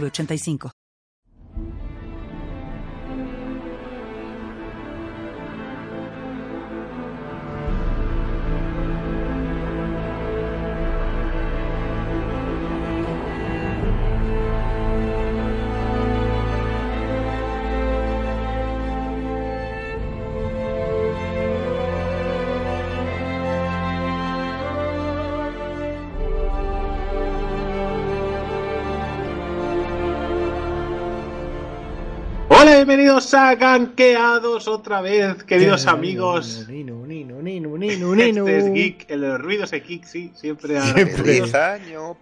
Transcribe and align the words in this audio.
3985. 0.00 0.73
saganqueados 33.20 34.68
otra 34.68 35.00
vez, 35.00 35.42
queridos 35.44 35.86
eh, 35.86 35.90
amigos. 35.90 36.66
Nino, 36.68 37.06
nino, 37.06 37.40
nino, 37.42 37.76
nino, 37.76 38.14
nino, 38.14 38.48
Este 38.48 38.58
es 38.58 38.72
geek, 38.72 39.10
el 39.10 39.38
ruido 39.38 39.66
de 39.66 39.80
geek, 39.80 40.04
sí, 40.04 40.32
siempre. 40.34 40.80
siempre. 40.80 41.42
Año, 41.54 42.16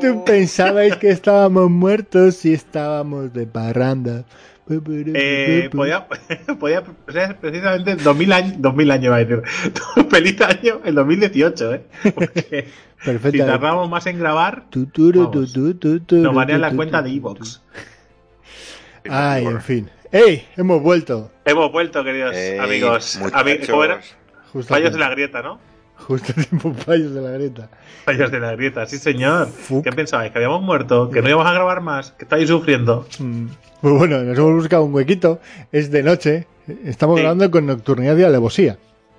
¿tú 0.00 0.24
pensabais 0.24 0.96
que 0.96 1.10
estábamos 1.10 1.70
muertos 1.70 2.44
y 2.44 2.54
estábamos 2.54 3.32
de 3.32 3.46
parranda. 3.46 4.24
Eh, 4.70 5.68
podía, 5.72 6.06
podía 6.60 6.84
ser 7.08 7.36
precisamente 7.38 7.96
2000 7.96 8.32
años, 8.32 8.54
2000 8.58 8.90
años, 8.92 9.12
va 9.12 9.16
a 9.16 9.24
decir, 9.24 9.42
feliz 10.10 10.40
año 10.42 10.80
el 10.84 10.94
2018, 10.94 11.74
¿eh? 11.74 11.82
Porque 12.14 12.68
si 13.32 13.38
tardamos 13.38 13.90
más 13.90 14.06
en 14.06 14.18
grabar, 14.20 14.66
nos 14.72 16.34
manean 16.34 16.60
la 16.60 16.70
cuenta 16.72 17.02
de 17.02 17.10
Evox. 17.10 17.62
Ay, 19.08 19.46
en 19.46 19.60
fin. 19.60 19.90
¡Ey! 20.12 20.46
Hemos 20.56 20.82
vuelto. 20.82 21.30
Hemos 21.44 21.70
vuelto, 21.72 22.02
queridos 22.04 22.34
Ey, 22.34 22.58
amigos. 22.58 23.18
Ami-. 23.32 23.58
¿Cómo 23.68 23.84
era? 23.84 24.00
Fallos 24.52 24.66
tiempo. 24.66 24.90
de 24.90 24.98
la 24.98 25.10
grieta, 25.10 25.42
¿no? 25.42 25.58
Justo 25.96 26.32
tiempo, 26.32 26.74
fallos 26.74 27.14
de 27.14 27.20
la 27.20 27.30
grieta. 27.30 27.68
Fallos 28.04 28.30
de 28.32 28.40
la 28.40 28.52
grieta, 28.52 28.86
sí, 28.86 28.98
señor. 28.98 29.48
Fuck. 29.48 29.84
¿Qué 29.84 29.92
pensabais? 29.92 30.32
¿Que 30.32 30.38
habíamos 30.38 30.62
muerto? 30.62 31.10
¿Que 31.10 31.22
no 31.22 31.28
íbamos 31.28 31.46
a 31.46 31.52
grabar 31.52 31.80
más? 31.82 32.12
¿Que 32.12 32.24
estáis 32.24 32.48
sufriendo? 32.48 33.06
Mm. 33.18 33.46
Pues 33.80 33.94
bueno, 33.94 34.18
nos 34.22 34.36
hemos 34.38 34.52
buscado 34.54 34.84
un 34.84 34.94
huequito. 34.94 35.40
Es 35.70 35.90
de 35.90 36.02
noche. 36.02 36.46
Estamos 36.84 37.16
Sí. 37.16 37.22
grabando 37.22 37.50
con 37.50 37.66
nocturnidad 37.66 38.16
y 38.16 38.22
alevosía. 38.24 38.78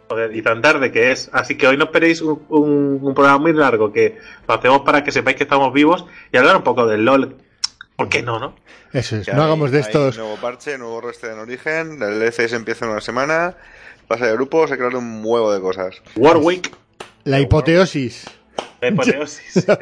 Joder, 0.09 0.35
y 0.35 0.41
tan 0.41 0.61
tarde 0.61 0.91
que 0.91 1.11
es. 1.11 1.29
Así 1.31 1.55
que 1.55 1.67
hoy 1.67 1.77
no 1.77 1.85
esperéis 1.85 2.21
un, 2.21 2.41
un- 2.49 2.99
un 3.01 3.13
programa 3.13 3.37
muy 3.39 3.53
largo, 3.53 3.93
que 3.93 4.17
lo 4.47 4.53
hacemos 4.53 4.81
para 4.81 5.03
que 5.03 5.11
sepáis 5.11 5.37
que 5.37 5.43
estamos 5.43 5.71
vivos 5.73 6.05
y 6.33 6.37
hablar 6.37 6.57
un 6.57 6.63
poco 6.63 6.85
del 6.87 7.05
LOL. 7.05 7.37
¿Por 8.01 8.09
qué 8.09 8.21
no, 8.23 8.39
no? 8.39 8.55
Eso 8.93 9.15
es. 9.17 9.25
Que 9.25 9.31
No 9.33 9.41
hay- 9.41 9.45
hagamos 9.47 9.71
de 9.71 9.77
hay 9.77 9.83
estos. 9.83 10.17
Nuevo 10.17 10.35
parche, 10.37 10.77
nuevo 10.77 11.01
reste 11.01 11.31
en 11.31 11.39
origen. 11.39 12.01
El 12.01 12.21
ECS 12.21 12.53
empieza 12.53 12.85
en 12.85 12.91
una 12.91 13.01
semana. 13.01 13.55
Pasa 14.07 14.27
de 14.27 14.33
grupo, 14.33 14.67
se 14.67 14.77
crean 14.77 14.95
un 14.95 15.21
huevo 15.23 15.53
de 15.53 15.61
cosas. 15.61 16.01
Warwick, 16.15 16.71
La 17.23 17.39
hipoteosis. 17.39 18.25
la 18.81 18.87
hipoteosis. 18.91 19.67
La 19.67 19.77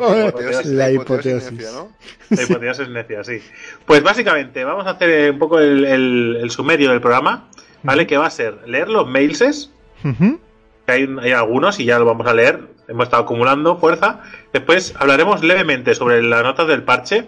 La 0.66 0.92
hipoteosis. 0.92 1.52
necia, 1.52 1.72
¿no? 1.72 1.92
La 2.30 2.44
hipoteosis 2.44 2.90
necia, 2.90 3.24
sí. 3.24 3.42
Pues 3.86 4.04
básicamente, 4.04 4.64
vamos 4.64 4.86
a 4.86 4.92
hacer 4.92 5.10
eh, 5.10 5.30
un 5.32 5.40
poco 5.40 5.60
el, 5.60 5.84
el- 5.86 6.38
el 6.42 6.52
sumerio 6.52 6.92
del 6.92 7.02
programa, 7.02 7.50
¿vale? 7.82 8.06
Que 8.06 8.18
va 8.18 8.28
a 8.28 8.30
ser 8.30 8.60
leer 8.68 8.90
los 8.90 9.08
mailses, 9.08 9.72
que 10.04 10.92
hay, 10.92 11.08
hay 11.22 11.32
algunos 11.32 11.80
y 11.80 11.86
ya 11.86 11.98
lo 11.98 12.06
vamos 12.06 12.28
a 12.28 12.34
leer. 12.34 12.60
Hemos 12.88 13.06
estado 13.06 13.24
acumulando 13.24 13.78
fuerza. 13.78 14.22
Después 14.54 14.94
hablaremos 14.98 15.44
levemente 15.44 15.94
sobre 15.96 16.22
las 16.24 16.44
notas 16.44 16.68
del 16.68 16.84
parche. 16.84 17.28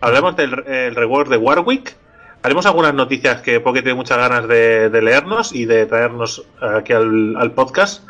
Hablaremos 0.00 0.36
del 0.36 0.64
el 0.66 0.94
reward 0.94 1.30
de 1.30 1.36
Warwick. 1.36 1.96
Haremos 2.42 2.66
algunas 2.66 2.94
noticias 2.94 3.42
que 3.42 3.60
porque 3.60 3.82
tiene 3.82 3.96
muchas 3.96 4.18
ganas 4.18 4.46
de, 4.46 4.88
de 4.88 5.02
leernos 5.02 5.52
y 5.52 5.64
de 5.64 5.86
traernos 5.86 6.44
aquí 6.60 6.92
al, 6.92 7.36
al 7.36 7.52
podcast. 7.52 8.04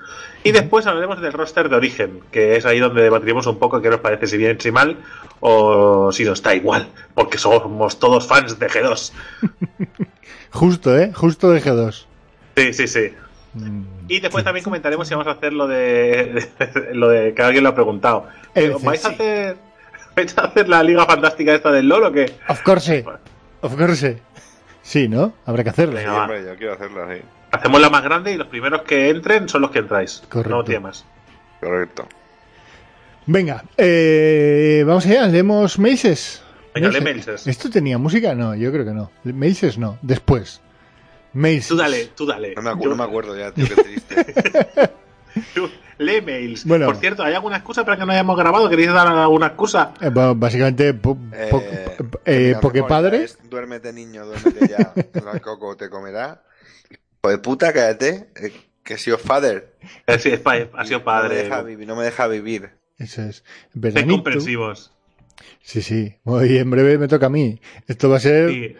Y 0.46 0.52
después 0.52 0.86
hablaremos 0.86 1.20
del 1.20 1.32
roster 1.32 1.68
de 1.68 1.74
origen, 1.74 2.20
que 2.30 2.54
es 2.54 2.64
ahí 2.66 2.78
donde 2.78 3.02
debatiremos 3.02 3.48
un 3.48 3.58
poco 3.58 3.82
qué 3.82 3.90
nos 3.90 3.98
parece, 3.98 4.28
si 4.28 4.36
bien, 4.36 4.60
si 4.60 4.70
mal, 4.70 4.98
o 5.40 6.12
si 6.12 6.24
nos 6.24 6.40
da 6.40 6.54
igual, 6.54 6.86
porque 7.14 7.36
somos 7.36 7.98
todos 7.98 8.28
fans 8.28 8.56
de 8.56 8.68
G2. 8.68 9.12
Justo, 10.52 10.96
¿eh? 10.96 11.12
Justo 11.12 11.50
de 11.50 11.60
G2. 11.60 12.06
Sí, 12.56 12.72
sí, 12.74 12.86
sí. 12.86 13.12
Mm. 13.54 13.82
Y 14.06 14.20
después 14.20 14.44
también 14.44 14.62
comentaremos 14.62 15.08
si 15.08 15.14
vamos 15.14 15.26
a 15.26 15.32
hacer 15.32 15.52
lo 15.52 15.66
de, 15.66 16.46
lo 16.92 17.08
de 17.08 17.34
que 17.34 17.42
alguien 17.42 17.64
lo 17.64 17.70
ha 17.70 17.74
preguntado. 17.74 18.28
El 18.54 18.74
¿Vais 18.82 19.04
a 19.04 19.08
hacer 19.08 19.56
vais 20.16 20.38
a 20.38 20.42
hacer 20.42 20.68
la 20.68 20.82
liga 20.82 21.04
fantástica 21.06 21.54
esta 21.54 21.70
del 21.70 21.88
LoL 21.88 22.04
o 22.04 22.12
qué? 22.12 22.32
Of 22.48 22.62
course. 22.62 23.04
Of 23.60 23.76
course. 23.76 24.18
Sí, 24.82 25.08
¿no? 25.08 25.34
Habrá 25.44 25.62
que 25.64 25.70
hacerlo. 25.70 25.96
Venga, 25.96 26.10
Sí, 26.12 26.18
hombre, 26.18 26.44
yo 26.44 26.56
quiero 26.56 26.72
hacerla, 26.74 27.14
sí. 27.14 27.20
Hacemos 27.50 27.80
la 27.80 27.90
más 27.90 28.02
grande 28.02 28.32
y 28.32 28.36
los 28.36 28.46
primeros 28.48 28.82
que 28.82 29.08
entren 29.10 29.48
son 29.48 29.62
los 29.62 29.70
que 29.70 29.80
entráis. 29.80 30.22
Correcto. 30.28 30.56
No 30.56 30.64
tiene 30.64 30.80
más. 30.80 31.04
Correcto. 31.60 32.06
Venga, 33.26 33.64
eh, 33.76 34.84
vamos 34.86 35.04
allá, 35.06 35.26
leemos 35.26 35.78
Maces. 35.78 36.42
Venga, 36.74 36.88
lee 36.90 37.00
Maces. 37.00 37.46
¿Esto 37.46 37.70
tenía 37.70 37.98
música? 37.98 38.34
No, 38.34 38.54
yo 38.54 38.70
creo 38.70 38.84
que 38.84 38.92
no. 38.92 39.10
Maces 39.24 39.78
no, 39.78 39.98
después. 40.02 40.60
Maces. 41.32 41.68
Tú 41.68 41.76
dale, 41.76 42.06
tú 42.16 42.24
dale. 42.26 42.54
No 42.54 42.62
me, 42.62 42.70
acu- 42.70 42.84
Yo- 42.84 42.90
no 42.90 42.96
me 42.96 43.04
acuerdo 43.04 43.36
ya, 43.36 43.50
tío, 43.52 43.66
qué 43.66 43.82
triste. 43.82 44.34
lee 45.98 46.20
mails. 46.22 46.64
Bueno. 46.64 46.86
Por 46.86 46.96
cierto, 46.96 47.22
¿hay 47.22 47.34
alguna 47.34 47.56
excusa 47.56 47.84
para 47.84 47.96
que 47.98 48.04
no 48.06 48.12
hayamos 48.12 48.36
grabado? 48.36 48.68
¿Queréis 48.68 48.92
dar 48.92 49.06
alguna 49.06 49.46
excusa? 49.48 49.94
Eh, 50.00 50.10
bueno, 50.10 50.34
básicamente, 50.34 50.94
po, 50.94 51.16
Eh, 51.32 51.48
po- 51.50 51.62
eh, 52.24 52.50
la 52.54 52.60
porque 52.60 52.82
padre. 52.82 53.24
es, 53.24 53.38
Duérmete, 53.48 53.92
niño, 53.92 54.26
duérmete 54.26 54.68
ya. 54.68 54.92
El 55.32 55.40
coco 55.40 55.76
te 55.76 55.88
comerá. 55.90 56.42
De 57.22 57.38
puta, 57.38 57.72
cállate. 57.72 58.28
eh, 58.36 58.52
que 58.84 58.94
he 58.94 58.98
sido 58.98 59.18
father. 59.18 59.74
Eh, 60.06 60.18
sí, 60.20 60.28
es 60.30 60.38
pa- 60.40 60.54
ha 60.54 60.84
sido 60.84 60.98
No 61.00 61.04
me 61.04 61.04
padre. 61.04 61.36
deja 61.42 61.62
vivir. 61.62 61.86
No 61.88 61.96
me 61.96 62.04
deja 62.04 62.28
vivir. 62.28 62.70
Eso 62.98 63.22
es. 63.22 63.42
Veranito. 63.74 64.14
comprensivos. 64.14 64.92
Sí, 65.62 65.82
sí. 65.82 66.16
Hoy 66.24 66.56
en 66.58 66.70
breve 66.70 66.96
me 66.96 67.08
toca 67.08 67.26
a 67.26 67.30
mí. 67.30 67.60
Esto 67.88 68.08
va 68.08 68.16
a 68.18 68.20
ser 68.20 68.48
Sí. 68.50 68.76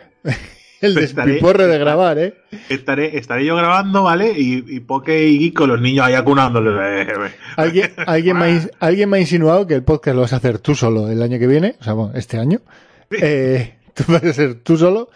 El 0.81 0.97
estaré- 0.99 1.27
despiporre 1.33 1.67
de 1.67 1.79
grabar, 1.79 2.19
¿eh? 2.19 2.35
Estaré, 2.69 3.17
estaré 3.19 3.45
yo 3.45 3.57
grabando, 3.57 4.03
¿vale? 4.05 4.33
Y, 4.37 4.65
y 4.77 4.81
Poke 4.81 5.27
y 5.29 5.39
Geek 5.39 5.55
con 5.55 5.69
los 5.69 5.81
niños 5.81 6.05
ahí 6.07 6.15
acunándoles. 6.15 6.75
¿Alguien, 7.57 7.93
alguien, 8.07 8.39
me 8.39 8.45
ha, 8.45 8.51
ins- 8.51 8.71
alguien 8.81 9.09
me 9.11 9.17
ha 9.19 9.21
insinuado 9.21 9.67
que 9.67 9.75
el 9.75 9.85
podcast 9.85 10.15
lo 10.15 10.23
vas 10.23 10.33
a 10.33 10.37
hacer 10.37 10.59
tú 10.59 10.75
solo 10.75 11.09
el 11.11 11.23
año 11.23 11.39
que 11.39 11.47
viene, 11.47 11.77
o 11.81 11.85
sea, 11.85 11.93
bueno, 11.95 12.13
este 12.15 12.39
año. 12.39 12.61
Eh, 13.11 13.79
tú 13.95 14.05
vas 14.09 14.25
a 14.25 14.33
ser 14.33 14.55
tú 14.63 14.77
solo, 14.77 15.09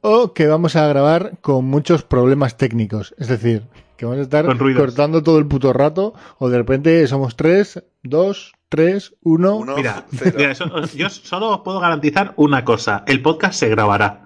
o 0.00 0.32
que 0.32 0.46
vamos 0.46 0.76
a 0.76 0.86
grabar 0.86 1.38
con 1.40 1.64
muchos 1.66 2.02
problemas 2.02 2.56
técnicos. 2.56 3.14
Es 3.18 3.28
decir, 3.28 3.62
que 3.96 4.06
vamos 4.06 4.18
a 4.20 4.22
estar 4.22 4.44
cortando 4.76 5.22
todo 5.22 5.38
el 5.38 5.46
puto 5.46 5.72
rato, 5.72 6.14
o 6.38 6.48
de 6.48 6.58
repente 6.58 7.06
somos 7.06 7.36
tres, 7.36 7.82
dos, 8.02 8.52
tres, 8.68 9.14
uno. 9.22 9.56
Uno, 9.56 9.76
Mira, 9.76 10.04
cero. 10.12 10.34
mira, 10.36 10.50
eso- 10.50 10.84
yo 10.96 11.08
solo 11.08 11.50
os 11.50 11.60
puedo 11.60 11.78
garantizar 11.80 12.32
una 12.36 12.64
cosa: 12.64 13.04
el 13.06 13.22
podcast 13.22 13.54
se 13.58 13.68
grabará. 13.68 14.20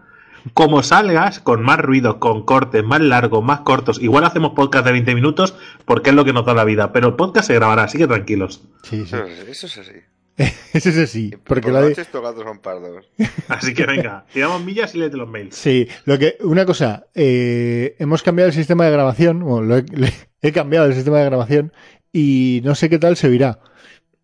Como 0.55 0.83
salgas, 0.83 1.41
con 1.41 1.63
más 1.63 1.79
ruido, 1.79 2.19
con 2.21 2.45
cortes, 2.45 2.85
más 2.85 3.01
largos, 3.01 3.45
más 3.45 3.61
cortos. 3.61 4.01
Igual 4.01 4.25
hacemos 4.25 4.53
podcast 4.55 4.85
de 4.87 4.93
20 4.93 5.15
minutos 5.15 5.55
porque 5.85 6.11
es 6.11 6.17
lo 6.17 6.25
que 6.25 6.33
nos 6.33 6.47
da 6.47 6.55
la 6.55 6.65
vida. 6.65 6.93
Pero 6.93 7.09
el 7.09 7.15
podcast 7.15 7.47
se 7.49 7.55
grabará, 7.55 7.85
así 7.85 7.99
que 7.99 8.07
tranquilos. 8.07 8.63
Sí, 8.83 9.05
sí. 9.07 9.15
Eso 9.17 9.25
es, 9.25 9.49
eso 9.49 9.67
es 9.67 9.79
así. 9.79 9.93
Eso 10.73 10.91
es 10.91 10.99
así. 10.99 11.35
Porque 11.45 11.63
Por 11.63 11.73
la 11.73 11.81
de- 11.83 11.91
estos 11.93 12.23
gatos 12.23 12.45
son 12.45 12.61
pardos. 12.61 13.05
Así 13.49 13.75
que 13.75 13.85
venga, 13.87 14.25
tiramos 14.33 14.65
millas 14.65 14.95
y 14.95 14.99
léete 14.99 15.17
los 15.17 15.29
mails. 15.29 15.57
Sí, 15.57 15.89
lo 16.05 16.17
que, 16.17 16.37
una 16.43 16.65
cosa, 16.65 17.07
eh, 17.17 17.97
hemos 17.99 18.23
cambiado 18.23 18.47
el 18.49 18.55
sistema 18.55 18.85
de 18.85 18.93
grabación, 18.93 19.41
bueno, 19.41 19.67
lo 19.67 19.77
he, 19.79 19.83
le- 19.91 20.13
he 20.41 20.53
cambiado 20.53 20.87
el 20.87 20.95
sistema 20.95 21.19
de 21.19 21.25
grabación 21.25 21.73
y 22.13 22.61
no 22.65 22.77
sé 22.77 22.89
qué 22.89 23.01
tal 23.01 23.17
se 23.17 23.27
oirá. 23.27 23.59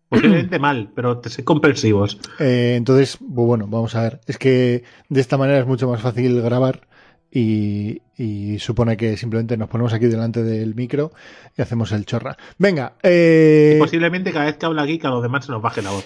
Posiblemente 0.09 0.59
mal, 0.59 0.91
pero 0.95 1.17
te 1.19 1.29
sé 1.29 1.43
comprensivos. 1.43 2.19
Eh, 2.39 2.75
entonces, 2.77 3.19
bu- 3.19 3.45
bueno, 3.47 3.67
vamos 3.67 3.95
a 3.95 4.01
ver. 4.03 4.21
Es 4.27 4.37
que 4.37 4.83
de 5.09 5.21
esta 5.21 5.37
manera 5.37 5.59
es 5.59 5.65
mucho 5.67 5.89
más 5.89 6.01
fácil 6.01 6.41
grabar 6.41 6.87
y, 7.31 8.01
y 8.17 8.59
supone 8.59 8.95
que 8.97 9.17
simplemente 9.17 9.57
nos 9.57 9.67
ponemos 9.69 9.91
aquí 9.93 10.05
delante 10.05 10.43
del 10.43 10.73
micro 10.75 11.11
y 11.57 11.61
hacemos 11.61 11.91
el 11.91 12.05
chorra. 12.05 12.37
Venga, 12.57 12.93
eh, 13.03 13.75
Posiblemente 13.79 14.31
cada 14.31 14.45
vez 14.45 14.57
que 14.57 14.65
habla 14.65 14.85
Geek 14.85 15.03
a 15.05 15.09
los 15.09 15.21
demás 15.23 15.45
se 15.45 15.51
nos 15.51 15.61
baje 15.61 15.81
la 15.81 15.91
voz. 15.91 16.05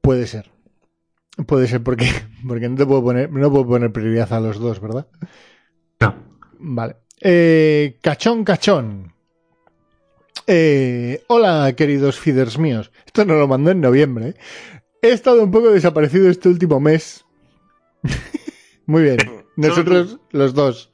puede 0.00 0.26
ser. 0.26 0.50
Puede 1.46 1.66
ser 1.68 1.82
porque, 1.82 2.08
porque 2.48 2.68
no 2.68 2.76
te 2.76 2.86
puedo 2.86 3.02
poner, 3.04 3.30
no 3.30 3.50
puedo 3.50 3.66
poner 3.66 3.92
prioridad 3.92 4.32
a 4.32 4.40
los 4.40 4.58
dos, 4.58 4.80
¿verdad? 4.80 5.06
No. 6.00 6.14
Vale. 6.58 6.96
Eh, 7.20 7.98
cachón, 8.02 8.42
cachón. 8.44 9.12
Eh, 10.46 11.24
hola, 11.28 11.72
queridos 11.76 12.18
feeders 12.18 12.58
míos. 12.58 12.90
Esto 13.04 13.24
nos 13.24 13.38
lo 13.38 13.48
mandó 13.48 13.70
en 13.70 13.80
noviembre. 13.80 14.28
¿eh? 14.28 14.34
He 15.02 15.10
estado 15.10 15.42
un 15.42 15.50
poco 15.50 15.70
desaparecido 15.70 16.28
este 16.30 16.48
último 16.48 16.80
mes. 16.80 17.24
Muy 18.86 19.02
bien. 19.02 19.18
Nosotros 19.56 20.18
los 20.30 20.54
dos. 20.54 20.90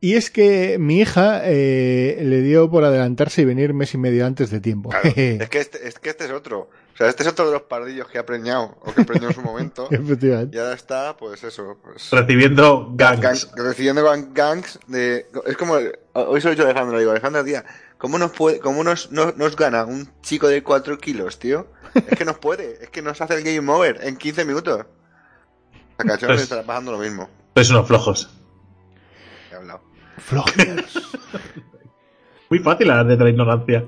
Y 0.00 0.14
es 0.14 0.30
que 0.30 0.76
mi 0.78 1.00
hija 1.00 1.40
eh, 1.44 2.18
le 2.22 2.42
dio 2.42 2.70
por 2.70 2.84
adelantarse 2.84 3.42
y 3.42 3.44
venir 3.46 3.74
mes 3.74 3.94
y 3.94 3.98
medio 3.98 4.26
antes 4.26 4.50
de 4.50 4.60
tiempo. 4.60 4.90
Claro, 4.90 5.08
es, 5.16 5.48
que 5.48 5.58
este, 5.58 5.88
es 5.88 5.98
que 5.98 6.10
este 6.10 6.26
es 6.26 6.30
otro. 6.30 6.68
O 6.94 6.96
sea, 6.96 7.08
este 7.08 7.24
es 7.24 7.28
otro 7.28 7.46
de 7.46 7.52
los 7.52 7.62
pardillos 7.62 8.06
que 8.08 8.18
ha 8.18 8.24
preñado, 8.24 8.78
o 8.80 8.94
que 8.94 9.04
preñó 9.04 9.28
en 9.28 9.34
su 9.34 9.42
momento. 9.42 9.88
Efectivamente. 9.90 10.56
Y 10.56 10.60
ahora 10.60 10.74
está, 10.74 11.16
pues 11.16 11.42
eso. 11.44 11.78
Pues, 11.82 12.10
Recibiendo 12.10 12.90
gangs. 12.94 13.20
gang- 13.20 13.52
recibiendo 13.56 14.02
gang- 14.06 14.30
gangs 14.32 14.78
de. 14.86 15.26
Es 15.46 15.56
como. 15.56 15.74
Hoy 16.12 16.40
soy 16.40 16.54
yo 16.56 16.64
Alejandro, 16.64 16.98
digo, 16.98 17.10
Alejandro, 17.10 17.44
tía, 17.44 17.64
¿cómo 17.98 18.18
nos 18.18 18.32
puede, 18.32 18.58
cómo 18.60 18.84
nos, 18.84 19.10
nos, 19.12 19.36
nos 19.36 19.56
gana 19.56 19.84
un 19.84 20.08
chico 20.22 20.48
de 20.48 20.62
4 20.62 20.98
kilos, 20.98 21.38
tío? 21.38 21.68
Es 21.94 22.18
que 22.18 22.24
nos 22.24 22.38
puede, 22.38 22.82
es 22.82 22.90
que 22.90 23.02
nos 23.02 23.20
hace 23.20 23.34
el 23.34 23.42
game 23.42 23.70
over 23.72 23.98
en 24.02 24.16
15 24.16 24.44
minutos. 24.44 24.84
A 25.98 26.04
cachón 26.04 26.28
Pues- 26.28 26.42
está 26.42 26.62
pasando 26.62 26.92
lo 26.92 26.98
mismo. 26.98 27.28
Sois 27.54 27.70
unos 27.70 27.86
flojos. 27.86 28.30
He 29.50 29.54
hablado. 29.54 29.80
Flojeros. 30.18 31.18
Muy 32.50 32.58
fácil 32.60 32.90
hablar 32.90 33.06
de 33.16 33.24
la 33.24 33.30
ignorancia. 33.30 33.86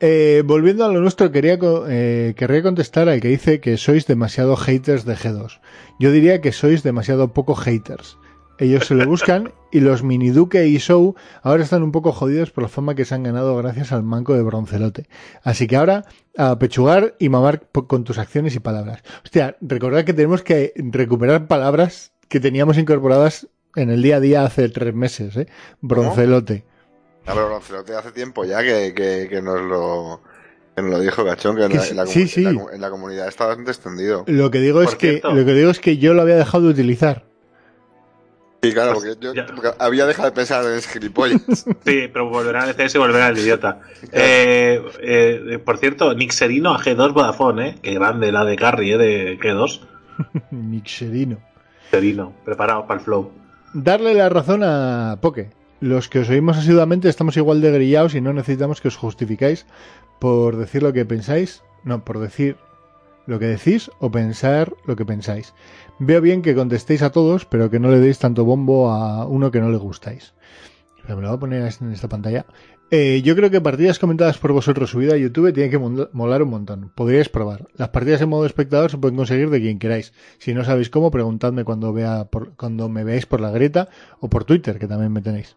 Eh, 0.00 0.42
volviendo 0.44 0.84
a 0.84 0.88
lo 0.92 1.00
nuestro, 1.00 1.30
quería 1.30 1.58
eh, 1.88 2.34
querría 2.36 2.62
contestar 2.62 3.08
al 3.08 3.20
que 3.20 3.28
dice 3.28 3.60
que 3.60 3.76
sois 3.76 4.06
demasiado 4.06 4.56
haters 4.56 5.04
de 5.04 5.14
G2. 5.16 5.60
Yo 5.98 6.10
diría 6.10 6.40
que 6.40 6.52
sois 6.52 6.82
demasiado 6.82 7.32
poco 7.32 7.54
haters. 7.54 8.18
Ellos 8.58 8.86
se 8.86 8.94
lo 8.94 9.06
buscan 9.06 9.52
y 9.72 9.80
los 9.80 10.02
mini 10.02 10.30
Duque 10.30 10.66
y 10.66 10.78
Show 10.78 11.16
ahora 11.42 11.64
están 11.64 11.82
un 11.82 11.90
poco 11.90 12.12
jodidos 12.12 12.50
por 12.50 12.62
la 12.62 12.68
fama 12.68 12.94
que 12.94 13.04
se 13.04 13.14
han 13.14 13.22
ganado 13.24 13.56
gracias 13.56 13.90
al 13.92 14.02
manco 14.02 14.34
de 14.34 14.42
Broncelote. 14.42 15.08
Así 15.42 15.66
que 15.66 15.76
ahora 15.76 16.04
a 16.36 16.58
pechugar 16.58 17.14
y 17.18 17.28
mamar 17.28 17.66
con 17.88 18.04
tus 18.04 18.18
acciones 18.18 18.54
y 18.54 18.60
palabras. 18.60 19.02
Hostia, 19.24 19.56
recordad 19.60 20.04
que 20.04 20.12
tenemos 20.12 20.42
que 20.42 20.72
recuperar 20.76 21.48
palabras 21.48 22.12
que 22.28 22.40
teníamos 22.40 22.78
incorporadas 22.78 23.48
en 23.74 23.90
el 23.90 24.02
día 24.02 24.16
a 24.16 24.20
día 24.20 24.44
hace 24.44 24.68
tres 24.68 24.94
meses, 24.94 25.36
¿eh? 25.36 25.46
Broncelote. 25.80 26.64
Pero 27.24 27.50
Lancelote 27.50 27.94
hace 27.94 28.12
tiempo 28.12 28.44
ya 28.44 28.62
que, 28.62 28.92
que, 28.94 29.26
que 29.28 29.42
nos 29.42 29.60
lo. 29.62 30.20
Que 30.76 30.82
nos 30.82 30.90
lo 30.92 31.00
dijo 31.00 31.24
Cachón, 31.24 31.56
que 31.56 31.64
en 31.64 31.72
la, 31.74 31.80
sí, 31.80 31.90
en 31.90 31.96
la 31.98 32.06
sí, 32.06 32.22
comu- 32.24 32.28
sí. 32.28 32.44
en 32.44 32.44
la 32.44 32.52
comu- 32.62 32.74
en 32.74 32.80
la 32.80 32.90
comunidad 32.90 33.28
está 33.28 33.46
bastante 33.46 33.70
extendido. 33.72 34.24
Lo 34.26 34.50
que 34.50 34.60
digo 34.60 34.82
es 34.82 34.94
que 34.94 35.20
lo 35.22 35.44
que 35.44 35.52
digo 35.54 35.70
es 35.70 35.80
que 35.80 35.98
yo 35.98 36.14
lo 36.14 36.22
había 36.22 36.36
dejado 36.36 36.64
de 36.64 36.70
utilizar. 36.70 37.26
Sí, 38.62 38.72
claro, 38.72 38.94
porque 38.94 39.16
yo 39.20 39.34
ya. 39.34 39.46
porque 39.46 39.70
había 39.78 40.06
dejado 40.06 40.28
de 40.28 40.34
pensar 40.34 40.64
en 40.64 40.74
ese 40.74 40.88
gilipollas. 40.88 41.42
Sí, 41.84 42.08
pero 42.12 42.28
volverá 42.28 42.62
al 42.62 42.74
CS 42.74 42.94
y 42.94 42.98
volverá 42.98 43.26
al 43.26 43.38
idiota. 43.38 43.80
Eh, 44.12 44.82
eh, 45.00 45.58
por 45.64 45.78
cierto, 45.78 46.14
Nick 46.14 46.32
Serino 46.32 46.72
a 46.74 46.78
G2 46.78 47.12
Vodafone, 47.12 47.68
¿eh? 47.68 47.74
Qué 47.82 47.94
grande 47.94 48.30
la 48.30 48.44
de 48.44 48.56
Carry, 48.56 48.92
¿eh? 48.92 48.98
De 48.98 49.38
G2. 49.38 49.80
Mixerino. 50.50 51.38
Serino, 51.90 52.32
preparado 52.44 52.86
para 52.86 53.00
el 53.00 53.04
flow. 53.04 53.32
Darle 53.72 54.14
la 54.14 54.28
razón 54.28 54.62
a 54.62 55.18
Poke. 55.20 55.50
Los 55.80 56.08
que 56.08 56.20
os 56.20 56.28
oímos 56.28 56.58
asiduamente 56.58 57.08
estamos 57.08 57.36
igual 57.36 57.60
de 57.60 57.72
grillados 57.72 58.14
y 58.14 58.20
no 58.20 58.32
necesitamos 58.32 58.80
que 58.80 58.88
os 58.88 58.96
justificáis 58.96 59.66
por 60.20 60.56
decir 60.56 60.82
lo 60.82 60.92
que 60.92 61.04
pensáis. 61.04 61.62
No, 61.84 62.04
por 62.04 62.18
decir 62.18 62.56
lo 63.26 63.38
que 63.38 63.46
decís 63.46 63.90
o 63.98 64.10
pensar 64.10 64.72
lo 64.86 64.94
que 64.94 65.04
pensáis. 65.04 65.54
Veo 65.98 66.20
bien 66.20 66.42
que 66.42 66.54
contestéis 66.54 67.02
a 67.02 67.10
todos, 67.10 67.44
pero 67.44 67.70
que 67.70 67.78
no 67.78 67.90
le 67.90 68.00
deis 68.00 68.18
tanto 68.18 68.44
bombo 68.44 68.90
a 68.90 69.26
uno 69.26 69.50
que 69.50 69.60
no 69.60 69.70
le 69.70 69.76
gustáis. 69.76 70.34
Pero 71.02 71.16
me 71.16 71.22
lo 71.22 71.28
voy 71.28 71.36
a 71.36 71.40
poner 71.40 71.72
en 71.80 71.92
esta 71.92 72.08
pantalla. 72.08 72.46
Eh, 72.90 73.22
yo 73.24 73.34
creo 73.34 73.50
que 73.50 73.60
partidas 73.60 73.98
comentadas 73.98 74.36
por 74.38 74.52
vosotros 74.52 74.90
subida 74.90 75.14
a 75.14 75.16
YouTube 75.16 75.52
tiene 75.54 75.70
que 75.70 75.78
molar 75.78 76.42
un 76.42 76.50
montón. 76.50 76.92
Podríais 76.94 77.28
probar. 77.28 77.66
Las 77.76 77.88
partidas 77.88 78.20
en 78.20 78.28
modo 78.28 78.44
espectador 78.46 78.90
se 78.90 78.98
pueden 78.98 79.16
conseguir 79.16 79.48
de 79.50 79.60
quien 79.60 79.78
queráis. 79.78 80.12
Si 80.38 80.52
no 80.54 80.64
sabéis 80.64 80.90
cómo, 80.90 81.10
preguntadme 81.10 81.64
cuando, 81.64 81.92
vea 81.92 82.24
por- 82.26 82.54
cuando 82.56 82.88
me 82.88 83.02
veáis 83.04 83.24
por 83.26 83.40
la 83.40 83.50
grieta 83.50 83.88
o 84.20 84.28
por 84.28 84.44
Twitter, 84.44 84.78
que 84.78 84.86
también 84.88 85.12
me 85.12 85.22
tenéis. 85.22 85.56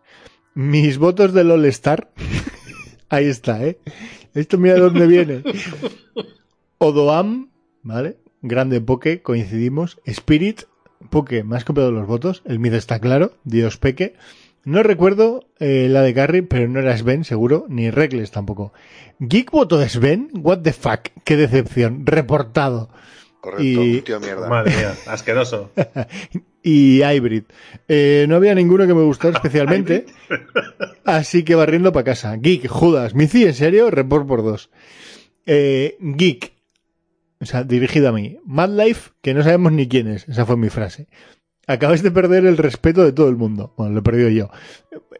Mis 0.54 0.98
votos 0.98 1.34
del 1.34 1.52
All 1.52 1.66
Star. 1.66 2.10
Ahí 3.10 3.26
está, 3.26 3.64
¿eh? 3.66 3.80
Esto 4.34 4.58
mira 4.58 4.78
dónde 4.80 5.06
viene. 5.06 5.44
Odoam, 6.78 7.50
¿vale? 7.84 8.18
Grande 8.42 8.82
Poke, 8.82 9.22
coincidimos. 9.22 10.00
Spirit, 10.06 10.64
Poke, 11.10 11.44
me 11.44 11.56
has 11.58 11.66
copiado 11.66 11.92
los 11.92 12.08
votos. 12.08 12.42
El 12.46 12.60
mid 12.60 12.74
está 12.74 13.00
claro. 13.00 13.34
Dios 13.44 13.78
Peque. 13.78 14.14
No 14.64 14.82
recuerdo 14.82 15.46
eh, 15.60 15.88
la 15.90 16.02
de 16.02 16.14
Carry, 16.16 16.42
pero 16.42 16.68
no 16.68 16.80
era 16.80 16.98
Sven, 16.98 17.24
seguro, 17.24 17.66
ni 17.70 17.92
Reckless 17.92 18.32
tampoco. 18.32 18.74
Geek 19.20 19.52
votó 19.52 19.80
Sven, 19.88 20.30
what 20.34 20.62
the 20.64 20.74
fuck, 20.74 21.02
qué 21.24 21.38
decepción, 21.38 22.04
reportado. 22.06 22.90
Correcto, 23.42 23.64
Y- 23.64 24.02
tío 24.02 24.20
mierda. 24.20 24.50
Madre 24.50 24.76
mía, 24.76 24.96
asqueroso. 25.08 25.70
Y 26.68 27.04
Hybrid. 27.04 27.44
Eh, 27.88 28.26
no 28.28 28.38
había 28.38 28.56
ninguno 28.56 28.88
que 28.88 28.96
me 28.96 29.04
gustara 29.04 29.36
especialmente, 29.36 30.08
así 31.06 31.44
que 31.44 31.54
barriendo 31.54 31.94
para 31.94 32.06
casa. 32.06 32.36
Geek, 32.38 32.68
Judas, 32.68 33.14
Mici, 33.14 33.44
¿en 33.46 33.54
serio? 33.54 33.92
Report 33.92 34.26
por 34.28 34.42
dos. 34.44 34.72
Eh, 35.46 35.96
Geek, 36.00 36.54
o 37.40 37.46
sea, 37.46 37.64
dirigido 37.64 38.10
a 38.10 38.12
mí. 38.12 38.38
Mad 38.46 38.70
Life, 38.70 39.12
que 39.22 39.34
no 39.34 39.44
sabemos 39.44 39.72
ni 39.72 39.88
quién 39.88 40.08
es, 40.08 40.28
esa 40.28 40.46
fue 40.46 40.58
mi 40.58 40.70
frase. 40.70 41.08
Acabáis 41.68 42.04
de 42.04 42.12
perder 42.12 42.46
el 42.46 42.58
respeto 42.58 43.04
de 43.04 43.12
todo 43.12 43.28
el 43.28 43.36
mundo. 43.36 43.74
Bueno, 43.76 43.94
lo 43.94 44.00
he 44.00 44.04
perdido 44.04 44.30
yo. 44.30 44.50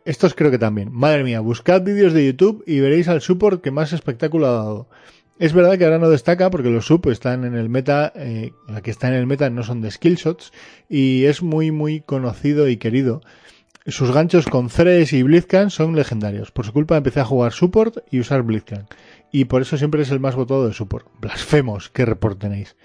Estos 0.06 0.36
creo 0.36 0.52
que 0.52 0.60
también. 0.60 0.92
Madre 0.92 1.24
mía, 1.24 1.40
buscad 1.40 1.82
vídeos 1.82 2.14
de 2.14 2.26
YouTube 2.26 2.64
y 2.68 2.80
veréis 2.80 3.08
al 3.08 3.22
support 3.22 3.64
que 3.64 3.72
más 3.72 3.94
espectáculo 3.94 4.48
ha 4.48 4.52
dado. 4.52 4.90
Es 5.38 5.52
verdad 5.52 5.78
que 5.78 5.84
ahora 5.84 6.00
no 6.00 6.10
destaca 6.10 6.50
porque 6.50 6.70
los 6.70 6.86
sub 6.86 7.10
están 7.10 7.44
en 7.44 7.56
el 7.56 7.68
meta, 7.68 8.14
eh, 8.16 8.54
la 8.70 8.82
que 8.82 8.92
está 8.92 9.10
en 9.10 9.16
el 9.16 9.28
meta 9.28 9.50
no 9.50 9.64
son 9.64 9.82
de 9.82 9.92
skillshots 9.92 10.54
y 10.88 11.26
es 11.26 11.42
muy 11.42 11.72
muy 11.72 12.00
conocido 12.00 12.70
y 12.70 12.78
querido. 12.78 13.22
Sus 13.88 14.12
ganchos 14.12 14.46
con 14.46 14.70
Thresh 14.70 15.14
y 15.14 15.24
Blitzcrank 15.24 15.70
son 15.70 15.96
legendarios. 15.96 16.52
Por 16.52 16.66
su 16.66 16.74
culpa 16.74 16.96
empecé 16.96 17.20
a 17.20 17.26
jugar 17.26 17.52
support 17.52 17.98
y 18.10 18.20
usar 18.20 18.44
Blitzcrank. 18.44 18.88
Y 19.32 19.46
por 19.46 19.62
eso 19.62 19.78
siempre 19.78 20.02
es 20.02 20.12
el 20.12 20.20
más 20.20 20.36
votado 20.36 20.68
de 20.68 20.74
support. 20.74 21.08
Blasfemos, 21.20 21.90
qué 21.90 22.06
report 22.06 22.40
tenéis. 22.40 22.76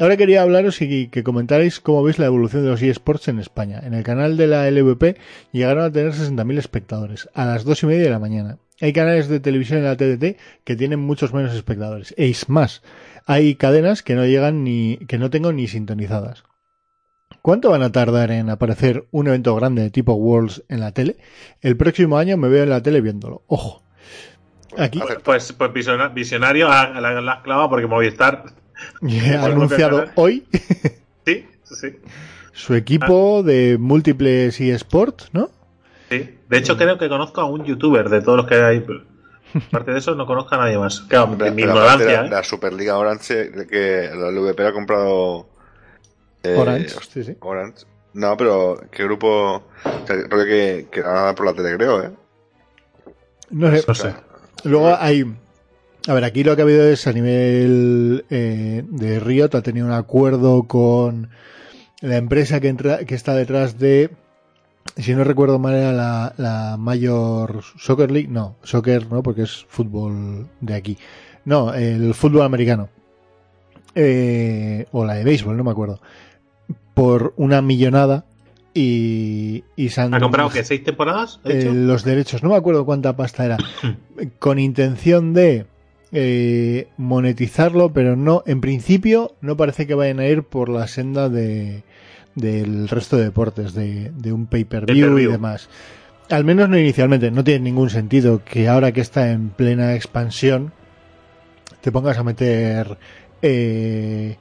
Ahora 0.00 0.16
quería 0.16 0.42
hablaros 0.42 0.80
y 0.80 1.08
que 1.08 1.24
comentarais 1.24 1.80
cómo 1.80 2.04
veis 2.04 2.20
la 2.20 2.26
evolución 2.26 2.62
de 2.62 2.68
los 2.70 2.80
eSports 2.80 3.26
en 3.26 3.40
España. 3.40 3.80
En 3.82 3.94
el 3.94 4.04
canal 4.04 4.36
de 4.36 4.46
la 4.46 4.70
LVP 4.70 5.16
llegaron 5.50 5.82
a 5.82 5.90
tener 5.90 6.12
60.000 6.12 6.56
espectadores 6.56 7.28
a 7.34 7.44
las 7.46 7.64
dos 7.64 7.82
y 7.82 7.86
media 7.86 8.04
de 8.04 8.10
la 8.10 8.20
mañana. 8.20 8.58
Hay 8.80 8.92
canales 8.92 9.26
de 9.26 9.40
televisión 9.40 9.78
en 9.80 9.86
la 9.86 9.96
TDT 9.96 10.38
que 10.62 10.76
tienen 10.76 11.00
muchos 11.00 11.34
menos 11.34 11.52
espectadores. 11.52 12.14
E 12.16 12.28
es 12.28 12.48
más, 12.48 12.82
hay 13.26 13.56
cadenas 13.56 14.04
que 14.04 14.14
no 14.14 14.24
llegan 14.24 14.62
ni, 14.62 14.98
que 15.08 15.18
no 15.18 15.30
tengo 15.30 15.52
ni 15.52 15.66
sintonizadas. 15.66 16.44
¿Cuánto 17.42 17.70
van 17.70 17.82
a 17.82 17.90
tardar 17.90 18.30
en 18.30 18.50
aparecer 18.50 19.06
un 19.10 19.26
evento 19.26 19.56
grande 19.56 19.82
de 19.82 19.90
tipo 19.90 20.12
Worlds 20.12 20.62
en 20.68 20.78
la 20.78 20.92
tele? 20.92 21.16
El 21.60 21.76
próximo 21.76 22.18
año 22.18 22.36
me 22.36 22.48
veo 22.48 22.62
en 22.62 22.70
la 22.70 22.84
tele 22.84 23.00
viéndolo. 23.00 23.42
Ojo. 23.48 23.82
Aquí 24.76 25.00
Hace- 25.02 25.20
Pues, 25.20 25.52
pues 25.52 25.72
visiona- 25.72 26.08
visionario 26.08 26.70
a 26.70 26.88
la, 27.00 27.20
la 27.20 27.42
clava 27.42 27.68
porque 27.68 27.86
Movistar. 27.86 28.44
he 29.02 29.34
anunciado 29.36 30.04
hoy 30.14 30.46
Sí, 31.26 31.46
sí. 31.64 31.96
su 32.52 32.74
equipo 32.74 33.42
de 33.42 33.76
múltiples 33.78 34.60
eSports, 34.60 35.30
¿no? 35.32 35.50
sí. 36.10 36.34
De 36.48 36.56
hecho, 36.58 36.76
creo 36.78 36.96
que 36.96 37.08
conozco 37.10 37.42
a 37.42 37.44
un 37.44 37.64
youtuber 37.64 38.08
de 38.08 38.22
todos 38.22 38.38
los 38.38 38.46
que 38.46 38.54
hay. 38.54 38.82
Aparte 39.68 39.92
de 39.92 39.98
eso, 39.98 40.14
no 40.14 40.24
conozco 40.26 40.54
a 40.54 40.58
nadie 40.58 40.78
más. 40.78 41.00
Claro, 41.02 41.36
en 41.44 41.54
mi 41.54 41.62
ignorancia. 41.62 42.22
la, 42.22 42.26
¿eh? 42.26 42.30
la 42.30 42.42
Superliga 42.44 42.96
Orange, 42.96 43.50
que 43.68 44.10
la 44.14 44.30
LVP 44.30 44.60
ha 44.66 44.72
comprado. 44.72 45.46
eh, 46.42 46.54
Orange, 46.56 46.88
sí, 47.12 47.24
sí. 47.24 47.36
Orange. 47.40 47.84
No, 48.14 48.34
pero 48.38 48.80
¿qué 48.90 49.04
grupo? 49.04 49.56
O 49.84 50.06
sea, 50.06 50.16
creo 50.28 50.44
que, 50.46 50.86
que 50.90 51.02
van 51.02 51.16
a 51.16 51.20
dar 51.24 51.34
por 51.34 51.44
la 51.46 51.52
tele, 51.52 51.76
creo, 51.76 52.02
¿eh? 52.02 52.10
No 53.50 53.70
sé. 53.76 53.84
No 53.86 53.94
sé. 53.94 54.14
Luego 54.64 54.96
hay. 54.98 55.24
A 56.06 56.14
ver, 56.14 56.24
aquí 56.24 56.42
lo 56.42 56.56
que 56.56 56.62
ha 56.62 56.64
habido 56.64 56.88
es 56.88 57.06
a 57.06 57.12
nivel 57.12 58.24
eh, 58.30 58.82
de 58.88 59.20
Riot, 59.20 59.54
ha 59.54 59.62
tenido 59.62 59.86
un 59.86 59.92
acuerdo 59.92 60.64
con 60.64 61.28
la 62.00 62.16
empresa 62.16 62.60
que, 62.60 62.68
entra, 62.68 63.04
que 63.04 63.14
está 63.14 63.34
detrás 63.34 63.78
de. 63.78 64.10
Si 64.96 65.14
no 65.14 65.22
recuerdo 65.22 65.58
mal, 65.58 65.74
era 65.74 65.92
la, 65.92 66.34
la 66.38 66.76
Major 66.78 67.62
Soccer 67.78 68.10
League. 68.10 68.28
No, 68.28 68.56
soccer 68.62 69.10
no, 69.10 69.22
porque 69.22 69.42
es 69.42 69.66
fútbol 69.68 70.48
de 70.60 70.74
aquí. 70.74 70.98
No, 71.44 71.74
el 71.74 72.14
fútbol 72.14 72.42
americano. 72.42 72.88
Eh, 73.94 74.86
o 74.92 75.04
la 75.04 75.14
de 75.14 75.24
béisbol, 75.24 75.56
no 75.56 75.64
me 75.64 75.70
acuerdo. 75.70 76.00
Por 76.94 77.34
una 77.36 77.62
millonada. 77.62 78.24
Y, 78.80 79.64
y 79.76 79.88
se 79.88 80.00
han- 80.02 80.14
¿Ha 80.14 80.20
comprado 80.20 80.50
qué? 80.50 80.62
¿Seis 80.62 80.84
temporadas? 80.84 81.40
¿Ha 81.44 81.48
eh, 81.50 81.72
los 81.72 82.04
derechos, 82.04 82.42
no 82.44 82.50
me 82.50 82.56
acuerdo 82.56 82.84
cuánta 82.84 83.16
pasta 83.16 83.44
era, 83.44 83.56
con 84.38 84.58
intención 84.60 85.34
de 85.34 85.66
eh, 86.12 86.86
monetizarlo, 86.96 87.92
pero 87.92 88.14
no, 88.14 88.44
en 88.46 88.60
principio 88.60 89.34
no 89.40 89.56
parece 89.56 89.86
que 89.86 89.94
vayan 89.94 90.20
a 90.20 90.26
ir 90.26 90.44
por 90.44 90.68
la 90.68 90.86
senda 90.86 91.28
de 91.28 91.82
del 92.36 92.88
resto 92.88 93.16
de 93.16 93.24
deportes, 93.24 93.74
de, 93.74 94.12
de 94.14 94.32
un 94.32 94.46
pay-per-view 94.46 95.18
y 95.18 95.26
demás. 95.26 95.68
Al 96.30 96.44
menos 96.44 96.68
no 96.68 96.78
inicialmente. 96.78 97.32
No 97.32 97.42
tiene 97.42 97.64
ningún 97.64 97.90
sentido 97.90 98.42
que 98.44 98.68
ahora 98.68 98.92
que 98.92 99.00
está 99.00 99.32
en 99.32 99.48
plena 99.48 99.94
expansión 99.96 100.72
te 101.80 101.90
pongas 101.90 102.16
a 102.16 102.22
meter 102.22 102.96
eh, 103.42 104.36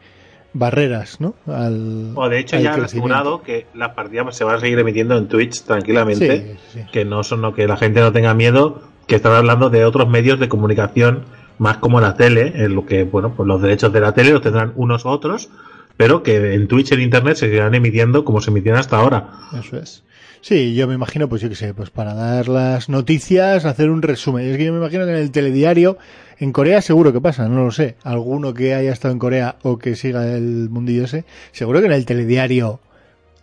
barreras, 0.58 1.20
¿no? 1.20 1.36
Al, 1.48 2.12
O 2.16 2.30
de 2.30 2.40
hecho 2.40 2.58
ya 2.60 2.74
han 2.74 2.84
asegurado 2.84 3.42
que 3.42 3.68
las 3.74 3.94
partidas 3.94 4.36
se 4.36 4.44
van 4.44 4.56
a 4.56 4.60
seguir 4.60 4.80
emitiendo 4.80 5.18
en 5.18 5.28
Twitch 5.28 5.64
tranquilamente. 5.64 6.58
Sí, 6.72 6.80
sí. 6.80 6.86
Que 6.92 7.06
no 7.06 7.24
son 7.24 7.42
no, 7.42 7.54
que 7.54 7.68
la 7.68 7.78
gente 7.78 8.00
no 8.00 8.12
tenga 8.12 8.34
miedo, 8.34 8.82
que 9.08 9.16
están 9.16 9.34
hablando 9.34 9.70
de 9.70 9.86
otros 9.86 10.08
medios 10.10 10.40
de 10.40 10.50
comunicación 10.50 11.24
más 11.58 11.78
como 11.78 12.02
la 12.02 12.16
tele, 12.16 12.54
en 12.56 12.76
lo 12.76 12.86
que, 12.86 13.04
bueno, 13.04 13.34
pues 13.36 13.48
los 13.48 13.62
derechos 13.62 13.92
de 13.92 14.00
la 14.00 14.14
tele 14.14 14.32
los 14.32 14.42
tendrán 14.42 14.74
unos 14.76 15.06
u 15.06 15.10
otros, 15.10 15.50
pero 15.96 16.22
que 16.22 16.54
en 16.54 16.68
Twitch, 16.68 16.92
en 16.92 17.02
internet, 17.02 17.36
se 17.36 17.48
seguirán 17.48 17.74
emitiendo 17.74 18.24
como 18.24 18.42
se 18.42 18.52
emitían 18.52 18.78
hasta 18.78 18.98
ahora. 18.98 19.30
Eso 19.60 19.78
es. 19.78 20.04
Sí, 20.42 20.76
yo 20.76 20.88
me 20.88 20.94
imagino, 20.94 21.28
pues 21.28 21.42
yo 21.42 21.50
qué 21.50 21.56
sé, 21.56 21.74
pues 21.74 21.90
para 21.90 22.14
dar 22.14 22.48
las 22.48 22.90
noticias, 22.90 23.66
hacer 23.66 23.90
un 23.90 24.02
resumen. 24.02 24.48
Es 24.48 24.58
que 24.58 24.66
yo 24.66 24.72
me 24.72 24.80
imagino 24.80 25.06
que 25.06 25.12
en 25.12 25.18
el 25.18 25.32
telediario, 25.32 25.98
en 26.40 26.52
Corea 26.52 26.82
seguro 26.82 27.12
que 27.14 27.22
pasa, 27.22 27.48
no 27.48 27.66
lo 27.66 27.72
sé. 27.72 27.96
Alguno 28.04 28.54
que 28.54 28.74
haya 28.74 28.92
estado 28.92 29.12
en 29.14 29.20
Corea 29.20 29.56
o 29.64 29.78
que 29.80 29.96
siga 29.96 30.26
el 30.36 30.70
mundillo 30.70 31.04
ese, 31.06 31.26
seguro 31.52 31.80
que 31.80 31.88
en 31.88 31.92
el 31.94 32.06
telediario, 32.06 32.80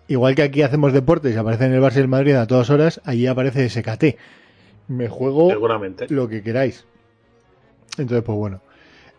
igual 0.09 0.35
que 0.35 0.43
aquí 0.43 0.63
hacemos 0.63 0.93
deportes 0.93 1.35
y 1.35 1.39
aparece 1.39 1.65
en 1.67 1.73
el 1.75 1.81
Barça 1.83 1.97
y 1.97 2.01
el 2.01 2.09
Madrid 2.09 2.35
a 2.35 2.47
todas 2.47 2.71
horas, 2.71 3.01
allí 3.05 3.27
aparece 3.27 3.69
SKT. 3.69 4.17
Me 4.89 5.09
juego 5.09 5.51
Seguramente. 5.51 6.07
lo 6.11 6.29
que 6.29 6.43
queráis. 6.43 6.85
Entonces, 7.99 8.23
pues 8.25 8.37
bueno. 8.39 8.61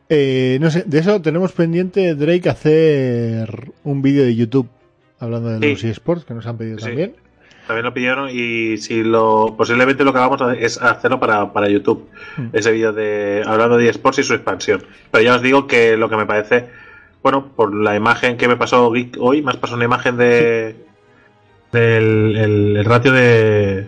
Eh, 0.09 0.59
no 0.61 0.69
sé, 0.69 0.83
de 0.85 0.99
eso 0.99 1.19
tenemos 1.21 1.51
pendiente 1.53 2.13
Drake 2.13 2.47
hacer 2.49 3.71
un 3.83 4.01
vídeo 4.03 4.23
de 4.23 4.35
YouTube 4.35 4.69
hablando 5.19 5.49
de 5.49 5.59
Sí. 5.59 5.71
los 5.71 5.83
eSports 5.83 6.25
que 6.25 6.33
nos 6.35 6.45
han 6.45 6.57
pedido 6.57 6.77
Sí. 6.77 6.85
también. 6.85 7.15
También 7.67 7.85
lo 7.85 7.93
pidieron 7.93 8.29
y 8.31 8.77
si 8.77 9.03
lo 9.03 9.55
posiblemente 9.57 10.03
lo 10.03 10.13
que 10.13 10.19
vamos 10.19 10.41
a 10.41 10.51
hacer 10.51 10.63
es 10.63 10.81
hacerlo 10.81 11.19
para, 11.19 11.51
para 11.51 11.67
YouTube. 11.69 12.07
Hmm. 12.37 12.47
Ese 12.53 12.71
vídeo 12.71 12.93
de 12.93 13.43
hablando 13.45 13.77
de 13.77 13.89
eSports 13.89 14.19
y 14.19 14.23
su 14.23 14.33
expansión. 14.33 14.83
Pero 15.11 15.23
ya 15.23 15.35
os 15.35 15.41
digo 15.41 15.65
que 15.67 15.97
lo 15.97 16.07
que 16.09 16.15
me 16.17 16.25
parece, 16.25 16.67
bueno, 17.23 17.47
por 17.55 17.73
la 17.75 17.95
imagen 17.95 18.37
que 18.37 18.47
me 18.47 18.55
pasó 18.55 18.91
Geek 18.91 19.17
hoy, 19.19 19.41
me 19.41 19.49
has 19.51 19.57
pasado 19.57 19.77
una 19.77 19.85
imagen 19.85 20.17
de 20.17 20.75
del 21.71 22.37
el, 22.37 22.77
el 22.77 22.85
ratio 22.85 23.11
de, 23.11 23.87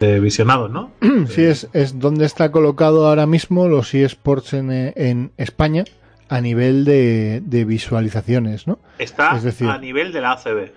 de 0.00 0.20
visionados, 0.20 0.70
¿no? 0.70 0.90
Sí, 1.28 1.42
es, 1.42 1.68
es 1.72 1.98
donde 1.98 2.26
está 2.26 2.52
colocado 2.52 3.06
ahora 3.08 3.26
mismo 3.26 3.68
los 3.68 3.94
eSports 3.94 4.52
en, 4.52 4.70
en 4.70 5.32
España 5.36 5.84
a 6.28 6.40
nivel 6.42 6.84
de, 6.84 7.40
de 7.44 7.64
visualizaciones, 7.64 8.66
¿no? 8.66 8.78
Está 8.98 9.34
Es 9.36 9.42
decir- 9.44 9.68
a 9.70 9.78
nivel 9.78 10.12
de 10.12 10.20
la 10.20 10.32
ACB, 10.32 10.70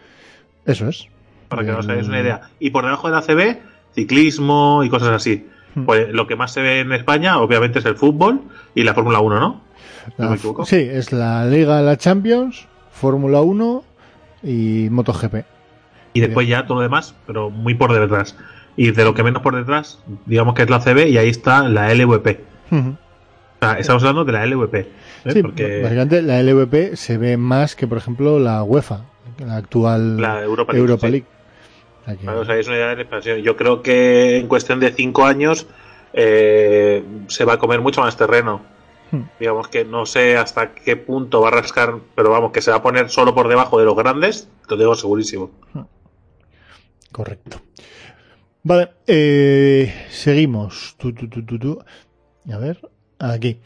Eso 0.65 0.88
es. 0.88 1.07
Para 1.51 1.63
que 1.65 1.72
os 1.72 1.86
El- 1.86 1.91
hagáis 1.91 2.08
una 2.08 2.20
idea. 2.22 2.41
Y 2.60 2.72
por 2.72 2.84
debajo 2.86 3.08
de 3.08 3.13
la 3.13 3.20
ACB, 3.20 3.60
ciclismo 3.93 4.81
y 4.84 4.89
cosas 4.89 5.10
así. 5.10 5.48
Hmm. 5.75 5.86
Pues 5.86 6.10
lo 6.12 6.25
que 6.27 6.36
más 6.36 6.51
se 6.51 6.62
ve 6.62 6.79
en 6.79 6.91
España, 6.93 7.38
obviamente, 7.39 7.79
es 7.79 7.86
el 7.86 7.96
fútbol 7.96 8.41
y 8.74 8.84
la 8.84 8.93
Fórmula 8.93 9.20
1, 9.20 9.39
¿no? 9.39 9.62
¿No 10.17 10.24
La- 10.25 10.29
me 10.31 10.36
equivoco? 10.38 10.65
sí, 10.65 10.77
es 10.77 11.12
la 11.12 11.46
Liga, 11.46 11.81
la 11.81 11.96
Champions, 11.98 12.67
Fórmula 12.91 13.41
1 13.41 13.84
y 14.43 14.88
MotoGP. 14.89 15.46
Y 16.13 16.20
después 16.22 16.48
ya 16.48 16.65
todo 16.65 16.75
lo 16.77 16.81
demás, 16.81 17.15
pero 17.27 17.50
muy 17.50 17.74
por 17.75 17.93
detrás. 17.93 18.36
Y 18.75 18.91
de 18.91 19.03
lo 19.03 19.13
que 19.13 19.24
menos 19.24 19.41
por 19.43 19.55
detrás, 19.55 20.00
digamos 20.25 20.55
que 20.55 20.63
es 20.63 20.70
la 20.70 20.79
CB 20.79 21.08
y 21.10 21.17
ahí 21.17 21.29
está 21.29 21.67
la 21.70 21.93
LVP. 21.93 22.41
O 22.72 22.96
sea, 23.62 23.74
estamos 23.79 24.01
hablando 24.03 24.25
de 24.25 24.31
la 24.31 24.46
LVP. 24.46 24.79
¿eh? 24.79 24.88
Sí, 25.31 25.41
Porque 25.41 25.81
básicamente 25.84 26.22
la 26.22 26.41
LVP 26.41 26.96
se 26.98 27.17
ve 27.17 27.38
más 27.38 27.75
que, 27.75 27.86
por 27.88 27.98
ejemplo, 27.98 28.39
la 28.39 28.63
UEFA, 28.63 29.05
la 29.46 29.58
actual 29.58 30.20
la 30.20 30.41
Europa 30.41 30.74
League. 30.74 30.81
Europa. 30.81 31.08
League. 31.10 31.25
Para 32.05 32.17
que 32.17 32.27
os 32.27 32.50
hagáis 32.50 32.67
una 32.67 32.77
idea 32.77 32.89
de 32.89 32.96
la 32.96 33.01
expansión. 33.01 33.39
Yo 33.39 33.55
creo 33.55 33.81
que 33.81 34.38
en 34.38 34.48
cuestión 34.48 34.79
de 34.79 34.91
cinco 34.91 35.25
años 35.25 35.67
eh, 36.13 37.03
se 37.27 37.46
va 37.46 37.53
a 37.53 37.58
comer 37.58 37.81
mucho 37.81 38.01
más 38.01 38.17
terreno. 38.17 38.62
Hmm. 39.12 39.24
Digamos 39.39 39.67
que 39.67 39.86
no 39.86 40.05
sé 40.05 40.38
hasta 40.38 40.74
qué 40.74 40.96
punto 40.96 41.41
va 41.41 41.50
a 41.50 41.51
rascar, 41.51 41.96
pero 42.15 42.31
vamos, 42.31 42.51
que 42.51 42.62
se 42.62 42.72
va 42.72 42.77
a 42.77 42.81
poner 42.81 43.10
solo 43.10 43.36
por 43.36 43.48
debajo 43.48 43.77
de 43.77 43.86
los 43.86 43.96
grandes, 43.96 44.50
lo 44.70 44.77
digo 44.77 44.96
segurísimo. 44.96 45.51
Correcto. 47.12 47.62
Vale, 48.63 48.91
eh, 49.08 50.05
seguimos. 50.10 50.96
A 52.51 52.58
ver, 52.58 52.79
aquí. 53.20 53.60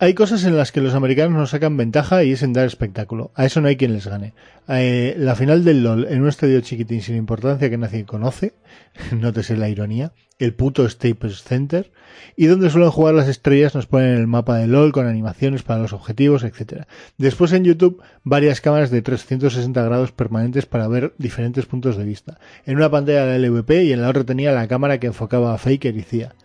Hay 0.00 0.14
cosas 0.14 0.44
en 0.44 0.56
las 0.56 0.70
que 0.70 0.80
los 0.80 0.94
americanos 0.94 1.36
nos 1.36 1.50
sacan 1.50 1.76
ventaja 1.76 2.22
y 2.22 2.30
es 2.30 2.44
en 2.44 2.52
dar 2.52 2.66
espectáculo. 2.66 3.32
A 3.34 3.46
eso 3.46 3.60
no 3.60 3.66
hay 3.66 3.76
quien 3.76 3.94
les 3.94 4.06
gane. 4.06 4.32
Eh, 4.68 5.16
la 5.18 5.34
final 5.34 5.64
del 5.64 5.82
LOL 5.82 6.06
en 6.08 6.22
un 6.22 6.28
estadio 6.28 6.60
chiquitín 6.60 7.02
sin 7.02 7.16
importancia 7.16 7.68
que 7.68 7.78
nadie 7.78 8.04
conoce, 8.04 8.54
nótese 9.12 9.56
la 9.56 9.68
ironía, 9.68 10.12
el 10.38 10.54
puto 10.54 10.88
Staples 10.88 11.42
Center, 11.42 11.90
y 12.36 12.46
donde 12.46 12.70
suelen 12.70 12.92
jugar 12.92 13.16
las 13.16 13.26
estrellas 13.26 13.74
nos 13.74 13.86
ponen 13.86 14.14
el 14.14 14.28
mapa 14.28 14.56
de 14.58 14.68
LOL 14.68 14.92
con 14.92 15.08
animaciones 15.08 15.64
para 15.64 15.82
los 15.82 15.92
objetivos, 15.92 16.44
etcétera. 16.44 16.86
Después 17.16 17.52
en 17.52 17.64
YouTube, 17.64 18.00
varias 18.22 18.60
cámaras 18.60 18.92
de 18.92 19.02
360 19.02 19.82
grados 19.82 20.12
permanentes 20.12 20.66
para 20.66 20.86
ver 20.86 21.12
diferentes 21.18 21.66
puntos 21.66 21.96
de 21.96 22.04
vista. 22.04 22.38
En 22.66 22.76
una 22.76 22.88
pantalla 22.88 23.26
la 23.26 23.38
LVP 23.38 23.82
y 23.82 23.92
en 23.92 24.02
la 24.02 24.10
otra 24.10 24.22
tenía 24.22 24.52
la 24.52 24.68
cámara 24.68 25.00
que 25.00 25.08
enfocaba 25.08 25.54
a 25.54 25.58
Faker 25.58 25.96
y 25.96 26.02
Cia. 26.02 26.36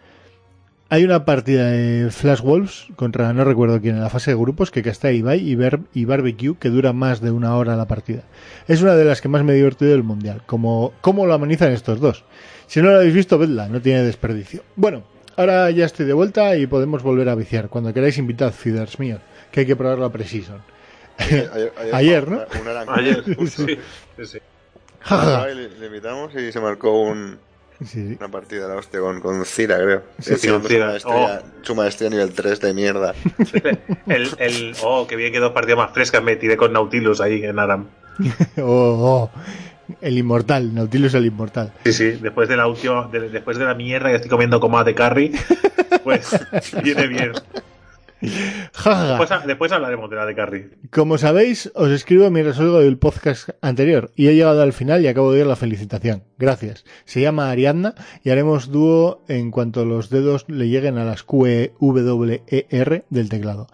Hay 0.94 1.04
una 1.04 1.26
partida 1.26 1.72
de 1.72 2.12
Flash 2.12 2.42
Wolves 2.42 2.86
contra 2.96 3.34
no 3.34 3.44
recuerdo 3.44 3.82
quién 3.82 3.96
en 3.96 4.04
la 4.04 4.12
fase 4.12 4.30
de 4.30 4.38
grupos 4.38 4.70
que 4.70 4.88
está 4.88 5.12
Ibai 5.12 5.40
y, 5.40 5.56
Bar- 5.56 5.80
y 5.92 6.06
Barbecue 6.06 6.56
que 6.60 6.70
dura 6.70 6.94
más 6.94 7.20
de 7.20 7.32
una 7.32 7.56
hora 7.56 7.76
la 7.76 7.88
partida. 7.88 8.22
Es 8.68 8.84
una 8.84 8.94
de 8.94 9.04
las 9.04 9.20
que 9.20 9.28
más 9.28 9.44
me 9.44 9.54
he 9.54 9.56
divertido 9.56 9.90
del 9.90 10.04
mundial. 10.04 10.44
Como 10.46 10.94
cómo 11.02 11.26
lo 11.26 11.34
amenizan 11.34 11.72
estos 11.72 12.00
dos. 12.00 12.26
Si 12.68 12.80
no 12.80 12.92
lo 12.92 12.98
habéis 12.98 13.16
visto, 13.16 13.40
vedla, 13.40 13.68
no 13.70 13.82
tiene 13.82 14.04
desperdicio. 14.04 14.62
Bueno, 14.76 15.02
ahora 15.36 15.72
ya 15.72 15.86
estoy 15.86 16.06
de 16.06 16.14
vuelta 16.14 16.56
y 16.58 16.68
podemos 16.68 17.02
volver 17.02 17.28
a 17.28 17.34
viciar. 17.34 17.70
Cuando 17.70 17.92
queráis 17.92 18.20
invitad 18.20 18.52
feeders 18.54 19.00
míos, 19.00 19.20
que 19.52 19.62
hay 19.62 19.66
que 19.66 19.76
probar 19.76 19.98
la 19.98 20.10
Precision. 20.12 20.60
Ayer, 21.18 21.74
Ayer, 21.94 22.30
¿no? 22.30 22.38
Una, 22.38 22.62
una 22.62 22.74
naranja. 22.74 22.96
Ayer, 23.00 23.24
sí, 23.26 23.66
sí, 24.18 24.26
sí. 24.26 24.38
Ja, 25.00 25.18
ja, 25.18 25.40
ja. 25.40 25.48
le, 25.48 25.70
le 25.70 25.86
invitamos 25.88 26.36
y 26.36 26.52
se 26.52 26.60
marcó 26.60 27.02
un, 27.02 27.40
Sí, 27.86 28.16
una 28.20 28.30
partida 28.30 28.63
de 28.63 28.74
la 28.74 28.80
hostia 28.80 29.00
con, 29.00 29.20
con 29.22 29.46
Cira, 29.46 29.78
creo. 29.78 30.04
Sí, 30.20 30.36
sí, 30.38 30.48
con 30.48 30.62
su 30.62 30.68
Cira. 30.70 30.88
maestría, 30.88 31.42
su 31.62 31.75
maestría 31.75 32.10
nivel 32.10 32.34
3 32.34 32.60
de 32.62 32.74
mierda. 32.74 33.13
El, 34.08 34.30
el, 34.40 34.75
oh, 34.84 35.06
que 35.08 35.16
bien 35.16 35.32
que 35.34 35.40
dos 35.40 35.52
partidas 35.52 35.78
más 35.78 35.92
frescas 35.92 36.24
me 36.24 36.36
tiré 36.36 36.56
con 36.58 36.74
Nautilus 36.74 37.22
ahí 37.22 37.44
en 37.44 37.60
Aram. 37.60 37.88
Oh, 38.58 39.30
oh. 39.32 39.32
El 40.02 40.18
inmortal, 40.18 40.74
Nautilus 40.74 41.13
el 41.13 41.25
inmortal. 41.25 41.74
Sí, 41.84 41.92
sí, 41.94 42.12
después 42.22 42.48
de 42.48 42.56
la 42.58 42.68
última, 42.68 43.08
de- 43.12 43.30
después 43.30 43.58
de 43.58 43.66
la 43.66 43.74
mierda 43.74 44.10
que 44.10 44.16
estoy 44.16 44.30
comiendo 44.30 44.60
como 44.60 44.82
de 44.84 44.96
carry, 44.96 45.32
pues 46.04 46.30
viene 46.84 47.08
bien. 47.08 47.32
Después, 48.24 49.30
después 49.46 49.72
hablaremos 49.74 50.10
de 50.10 50.15
la 50.15 50.25
de 50.25 50.34
carry. 50.36 50.70
Como 50.92 51.18
sabéis, 51.18 51.72
os 51.75 51.89
escribo 51.89 52.30
mientras 52.30 52.58
oigo 52.60 52.80
el 52.80 52.98
podcast 52.98 53.50
anterior 53.62 54.12
y 54.15 54.27
he 54.27 54.36
llegado 54.36 54.62
al 54.62 54.72
final 54.74 55.03
y 55.03 55.08
acabo 55.08 55.32
de 55.32 55.39
oír 55.39 55.48
la 55.48 55.56
felicitación. 55.58 56.24
Gracias. 56.38 56.86
Se 57.06 57.20
llama 57.22 57.51
Ariadna 57.51 57.96
y 58.24 58.30
haremos 58.30 58.72
dúo 58.72 59.24
en 59.27 59.51
cuanto 59.51 59.84
los 59.86 60.10
dedos 60.10 60.46
le 60.48 60.70
lleguen 60.70 60.98
a 60.98 61.03
las 61.06 61.24
Q, 61.24 61.46
W, 61.80 62.44
E, 62.48 62.65
R 62.70 63.03
del 63.10 63.30
teclado. 63.30 63.68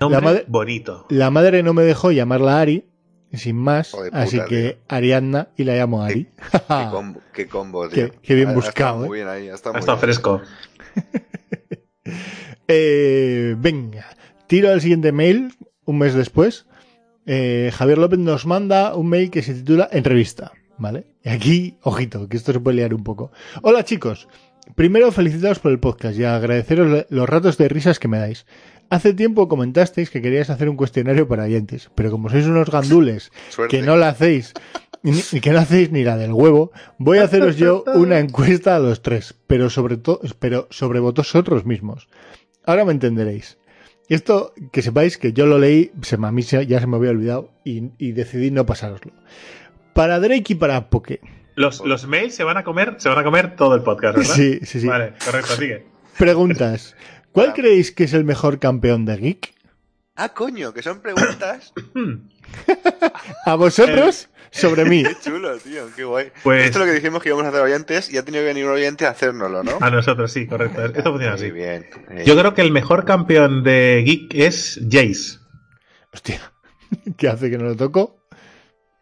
Nombre 0.00 0.20
La 0.20 0.24
madre- 0.24 0.44
bonito. 0.48 1.06
La 1.08 1.30
madre 1.30 1.62
no 1.62 1.72
me 1.72 1.82
dejó 1.84 2.10
llamarla 2.10 2.60
Ari, 2.60 2.86
sin 3.32 3.56
más, 3.56 3.90
puta, 3.92 4.20
así 4.20 4.40
que 4.48 4.70
tío. 4.72 4.82
Ariadna 4.88 5.48
y 5.56 5.62
la 5.64 5.76
llamo 5.76 6.02
Ari. 6.02 6.26
Qué 6.50 6.88
combo, 6.90 7.20
qué 7.32 7.46
combo, 7.46 7.88
tío. 7.88 8.10
Qué- 8.10 8.18
qué 8.20 8.34
bien 8.34 8.52
buscado, 8.54 9.04
estado 9.04 9.04
¿eh? 9.04 9.08
Muy 9.08 9.18
bien 9.18 9.28
ahí, 9.28 9.42
muy 9.44 9.54
estado 9.54 9.74
bien. 9.74 10.40
Eh, 12.74 13.54
venga, 13.58 14.06
tiro 14.46 14.70
al 14.70 14.80
siguiente 14.80 15.12
mail, 15.12 15.52
un 15.84 15.98
mes 15.98 16.14
después. 16.14 16.64
Eh, 17.26 17.70
Javier 17.74 17.98
López 17.98 18.18
nos 18.18 18.46
manda 18.46 18.94
un 18.96 19.10
mail 19.10 19.30
que 19.30 19.42
se 19.42 19.52
titula 19.52 19.90
Entrevista, 19.92 20.52
¿vale? 20.78 21.04
Y 21.22 21.28
aquí, 21.28 21.76
ojito, 21.82 22.28
que 22.30 22.38
esto 22.38 22.50
se 22.54 22.60
puede 22.60 22.78
liar 22.78 22.94
un 22.94 23.04
poco. 23.04 23.30
Hola 23.60 23.84
chicos, 23.84 24.26
primero 24.74 25.12
felicitaros 25.12 25.58
por 25.58 25.70
el 25.70 25.80
podcast 25.80 26.18
y 26.18 26.24
agradeceros 26.24 27.04
los 27.10 27.28
ratos 27.28 27.58
de 27.58 27.68
risas 27.68 27.98
que 27.98 28.08
me 28.08 28.18
dais. 28.18 28.46
Hace 28.88 29.12
tiempo 29.12 29.48
comentasteis 29.48 30.08
que 30.08 30.22
queríais 30.22 30.48
hacer 30.48 30.70
un 30.70 30.76
cuestionario 30.76 31.28
para 31.28 31.44
oyentes, 31.44 31.90
pero 31.94 32.10
como 32.10 32.30
sois 32.30 32.46
unos 32.46 32.70
gandules 32.70 33.32
Suerte. 33.50 33.76
que 33.76 33.82
no 33.82 33.96
la 33.98 34.08
hacéis, 34.08 34.54
ni 35.02 35.40
que 35.40 35.50
no 35.50 35.58
hacéis 35.58 35.92
ni 35.92 36.04
la 36.04 36.16
del 36.16 36.32
huevo, 36.32 36.72
voy 36.96 37.18
a 37.18 37.24
haceros 37.24 37.56
yo 37.56 37.84
una 37.96 38.18
encuesta 38.18 38.76
a 38.76 38.78
los 38.80 39.02
tres, 39.02 39.34
pero 39.46 39.68
sobre 39.68 39.98
todo, 39.98 40.20
pero 40.38 40.68
sobre 40.70 41.00
vosotros 41.00 41.66
mismos. 41.66 42.08
Ahora 42.64 42.84
me 42.84 42.92
entenderéis. 42.92 43.58
Esto, 44.08 44.52
que 44.72 44.82
sepáis 44.82 45.16
que 45.16 45.32
yo 45.32 45.46
lo 45.46 45.58
leí, 45.58 45.90
se 46.02 46.16
me, 46.18 46.26
a 46.28 46.32
mí 46.32 46.42
se- 46.42 46.66
ya 46.66 46.80
se 46.80 46.86
me 46.86 46.96
había 46.96 47.10
olvidado 47.10 47.50
y, 47.64 47.90
y 47.98 48.12
decidí 48.12 48.50
no 48.50 48.66
pasároslo. 48.66 49.12
Para 49.94 50.18
Drake 50.20 50.44
y 50.52 50.54
para 50.54 50.88
Poke. 50.90 51.20
Los, 51.54 51.80
los 51.84 52.06
mails 52.06 52.34
se 52.34 52.44
van 52.44 52.56
a 52.56 52.64
comer, 52.64 52.96
se 52.98 53.08
van 53.08 53.18
a 53.18 53.24
comer 53.24 53.56
todo 53.56 53.74
el 53.74 53.82
podcast, 53.82 54.16
¿verdad? 54.18 54.34
Sí, 54.36 54.60
sí, 54.64 54.80
sí. 54.80 54.86
Vale, 54.86 55.14
correcto, 55.24 55.54
sigue. 55.56 55.86
Preguntas. 56.18 56.96
¿Cuál 57.32 57.54
creéis 57.54 57.92
que 57.92 58.04
es 58.04 58.12
el 58.12 58.24
mejor 58.24 58.58
campeón 58.58 59.04
de 59.06 59.16
Geek? 59.16 59.54
Ah, 60.16 60.30
coño, 60.34 60.74
que 60.74 60.82
son 60.82 61.00
preguntas. 61.00 61.72
A 63.46 63.54
vosotros 63.54 64.28
sobre 64.52 64.84
mí. 64.84 65.02
Qué 65.04 65.16
chulo, 65.20 65.56
tío, 65.58 65.86
qué 65.96 66.04
guay. 66.04 66.30
Pues- 66.42 66.66
Esto 66.66 66.78
es 66.78 66.86
lo 66.86 66.92
que 66.92 66.98
dijimos 67.00 67.22
que 67.22 67.30
íbamos 67.30 67.46
a 67.46 67.48
hacer 67.48 67.60
oyentes 67.62 68.12
y 68.12 68.18
ha 68.18 68.24
tenido 68.24 68.42
que 68.42 68.48
venir 68.48 68.66
un 68.66 68.72
oyente 68.72 69.06
a 69.06 69.10
hacérnoslo, 69.10 69.64
¿no? 69.64 69.78
A 69.80 69.90
nosotros, 69.90 70.30
sí, 70.30 70.46
correcto. 70.46 70.84
Esto 70.84 71.10
funciona 71.10 71.34
Muy 71.36 71.42
así. 71.46 71.50
bien. 71.50 71.86
Eh, 72.10 72.22
Yo 72.26 72.36
creo 72.38 72.54
que 72.54 72.60
el 72.62 72.70
mejor 72.70 73.04
campeón 73.04 73.64
de 73.64 74.02
Geek 74.06 74.34
es 74.34 74.80
Jace. 74.88 75.38
Hostia, 76.12 76.40
¿qué 77.16 77.28
hace 77.28 77.50
que 77.50 77.58
no 77.58 77.64
lo 77.64 77.76
toco? 77.76 78.26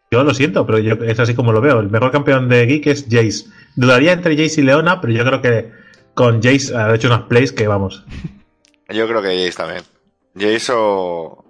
Yo 0.09 0.23
lo 0.23 0.33
siento, 0.33 0.65
pero 0.65 0.79
yo, 0.79 0.93
es 1.05 1.19
así 1.19 1.35
como 1.35 1.51
lo 1.53 1.61
veo. 1.61 1.79
El 1.79 1.89
mejor 1.89 2.11
campeón 2.11 2.49
de 2.49 2.65
Geek 2.65 2.87
es 2.87 3.05
Jace. 3.09 3.45
Dudaría 3.75 4.11
entre 4.13 4.35
Jace 4.35 4.61
y 4.61 4.63
Leona, 4.65 4.99
pero 4.99 5.13
yo 5.13 5.23
creo 5.23 5.41
que 5.41 5.71
con 6.13 6.41
Jace 6.41 6.75
ha 6.75 6.93
hecho 6.95 7.07
unas 7.07 7.21
plays 7.23 7.51
que 7.53 7.67
vamos. 7.67 8.05
Yo 8.89 9.07
creo 9.07 9.21
que 9.21 9.29
Jace 9.45 9.53
también. 9.57 9.83
Jace 10.37 10.73
o... 10.75 11.45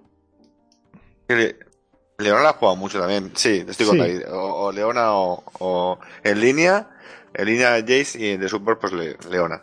Leona 2.21 2.41
la 2.43 2.49
ha 2.49 2.53
jugado 2.53 2.75
mucho 2.77 2.99
también. 2.99 3.31
Sí, 3.35 3.63
estoy 3.67 3.85
con 3.85 3.95
Sí. 3.95 4.01
David. 4.01 4.21
O, 4.31 4.65
o 4.65 4.71
Leona 4.71 5.13
o, 5.13 5.43
o 5.59 5.99
en 6.23 6.39
línea. 6.41 6.87
En 7.33 7.45
línea 7.45 7.71
Jace 7.79 8.19
y 8.19 8.37
de 8.37 8.49
Super 8.49 8.77
pues 8.77 8.91
Le- 8.93 9.15
Leona. 9.29 9.61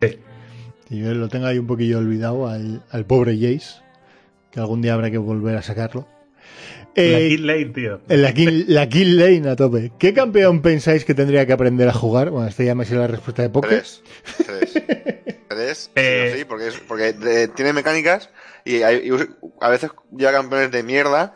Sí. 0.00 0.18
Y 0.90 1.02
yo 1.02 1.14
lo 1.14 1.28
tengo 1.28 1.46
ahí 1.46 1.58
un 1.58 1.66
poquillo 1.66 1.98
olvidado 1.98 2.48
al, 2.48 2.82
al 2.90 3.04
pobre 3.06 3.34
Jace, 3.36 3.80
que 4.50 4.60
algún 4.60 4.82
día 4.82 4.94
habrá 4.94 5.10
que 5.10 5.18
volver 5.18 5.56
a 5.56 5.62
sacarlo. 5.62 6.06
La 6.94 7.02
Eh, 7.02 7.28
Kid 7.28 7.40
Lane, 7.40 7.64
tío. 7.66 8.00
en 8.08 8.22
la 8.22 8.32
kill, 8.32 8.64
la 8.68 8.88
kill 8.88 9.18
lane 9.18 9.48
a 9.50 9.54
tope. 9.56 9.92
¿Qué 9.98 10.14
campeón 10.14 10.62
pensáis 10.62 11.04
que 11.04 11.12
tendría 11.14 11.44
que 11.46 11.52
aprender 11.52 11.88
a 11.88 11.92
jugar? 11.92 12.30
Bueno, 12.30 12.48
esta 12.48 12.62
ya 12.64 12.74
me 12.74 12.84
ha 12.84 12.86
sido 12.86 13.00
la 13.00 13.06
respuesta 13.08 13.42
de 13.42 13.50
Poké. 13.50 13.68
Tres. 13.68 14.02
Tres. 15.48 15.90
Eh. 15.94 16.34
sí, 16.38 16.44
porque, 16.44 16.68
es, 16.68 16.74
porque 16.88 17.08
eh, 17.22 17.48
tiene 17.54 17.72
mecánicas 17.72 18.30
y, 18.64 18.82
hay- 18.82 19.08
y 19.08 19.10
a 19.60 19.68
veces 19.68 19.90
lleva 20.16 20.32
campeones 20.32 20.70
de 20.70 20.82
mierda 20.82 21.34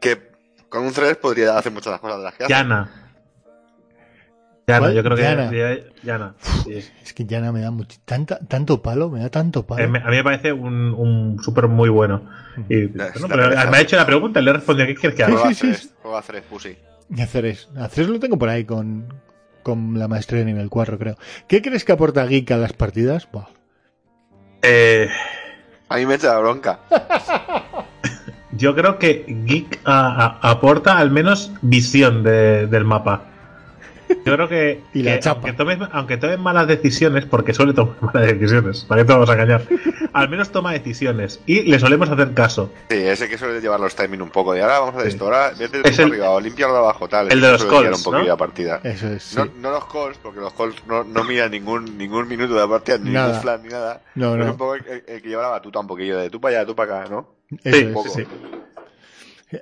que 0.00 0.30
con 0.68 0.84
un 0.84 0.92
3 0.92 1.16
podría 1.16 1.56
hacer 1.58 1.72
muchas 1.72 1.98
cosas 2.00 2.18
de 2.18 2.24
las 2.24 2.34
que 2.34 2.44
hace. 2.44 2.52
Yana. 2.52 2.90
Yana, 4.66 4.92
yo 4.92 5.02
creo 5.02 5.16
que 5.16 5.22
Yana. 5.22 5.50
ya- 5.52 5.78
Yana. 6.04 6.34
sí. 6.64 6.88
Es 7.02 7.12
que 7.12 7.24
Yana 7.26 7.50
me 7.52 7.60
da 7.60 7.70
mucho, 7.72 7.98
tanta, 8.04 8.38
tanto 8.38 8.80
palo, 8.80 9.10
me 9.10 9.20
da 9.20 9.28
tanto 9.28 9.66
palo. 9.66 9.82
Eh, 9.82 9.88
me- 9.88 9.98
A 9.98 10.06
mí 10.06 10.16
me 10.16 10.24
parece 10.24 10.52
un, 10.52 10.94
un 10.94 11.42
súper 11.42 11.66
muy 11.66 11.88
bueno. 11.88 12.30
Y, 12.68 12.88
La- 12.90 13.10
bueno, 13.18 13.28
la 13.36 13.48
pero 13.50 13.70
me 13.70 13.76
ha 13.76 13.80
hecho 13.80 13.96
la 13.96 14.06
pregunta 14.06 14.40
y 14.40 14.44
le 14.44 14.50
he 14.50 14.54
respondido, 14.54 14.86
¿qué 14.86 14.94
quieres 14.94 15.16
que 15.16 15.24
haga? 15.24 15.32
Juega 15.34 15.48
Sí, 15.48 15.54
sí, 15.54 15.66
3. 15.68 15.94
Juega 16.02 16.22
3, 16.22 16.42
Pussy. 16.44 16.76
Y 17.14 17.20
a 17.20 17.26
Ceres. 17.26 17.68
A 17.76 17.88
Ceres 17.88 18.08
lo 18.08 18.20
tengo 18.20 18.38
por 18.38 18.48
ahí 18.48 18.64
con, 18.64 19.12
con 19.64 19.98
la 19.98 20.06
maestría 20.08 20.38
de 20.40 20.46
nivel 20.46 20.70
4, 20.70 20.96
creo. 20.98 21.16
¿Qué 21.48 21.60
crees 21.60 21.84
que 21.84 21.92
aporta 21.92 22.24
Geek 22.24 22.50
a 22.52 22.56
las 22.56 22.72
partidas? 22.72 23.28
Buah. 23.30 23.46
Eh, 24.62 25.08
A 25.88 25.96
mí 25.96 26.06
me 26.06 26.14
echa 26.14 26.28
la 26.34 26.38
bronca. 26.38 26.78
yo 28.52 28.74
creo 28.74 28.98
que 28.98 29.24
Geek 29.46 29.80
a- 29.84 30.38
aporta 30.42 30.98
al 30.98 31.10
menos 31.10 31.52
visión 31.62 32.22
de- 32.22 32.66
del 32.66 32.84
mapa. 32.84 33.24
Yo 34.24 34.34
creo 34.34 34.48
que, 34.48 34.80
Y 34.94 35.02
la 35.02 35.14
que 35.14 35.20
chapa. 35.20 35.40
aunque 35.48 35.52
tomes 35.52 35.78
aunque 35.92 36.16
tomes 36.16 36.38
malas 36.38 36.66
decisiones, 36.68 37.24
porque 37.26 37.54
suele 37.54 37.72
tomar 37.72 37.96
malas 38.14 38.28
decisiones, 38.32 38.84
¿para 38.84 39.02
qué 39.02 39.06
te 39.06 39.12
vamos 39.12 39.28
a 39.30 39.32
engañar? 39.34 39.62
Al 40.12 40.28
menos 40.28 40.50
toma 40.52 40.72
decisiones 40.72 41.40
y 41.46 41.62
le 41.62 41.78
solemos 41.78 42.08
hacer 42.10 42.32
caso. 42.34 42.70
Sí, 42.90 42.96
ese 42.96 43.28
que 43.28 43.38
suele 43.38 43.60
llevar 43.60 43.80
los 43.80 43.94
timing 43.96 44.22
un 44.22 44.30
poco. 44.30 44.52
De 44.52 44.62
ahora 44.62 44.78
vamos 44.80 44.94
a 44.94 44.98
hacer 44.98 45.10
Sí. 45.10 45.16
esto. 45.16 45.24
Ahora 45.24 45.52
vete 45.58 45.80
Es 45.88 45.98
el- 45.98 46.08
arriba 46.12 46.30
o 46.30 46.40
límpialo 46.40 46.72
de 46.74 46.78
abajo, 46.80 47.08
tal. 47.08 47.32
el 47.32 47.40
de 47.40 47.50
los 47.52 47.64
calls, 47.64 48.06
un 48.06 48.12
¿no? 48.14 48.22
la 48.22 48.36
partida. 48.36 48.80
Eso 48.84 49.08
es, 49.08 49.22
sí. 49.22 49.36
No, 49.36 49.46
no 49.60 49.70
los 49.70 49.84
calls, 49.86 50.18
porque 50.22 50.40
los 50.40 50.52
calls 50.52 50.76
no, 50.86 51.04
no 51.04 51.24
miran 51.24 51.50
ningún, 51.50 51.96
ningún 51.98 52.28
minuto 52.28 52.54
de 52.54 52.60
la 52.60 52.68
partida, 52.68 52.98
ni 52.98 53.10
Nada. 53.10 53.26
ningún 53.28 53.42
flan, 53.42 53.62
ni 53.62 53.68
nada. 53.68 54.02
No, 54.14 54.36
no. 54.36 54.44
Es 54.44 54.50
un 54.50 54.56
poco 54.56 54.74
el, 54.74 54.84
el- 55.06 55.22
que 55.22 55.28
lleva 55.28 55.42
la 55.42 55.48
batuta 55.48 55.80
un 55.80 55.86
poquillo 55.86 56.18
de 56.18 56.30
tú 56.30 56.40
para 56.40 56.58
allá, 56.58 56.66
tú 56.66 56.74
para 56.76 57.00
acá, 57.00 57.10
¿no? 57.10 57.28
Eso 57.64 57.76
Sí, 57.76 57.84
es. 57.84 57.92
poco. 57.92 58.08
sí, 58.10 58.22
sí. 58.22 58.28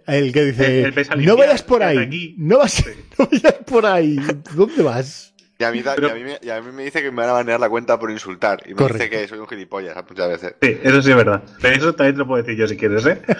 El 0.06 0.32
que 0.32 0.44
dice, 0.46 0.80
El- 0.80 0.86
el 0.86 0.92
pesa 0.94 1.14
no 1.16 1.36
vayas 1.36 1.62
por 1.62 1.82
ahí, 1.82 1.98
aquí". 1.98 2.34
no, 2.38 2.58
vas, 2.58 2.84
no 3.18 3.26
vayas 3.30 3.54
por 3.66 3.86
ahí, 3.86 4.16
¿dónde 4.54 4.82
vas? 4.82 5.34
Y 5.58 5.64
a, 5.64 5.70
mí, 5.72 5.82
ta- 5.82 5.94
Pero- 5.94 6.08
y, 6.08 6.10
a 6.10 6.14
mí, 6.14 6.22
me- 6.24 6.38
y 6.40 6.48
a 6.50 6.60
mí 6.62 6.72
me 6.72 6.84
dice 6.84 7.02
que 7.02 7.10
me 7.10 7.18
van 7.18 7.28
a 7.28 7.32
banear 7.32 7.60
la 7.60 7.68
cuenta 7.68 7.98
por 7.98 8.10
insultar. 8.10 8.62
Y 8.64 8.70
me 8.70 8.76
Correcto. 8.76 9.04
dice 9.04 9.10
que 9.10 9.28
soy 9.28 9.38
un 9.40 9.46
gilipollas 9.46 9.94
muchas 10.08 10.28
veces. 10.28 10.54
Sí, 10.62 10.76
eso 10.82 11.02
sí 11.02 11.10
es 11.10 11.16
verdad. 11.16 11.42
Pero 11.60 11.76
eso 11.76 11.94
también 11.94 12.14
te 12.14 12.18
lo 12.20 12.26
puedo 12.26 12.42
decir 12.42 12.58
yo 12.58 12.66
si 12.66 12.76
quieres, 12.76 13.04
¿eh? 13.06 13.20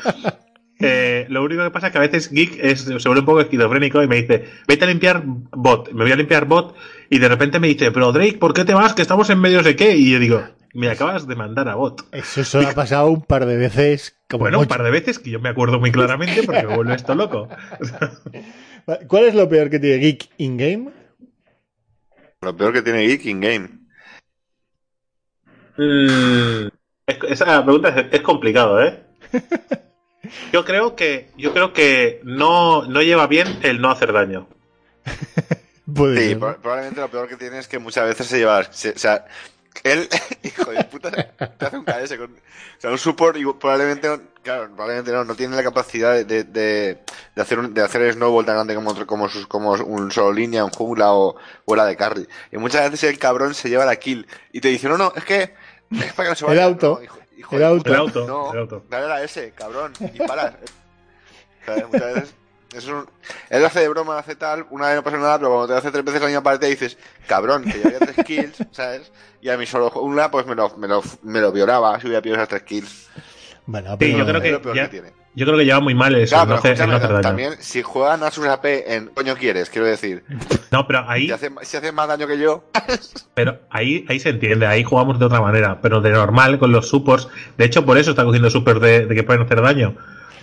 Eh, 0.82 1.26
lo 1.28 1.44
único 1.44 1.62
que 1.62 1.70
pasa 1.70 1.88
es 1.88 1.92
que 1.92 1.98
a 1.98 2.00
veces 2.00 2.30
Geek 2.30 2.58
es, 2.64 2.80
se 2.80 2.92
vuelve 2.94 3.20
un 3.20 3.26
poco 3.26 3.42
esquizofrénico 3.42 4.02
y 4.02 4.08
me 4.08 4.16
dice, 4.22 4.46
vete 4.66 4.84
a 4.84 4.88
limpiar 4.88 5.22
bot. 5.26 5.92
Me 5.92 6.04
voy 6.04 6.12
a 6.12 6.16
limpiar 6.16 6.46
bot 6.46 6.74
y 7.10 7.18
de 7.18 7.28
repente 7.28 7.60
me 7.60 7.68
dice, 7.68 7.90
pero 7.92 8.12
Drake, 8.12 8.38
¿por 8.38 8.54
qué 8.54 8.64
te 8.64 8.72
vas? 8.72 8.94
Que 8.94 9.02
estamos 9.02 9.28
en 9.28 9.40
medio 9.40 9.62
de 9.62 9.76
qué. 9.76 9.94
Y 9.94 10.10
yo 10.12 10.18
digo, 10.18 10.42
me 10.74 10.88
acabas 10.90 11.26
de 11.26 11.34
mandar 11.36 11.68
a 11.68 11.74
bot. 11.74 12.04
Eso 12.12 12.44
solo 12.44 12.68
ha 12.68 12.72
pasado 12.72 13.08
un 13.10 13.22
par 13.22 13.46
de 13.46 13.56
veces. 13.56 14.16
Como 14.28 14.44
Bueno, 14.44 14.60
un 14.60 14.66
par 14.66 14.82
de 14.82 14.90
veces 14.90 15.18
que 15.18 15.30
yo 15.30 15.40
me 15.40 15.48
acuerdo 15.48 15.80
muy 15.80 15.90
claramente 15.92 16.42
porque 16.44 16.66
me 16.66 16.74
vuelve 16.74 16.94
esto 16.94 17.14
loco. 17.14 17.48
¿Cuál 19.08 19.24
es 19.24 19.34
lo 19.34 19.48
peor 19.48 19.70
que 19.70 19.78
tiene 19.78 19.98
Geek 19.98 20.28
in-game? 20.38 20.90
Lo 22.42 22.56
peor 22.56 22.72
que 22.72 22.82
tiene 22.82 23.06
Geek 23.06 23.24
in 23.26 23.40
Game. 23.40 23.68
Mm, 25.76 26.68
es- 27.06 27.18
esa 27.28 27.62
pregunta 27.64 27.88
es, 27.90 28.06
es 28.12 28.20
complicado, 28.22 28.82
¿eh? 28.82 29.02
Yo 30.52 30.64
creo 30.64 30.94
que, 30.94 31.30
yo 31.36 31.52
creo 31.52 31.72
que 31.72 32.20
no, 32.24 32.84
no 32.86 33.02
lleva 33.02 33.26
bien 33.26 33.48
el 33.62 33.80
no 33.80 33.90
hacer 33.90 34.12
daño. 34.12 34.46
Sí, 35.86 36.36
probablemente 36.36 37.00
lo 37.00 37.08
peor 37.08 37.26
que 37.28 37.36
tiene 37.36 37.58
es 37.58 37.66
que 37.66 37.80
muchas 37.80 38.06
veces 38.06 38.26
se 38.28 38.38
lleva. 38.38 38.62
se- 38.72 38.90
o 38.90 38.98
sea, 38.98 39.26
él, 39.84 40.08
hijo 40.42 40.70
de 40.70 40.84
puta, 40.84 41.10
te 41.10 41.64
hace 41.66 41.76
un 41.78 41.84
KS 41.84 42.16
con. 42.16 42.32
O 42.32 42.80
sea, 42.80 42.90
un 42.90 42.98
support 42.98 43.36
y 43.36 43.44
probablemente, 43.44 44.08
no- 44.08 44.20
claro, 44.42 44.66
probablemente 44.74 45.12
no, 45.12 45.24
no 45.24 45.34
tiene 45.34 45.54
la 45.56 45.62
capacidad 45.62 46.12
de, 46.14 46.24
de, 46.44 46.44
de 47.34 47.42
hacer 47.42 47.58
un, 47.58 47.74
de 47.74 47.82
hacer 47.82 48.12
snowball 48.14 48.44
tan 48.46 48.54
grande 48.56 48.74
como, 48.74 48.90
otro- 48.90 49.06
como, 49.06 49.28
sus, 49.28 49.46
como 49.46 49.72
un 49.72 50.10
solo 50.10 50.32
línea, 50.32 50.64
un 50.64 50.70
jungla 50.70 51.12
o, 51.12 51.36
o 51.64 51.76
la 51.76 51.84
de 51.86 51.96
carry. 51.96 52.26
Y 52.52 52.56
muchas 52.58 52.90
veces 52.90 53.10
el 53.10 53.18
cabrón 53.18 53.54
se 53.54 53.68
lleva 53.68 53.84
la 53.84 53.96
kill 53.96 54.26
y 54.52 54.60
te 54.60 54.68
dice, 54.68 54.88
no, 54.88 54.96
no, 54.98 55.12
es 55.16 55.24
que 55.24 55.54
es 55.90 56.12
para 56.14 56.28
que 56.28 56.30
no 56.30 56.34
se 56.36 56.44
El 56.44 56.48
vaya. 56.50 56.64
auto, 56.64 56.96
No, 56.98 57.02
hijo- 57.04 57.18
hijo 57.36 57.54
el 57.56 57.58
de 57.60 57.66
auto. 57.66 57.78
puta, 57.82 57.90
El 57.90 57.96
auto, 57.96 58.26
No, 58.26 58.52
el 58.52 58.58
auto. 58.60 58.84
dale 58.88 59.08
la 59.08 59.22
S, 59.22 59.52
cabrón, 59.56 59.92
y 60.14 60.18
paras. 60.18 60.54
¿Sabes? 61.66 61.84
Muchas 61.88 62.14
veces. 62.14 62.34
Es 62.76 62.86
un, 62.86 63.04
él 63.48 63.64
hace 63.64 63.80
de 63.80 63.88
broma, 63.88 64.18
hace 64.18 64.36
tal, 64.36 64.64
una 64.70 64.86
vez 64.88 64.96
no 64.96 65.02
pasa 65.02 65.16
nada, 65.16 65.38
pero 65.38 65.50
cuando 65.50 65.68
te 65.68 65.74
hace 65.78 65.90
tres 65.90 66.04
veces 66.04 66.20
la 66.20 66.26
misma 66.28 66.42
partida 66.42 66.68
dices, 66.68 66.96
cabrón, 67.26 67.64
que 67.64 67.80
yo 67.80 67.86
había 67.86 67.98
tres 67.98 68.24
kills, 68.24 68.56
¿sabes? 68.70 69.10
Y 69.42 69.48
a 69.48 69.56
mí 69.56 69.66
solo 69.66 69.90
una, 70.00 70.30
pues 70.30 70.46
me 70.46 70.54
lo, 70.54 70.76
me 70.76 70.86
lo, 70.86 71.02
me 71.22 71.40
lo 71.40 71.50
violaba 71.50 71.98
si 72.00 72.06
hubiera 72.06 72.22
pillado 72.22 72.42
esas 72.42 72.48
tres 72.48 72.62
kills. 72.62 73.08
Bueno, 73.66 73.90
Sí, 73.92 73.96
pero 73.98 74.18
yo 74.18 74.24
creo 74.24 74.36
Es 74.36 74.42
que 74.42 74.50
lo 74.52 74.62
peor 74.62 74.76
ya- 74.76 74.82
que 74.84 74.88
tiene. 74.88 75.12
Yo 75.32 75.46
creo 75.46 75.58
que 75.58 75.64
lleva 75.64 75.78
muy 75.78 75.94
mal 75.94 76.12
eso, 76.16 76.34
Claro, 76.34 76.56
no 76.56 76.60
pero 76.60 76.86
no 76.88 76.96
hacer 76.96 77.08
daño. 77.10 77.20
también, 77.20 77.54
si 77.60 77.82
juegan 77.82 78.20
a 78.24 78.32
sus 78.32 78.46
AP 78.46 78.92
en 78.96 79.06
coño 79.10 79.36
quieres, 79.36 79.70
quiero 79.70 79.86
decir, 79.86 80.24
No, 80.72 80.88
pero 80.88 81.04
ahí, 81.08 81.26
si 81.26 81.32
hace, 81.32 81.50
si 81.62 81.76
hace 81.76 81.92
más 81.92 82.08
daño 82.08 82.26
que 82.26 82.36
yo, 82.36 82.64
pero 83.34 83.60
ahí, 83.70 84.04
ahí 84.08 84.18
se 84.18 84.30
entiende, 84.30 84.66
ahí 84.66 84.82
jugamos 84.82 85.20
de 85.20 85.26
otra 85.26 85.40
manera, 85.40 85.80
pero 85.80 86.00
de 86.00 86.10
normal 86.10 86.58
con 86.58 86.72
los 86.72 86.88
supports. 86.88 87.28
De 87.56 87.64
hecho, 87.64 87.84
por 87.86 87.96
eso 87.96 88.10
está 88.10 88.24
cogiendo 88.24 88.50
supers 88.50 88.80
de, 88.80 89.06
de 89.06 89.14
que 89.14 89.22
pueden 89.22 89.42
hacer 89.42 89.62
daño, 89.62 89.94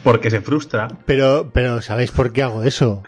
porque 0.03 0.29
se 0.31 0.41
frustra. 0.41 0.88
Pero, 1.05 1.49
pero 1.53 1.81
¿sabéis 1.81 2.12
por 2.12 2.31
qué 2.33 2.43
hago 2.43 2.63
eso? 2.63 3.03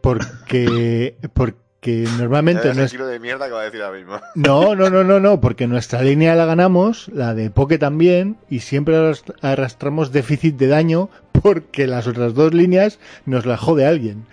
Porque, 0.00 1.16
porque 1.34 2.06
normalmente 2.18 2.70
es 2.70 2.76
no 2.76 2.82
el 2.82 2.86
es... 2.86 2.98
de 2.98 3.20
mierda 3.20 3.46
que 3.46 3.52
va 3.52 3.62
a 3.62 3.64
decir 3.64 3.82
ahora 3.82 3.98
mismo. 3.98 4.20
No, 4.34 4.74
no, 4.74 4.90
no, 4.90 5.04
no, 5.04 5.20
no, 5.20 5.40
porque 5.40 5.66
nuestra 5.66 6.02
línea 6.02 6.34
la 6.34 6.44
ganamos, 6.46 7.08
la 7.12 7.34
de 7.34 7.50
Poke 7.50 7.78
también, 7.78 8.36
y 8.48 8.60
siempre 8.60 8.96
arrast- 8.96 9.34
arrastramos 9.42 10.12
déficit 10.12 10.56
de 10.56 10.68
daño 10.68 11.08
porque 11.42 11.86
las 11.86 12.06
otras 12.06 12.34
dos 12.34 12.54
líneas 12.54 12.98
nos 13.24 13.46
la 13.46 13.56
jode 13.56 13.86
alguien. 13.86 14.26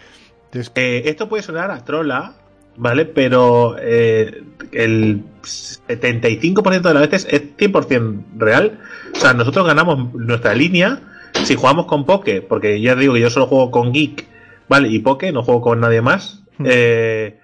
Entonces, 0.46 0.72
Eh, 0.76 1.04
esto 1.06 1.30
puede 1.30 1.44
sonar 1.44 1.72
a 1.72 1.84
trola, 1.84 2.34
¿vale? 2.78 3.06
Pero 3.06 3.76
eh, 3.80 4.44
el 4.72 5.24
75% 5.42 6.82
de 6.82 6.94
las 6.94 7.10
veces 7.10 7.28
es 7.30 7.42
100% 7.58 8.24
real. 8.38 8.80
O 9.16 9.20
sea, 9.20 9.34
nosotros 9.34 9.66
ganamos 9.66 10.14
nuestra 10.14 10.54
línea 10.54 11.00
si 11.44 11.56
jugamos 11.56 11.86
con 11.86 12.06
Poke, 12.06 12.42
porque 12.42 12.80
ya 12.82 12.96
digo 12.96 13.14
que 13.14 13.20
yo 13.20 13.30
solo 13.30 13.48
juego 13.48 13.72
con 13.72 13.92
Geek, 13.92 14.28
¿vale? 14.70 14.90
Y 14.90 15.00
Poke, 15.00 15.32
no 15.32 15.44
juego 15.44 15.62
con 15.62 15.80
nadie 15.80 16.02
más. 16.02 16.44
Hmm. 16.58 16.66
Eh, 16.68 17.40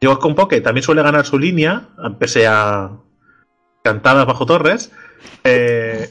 yo 0.00 0.18
con 0.18 0.34
Poke 0.34 0.60
también 0.60 0.82
suele 0.82 1.02
ganar 1.02 1.26
su 1.26 1.38
línea, 1.38 1.88
pese 2.18 2.46
a 2.46 2.92
cantadas 3.82 4.26
bajo 4.26 4.46
torres. 4.46 4.92
Eh, 5.44 6.10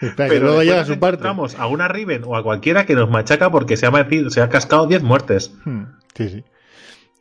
espera, 0.00 0.28
pero 0.28 0.46
luego 0.46 0.62
llega 0.62 0.78
nos 0.78 0.86
su 0.88 0.98
parte. 0.98 1.26
a 1.26 1.66
una 1.66 1.88
Riven 1.88 2.22
o 2.24 2.36
a 2.36 2.42
cualquiera 2.42 2.86
que 2.86 2.94
nos 2.94 3.10
machaca 3.10 3.50
porque 3.50 3.76
se 3.76 3.86
ha, 3.86 4.08
se 4.28 4.40
ha 4.40 4.48
cascado 4.48 4.86
10 4.86 5.02
muertes. 5.02 5.54
Hmm, 5.64 5.84
Sí, 6.14 6.30
sí. 6.30 6.44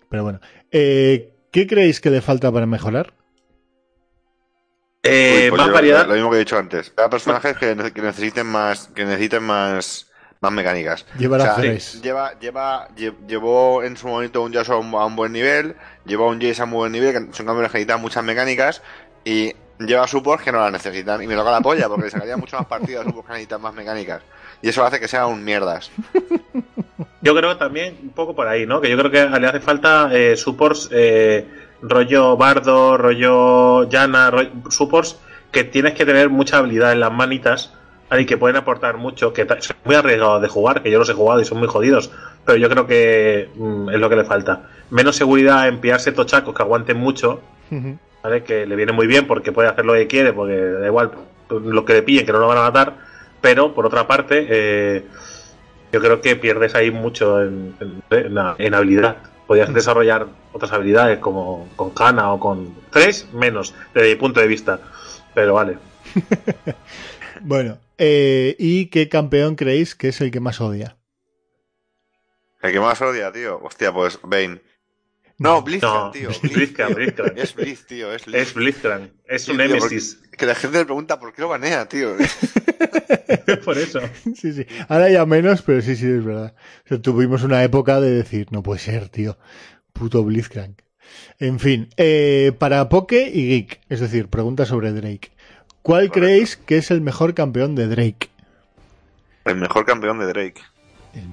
Pero 0.09 0.23
bueno, 0.23 0.39
eh, 0.71 1.33
¿qué 1.51 1.67
creéis 1.67 1.99
que 1.99 2.09
le 2.09 2.21
falta 2.21 2.51
para 2.51 2.65
mejorar? 2.65 3.13
Eh, 5.05 5.41
Uy, 5.45 5.49
pues 5.49 5.61
más 5.61 5.71
variedad. 5.71 6.07
Lo 6.07 6.13
mismo 6.15 6.29
que 6.31 6.35
he 6.37 6.39
dicho 6.39 6.57
antes. 6.57 6.91
Cada 6.95 7.09
personajes 7.09 7.55
que, 7.57 7.75
ne- 7.75 7.91
que 7.91 8.01
necesiten 8.01 8.47
más, 8.47 8.89
que 8.95 9.05
necesiten 9.05 9.43
más, 9.43 10.07
más 10.41 10.51
mecánicas. 10.51 11.05
Llevar 11.17 11.41
O 11.41 11.43
a 11.43 11.47
sea, 11.47 11.55
Ceres. 11.55 12.01
lleva, 12.01 12.37
lleva, 12.39 12.87
lle- 12.95 13.15
llevó 13.27 13.83
en 13.83 13.95
su 13.97 14.07
momento 14.07 14.41
un 14.41 14.51
Yasuo 14.51 14.75
a 14.75 14.79
un, 14.79 14.93
a 14.95 15.05
un 15.05 15.15
buen 15.15 15.31
nivel, 15.31 15.75
llevó 16.05 16.27
un 16.29 16.41
Jace 16.41 16.61
a 16.61 16.65
un 16.65 16.71
buen 16.71 16.91
nivel, 16.91 17.11
que 17.13 17.19
son 17.33 17.45
campeones 17.45 17.71
que 17.71 17.77
necesitan 17.77 18.01
muchas 18.01 18.23
mecánicas, 18.23 18.81
y 19.23 19.53
lleva 19.79 20.07
supports 20.07 20.43
que 20.43 20.51
no 20.51 20.59
la 20.59 20.71
necesitan. 20.71 21.21
Y 21.21 21.27
me 21.27 21.35
toca 21.35 21.51
la 21.51 21.61
polla 21.61 21.87
porque 21.87 22.05
le 22.05 22.11
sacaría 22.11 22.37
mucho 22.37 22.57
más 22.57 22.65
partido 22.65 23.01
a 23.01 23.03
supports 23.03 23.27
que 23.27 23.33
necesitan 23.33 23.61
más 23.61 23.73
mecánicas. 23.73 24.21
Y 24.61 24.69
eso 24.69 24.83
hace 24.85 24.99
que 24.99 25.07
sean 25.07 25.25
un 25.27 25.43
mierdas. 25.43 25.91
Yo 27.21 27.35
creo 27.35 27.57
también 27.57 27.97
un 28.03 28.09
poco 28.09 28.35
por 28.35 28.47
ahí, 28.47 28.65
¿no? 28.65 28.79
Que 28.81 28.89
yo 28.89 28.97
creo 28.97 29.11
que 29.11 29.39
le 29.39 29.47
hace 29.47 29.59
falta 29.59 30.09
eh, 30.13 30.37
supports 30.37 30.89
eh, 30.91 31.45
rollo 31.81 32.37
Bardo, 32.37 32.97
rollo 32.97 33.89
Yana, 33.89 34.31
rollo, 34.31 34.49
supports 34.69 35.19
que 35.51 35.63
tienes 35.63 35.93
que 35.93 36.05
tener 36.05 36.29
mucha 36.29 36.57
habilidad 36.57 36.91
en 36.91 36.99
las 36.99 37.11
manitas 37.11 37.71
y 38.11 38.25
que 38.25 38.37
pueden 38.37 38.55
aportar 38.55 38.97
mucho, 38.97 39.33
que 39.33 39.47
son 39.59 39.77
muy 39.83 39.95
arriesgados 39.95 40.41
de 40.41 40.47
jugar, 40.47 40.83
que 40.83 40.91
yo 40.91 40.99
los 40.99 41.09
he 41.09 41.13
jugado 41.13 41.41
y 41.41 41.45
son 41.45 41.59
muy 41.59 41.67
jodidos, 41.67 42.11
pero 42.45 42.57
yo 42.57 42.69
creo 42.69 42.85
que 42.87 43.49
mm, 43.55 43.89
es 43.89 43.99
lo 43.99 44.09
que 44.09 44.15
le 44.15 44.25
falta. 44.25 44.69
Menos 44.89 45.15
seguridad 45.15 45.67
en 45.67 45.79
pillarse 45.79 46.11
tochacos 46.11 46.53
que 46.53 46.61
aguanten 46.61 46.97
mucho, 46.97 47.41
¿vale? 48.23 48.43
Que 48.43 48.65
le 48.65 48.75
viene 48.75 48.91
muy 48.91 49.07
bien 49.07 49.27
porque 49.27 49.51
puede 49.51 49.69
hacer 49.69 49.85
lo 49.85 49.93
que 49.93 50.07
quiere, 50.07 50.33
porque 50.33 50.55
da 50.55 50.85
igual 50.85 51.11
lo 51.49 51.85
que 51.85 51.93
le 51.93 52.03
pillen, 52.03 52.25
que 52.25 52.31
no 52.31 52.39
lo 52.39 52.47
van 52.47 52.57
a 52.59 52.61
matar, 52.61 52.93
pero 53.41 53.73
por 53.73 53.85
otra 53.85 54.07
parte, 54.07 54.45
eh, 54.49 55.05
yo 55.91 55.99
creo 55.99 56.21
que 56.21 56.35
pierdes 56.35 56.75
ahí 56.75 56.91
mucho 56.91 57.41
en, 57.41 57.75
en, 58.09 58.37
en 58.57 58.73
habilidad. 58.73 59.17
Podrías 59.47 59.73
desarrollar 59.73 60.27
otras 60.53 60.71
habilidades 60.71 61.19
como 61.19 61.69
con 61.75 61.91
Kana 61.91 62.33
o 62.33 62.39
con 62.39 62.75
tres 62.89 63.27
menos, 63.33 63.73
desde 63.93 64.09
mi 64.09 64.15
punto 64.15 64.39
de 64.39 64.47
vista. 64.47 64.79
Pero 65.33 65.53
vale. 65.53 65.77
bueno, 67.41 67.77
eh, 67.97 68.55
¿y 68.57 68.87
qué 68.87 69.09
campeón 69.09 69.55
creéis 69.55 69.95
que 69.95 70.09
es 70.09 70.21
el 70.21 70.31
que 70.31 70.39
más 70.39 70.61
odia? 70.61 70.97
El 72.61 72.71
que 72.71 72.79
más 72.79 73.01
odia, 73.01 73.31
tío. 73.31 73.59
Hostia, 73.63 73.93
pues 73.93 74.19
Bane. 74.23 74.61
No, 75.37 75.61
Blitzcrank, 75.61 76.13
tío. 76.13 76.29
Blitzcrank, 76.41 76.95
Blitzcrank. 76.95 77.37
Es 77.37 77.55
Blitz, 77.55 77.85
tío. 77.85 78.13
Es, 78.13 78.27
es 78.27 78.53
Blitzcrank. 78.53 79.11
Es 79.25 79.47
un 79.49 79.57
Nemesis. 79.57 80.21
Que 80.37 80.45
la 80.45 80.55
gente 80.55 80.77
le 80.77 80.85
pregunta 80.85 81.19
por 81.19 81.33
qué 81.33 81.41
lo 81.41 81.49
banea, 81.49 81.87
tío. 81.87 82.15
por 83.65 83.77
eso. 83.77 83.99
Sí, 84.35 84.53
sí. 84.53 84.65
Ahora 84.87 85.09
ya 85.09 85.25
menos, 85.25 85.61
pero 85.61 85.81
sí, 85.81 85.95
sí, 85.95 86.05
es 86.05 86.23
verdad. 86.23 86.55
O 86.85 86.87
sea, 86.87 87.01
tuvimos 87.01 87.43
una 87.43 87.63
época 87.63 87.99
de 87.99 88.11
decir, 88.11 88.47
no 88.51 88.63
puede 88.63 88.79
ser, 88.79 89.09
tío. 89.09 89.37
Puto 89.93 90.23
Blitzcrank. 90.23 90.81
En 91.39 91.59
fin, 91.59 91.89
eh, 91.97 92.51
para 92.57 92.89
Poke 92.89 93.29
y 93.33 93.47
Geek, 93.47 93.81
es 93.89 93.99
decir, 93.99 94.27
pregunta 94.27 94.65
sobre 94.65 94.91
Drake. 94.91 95.31
¿Cuál 95.81 96.07
Correcto. 96.07 96.19
creéis 96.19 96.57
que 96.57 96.77
es 96.77 96.91
el 96.91 97.01
mejor 97.01 97.33
campeón 97.33 97.75
de 97.75 97.87
Drake? 97.87 98.29
El 99.45 99.57
mejor 99.57 99.85
campeón 99.85 100.19
de 100.19 100.25
Drake. 100.25 100.61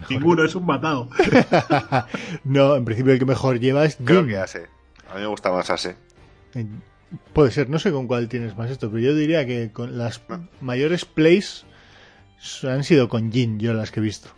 Ninguno, 0.08 0.44
es 0.44 0.54
un 0.54 0.66
matado. 0.66 1.08
no, 2.44 2.76
en 2.76 2.84
principio 2.84 3.12
el 3.12 3.18
que 3.18 3.24
mejor 3.24 3.58
lleva 3.60 3.84
es 3.84 3.96
Creo 4.04 4.26
que 4.26 4.38
Ase. 4.38 4.66
A 5.10 5.14
mí 5.14 5.20
me 5.20 5.26
gusta 5.26 5.50
más 5.50 5.70
Ase. 5.70 5.96
Puede 7.32 7.50
ser, 7.50 7.68
no 7.68 7.78
sé 7.78 7.92
con 7.92 8.06
cuál 8.06 8.28
tienes 8.28 8.56
más 8.56 8.70
esto, 8.70 8.88
pero 8.90 9.00
yo 9.02 9.14
diría 9.14 9.46
que 9.46 9.70
con 9.72 9.98
las 9.98 10.22
no. 10.28 10.48
mayores 10.60 11.04
plays 11.04 11.64
han 12.62 12.84
sido 12.84 13.08
con 13.08 13.30
Jin, 13.30 13.58
yo 13.58 13.74
las 13.74 13.90
que 13.90 14.00
he 14.00 14.02
visto. 14.02 14.30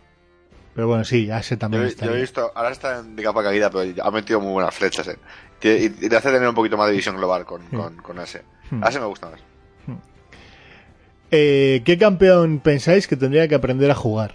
Pero 0.74 0.88
bueno, 0.88 1.04
sí, 1.04 1.30
Ase 1.30 1.56
también 1.56 1.84
yo, 1.84 1.88
está. 1.88 2.06
Yo 2.06 2.14
he 2.14 2.20
visto, 2.20 2.50
ahora 2.54 2.70
está 2.70 2.98
en 2.98 3.14
de 3.14 3.22
capa 3.22 3.42
caída, 3.44 3.70
pero 3.70 3.92
ha 4.02 4.10
metido 4.10 4.40
muy 4.40 4.52
buenas 4.52 4.74
flechas. 4.74 5.06
Eh. 5.08 5.18
Y 5.62 6.08
te 6.08 6.16
hace 6.16 6.30
tener 6.30 6.48
un 6.48 6.54
poquito 6.54 6.76
más 6.76 6.88
de 6.88 6.96
visión 6.96 7.16
global 7.16 7.44
con, 7.44 7.62
Hmm. 7.70 7.76
con, 7.76 7.96
con 7.98 8.18
Ase. 8.18 8.42
Ase 8.82 8.98
me 9.00 9.06
gusta 9.06 9.30
más. 9.30 9.40
Eh, 11.30 11.82
¿Qué 11.84 11.98
campeón 11.98 12.60
pensáis 12.60 13.08
que 13.08 13.16
tendría 13.16 13.48
que 13.48 13.54
aprender 13.54 13.90
a 13.90 13.94
jugar? 13.94 14.34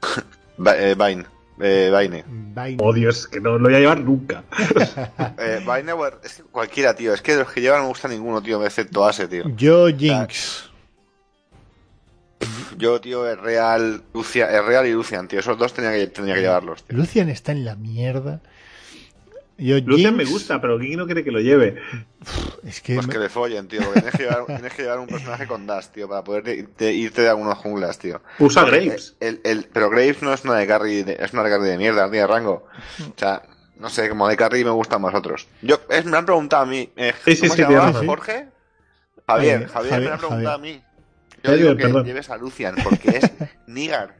eh, 0.74 0.94
Vine. 0.96 1.24
Eh, 1.58 1.90
Vine. 1.90 2.24
Vine. 2.26 2.76
Oh 2.80 2.92
Dios, 2.92 3.26
que 3.28 3.40
no 3.40 3.58
lo 3.58 3.64
voy 3.64 3.74
a 3.74 3.80
llevar 3.80 4.00
nunca. 4.00 4.44
eh, 5.38 5.60
Vine, 5.60 5.92
es 6.22 6.34
que 6.34 6.42
cualquiera, 6.44 6.94
tío. 6.94 7.14
Es 7.14 7.22
que 7.22 7.32
de 7.32 7.38
los 7.40 7.52
que 7.52 7.60
llevan 7.60 7.78
no 7.78 7.84
me 7.84 7.88
gusta 7.90 8.08
ninguno, 8.08 8.42
tío, 8.42 8.64
excepto 8.64 9.06
Ase, 9.06 9.28
tío. 9.28 9.44
Yo, 9.56 9.88
Jinx. 9.88 10.70
Yo, 12.76 13.00
tío, 13.00 13.26
es 13.28 13.38
Real, 13.38 14.02
Lucia, 14.12 14.50
es 14.50 14.64
Real 14.64 14.86
y 14.86 14.92
Lucian, 14.92 15.28
tío. 15.28 15.40
Esos 15.40 15.56
dos 15.56 15.72
tenía 15.72 15.92
que, 15.92 16.06
tendría 16.08 16.34
que 16.34 16.42
llevarlos. 16.42 16.84
Tío. 16.84 16.98
Lucian 16.98 17.30
está 17.30 17.52
en 17.52 17.64
la 17.64 17.74
mierda. 17.74 18.40
Yo, 19.58 19.76
Lucian 19.80 20.14
Jinx, 20.14 20.16
me 20.16 20.24
gusta, 20.30 20.60
pero 20.60 20.78
King 20.78 20.96
no 20.98 21.06
quiere 21.06 21.24
que 21.24 21.30
lo 21.30 21.40
lleve. 21.40 21.80
Es 22.64 22.80
que, 22.82 22.94
Pues 22.96 23.06
que 23.06 23.18
le 23.18 23.28
follen, 23.30 23.68
tío. 23.68 23.80
Porque 23.82 24.00
tienes 24.00 24.16
que 24.16 24.22
llevar, 24.24 24.44
tienes 24.46 24.74
que 24.74 24.82
llevar 24.82 24.98
un 25.00 25.06
personaje 25.06 25.46
con 25.46 25.66
Dash, 25.66 25.86
tío, 25.86 26.08
para 26.08 26.22
poder 26.22 26.46
irte, 26.48 26.92
irte 26.92 27.22
de 27.22 27.28
algunas 27.30 27.56
junglas, 27.58 27.98
tío. 27.98 28.20
Usa 28.38 28.62
Porque 28.64 28.80
Graves. 28.80 29.16
El, 29.20 29.40
el, 29.44 29.64
pero 29.72 29.88
Graves 29.88 30.20
no 30.22 30.32
es 30.34 30.44
una 30.44 30.56
de 30.56 30.66
carry, 30.66 31.02
de, 31.04 31.16
es 31.20 31.32
una 31.32 31.42
de 31.42 31.50
carry 31.50 31.68
de 31.70 31.78
mierda, 31.78 32.04
no 32.04 32.10
tiene 32.10 32.26
rango. 32.26 32.66
O 33.00 33.18
sea, 33.18 33.42
no 33.78 33.88
sé, 33.88 34.08
como 34.10 34.28
de 34.28 34.36
carry 34.36 34.62
me 34.64 34.70
gustan 34.70 35.00
más 35.00 35.14
otros. 35.14 35.46
Yo, 35.62 35.80
es, 35.88 36.04
me 36.04 36.16
han 36.18 36.26
preguntado 36.26 36.62
a 36.62 36.66
mí, 36.66 36.90
eh, 36.96 37.14
Sí, 37.24 37.36
sí, 37.36 37.42
¿cómo 37.42 37.54
sí, 37.54 37.62
se 37.62 37.68
llama? 37.72 37.92
¿Jorge? 38.04 38.48
Javier, 39.26 39.66
Javier, 39.68 39.70
Javier, 39.70 40.00
me 40.02 40.08
han 40.10 40.18
preguntado 40.18 40.58
Javier. 40.58 40.74
a 40.74 40.78
mí. 40.78 40.82
Yo 41.42 41.50
Javier, 41.50 41.58
digo 41.58 41.76
que 41.76 41.82
perdón. 41.84 42.04
lleves 42.04 42.30
a 42.30 42.36
Lucian, 42.36 42.74
porque 42.84 43.08
es 43.18 43.32
Nigar. 43.66 44.16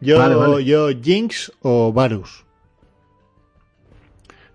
yo, 0.00 0.18
Vale, 0.18 0.34
vale. 0.36 0.64
yo, 0.64 0.88
Jinx 0.90 1.52
o 1.60 1.92
Varus. 1.92 2.45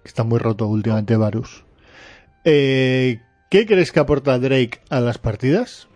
Que 0.04 0.08
está 0.10 0.24
muy 0.24 0.40
roto 0.40 0.68
últimamente 0.68 1.16
Varus. 1.16 1.64
Eh, 2.44 3.22
¿Qué 3.50 3.66
crees 3.66 3.92
que 3.92 4.00
aporta 4.00 4.40
Drake 4.40 4.82
a 4.90 5.00
las 5.00 5.18
partidas? 5.18 5.88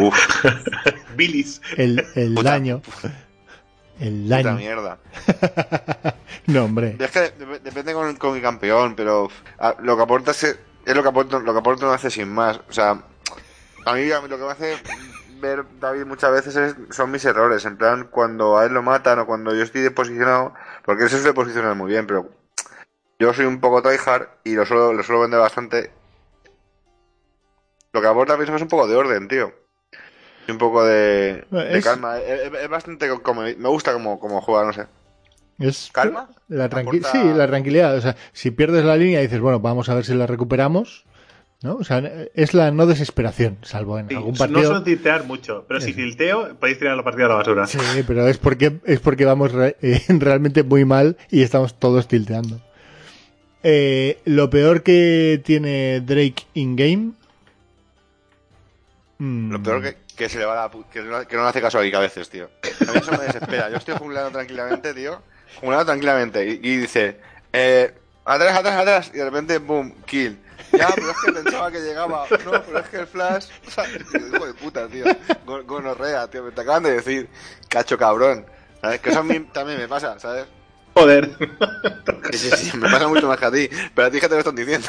Uf, 0.00 0.16
Billis. 1.16 1.60
El, 1.76 2.04
el 2.14 2.34
Puta. 2.34 2.50
daño. 2.50 2.80
El 4.00 4.22
puta 4.22 4.42
daño. 4.42 4.56
mierda. 4.56 4.98
No, 6.46 6.64
hombre. 6.64 6.96
Es 6.98 7.10
que 7.12 7.32
dep- 7.38 7.60
depende 7.60 7.92
con, 7.94 8.16
con 8.16 8.34
el 8.34 8.42
campeón, 8.42 8.94
pero 8.96 9.28
lo 9.80 9.96
que 9.96 10.02
aporta 10.02 10.32
es, 10.32 10.42
es 10.42 10.58
lo 10.96 11.00
que 11.02 11.08
aporta, 11.08 11.38
lo 11.38 11.52
que 11.52 11.58
aporta 11.60 11.86
no 11.86 11.92
hace 11.92 12.10
sin 12.10 12.28
más. 12.28 12.58
O 12.68 12.72
sea, 12.72 13.00
a 13.86 13.92
mí, 13.94 14.10
a 14.10 14.20
mí 14.20 14.28
lo 14.28 14.38
que 14.38 14.44
me 14.44 14.50
hace 14.50 14.74
ver 15.42 15.64
David 15.78 16.06
muchas 16.06 16.32
veces 16.32 16.56
es- 16.56 16.76
son 16.96 17.10
mis 17.10 17.22
errores. 17.26 17.66
En 17.66 17.76
plan, 17.76 18.08
cuando 18.10 18.56
a 18.56 18.64
él 18.64 18.72
lo 18.72 18.82
matan 18.82 19.18
o 19.18 19.26
cuando 19.26 19.54
yo 19.54 19.62
estoy 19.62 19.86
posicionado, 19.90 20.54
porque 20.86 21.02
él 21.04 21.10
se 21.10 21.18
suele 21.18 21.34
posicionar 21.34 21.74
muy 21.76 21.90
bien, 21.90 22.06
pero 22.06 22.30
yo 23.18 23.34
soy 23.34 23.44
un 23.44 23.60
poco 23.60 23.82
tryhard 23.82 24.28
y 24.44 24.54
lo 24.54 24.64
suelo, 24.64 24.94
lo 24.94 25.02
suelo 25.02 25.20
vender 25.20 25.40
bastante. 25.40 25.92
Lo 27.92 28.00
que 28.00 28.06
aporta 28.06 28.32
a 28.34 28.36
mí 28.38 28.44
es 28.44 28.62
un 28.62 28.68
poco 28.68 28.86
de 28.88 28.96
orden, 28.96 29.28
tío. 29.28 29.52
Y 30.48 30.52
un 30.52 30.58
poco 30.58 30.82
de, 30.84 31.44
de 31.50 31.78
Es- 31.78 31.84
calma. 31.84 32.18
Es, 32.18 32.40
es- 32.52 32.60
es 32.62 32.68
bastante 32.68 33.08
como, 33.20 33.42
me 33.42 33.52
gusta 33.68 33.92
como, 33.92 34.18
como 34.18 34.40
juega, 34.40 34.64
no 34.64 34.72
sé. 34.72 34.86
Es 35.58 35.90
¿Calma? 35.92 36.28
La 36.48 36.68
tranqui- 36.70 37.00
Aporta- 37.00 37.12
Sí, 37.12 37.32
la 37.34 37.46
tranquilidad. 37.46 37.94
O 37.96 38.00
sea, 38.00 38.16
si 38.32 38.50
pierdes 38.50 38.84
la 38.84 38.96
línea 38.96 39.20
dices, 39.20 39.38
bueno, 39.40 39.60
vamos 39.60 39.88
a 39.88 39.94
ver 39.94 40.04
si 40.04 40.14
la 40.14 40.26
recuperamos. 40.26 41.04
¿No? 41.62 41.74
O 41.76 41.84
sea, 41.84 42.02
es 42.34 42.54
la 42.54 42.70
no 42.70 42.86
desesperación, 42.86 43.58
salvo 43.62 43.98
en 43.98 44.08
Sí, 44.08 44.14
algún 44.14 44.32
no 44.32 44.38
partido. 44.38 44.62
suelo 44.62 44.82
tiltear 44.82 45.24
mucho, 45.24 45.64
pero 45.68 45.80
si 45.80 45.92
tilteo, 45.92 46.56
podéis 46.56 46.78
tirar 46.78 46.96
la 46.96 47.02
partida 47.04 47.26
a 47.26 47.28
la 47.30 47.34
basura. 47.36 47.66
Sí, 47.66 47.78
pero 48.06 48.26
es 48.28 48.38
porque, 48.38 48.80
es 48.84 49.00
porque 49.00 49.24
vamos 49.24 49.52
re- 49.52 49.76
eh, 49.82 50.02
realmente 50.08 50.62
muy 50.62 50.84
mal 50.84 51.16
y 51.30 51.42
estamos 51.42 51.78
todos 51.78 52.08
tilteando. 52.08 52.60
Eh, 53.62 54.18
lo 54.24 54.50
peor 54.50 54.82
que 54.82 55.40
tiene 55.44 56.00
Drake 56.00 56.44
in-game. 56.54 57.12
mm, 59.18 59.52
Lo 59.52 59.62
peor 59.62 59.82
que, 59.82 59.96
que 60.16 60.28
se 60.28 60.38
le 60.38 60.44
va 60.44 60.54
la 60.54 60.70
pu- 60.70 60.84
que 60.90 61.00
no, 61.02 61.26
que 61.26 61.36
no 61.36 61.42
le 61.42 61.48
hace 61.48 61.60
caso 61.60 61.78
a 61.78 61.82
Geek 61.82 61.94
a 61.94 62.00
veces, 62.00 62.28
tío. 62.28 62.50
A 62.88 62.92
mí 62.92 62.98
eso 62.98 63.12
me 63.12 63.24
desespera. 63.24 63.70
Yo 63.70 63.76
estoy 63.76 63.94
jugando 63.96 64.30
tranquilamente, 64.30 64.94
tío. 64.94 65.22
Jugando 65.60 65.84
tranquilamente. 65.84 66.44
Y, 66.48 66.60
y 66.62 66.76
dice, 66.78 67.18
eh, 67.52 67.92
atrás, 68.24 68.56
atrás, 68.58 68.76
atrás. 68.80 69.10
Y 69.14 69.18
de 69.18 69.24
repente, 69.24 69.58
boom, 69.58 69.94
kill. 70.06 70.38
Ya, 70.72 70.88
pero 70.94 71.10
es 71.10 71.16
que 71.24 71.32
pensaba 71.32 71.70
que 71.70 71.80
llegaba. 71.80 72.26
No, 72.44 72.62
pero 72.62 72.78
es 72.78 72.88
que 72.88 72.96
el 72.98 73.06
flash. 73.06 73.46
O 73.66 73.70
sea, 73.70 73.84
hijo 73.88 74.46
de 74.46 74.54
puta, 74.54 74.88
tío. 74.88 75.04
Go- 75.44 75.62
Gonorrea, 75.64 76.26
tío. 76.28 76.42
Me 76.44 76.50
te 76.52 76.60
acaban 76.62 76.82
de 76.84 76.92
decir, 76.92 77.28
cacho 77.68 77.98
cabrón. 77.98 78.46
¿Sabes? 78.80 79.00
Que 79.00 79.10
eso 79.10 79.20
a 79.20 79.22
mí 79.22 79.38
también 79.52 79.78
me 79.78 79.86
pasa, 79.88 80.18
¿sabes? 80.18 80.46
Joder. 80.94 81.30
Sí, 82.32 82.38
sí, 82.38 82.50
sí, 82.70 82.76
me 82.76 82.90
pasa 82.90 83.08
mucho 83.08 83.26
más 83.26 83.38
que 83.38 83.44
a 83.46 83.50
ti. 83.50 83.68
Pero 83.94 84.08
a 84.08 84.10
ti, 84.10 84.20
¿qué 84.20 84.28
te 84.28 84.34
lo 84.34 84.40
están 84.40 84.54
diciendo? 84.56 84.86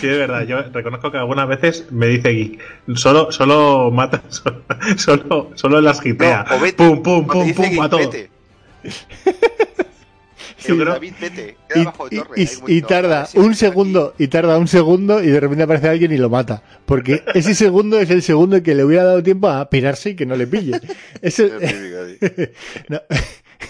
Sí, 0.00 0.08
es 0.08 0.16
verdad. 0.18 0.42
Yo 0.42 0.62
reconozco 0.72 1.10
que 1.10 1.18
algunas 1.18 1.46
veces 1.48 1.84
me 1.90 2.06
dice 2.06 2.30
Geek, 2.30 2.60
solo, 2.96 3.30
solo 3.32 3.90
mata, 3.90 4.22
solo, 4.28 4.62
solo, 4.96 5.50
solo 5.54 5.80
las 5.82 6.00
gitea. 6.00 6.44
No. 6.48 6.58
Pum, 6.76 7.02
pum, 7.02 7.26
pum, 7.26 7.54
pum, 7.54 7.82
a 7.82 7.88
todo. 7.90 8.10
pero- 10.66 10.92
David, 10.92 11.14
vete. 11.20 11.56
Queda 11.68 11.80
Y, 11.80 11.84
de 11.84 11.90
y- 12.16 12.18
torre. 12.18 12.30
y- 12.36 12.42
y 12.42 12.56
bonito. 12.60 12.86
tarda 12.88 13.18
un 13.20 13.24
estoy 13.24 13.46
aquí. 13.48 13.54
segundo, 13.56 14.14
y 14.18 14.28
tarda 14.28 14.58
un 14.58 14.68
segundo 14.68 15.22
y 15.22 15.26
de 15.28 15.40
repente 15.40 15.64
aparece 15.64 15.88
alguien 15.88 16.12
y 16.12 16.16
lo 16.18 16.28
mata. 16.30 16.62
Porque 16.86 17.22
ese 17.34 17.54
segundo 17.54 17.98
es 18.00 18.10
el 18.10 18.22
segundo 18.22 18.62
que 18.62 18.74
le 18.74 18.84
hubiera 18.84 19.04
dado 19.04 19.22
tiempo 19.22 19.48
a 19.48 19.68
pirarse 19.70 20.10
y 20.10 20.16
que 20.16 20.26
no 20.26 20.36
le 20.36 20.46
pille. 20.46 20.80
Es 21.22 21.38
el, 21.38 21.50
no, 22.88 23.00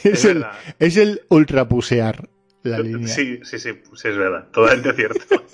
es 0.05 0.25
el, 0.25 0.45
es 0.79 0.97
el 0.97 1.23
ultrapusear 1.29 2.29
la 2.63 2.79
línea. 2.79 3.09
Sí, 3.09 3.41
sí, 3.43 3.59
sí, 3.59 3.71
sí, 3.95 4.09
es 4.09 4.17
verdad. 4.17 4.47
Totalmente 4.53 4.93
cierto. 4.95 5.45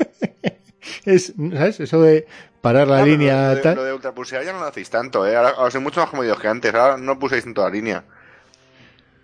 Es, 1.04 1.32
¿sabes? 1.52 1.80
Eso 1.80 2.02
de 2.02 2.26
parar 2.60 2.88
la 2.88 2.98
Ah, 2.98 3.06
línea 3.06 3.48
Lo 3.50 3.54
de, 3.56 3.60
tal. 3.62 3.76
lo 3.76 3.84
de 3.84 3.92
ultrapulsear 3.92 4.44
ya 4.44 4.52
no 4.52 4.58
lo 4.60 4.66
hacéis 4.66 4.90
tanto, 4.90 5.26
¿eh? 5.26 5.36
Ahora, 5.36 5.54
sois 5.70 5.82
mucho 5.82 6.00
más 6.00 6.10
comedidos 6.10 6.38
que 6.40 6.48
antes. 6.48 6.74
Ahora 6.74 6.96
no 6.96 7.18
puséis 7.18 7.46
en 7.46 7.54
toda 7.54 7.68
la 7.68 7.74
línea. 7.76 8.04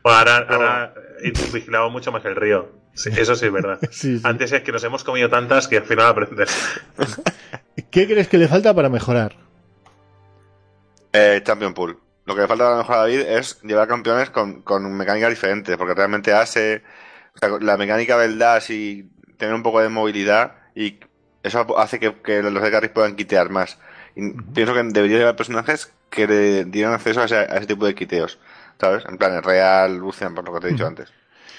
Ahora, 0.05 0.39
ahora 0.49 0.95
he 1.23 1.31
vigilado 1.53 1.91
mucho 1.91 2.13
más 2.13 2.25
el 2.25 2.37
río. 2.37 2.71
Sí, 2.95 3.11
eso 3.17 3.35
sí 3.35 3.47
es 3.47 3.53
verdad. 3.53 3.79
Sí, 3.91 4.19
sí. 4.19 4.21
Antes 4.25 4.53
es 4.53 4.63
que 4.63 4.73
nos 4.73 4.85
hemos 4.85 5.05
comido 5.05 5.29
tantas 5.29 5.69
que 5.69 5.79
al 5.79 5.85
final 5.85 6.07
aprendes. 6.07 6.51
¿Qué 7.91 8.07
crees 8.07 8.29
que 8.29 8.39
le 8.39 8.49
falta 8.49 8.75
para 8.75 8.89
mejorar? 8.89 9.37
Eh, 11.13 11.41
Champion 11.45 11.75
Pool. 11.75 11.99
Lo 12.25 12.35
que 12.35 12.43
le 12.43 12.49
falta 12.49 12.69
a 12.69 12.71
lo 12.73 12.77
mejor 12.79 12.95
a 12.97 12.99
David 13.01 13.21
es 13.21 13.61
llevar 13.63 13.89
campeones 13.89 14.31
con, 14.31 14.63
con 14.63 14.93
mecánicas 14.97 15.31
diferentes, 15.31 15.77
porque 15.77 15.95
realmente 15.95 16.33
hace 16.33 16.83
o 17.35 17.39
sea, 17.39 17.59
la 17.61 17.77
mecánica 17.77 18.19
del 18.19 18.39
dash 18.39 18.71
y 18.71 19.11
tener 19.37 19.55
un 19.55 19.63
poco 19.63 19.81
de 19.81 19.89
movilidad 19.89 20.57
y 20.75 21.01
eso 21.43 21.79
hace 21.79 21.99
que, 21.99 22.15
que 22.23 22.43
los 22.43 22.63
de 22.63 22.71
carry 22.71 22.89
puedan 22.89 23.17
quitear 23.17 23.51
más. 23.51 23.79
Y 24.15 24.31
pienso 24.55 24.75
que 24.75 24.83
debería 24.85 25.19
llevar 25.19 25.37
personajes 25.37 25.93
que 26.11 26.27
le 26.27 26.65
dieran 26.65 26.95
acceso 26.95 27.23
a 27.23 27.25
ese, 27.25 27.37
a 27.37 27.57
ese 27.57 27.67
tipo 27.67 27.87
de 27.87 27.95
quiteos, 27.95 28.39
¿sabes? 28.81 29.05
En 29.09 29.17
plan, 29.19 29.35
el 29.35 29.43
Real, 29.43 29.97
Lucian, 29.97 30.35
por 30.35 30.45
lo 30.45 30.55
que 30.55 30.61
te 30.61 30.69
he 30.69 30.73
dicho 30.73 30.87
antes. 30.87 31.11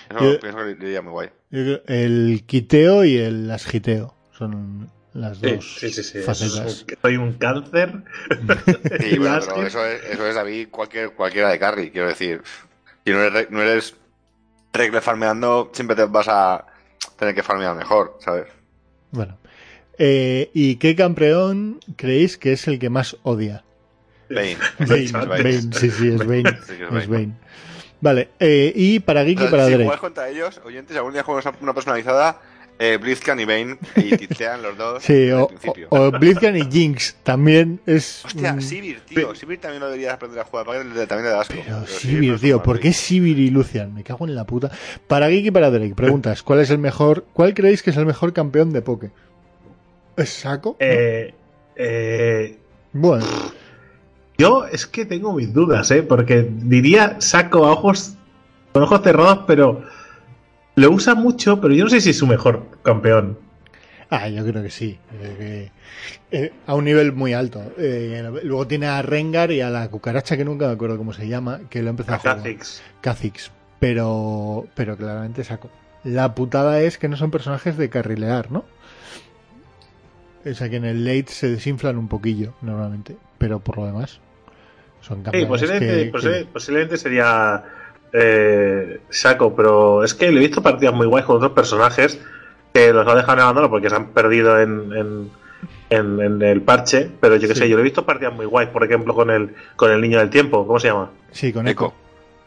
Eso 0.09 0.19
Yo- 0.19 0.39
pienso 0.39 0.59
que 0.59 0.75
le 0.75 1.01
muy 1.01 1.11
guay. 1.11 1.29
El 1.51 2.43
quiteo 2.45 3.05
y 3.05 3.17
el 3.17 3.49
asgiteo 3.51 4.13
son 4.37 4.89
las 5.13 5.39
dos 5.39 5.75
sí, 5.79 5.89
sí. 5.91 6.03
sí. 6.03 6.19
facetas. 6.19 6.83
Que 6.85 6.97
Soy 7.01 7.17
un 7.17 7.33
cáncer. 7.33 8.03
Sí, 8.99 9.17
bueno, 9.19 9.39
pero 9.45 9.67
eso 9.67 9.85
es, 9.85 10.03
eso 10.05 10.27
es 10.27 10.35
David 10.35 10.67
cualquier, 10.71 11.11
cualquiera 11.11 11.49
de 11.49 11.59
carry, 11.59 11.91
quiero 11.91 12.07
decir. 12.07 12.41
Si 13.05 13.11
no 13.11 13.19
eres, 13.21 13.33
re- 13.33 13.47
no 13.51 13.61
eres 13.61 13.95
regle 14.73 15.01
farmeando, 15.01 15.69
siempre 15.73 15.95
te 15.95 16.05
vas 16.05 16.27
a 16.27 16.65
tener 17.17 17.35
que 17.35 17.43
farmear 17.43 17.75
mejor, 17.75 18.17
¿sabes? 18.19 18.47
Bueno. 19.11 19.37
Eh, 19.99 20.49
¿Y 20.55 20.77
qué 20.77 20.95
campeón 20.95 21.79
creéis 21.95 22.37
que 22.37 22.53
es 22.53 22.67
el 22.67 22.79
que 22.79 22.89
más 22.89 23.15
odia? 23.21 23.63
Bane. 24.29 24.57
Bane. 24.79 25.11
Bane, 25.27 25.61
sí, 25.73 25.89
sí, 25.91 26.07
es 26.09 26.17
Bane. 26.25 26.57
Sí 26.65 26.73
que 26.77 26.83
es 26.83 26.89
Es 26.89 26.89
Bane. 26.91 27.07
Bane. 27.07 27.33
Vale, 28.01 28.29
eh, 28.39 28.71
y 28.75 28.99
para 28.99 29.23
Geek 29.23 29.41
y 29.43 29.47
para 29.47 29.63
si 29.65 29.71
Drake. 29.71 29.83
juegas 29.85 30.01
contra 30.01 30.27
ellos, 30.29 30.59
oyentes, 30.65 30.91
si 30.93 30.97
algún 30.97 31.13
día 31.13 31.23
juegas 31.23 31.45
una- 31.61 31.73
personalizada, 31.73 32.41
eh, 32.77 32.97
Blitzcan 33.01 33.39
y 33.39 33.45
Bane, 33.45 33.77
y 33.95 34.17
titean 34.17 34.61
los 34.61 34.75
dos 34.77 35.03
Sí, 35.03 35.31
o, 35.31 35.47
principio. 35.47 35.87
o, 35.89 35.97
o 36.07 36.11
Blitzcrank 36.11 36.57
y 36.57 36.69
Jinx 36.69 37.15
también 37.23 37.79
es. 37.85 38.25
Hostia, 38.25 38.53
un- 38.53 38.61
Sivir, 38.61 38.99
tío. 39.07 39.33
Sivir 39.35 39.61
también 39.61 39.79
lo 39.79 39.85
deberías 39.87 40.15
aprender 40.15 40.41
a 40.41 40.43
jugar, 40.43 40.65
para 40.65 40.79
que 40.83 40.89
le- 40.89 41.07
también 41.07 41.25
le 41.29 41.31
das 41.31 41.49
asco. 41.49 41.61
Pero 41.63 41.87
Sivir, 41.87 42.33
es 42.33 42.41
tío, 42.41 42.61
¿por 42.61 42.79
qué 42.81 42.91
Sivir 42.91 43.39
y 43.39 43.49
Lucian? 43.51 43.93
Me 43.93 44.03
cago 44.03 44.25
en 44.27 44.35
la 44.35 44.43
puta. 44.45 44.69
Para 45.07 45.29
Geek 45.29 45.45
y 45.45 45.51
para 45.51 45.69
Drake, 45.69 45.95
preguntas, 45.95 46.43
¿cuál 46.43 46.59
es 46.59 46.69
el 46.71 46.79
mejor, 46.79 47.25
cuál 47.31 47.53
creéis 47.53 47.83
que 47.83 47.91
es 47.91 47.95
el 47.97 48.05
mejor 48.05 48.33
campeón 48.33 48.73
de 48.73 48.81
Poké? 48.81 49.11
¿Es 50.17 50.29
Saco? 50.29 50.75
Eh, 50.79 51.33
eh, 51.77 52.57
Bueno, 52.91 53.25
yo 54.37 54.65
es 54.65 54.85
que 54.87 55.05
tengo 55.05 55.33
mis 55.33 55.53
dudas, 55.53 55.89
¿eh? 55.91 56.03
Porque 56.03 56.49
diría 56.51 57.17
saco 57.19 57.65
a 57.65 57.71
ojos 57.71 58.15
con 58.71 58.83
ojos 58.83 59.01
cerrados, 59.03 59.41
pero 59.47 59.83
lo 60.75 60.91
usa 60.91 61.13
mucho, 61.15 61.61
pero 61.61 61.73
yo 61.73 61.83
no 61.83 61.89
sé 61.89 62.01
si 62.01 62.09
es 62.11 62.17
su 62.17 62.27
mejor 62.27 62.65
campeón. 62.83 63.37
ah, 64.09 64.27
yo 64.29 64.43
creo 64.45 64.63
que 64.63 64.69
sí. 64.71 64.97
eh, 65.21 65.69
eh, 66.31 66.51
a 66.65 66.75
un 66.75 66.85
nivel 66.85 67.13
muy 67.13 67.33
alto. 67.33 67.61
Eh, 67.77 68.23
luego 68.43 68.67
tiene 68.67 68.87
a 68.87 69.01
Rengar 69.01 69.51
y 69.51 69.61
a 69.61 69.69
la 69.69 69.87
cucaracha 69.89 70.35
que 70.37 70.45
nunca 70.45 70.67
me 70.67 70.73
acuerdo 70.73 70.97
cómo 70.97 71.13
se 71.13 71.27
llama, 71.27 71.61
que 71.69 71.81
lo 71.83 71.89
empezó 71.91 72.13
a 72.15 72.19
jugar. 72.19 72.37
Kha'Zix. 72.37 72.81
Kha'Zix, 73.01 73.51
pero, 73.79 74.67
pero 74.75 74.97
claramente 74.97 75.43
saco. 75.43 75.69
La 76.03 76.35
putada 76.35 76.81
es 76.81 76.97
que 76.97 77.07
no 77.07 77.17
son 77.17 77.31
personajes 77.31 77.77
de 77.77 77.89
carrilear, 77.89 78.51
¿no? 78.51 78.65
O 80.45 80.53
sea 80.53 80.69
que 80.69 80.75
en 80.77 80.85
el 80.85 81.05
late 81.05 81.27
se 81.31 81.49
desinflan 81.49 81.97
un 81.97 82.07
poquillo 82.07 82.53
normalmente, 82.61 83.15
pero 83.37 83.59
por 83.59 83.77
lo 83.77 83.85
demás 83.85 84.19
son 85.01 85.17
Sí, 85.19 85.23
campeones 85.23 85.47
posiblemente, 85.49 85.87
que- 85.87 86.11
posi- 86.11 86.39
que- 86.39 86.45
posiblemente 86.45 86.97
sería 86.97 87.63
eh, 88.11 88.99
Saco, 89.09 89.55
pero 89.55 90.03
es 90.03 90.13
que 90.13 90.31
le 90.31 90.37
he 90.37 90.39
visto 90.47 90.61
partidas 90.61 90.93
muy 90.93 91.07
guays 91.07 91.25
con 91.25 91.37
otros 91.37 91.51
personajes 91.53 92.19
que 92.73 92.91
los 92.93 93.07
ha 93.07 93.15
dejado 93.15 93.33
en 93.33 93.39
abandono 93.39 93.69
porque 93.69 93.89
se 93.89 93.95
han 93.95 94.07
perdido 94.09 94.59
en, 94.59 94.91
en, 94.93 95.29
en- 95.89 96.19
en 96.21 96.41
el 96.41 96.61
parche, 96.61 97.09
pero 97.19 97.35
yo 97.37 97.47
que 97.47 97.53
Sí. 97.55 97.61
sé, 97.61 97.69
yo 97.69 97.75
le 97.77 97.81
he 97.81 97.83
visto 97.85 98.05
partidas 98.05 98.33
muy 98.33 98.45
guays, 98.45 98.69
por 98.69 98.83
ejemplo, 98.83 99.13
con 99.15 99.29
el, 99.31 99.55
con 99.75 99.91
el 99.91 100.01
niño 100.01 100.19
del 100.19 100.29
tiempo, 100.29 100.65
¿cómo 100.67 100.79
se 100.79 100.87
llama? 100.89 101.09
Sí, 101.31 101.51
con 101.53 101.67
Echo. 101.67 101.93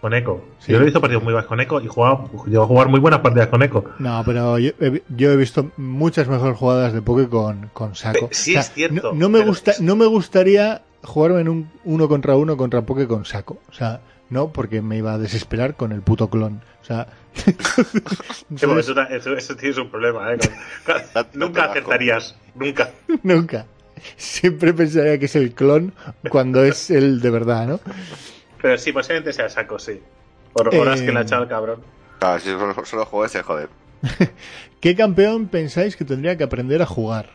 Con 0.07 0.15
Echo. 0.15 0.41
Sí. 0.61 0.71
Yo 0.71 0.79
he 0.79 0.85
visto 0.85 1.01
partidas 1.01 1.25
muy 1.25 1.33
guays 1.33 1.49
con 1.49 1.59
Echo 1.61 1.81
y 1.81 1.89
jugaba, 1.89 2.27
llegó 2.47 2.63
a 2.63 2.67
jugar 2.69 2.89
muy 2.89 3.01
buenas 3.01 3.19
partidas 3.23 3.49
con 3.49 3.61
Echo. 3.65 3.85
No, 3.99 4.23
pero 4.25 4.57
yo, 4.57 4.71
he- 4.81 5.03
yo 5.09 5.33
he 5.33 5.37
visto 5.37 5.73
muchas 5.77 6.29
mejores 6.29 6.57
jugadas 6.57 6.93
de 6.93 7.03
Poké 7.03 7.29
con, 7.29 7.71
con 7.73 7.97
saco. 7.97 8.29
Pe- 8.29 8.35
sí 8.37 8.55
es 8.55 8.71
cierto, 8.73 9.13
No, 9.13 9.19
no 9.19 9.29
me 9.29 9.45
gusta, 9.45 9.73
es- 9.73 9.81
no 9.81 9.97
me 9.97 10.07
gustaría 10.07 10.83
jugarme 11.03 11.41
en 11.41 11.49
un 11.49 11.71
uno 11.85 12.07
contra 12.09 12.37
uno 12.37 12.57
contra 12.57 12.83
Poké 12.83 13.09
con 13.09 13.25
saco. 13.25 13.59
O 13.69 13.73
sea, 13.73 14.01
no, 14.31 14.53
porque 14.53 14.81
me 14.81 14.97
iba 14.97 15.13
a 15.15 15.19
desesperar 15.19 15.75
con 15.75 15.91
el 15.91 16.03
puto 16.03 16.31
clon. 16.31 16.61
O 16.83 16.85
sea, 16.85 17.09
entonces, 18.49 18.89
eso, 18.91 19.01
eso- 19.11 19.37
eso 19.37 19.57
tienes 19.57 19.77
un 19.79 19.91
problema, 19.91 20.33
¿eh? 20.35 20.39
Nunca 21.35 21.65
acertarías, 21.65 22.37
nunca. 22.55 22.91
nunca. 23.25 23.67
Siempre 24.17 24.73
pensaría 24.73 25.19
que 25.19 25.25
es 25.25 25.35
el 25.35 25.53
clon 25.53 25.93
cuando 26.31 26.63
es 26.63 26.91
el 26.93 27.21
de 27.21 27.31
verdad, 27.31 27.67
¿no? 27.67 27.81
Pero 28.67 28.79
sí, 28.79 28.91
posiblemente 28.91 29.33
sea 29.33 29.49
Saco, 29.49 29.79
sí. 29.79 30.01
Por 30.53 30.75
Eh, 30.75 30.81
horas 30.81 31.01
que 31.01 31.13
le 31.13 31.21
ha 31.21 31.23
echado 31.23 31.45
el 31.45 31.49
cabrón. 31.49 31.83
Claro, 32.19 32.41
si 32.41 32.49
solo, 32.51 32.75
solo 32.85 33.07
juego 33.07 33.25
ese, 33.25 33.41
joder. 33.45 33.69
¿Qué 34.81 34.97
campeón 34.97 35.47
pensáis 35.47 35.95
que 35.95 36.05
tendría 36.05 36.37
que 36.37 36.43
aprender 36.43 36.83
a 36.83 36.87
jugar? 36.87 37.31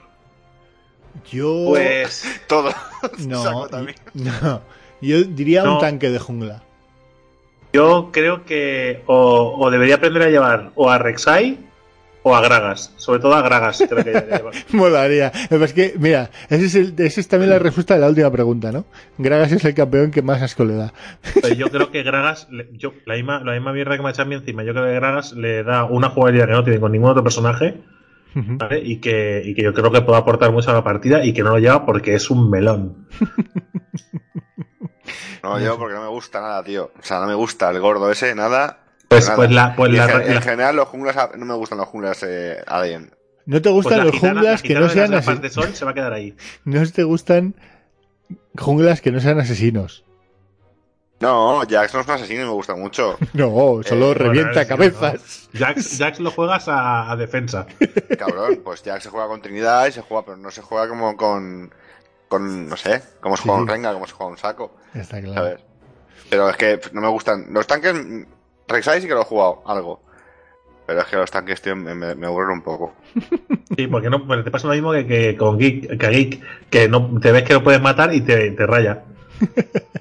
Yo 1.32 1.67
Pues. 1.70 2.26
Todo. 2.48 2.74
no, 3.20 3.44
Saco 3.44 3.70
también. 3.70 3.96
no. 4.13 4.62
Yo 5.00 5.24
diría 5.24 5.63
No. 5.63 5.76
un 5.76 5.80
tanque 5.80 6.10
de 6.10 6.20
jungla. 6.20 6.63
Yo 7.72 8.10
creo 8.12 8.44
que 8.44 9.02
o, 9.06 9.56
o 9.58 9.72
debería 9.72 9.96
aprender 9.96 10.24
a 10.24 10.30
llevar 10.30 10.72
o 10.76 10.89
a 10.89 10.98
Rek'Sai 10.98 11.58
o 12.23 12.36
a 12.36 12.41
Gragas. 12.41 12.93
Sobre 12.97 13.19
todo 13.19 13.34
a 13.34 13.41
Gragas, 13.41 13.84
creo 13.89 14.03
que. 14.03 14.41
Molaría. 14.77 15.31
Lo 15.49 15.63
es 15.63 15.73
que, 15.73 15.95
mira, 15.97 16.29
esa 16.49 16.65
es, 16.65 16.75
el- 16.75 16.93
esa 16.99 17.19
es 17.21 17.27
también 17.27 17.49
la 17.49 17.60
respuesta 17.60 17.95
de 17.95 18.01
la 18.01 18.07
última 18.10 18.31
pregunta, 18.31 18.71
¿no? 18.71 18.86
Gragas 19.17 19.51
es 19.51 19.65
el 19.65 19.73
campeón 19.73 20.12
que 20.12 20.21
más 20.21 20.41
asco 20.41 20.63
le 20.65 20.75
da. 20.75 20.93
Pero 21.41 21.53
yo 21.55 21.67
creo 21.71 21.91
que 21.91 22.03
Gragas, 22.03 22.47
yo, 22.73 22.93
la, 23.05 23.15
misma, 23.15 23.43
la 23.43 23.53
misma 23.53 23.73
mierda 23.73 23.97
que 23.97 24.03
me 24.03 24.12
a 24.15 24.25
mí 24.25 24.36
encima, 24.36 24.63
yo 24.63 24.73
creo 24.73 24.86
que 24.86 24.93
Gragas 24.93 25.34
le 25.34 25.63
da 25.63 25.86
una 25.86 26.10
jugabilidad 26.10 26.45
que 26.47 26.51
no 26.53 26.63
tiene 26.63 26.79
con 26.79 26.91
ningún 26.91 27.10
otro 27.12 27.23
personaje, 27.23 27.81
¿vale? 28.36 28.79
Y 28.84 28.99
que, 29.01 29.41
y 29.43 29.53
que 29.55 29.63
yo 29.63 29.73
creo 29.73 29.91
que 29.91 30.01
puede 30.01 30.19
aportar 30.19 30.51
mucho 30.51 30.69
a 30.69 30.73
la 30.73 30.84
partida 30.84 31.23
y 31.25 31.34
que 31.34 31.43
no 31.43 31.49
lo 31.51 31.60
lleva 31.60 31.86
porque 31.86 32.13
es 32.13 32.29
un 32.29 32.49
melón. 32.49 33.07
No, 35.43 35.60
yo 35.60 35.77
porque 35.77 35.95
no 35.95 36.01
me 36.03 36.07
gusta 36.10 36.39
nada, 36.39 36.63
tío. 36.63 36.91
O 36.99 37.03
sea, 37.03 37.19
no 37.19 37.25
me 37.25 37.34
gusta 37.34 37.71
el 37.71 37.79
gordo 37.79 38.12
ese, 38.12 38.36
nada. 38.36 38.81
Pues, 39.12 39.26
nada. 39.26 39.36
pues 39.36 39.52
la, 39.52 39.76
pues 39.76 39.91
Y 39.91 39.95
la, 39.97 40.06
en, 40.12 40.32
en 40.32 40.41
general, 40.41 40.76
los 40.76 40.88
junglas, 40.88 41.15
no 41.38 41.45
me 41.45 41.54
gustan 41.56 41.78
los 41.78 41.88
junglas 41.88 42.24
eh, 42.24 42.63
alien. 42.65 43.13
¿No 43.45 43.58
te 43.58 43.69
pues 43.69 43.74
gustan 43.74 43.97
la 44.00 44.04
los 44.06 44.13
gitana- 44.15 44.34
junglas 44.39 44.62
la 44.62 44.67
que 44.67 44.74
no 44.76 44.89
sean 44.89 45.13
asesinos? 45.13 45.41
de 45.41 45.50
sol 45.50 45.76
se 45.76 45.86
va 45.86 45.91
a 45.91 45.93
quedar 45.93 46.13
ahí. 46.13 46.36
¿No 46.65 46.89
te 46.89 47.04
gustan 47.04 47.56
junglas 48.58 49.02
que 49.02 49.12
no 49.12 49.19
sean 49.19 49.39
asesinos? 49.39 50.06
No, 51.19 51.62
Jax 51.69 51.93
no 51.93 52.00
es 52.00 52.08
un 52.08 52.13
asesino 52.13 52.41
y 52.41 52.45
me 52.45 52.52
gusta 52.52 52.76
mucho. 52.76 53.17
No, 53.34 53.82
solo 53.84 54.12
Eh, 54.12 54.13
revienta 54.15 54.63
bueno, 54.65 54.67
cabezas. 54.69 55.50
Jax, 55.54 55.97
Jax 56.00 56.19
lo 56.19 56.32
juegas 56.32 56.67
a, 56.67 57.12
a 57.12 57.15
defensa. 57.15 57.67
Cabrón, 58.17 58.62
pues 58.63 58.82
Jax 58.84 59.04
se 59.04 59.10
juega 59.10 59.28
con 59.28 59.41
Trinidad 59.41 59.86
y 59.88 59.91
se 59.91 60.02
juega, 60.02 60.26
pero 60.26 60.38
no 60.38 60.50
se 60.50 60.62
juega 60.62 60.88
como 60.88 61.15
con. 61.17 61.71
con 62.28 62.67
no 62.69 62.76
sé, 62.78 63.04
como 63.19 63.38
se 63.38 63.43
Sí, 63.43 63.50
juega 63.50 63.60
sí. 63.60 63.62
un 63.63 63.67
Rengar, 63.67 63.93
como 63.93 64.08
se 64.08 64.13
juega 64.13 64.32
un 64.32 64.38
saco. 64.38 64.76
Está 64.95 65.19
claro. 65.21 65.34
¿Sabes? 65.36 65.60
Pero 66.30 66.50
es 66.50 66.56
que 66.58 66.80
no 66.93 67.02
me 67.02 67.10
gustan. 67.10 67.47
Los 67.52 67.67
tanques. 67.67 67.93
Rek'Sai 68.71 69.01
sí 69.01 69.07
que 69.07 69.13
lo 69.13 69.21
he 69.21 69.25
jugado, 69.25 69.62
algo. 69.65 70.01
Pero 70.88 71.01
es 71.01 71.05
que 71.07 71.15
los 71.15 71.31
tanques, 71.31 71.62
tío, 71.62 71.75
me, 71.75 71.93
me, 71.95 72.15
me 72.15 72.27
aburren 72.27 72.51
un 72.57 72.62
poco. 72.63 72.93
Sí, 73.77 73.88
porque 73.88 74.10
no, 74.10 74.21
te 74.43 74.51
pasa 74.51 74.67
lo 74.67 74.73
mismo 74.73 74.91
que, 74.91 75.07
que 75.07 75.38
con 75.38 75.57
Geek, 75.57 75.97
que 75.97 76.05
a 76.05 76.10
Geek, 76.10 76.41
que 76.69 76.89
no, 76.89 77.19
te 77.21 77.31
ves 77.31 77.43
que 77.43 77.53
lo 77.53 77.63
puedes 77.63 77.81
matar 77.81 78.13
y 78.13 78.19
te, 78.21 78.51
te 78.51 78.65
raya. 78.67 79.03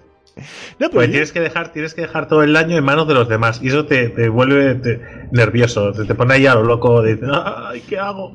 No, 0.79 0.89
Pues 0.89 1.11
tienes 1.11 1.33
que 1.33 1.41
dejar, 1.41 1.71
tienes 1.73 1.93
que 1.93 2.01
dejar 2.01 2.27
todo 2.27 2.43
el 2.43 2.55
daño 2.55 2.75
en 2.79 2.83
manos 2.85 3.07
de 3.07 3.13
los 3.13 3.29
demás. 3.29 3.61
Y 3.63 3.69
eso 3.69 3.85
te, 3.85 4.09
te 4.09 4.31
vuelve 4.31 4.75
te- 4.77 5.01
nervioso. 5.33 5.93
Te, 5.93 6.07
te 6.07 6.15
pone 6.15 6.33
ahí 6.35 6.47
a 6.47 6.55
lo 6.55 6.63
loco. 6.65 7.03
De, 7.03 7.19
Ay, 7.31 7.83
¿qué 7.83 7.99
hago? 7.99 8.35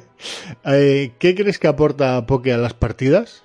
eh, 0.64 1.12
¿Qué 1.20 1.34
crees 1.36 1.60
que 1.60 1.68
aporta 1.68 2.26
Poké 2.26 2.52
a 2.52 2.58
las 2.58 2.74
partidas? 2.74 3.44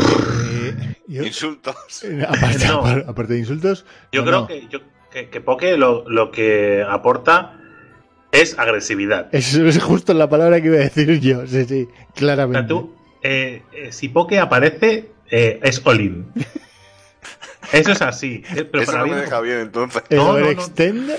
Eh, 0.00 0.94
yo- 1.08 1.24
Insultos. 1.24 1.76
eh, 2.04 2.24
aparte, 2.28 2.66
No. 2.66 2.82
apar- 2.84 3.04
aparte 3.08 3.32
de 3.34 3.38
insultos. 3.40 3.84
Yo 4.12 4.22
no, 4.22 4.26
creo 4.26 4.40
no. 4.40 4.46
que, 4.46 4.68
yo, 4.68 4.78
que, 5.10 5.28
que 5.28 5.40
Poké 5.40 5.76
lo, 5.76 6.08
lo 6.08 6.30
que 6.30 6.84
aporta 6.88 7.56
es 8.32 8.58
agresividad. 8.58 9.28
Eso 9.32 9.66
es 9.66 9.82
justo 9.82 10.14
la 10.14 10.28
palabra 10.28 10.60
que 10.60 10.68
iba 10.68 10.76
a 10.76 10.80
decir 10.80 11.18
yo. 11.20 11.46
Sí, 11.46 11.64
sí, 11.64 11.88
O 11.90 11.94
sea, 11.94 12.06
claramente. 12.14 12.68
tú, 12.68 12.94
eh, 13.22 13.62
eh, 13.72 13.92
si 13.92 14.08
Poké 14.08 14.38
aparece, 14.38 15.10
eh, 15.30 15.58
es 15.62 15.84
Olin. 15.84 16.26
Eso 17.72 17.92
es 17.92 18.02
así. 18.02 18.42
Pero 18.52 18.82
Eso 18.82 18.92
para 18.92 18.98
no 19.04 19.08
mí 19.08 19.14
me 19.14 19.20
deja 19.20 19.40
bien, 19.40 19.60
entonces. 19.60 20.02
El 20.08 20.16
No, 20.18 20.24
no, 20.24 20.32
no. 20.32 20.38
overextend, 20.38 21.10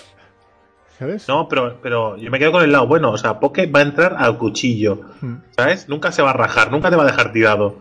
¿sabes? 0.99 1.27
No, 1.27 1.47
pero, 1.47 1.79
pero 1.81 2.17
yo 2.17 2.29
me 2.29 2.39
quedo 2.39 2.51
con 2.51 2.63
el 2.63 2.71
lado 2.73 2.87
bueno. 2.87 3.11
O 3.11 3.17
sea, 3.17 3.39
Poké 3.39 3.67
va 3.67 3.79
a 3.79 3.83
entrar 3.83 4.15
al 4.17 4.37
cuchillo. 4.37 5.01
Mm. 5.21 5.35
¿Sabes? 5.55 5.87
Nunca 5.87 6.11
se 6.11 6.21
va 6.21 6.31
a 6.31 6.33
rajar, 6.33 6.71
nunca 6.71 6.89
te 6.89 6.95
va 6.97 7.03
a 7.03 7.05
dejar 7.05 7.31
tirado. 7.31 7.77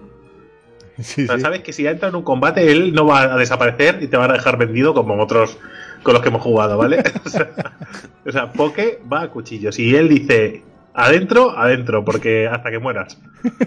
Sí, 1.05 1.25
O 1.25 1.27
sea, 1.27 1.37
sí. 1.37 1.43
sabes 1.43 1.61
que 1.63 1.73
si 1.73 1.85
ya 1.85 1.91
entra 1.91 2.09
en 2.09 2.17
un 2.17 2.23
combate, 2.23 2.71
él 2.71 2.93
no 2.93 3.07
va 3.07 3.35
a 3.35 3.37
desaparecer 3.37 4.03
y 4.03 4.09
te 4.09 4.17
va 4.17 4.27
a 4.27 4.33
dejar 4.33 4.59
vendido 4.59 4.95
como 4.95 5.21
otros 5.23 5.59
con 6.03 6.15
los 6.15 6.23
que 6.23 6.29
hemos 6.29 6.43
jugado, 6.43 6.79
¿vale? 6.79 7.03
o, 7.25 7.29
sea, 7.29 7.51
o 8.27 8.33
sea, 8.33 8.53
Poke 8.53 9.01
va 9.11 9.23
a 9.23 9.31
cuchillos 9.31 9.79
y 9.79 9.95
él 9.95 10.09
dice, 10.09 10.63
adentro, 10.95 11.57
adentro, 11.57 12.05
porque 12.05 12.49
hasta 12.49 12.71
que 12.71 12.79
mueras. 12.79 13.19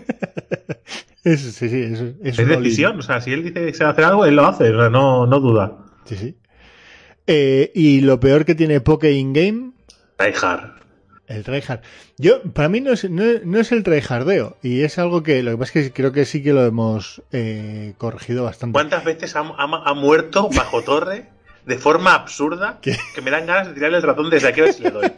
Es, 1.25 1.39
sí, 1.39 1.69
sí, 1.69 2.15
decisión, 2.21 2.99
o 2.99 3.01
sea, 3.01 3.21
si 3.21 3.31
él 3.31 3.45
dice 3.45 3.67
que 3.67 3.73
se 3.73 3.85
va 3.85 3.91
a 3.91 3.93
hacer 3.93 4.03
algo, 4.03 4.25
él 4.25 4.35
lo 4.35 4.45
hace, 4.45 4.69
o 4.71 4.77
sea, 4.77 4.89
no, 4.89 5.25
no 5.25 5.39
duda. 5.39 5.77
Sí, 6.03 6.17
sí. 6.17 6.35
Eh, 7.27 7.71
y 7.73 8.01
lo 8.01 8.19
peor 8.19 8.43
que 8.43 8.55
tiene 8.55 8.81
Poke 8.81 9.09
in-game, 9.09 9.71
Tryhard. 10.17 10.82
El 11.27 11.43
tryhard. 11.43 11.81
Yo, 12.17 12.41
para 12.53 12.69
mí 12.69 12.81
no 12.81 12.91
es, 12.91 13.09
no, 13.09 13.23
no 13.45 13.59
es 13.59 13.71
el 13.71 13.83
tryhardeo, 13.83 14.57
y 14.61 14.81
es 14.81 14.97
algo 14.99 15.23
que, 15.23 15.41
lo 15.43 15.51
que 15.51 15.57
pasa 15.57 15.79
es 15.79 15.85
que 15.87 15.93
creo 15.93 16.11
que 16.11 16.25
sí 16.25 16.43
que 16.43 16.53
lo 16.53 16.65
hemos 16.65 17.21
eh, 17.31 17.93
corregido 17.97 18.43
bastante. 18.43 18.73
¿Cuántas 18.73 19.03
veces 19.03 19.35
ha, 19.35 19.39
ha- 19.41 19.83
ha 19.89 19.93
muerto 19.93 20.49
bajo 20.55 20.81
torre 20.83 21.27
de 21.65 21.77
forma 21.77 22.13
absurda 22.13 22.79
¿Qué? 22.81 22.97
que 23.15 23.21
me 23.21 23.31
dan 23.31 23.45
ganas 23.45 23.67
de 23.69 23.73
tirarle 23.73 23.97
el 23.97 24.03
ratón 24.03 24.29
desde 24.29 24.49
aquí 24.49 24.59
a 24.59 24.63
ver 24.65 24.73
si 24.73 24.83
le 24.83 24.91
doy? 24.91 25.11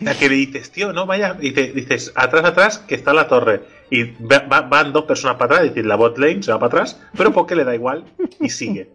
Sea, 0.00 0.14
que 0.18 0.28
le 0.28 0.34
dices, 0.34 0.70
tío, 0.72 0.92
no 0.92 1.06
vaya, 1.06 1.36
y 1.40 1.52
te 1.52 1.72
dices, 1.72 2.12
atrás, 2.16 2.44
atrás, 2.44 2.78
que 2.78 2.96
está 2.96 3.12
la 3.12 3.28
torre. 3.28 3.62
Y 3.88 4.04
va- 4.24 4.40
va- 4.50 4.62
van 4.62 4.92
dos 4.92 5.04
personas 5.04 5.36
para 5.36 5.54
atrás, 5.54 5.60
es 5.66 5.74
decir, 5.74 5.86
la 5.86 5.94
bot 5.96 6.18
lane 6.18 6.42
se 6.42 6.50
va 6.50 6.58
para 6.58 6.68
atrás, 6.82 7.00
pero 7.16 7.32
porque 7.32 7.54
le 7.54 7.62
da 7.64 7.72
igual 7.74 8.04
y 8.40 8.48
sigue. 8.50 8.90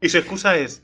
Y 0.00 0.08
su 0.08 0.18
excusa 0.18 0.56
es, 0.56 0.82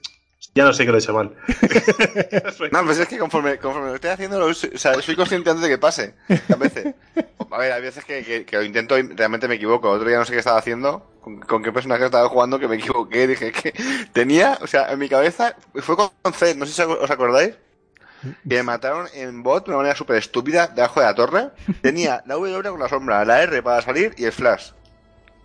ya 0.54 0.64
no 0.64 0.72
sé 0.72 0.84
que 0.84 0.90
lo 0.92 0.98
he 0.98 1.00
hecho 1.00 1.14
mal. 1.14 1.34
No, 2.72 2.84
pues 2.84 2.98
es 2.98 3.08
que 3.08 3.18
conforme, 3.18 3.58
conforme 3.58 3.88
lo 3.90 3.94
estoy 3.94 4.10
haciendo, 4.10 4.38
lo- 4.38 4.46
o 4.46 4.54
sea, 4.54 4.94
soy 5.00 5.16
consciente 5.16 5.50
antes 5.50 5.62
de 5.62 5.68
que 5.68 5.78
pase. 5.78 6.14
A 6.52 6.56
veces. 6.56 6.94
A 7.50 7.58
ver, 7.58 7.72
hay 7.72 7.82
veces 7.82 8.04
que, 8.04 8.22
que- 8.24 8.44
que 8.44 8.56
lo 8.56 8.62
intento 8.62 8.96
y 8.98 9.02
realmente 9.02 9.48
me 9.48 9.56
equivoco. 9.56 9.90
Otro 9.90 10.08
día 10.08 10.18
no 10.18 10.24
sé 10.24 10.32
qué 10.32 10.38
estaba 10.38 10.58
haciendo, 10.58 11.10
con, 11.20 11.40
con 11.40 11.62
qué 11.62 11.72
personaje 11.72 12.04
estaba 12.04 12.28
jugando, 12.28 12.58
que 12.58 12.68
me 12.68 12.76
equivoqué. 12.76 13.26
Dije 13.28 13.52
que 13.52 13.72
tenía, 14.12 14.58
o 14.62 14.66
sea, 14.66 14.90
en 14.92 14.98
mi 14.98 15.08
cabeza, 15.08 15.56
fue 15.76 15.96
con 15.96 16.10
Zed, 16.32 16.56
no 16.56 16.66
sé 16.66 16.72
si 16.72 16.82
os 16.82 17.10
acordáis. 17.10 17.54
Que 18.46 18.56
me 18.56 18.62
mataron 18.64 19.08
en 19.14 19.42
bot 19.42 19.64
de 19.64 19.70
una 19.70 19.78
manera 19.78 19.96
súper 19.96 20.16
estúpida 20.16 20.66
debajo 20.68 21.00
de 21.00 21.06
la 21.06 21.14
torre. 21.14 21.48
Tenía 21.80 22.22
la 22.26 22.34
W 22.34 22.62
con 22.70 22.78
la 22.80 22.88
sombra, 22.88 23.24
la 23.24 23.42
R 23.42 23.62
para 23.62 23.80
salir 23.80 24.14
y 24.18 24.24
el 24.26 24.32
flash. 24.32 24.72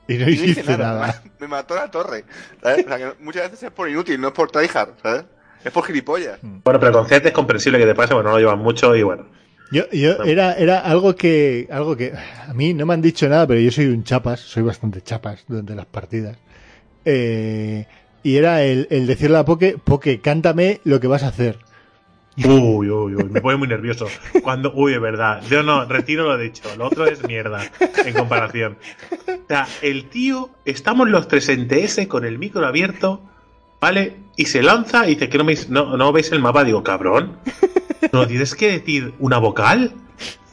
Y 0.07 0.13
no 0.15 0.23
Y 0.23 0.25
no 0.25 0.31
hiciste 0.31 0.61
hice 0.61 0.77
nada. 0.77 0.99
nada. 0.99 1.23
Me 1.39 1.47
mató 1.47 1.75
la 1.75 1.89
torre. 1.89 2.25
¿sabes? 2.61 2.85
O 2.85 2.87
sea, 2.89 2.97
que 2.97 3.23
muchas 3.23 3.43
veces 3.43 3.63
es 3.63 3.71
por 3.71 3.89
inútil, 3.89 4.19
no 4.21 4.27
es 4.29 4.33
por 4.33 4.51
tryhard, 4.51 4.89
¿sabes? 5.01 5.25
Es 5.63 5.71
por 5.71 5.83
gilipollas. 5.85 6.39
Bueno, 6.41 6.79
pero 6.79 6.91
con 6.91 7.07
Zed 7.07 7.25
es 7.25 7.31
comprensible 7.33 7.79
que 7.79 7.85
te 7.85 7.95
pase, 7.95 8.13
bueno, 8.13 8.29
no 8.29 8.35
lo 8.35 8.39
llevan 8.39 8.59
mucho 8.59 8.95
y 8.95 9.01
bueno. 9.03 9.25
Yo, 9.71 9.89
yo 9.91 10.23
era, 10.23 10.53
era 10.53 10.79
algo 10.79 11.15
que, 11.15 11.67
algo 11.71 11.97
que 11.97 12.13
a 12.13 12.53
mí 12.53 12.75
no 12.75 12.85
me 12.85 12.93
han 12.93 13.01
dicho 13.01 13.27
nada, 13.27 13.47
pero 13.47 13.59
yo 13.59 13.71
soy 13.71 13.87
un 13.87 14.03
chapas, 14.03 14.39
soy 14.39 14.61
bastante 14.61 15.01
chapas 15.01 15.43
durante 15.47 15.73
las 15.73 15.87
partidas. 15.87 16.37
Eh, 17.03 17.85
y 18.21 18.37
era 18.37 18.63
el, 18.63 18.87
el 18.91 19.07
decirle 19.07 19.37
a 19.37 19.45
Poke, 19.45 19.77
Poke, 19.83 20.19
cántame 20.21 20.81
lo 20.83 20.99
que 20.99 21.07
vas 21.07 21.23
a 21.23 21.29
hacer. 21.29 21.57
Uy, 22.43 22.89
uy, 22.89 23.15
uy, 23.15 23.23
me 23.29 23.39
pone 23.39 23.57
muy 23.57 23.67
nervioso. 23.67 24.07
Cuando, 24.43 24.73
uy, 24.73 24.93
es 24.93 25.01
verdad. 25.01 25.41
Yo 25.49 25.63
no, 25.63 25.85
retiro 25.85 26.23
lo 26.23 26.37
dicho. 26.37 26.63
Lo 26.77 26.87
otro 26.87 27.05
es 27.05 27.25
mierda 27.25 27.63
en 28.05 28.13
comparación. 28.13 28.77
O 29.27 29.47
sea, 29.47 29.67
el 29.81 30.09
tío, 30.09 30.49
estamos 30.65 31.09
los 31.09 31.27
tres 31.27 31.47
en 31.49 31.67
TS 31.67 32.07
con 32.07 32.25
el 32.25 32.37
micro 32.37 32.65
abierto, 32.65 33.21
¿vale? 33.79 34.17
Y 34.35 34.45
se 34.45 34.61
lanza 34.61 35.07
y 35.07 35.15
dice 35.15 35.29
que 35.29 35.37
no, 35.69 35.97
no 35.97 36.11
veis 36.11 36.31
el 36.33 36.41
mapa. 36.41 36.65
Digo, 36.65 36.83
cabrón, 36.83 37.37
¿no 38.11 38.27
tienes 38.27 38.53
que 38.53 38.71
decir 38.71 39.13
una 39.19 39.37
vocal? 39.37 39.93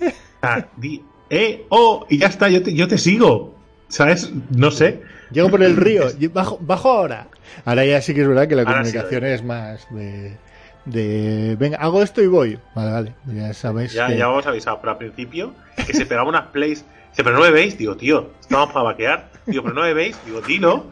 O 0.00 0.46
sea, 0.46 0.68
di, 0.76 1.02
eh, 1.30 1.66
oh, 1.68 2.06
y 2.08 2.18
ya 2.18 2.28
está, 2.28 2.48
yo 2.48 2.62
te, 2.62 2.74
yo 2.74 2.86
te 2.86 2.98
sigo. 2.98 3.56
¿Sabes? 3.88 4.32
No 4.50 4.70
sé. 4.70 5.02
Llego 5.32 5.50
por 5.50 5.62
el 5.62 5.76
río, 5.76 6.04
bajo, 6.32 6.58
bajo 6.60 6.90
ahora. 6.90 7.28
Ahora 7.64 7.84
ya 7.84 8.00
sí 8.00 8.14
que 8.14 8.22
es 8.22 8.28
verdad 8.28 8.48
que 8.48 8.54
la 8.54 8.62
Ahora 8.62 8.84
sí 8.84 8.92
comunicación 8.92 9.24
es 9.24 9.42
más 9.42 9.86
de, 9.90 10.36
de, 10.84 11.56
venga, 11.58 11.78
hago 11.78 12.02
esto 12.02 12.20
y 12.22 12.26
voy. 12.26 12.58
Vale, 12.74 12.90
vale, 12.90 13.14
ya 13.26 13.52
sabéis 13.54 13.92
Ya, 13.92 14.08
que... 14.08 14.16
ya 14.18 14.28
os 14.28 14.46
avisado, 14.46 14.78
pero 14.80 14.92
al 14.92 14.98
principio, 14.98 15.54
que 15.86 15.94
se 15.94 16.06
pegaba 16.06 16.28
unas 16.28 16.46
plays. 16.48 16.84
Dice, 17.10 17.24
pero 17.24 17.36
no 17.36 17.42
me 17.42 17.50
veis. 17.50 17.76
Digo, 17.78 17.96
tío, 17.96 18.30
estamos 18.40 18.72
para 18.72 18.84
vaquear. 18.84 19.30
Digo, 19.46 19.62
pero 19.62 19.74
no 19.74 19.82
me 19.82 19.94
veis. 19.94 20.16
Digo, 20.24 20.40
dilo, 20.40 20.86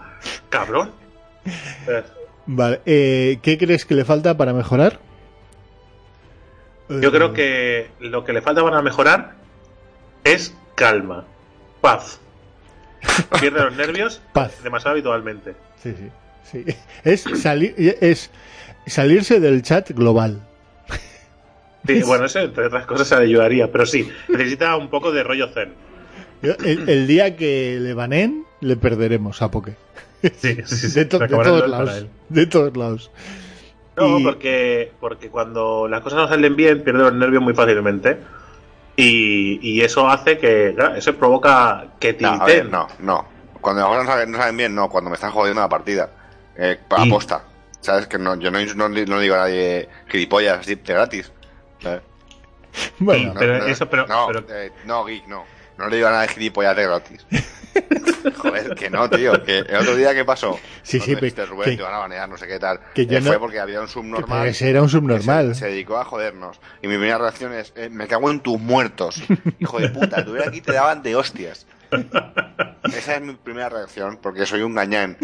cabrón. 0.49 0.91
Vale, 2.47 2.81
eh, 2.87 3.39
¿qué 3.43 3.57
crees 3.59 3.85
que 3.85 3.95
le 3.95 4.05
falta 4.05 4.37
para 4.37 4.53
mejorar? 4.53 4.99
Yo 6.89 7.13
creo 7.13 7.33
que 7.33 7.89
lo 8.01 8.25
que 8.25 8.33
le 8.33 8.43
falta 8.43 8.63
para 8.65 8.83
mejorar 8.83 9.35
es 10.25 10.55
calma, 10.75 11.25
paz. 11.81 12.19
Pierde 13.41 13.63
los 13.63 13.77
nervios 13.77 14.21
Paz. 14.33 14.63
demasiado 14.63 14.93
habitualmente. 14.93 15.55
Sí, 15.83 15.95
sí, 15.97 16.65
sí. 16.65 16.77
Es, 17.05 17.23
salir, 17.41 17.75
es 17.79 18.31
salirse 18.87 19.41
del 19.41 19.63
chat 19.63 19.91
global. 19.91 20.41
Sí, 21.87 22.03
bueno, 22.03 22.27
eso 22.27 22.41
entre 22.41 22.67
otras 22.67 22.85
cosas 22.87 23.09
se 23.09 23.17
le 23.17 23.23
ayudaría, 23.23 23.73
pero 23.73 23.87
sí, 23.87 24.09
necesita 24.29 24.77
un 24.77 24.89
poco 24.91 25.13
de 25.13 25.23
rollo 25.23 25.49
zen. 25.49 25.73
El, 26.43 26.89
el 26.89 27.07
día 27.07 27.37
que 27.37 27.79
le 27.81 27.95
banen, 27.95 28.45
le 28.61 28.77
perderemos 28.77 29.41
a 29.43 29.51
Poke. 29.51 29.77
Sí, 30.23 30.59
sí, 30.67 30.77
sí. 30.77 30.91
De, 30.99 31.07
to- 31.07 31.19
todos 31.27 31.69
lados. 31.69 32.07
De 32.29 32.47
todos 32.47 32.77
lados. 32.77 33.11
No, 33.97 34.19
Y- 34.19 34.25
porque, 34.25 34.93
porque 35.01 35.29
cuando 35.31 35.89
las 35.89 36.03
cosas 36.03 36.19
no 36.19 36.29
salen 36.29 36.55
bien, 36.57 36.83
pierde 36.85 37.01
los 37.01 37.15
nervios 37.15 37.43
muy 37.43 37.55
fácilmente. 37.55 38.19
Y, 38.97 39.59
y 39.63 39.81
eso 39.81 40.09
hace 40.09 40.37
que, 40.37 40.75
claro, 40.77 40.95
eso 40.97 41.15
provoca 41.15 41.87
que 41.99 42.15
No, 42.21 42.29
a 42.29 42.45
tilten. 42.45 42.65
ver, 42.65 42.71
no, 42.71 42.89
no. 43.01 43.27
Cuando 43.61 43.81
las 43.83 43.89
cosas 43.91 44.05
no 44.07 44.13
salen, 44.13 44.31
no 44.33 44.39
salen 44.39 44.57
bien, 44.59 44.75
no. 44.75 44.89
Cuando 44.91 45.09
me 45.11 45.15
están 45.15 45.31
jodiendo 45.31 45.63
la 45.63 45.69
partida. 45.71 46.11
Eh, 46.57 46.79
aposta. 46.91 47.43
¿Sabes? 47.81 48.07
Que 48.07 48.19
no, 48.19 48.37
yo 48.39 48.51
no, 48.51 48.59
no, 48.75 48.89
no 48.89 49.21
digo 49.21 49.35
a 49.35 49.39
nadie 49.39 49.89
gilipollas 50.09 50.67
de 50.67 50.77
gratis. 50.77 51.33
¿sabes? 51.83 52.03
Bueno, 52.99 53.33
Sí. 53.33 53.37
Pero 53.39 53.67
eso, 53.67 53.89
pero- 53.91 54.07
no, 54.07 54.27
pero- 54.29 54.45
eh, 54.51 54.71
no, 54.85 55.05
geek, 55.05 55.27
no. 55.27 55.45
No 55.79 55.89
le 55.89 55.97
digo 55.97 56.09
a 56.09 56.13
nadie 56.13 56.29
gilipollas 56.29 56.77
de 56.77 56.83
gratis. 56.85 57.27
Joder, 58.37 58.75
que 58.75 58.91
no, 58.91 59.09
tío. 59.09 59.43
Que 59.45 59.59
el 59.61 59.77
otro 59.77 59.97
día, 59.97 60.13
¿qué 60.15 60.25
pasó? 60.25 60.59
Sí, 60.83 60.99
No 60.99 61.05
sí, 61.05 61.11
pero 61.15 61.21
dijiste, 61.25 61.47
Rubén, 61.47 61.71
que- 61.71 61.77
te 61.79 61.83
van 61.83 61.95
a 61.95 61.99
banear, 61.99 62.29
no 62.29 62.37
sé 62.37 62.47
qué 62.47 62.59
tal. 62.59 62.81
que 62.95 63.07
yo 63.07 63.17
Eh, 63.17 63.21
no- 63.23 63.29
Fue 63.31 63.39
porque 63.39 63.61
había 63.61 63.81
un 63.81 63.87
que 63.87 63.93
subnormal. 63.93 64.47
ese 64.49 64.69
era 64.69 64.81
un 64.83 64.89
que 64.89 64.93
subnormal. 64.93 65.55
Se, 65.55 65.61
se 65.61 65.67
dedicó 65.69 65.97
a 65.99 66.05
jodernos. 66.05 66.61
Y 66.83 66.89
mi 66.89 66.95
primera 66.97 67.19
reacción 67.19 67.53
es: 67.55 67.73
eh, 67.77 67.89
Me 67.89 68.07
cago 68.09 68.31
en 68.31 68.41
tus 68.41 68.61
muertos. 68.61 69.23
Hijo 69.59 69.79
de 69.81 69.89
puta, 69.89 70.25
tuviera 70.25 70.49
aquí 70.49 70.61
te 70.61 70.73
daban 70.73 71.03
de 71.03 71.17
hostias. 71.17 71.67
Esa 72.95 73.15
es 73.17 73.21
mi 73.23 73.33
primera 73.35 73.69
reacción, 73.69 74.19
porque 74.21 74.45
soy 74.47 74.63
un 74.63 74.75
gañán. 74.75 75.17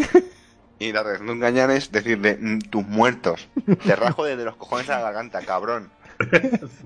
Y 0.79 0.93
la 0.93 1.03
reacción 1.03 1.27
de 1.29 1.33
un 1.33 1.41
gañán 1.41 1.71
es 1.71 1.91
decirle: 1.91 2.37
"Mm, 2.41 2.59
Tus 2.71 2.87
muertos. 2.87 3.49
Te 3.87 3.97
rajo 3.97 4.25
desde 4.25 4.45
los 4.45 4.57
cojones 4.57 4.89
a 4.91 4.97
la 4.97 5.03
garganta, 5.03 5.41
cabrón. 5.43 5.91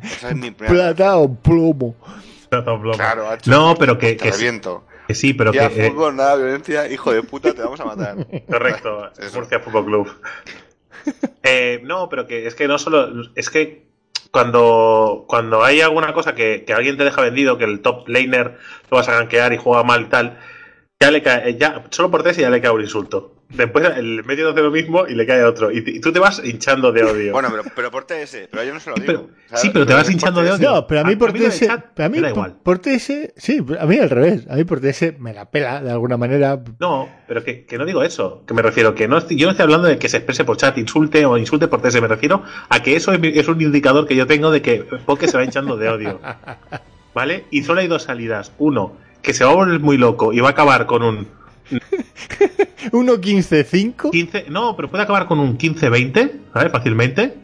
Esa 0.02 0.30
es 0.30 0.36
mi 0.36 0.50
primera 0.50 0.92
Plata 0.92 1.16
o 1.16 1.32
plomo. 1.34 1.96
Claro, 2.96 3.28
hacho. 3.30 3.50
No, 3.50 3.76
pero 3.78 3.96
que, 3.98 4.14
Te 4.14 4.16
que, 4.16 4.32
sí, 4.32 4.38
reviento. 4.38 4.84
que 5.06 5.14
sí, 5.14 5.34
pero 5.34 5.52
que. 5.52 5.58
Ya, 5.58 5.66
eh, 5.66 5.90
fútbol, 5.90 6.16
nada, 6.16 6.36
violencia, 6.36 6.88
hijo 6.90 7.12
de 7.12 7.22
puta, 7.22 7.54
te 7.54 7.62
vamos 7.62 7.78
a 7.80 7.84
matar. 7.84 8.16
Correcto. 8.48 9.10
Murcia 9.34 9.60
Fútbol 9.60 9.84
Club. 9.84 10.12
Eh, 11.42 11.80
no, 11.84 12.08
pero 12.08 12.26
que 12.26 12.46
es 12.46 12.54
que 12.54 12.68
no 12.68 12.78
solo. 12.78 13.08
Es 13.34 13.50
que 13.50 13.86
cuando, 14.30 15.24
cuando 15.28 15.64
hay 15.64 15.80
alguna 15.80 16.12
cosa 16.12 16.34
que, 16.34 16.64
que 16.64 16.72
alguien 16.72 16.96
te 16.96 17.04
deja 17.04 17.22
vendido, 17.22 17.56
que 17.58 17.64
el 17.64 17.80
top 17.80 18.08
laner 18.08 18.58
lo 18.90 18.96
vas 18.96 19.08
a 19.08 19.12
gankear 19.14 19.52
y 19.52 19.56
juega 19.56 19.82
mal 19.82 20.02
y 20.02 20.04
tal, 20.06 20.38
ya 21.00 21.10
le 21.10 21.22
cae. 21.22 21.56
Ya, 21.56 21.84
solo 21.90 22.10
por 22.10 22.22
tres 22.22 22.38
y 22.38 22.42
ya 22.42 22.50
le 22.50 22.60
cae 22.60 22.70
un 22.72 22.80
insulto. 22.82 23.36
Después 23.50 23.84
el 23.96 24.22
medio 24.24 24.50
hace 24.50 24.60
lo 24.62 24.70
mismo 24.70 25.06
y 25.08 25.14
le 25.16 25.26
cae 25.26 25.42
otro. 25.42 25.72
Y, 25.72 26.00
tú 26.00 26.12
te 26.12 26.20
vas 26.20 26.40
hinchando 26.44 26.92
de 26.92 27.02
odio. 27.02 27.32
Bueno, 27.32 27.48
pero, 27.50 27.64
pero 27.74 27.90
por 27.90 28.04
TS, 28.04 28.48
pero 28.50 28.62
yo 28.62 28.72
no 28.72 28.78
se 28.78 28.90
lo 28.90 28.96
Sí, 28.96 29.02
digo. 29.02 29.28
sí, 29.54 29.70
pero 29.72 29.84
te 29.86 29.92
vas 29.94 30.08
hinchando 30.08 30.40
de 30.42 30.52
odio. 30.52 30.70
No, 30.70 30.86
pero 30.86 31.00
a 31.00 31.04
mí 31.04 31.14
A- 31.14 31.18
por 31.18 31.32
TS, 31.32 31.68
a 31.68 32.08
mí 32.08 32.20
por, 32.20 32.28
igual. 32.30 32.56
por 32.62 32.78
TS, 32.78 33.32
sí, 33.36 33.58
a 33.78 33.86
mí 33.86 33.98
al 33.98 34.08
revés. 34.08 34.46
A 34.48 34.54
mí 34.54 34.62
por 34.64 34.80
TS 34.80 35.14
me 35.18 35.34
la 35.34 35.50
pela 35.50 35.82
de 35.82 35.90
alguna 35.90 36.16
manera. 36.16 36.60
No, 36.78 37.08
pero 37.26 37.42
que, 37.42 37.64
que 37.66 37.76
no 37.76 37.84
digo 37.84 38.04
eso. 38.04 38.44
Que 38.46 38.54
me 38.54 38.62
refiero 38.62 38.94
que 38.94 39.08
no 39.08 39.18
estoy- 39.18 39.36
yo 39.36 39.46
no 39.46 39.50
estoy 39.50 39.64
hablando 39.64 39.88
de 39.88 39.98
que 39.98 40.08
se 40.08 40.18
exprese 40.18 40.44
por 40.44 40.56
chat, 40.56 40.78
insulte 40.78 41.26
o 41.26 41.36
insulte 41.36 41.66
por 41.66 41.82
TS. 41.82 42.00
Me 42.00 42.06
refiero 42.08 42.42
a 42.68 42.82
que 42.82 42.94
eso 42.94 43.12
es, 43.12 43.48
un 43.48 43.60
indicador 43.60 44.06
que 44.06 44.14
yo 44.14 44.26
tengo 44.28 44.50
de 44.52 44.62
que 44.62 44.84
Poke 45.06 45.26
se 45.26 45.36
va 45.36 45.42
hinchando 45.44 45.76
de 45.76 45.88
odio. 45.88 46.20
¿Vale? 47.14 47.46
Y 47.50 47.64
solo 47.64 47.80
hay 47.80 47.88
dos 47.88 48.04
salidas. 48.04 48.52
Uno, 48.58 48.96
que 49.22 49.34
se 49.34 49.44
va 49.44 49.50
a 49.50 49.54
volver 49.54 49.80
muy 49.80 49.98
loco 49.98 50.32
y 50.32 50.38
va 50.40 50.48
a 50.48 50.52
acabar 50.52 50.86
con 50.86 51.02
un 51.02 51.26
1.15.5. 52.92 54.10
15. 54.10 54.46
No, 54.48 54.76
pero 54.76 54.90
puede 54.90 55.04
acabar 55.04 55.26
con 55.26 55.38
un 55.40 55.56
15-20, 55.58 56.32
¿vale? 56.54 56.70
Fácilmente. 56.70 57.34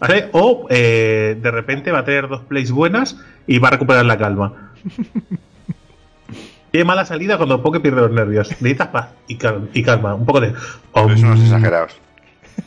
¿Vale? 0.00 0.28
O 0.32 0.66
eh, 0.70 1.36
de 1.40 1.50
repente 1.50 1.90
va 1.90 2.00
a 2.00 2.04
tener 2.04 2.28
dos 2.28 2.42
plays 2.42 2.70
buenas 2.70 3.16
y 3.46 3.58
va 3.58 3.68
a 3.68 3.70
recuperar 3.72 4.04
la 4.06 4.16
calma. 4.16 4.72
Tiene 6.70 6.84
mala 6.84 7.04
salida 7.06 7.36
cuando 7.38 7.62
Poke 7.62 7.80
pierde 7.80 8.02
los 8.02 8.10
nervios. 8.12 8.50
Necesitas 8.50 8.88
paz 8.88 9.08
y, 9.26 9.36
cal- 9.36 9.70
y 9.72 9.82
calma. 9.82 10.14
Un 10.14 10.26
poco 10.26 10.40
de. 10.40 10.48
Es 10.48 10.54
Om. 10.92 11.12
exagerados. 11.42 11.96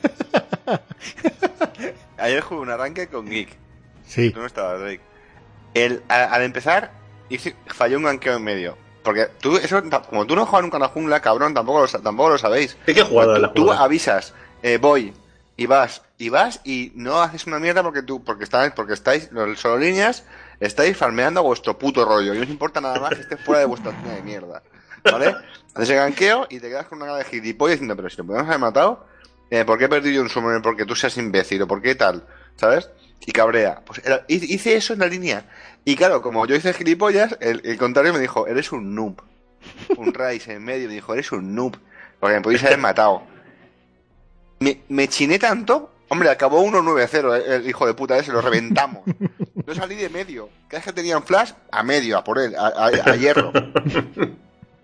Ayer 2.18 2.42
jugué 2.42 2.62
un 2.62 2.70
arranque 2.70 3.08
con 3.08 3.26
Geek. 3.28 3.50
Sí. 4.06 4.32
Tú 4.32 4.40
no 4.42 4.46
estabas, 4.46 4.80
Drake. 4.80 5.02
El, 5.74 6.02
a- 6.10 6.26
al 6.26 6.42
empezar, 6.44 6.92
hice, 7.30 7.56
falló 7.68 7.98
un 7.98 8.04
ganqueo 8.04 8.38
en 8.38 8.44
medio. 8.44 8.78
Porque 9.04 9.28
tú, 9.40 9.58
eso, 9.58 9.82
como 10.10 10.26
tú 10.28 10.36
no 10.36 10.46
juegas 10.46 10.64
nunca 10.64 10.78
en 10.78 10.82
la 10.84 10.90
jungla, 10.90 11.20
cabrón, 11.22 11.54
tampoco 11.54 11.82
lo, 11.82 11.88
tampoco 11.88 12.30
lo 12.30 12.38
sabéis. 12.38 12.78
¿De 12.86 12.94
qué 12.94 13.00
he 13.02 13.04
jugado 13.04 13.36
en 13.36 13.42
la 13.42 13.54
tú, 13.54 13.66
tú 13.66 13.72
avisas 13.72 14.34
eh, 14.62 14.78
voy 14.78 15.14
y 15.58 15.66
vas 15.66 16.04
y 16.18 16.30
vas 16.30 16.62
y 16.64 16.92
no 16.96 17.22
haces 17.22 17.46
una 17.48 17.60
mierda 17.60 17.82
porque 17.84 18.04
tú 18.04 18.24
porque 18.24 18.44
estáis 18.44 18.72
porque 18.74 18.94
estáis 18.94 19.32
los 19.32 19.60
solo 19.60 19.78
líneas 19.80 20.24
estáis 20.60 20.96
farmeando 20.96 21.40
a 21.40 21.44
vuestro 21.44 21.78
puto 21.78 22.06
rollo 22.06 22.34
y 22.34 22.38
no 22.38 22.44
os 22.44 22.50
importa 22.50 22.80
nada 22.80 23.00
más 23.00 23.16
que 23.16 23.22
estés 23.22 23.40
fuera 23.42 23.60
de 23.60 23.66
vuestra 23.66 23.92
zona 23.92 24.14
de 24.16 24.22
mierda 24.22 24.64
¿vale? 25.04 25.36
haces 25.74 25.90
el 25.90 25.96
ganqueo 25.98 26.48
y 26.50 26.60
te 26.60 26.70
quedas 26.70 26.86
con 26.88 27.00
una 27.00 27.08
cara 27.08 27.18
de 27.20 27.26
gilipollas 27.26 27.74
diciendo 27.74 27.96
pero 27.96 28.10
si 28.10 28.18
lo 28.18 28.26
podemos 28.26 28.48
haber 28.48 28.60
matado 28.60 29.06
eh, 29.50 29.66
¿por 29.66 29.78
qué 29.78 29.86
he 29.86 29.90
perdido 29.90 30.16
yo 30.16 30.22
un 30.22 30.30
summon 30.30 30.62
porque 30.62 30.86
tú 30.86 30.96
seas 30.96 31.18
imbécil 31.18 31.62
o 31.64 31.68
por 31.68 31.82
qué 31.82 31.96
tal? 31.96 32.24
¿sabes? 32.56 32.90
y 33.20 33.32
cabrea 33.32 33.82
pues 33.86 34.02
era- 34.06 34.24
hice 34.28 34.76
eso 34.76 34.94
en 34.94 35.00
la 35.00 35.08
línea 35.08 35.46
y 35.86 35.96
claro 35.96 36.22
como 36.22 36.46
yo 36.46 36.56
hice 36.56 36.74
gilipollas 36.74 37.38
el, 37.42 37.62
el 37.66 37.78
contrario 37.78 38.14
me 38.14 38.20
dijo 38.20 38.48
eres 38.48 38.72
un 38.72 38.94
noob 38.96 39.22
un 39.98 40.14
Rice 40.14 40.54
en 40.54 40.64
medio 40.64 40.88
me 40.88 40.94
dijo 40.96 41.14
eres 41.14 41.32
un 41.32 41.56
noob 41.56 41.76
porque 42.20 42.36
me 42.36 42.42
podéis 42.42 42.64
haber 42.64 42.78
matado 42.90 43.24
me, 44.60 44.82
me 44.90 45.08
chiné 45.08 45.40
tanto. 45.40 45.92
Hombre, 46.10 46.30
acabó 46.30 46.64
1-9-0 46.64 47.36
el, 47.46 47.52
el 47.64 47.68
hijo 47.70 47.88
de 47.88 47.96
puta 47.96 48.16
ese, 48.18 48.32
lo 48.32 48.42
reventamos. 48.42 49.02
Yo 49.66 49.74
salí 49.74 49.96
de 49.96 50.08
medio. 50.10 50.50
Cada 50.68 50.80
vez 50.80 50.86
que 50.86 50.94
tenían 50.94 51.24
flash, 51.24 51.54
a 51.72 51.82
medio, 51.82 52.16
a 52.18 52.24
por 52.24 52.38
él, 52.38 52.54
a, 52.56 52.68
a- 52.68 53.12
a 53.12 53.16
hierro. 53.16 53.52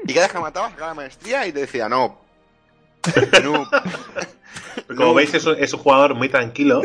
Y 0.05 0.13
cada 0.13 0.25
vez 0.25 0.31
que 0.31 0.39
mataba, 0.39 0.69
sacaba 0.71 0.87
la 0.87 0.93
maestría 0.95 1.45
y 1.45 1.51
te 1.51 1.59
decía, 1.59 1.87
no. 1.89 2.19
No. 3.43 3.69
Como 4.95 5.13
veis, 5.13 5.33
es 5.33 5.45
un, 5.45 5.57
es 5.59 5.73
un 5.73 5.79
jugador 5.79 6.15
muy 6.15 6.29
tranquilo, 6.29 6.81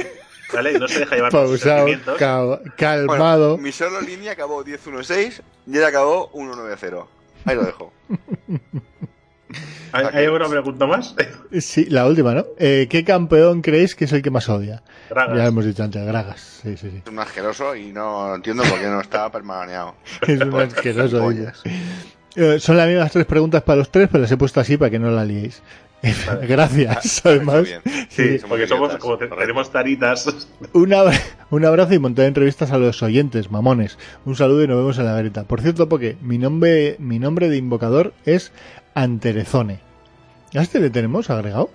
¿vale? 0.53 0.79
No 0.79 0.89
se 0.89 1.01
deja 1.01 1.15
llevar 1.17 1.31
por 1.33 1.49
sus 1.49 1.61
Pausado, 1.61 1.77
sentimientos. 1.87 2.19
ca- 2.19 2.43
Bueno, 2.45 2.63
calmado. 2.77 3.59
mi 3.59 3.73
solo 3.73 4.01
línea 4.01 4.33
acabó 4.33 4.65
10-1-6 4.65 5.41
y 5.67 5.77
él 5.77 5.85
acabó 5.85 6.31
1-9-0. 6.33 7.07
Ahí 7.45 7.57
lo 7.57 7.65
dejo. 7.65 7.93
¿Hay, 9.93 10.07
¿Hay 10.15 10.25
alguna 10.25 10.49
pregunta 10.49 10.87
más? 10.87 11.15
Sí, 11.61 11.85
la 11.87 12.07
última, 12.07 12.33
¿no? 12.35 12.47
Eh, 12.59 12.87
¿Qué 12.89 13.05
campeón 13.05 13.61
creéis 13.61 13.95
que 13.95 14.07
es 14.07 14.13
el 14.13 14.23
que 14.23 14.31
más 14.31 14.49
odia? 14.49 14.83
Gragas. 15.11 15.37
Ya 15.37 15.43
lo 15.43 15.49
hemos 15.49 15.65
dicho 15.67 15.83
antes, 15.83 16.03
Gragas. 16.07 16.61
Sí, 16.63 16.77
sí, 16.79 16.91
sí. 16.91 17.03
Es 17.05 17.13
un 17.13 17.19
asqueroso 17.19 17.77
y 17.77 17.93
no 17.93 18.35
entiendo 18.35 18.63
por 18.63 18.79
qué 18.81 18.87
no 18.87 19.01
está 19.01 19.31
permaneado. 19.31 19.95
Es 20.27 20.41
un 20.41 20.55
asqueroso. 20.59 21.31
Eh, 22.35 22.59
son 22.61 22.79
las 22.79 22.89
mismas 22.89 23.13
tres 23.13 23.27
preguntas 23.27 23.63
para 23.63 23.77
los 23.81 23.91
tres, 23.91 24.09
pero 24.11 24.23
las 24.23 24.33
he 24.33 24.39
puesto 24.39 24.59
así 24.61 24.79
para 24.79 24.91
que 24.91 24.99
no 24.99 25.11
la 25.11 25.23
liéis. 25.27 25.61
Gracias, 26.49 27.23
además. 27.25 27.63
Bien. 27.65 27.81
Sí, 28.09 28.39
somos 28.39 28.49
porque 28.51 28.67
somos, 28.67 28.97
como 28.97 29.17
te- 29.19 29.29
tenemos 29.29 29.71
taritas. 29.71 30.27
Un, 30.73 30.93
abra- 30.95 31.19
un 31.51 31.65
abrazo 31.65 31.95
y 31.95 31.99
montón 31.99 32.25
de 32.25 32.29
entrevistas 32.29 32.73
a 32.73 32.79
los 32.79 33.03
oyentes, 33.03 33.51
mamones. 33.51 33.99
Un 34.25 34.35
saludo 34.37 34.65
y 34.65 34.69
nos 34.69 34.79
vemos 34.79 34.99
en 34.99 35.05
la 35.07 35.13
garita. 35.15 35.45
Por 35.45 35.61
cierto, 35.61 35.89
porque 35.89 36.17
mi 36.21 36.39
nombre, 36.39 36.97
mi 36.99 37.19
nombre 37.19 37.49
de 37.49 37.57
invocador 37.57 38.15
es 38.25 38.53
Anterezone. 38.95 39.81
¿A 40.55 40.61
este 40.63 40.81
le 40.81 40.91
tenemos 40.91 41.31
agregado? 41.31 41.71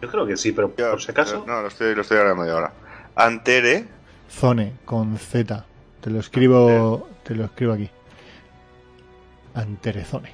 Yo 0.00 0.08
creo 0.10 0.26
que 0.26 0.36
sí, 0.36 0.52
pero 0.52 0.72
Yo- 0.76 0.90
por 0.92 1.02
si 1.02 1.10
acaso. 1.10 1.44
No, 1.46 1.60
lo 1.62 1.68
estoy, 1.68 1.94
lo 1.94 2.02
estoy 2.02 2.18
hablando 2.18 2.46
yo 2.46 2.52
ahora. 2.54 2.72
Antere. 3.16 3.86
Zone, 4.30 4.72
con 4.84 5.18
Z. 5.18 5.64
Te 6.00 6.10
lo 6.10 6.20
escribo, 6.20 7.08
te 7.24 7.34
lo 7.34 7.44
escribo 7.44 7.72
aquí. 7.74 7.90
Anterezone. 9.54 10.30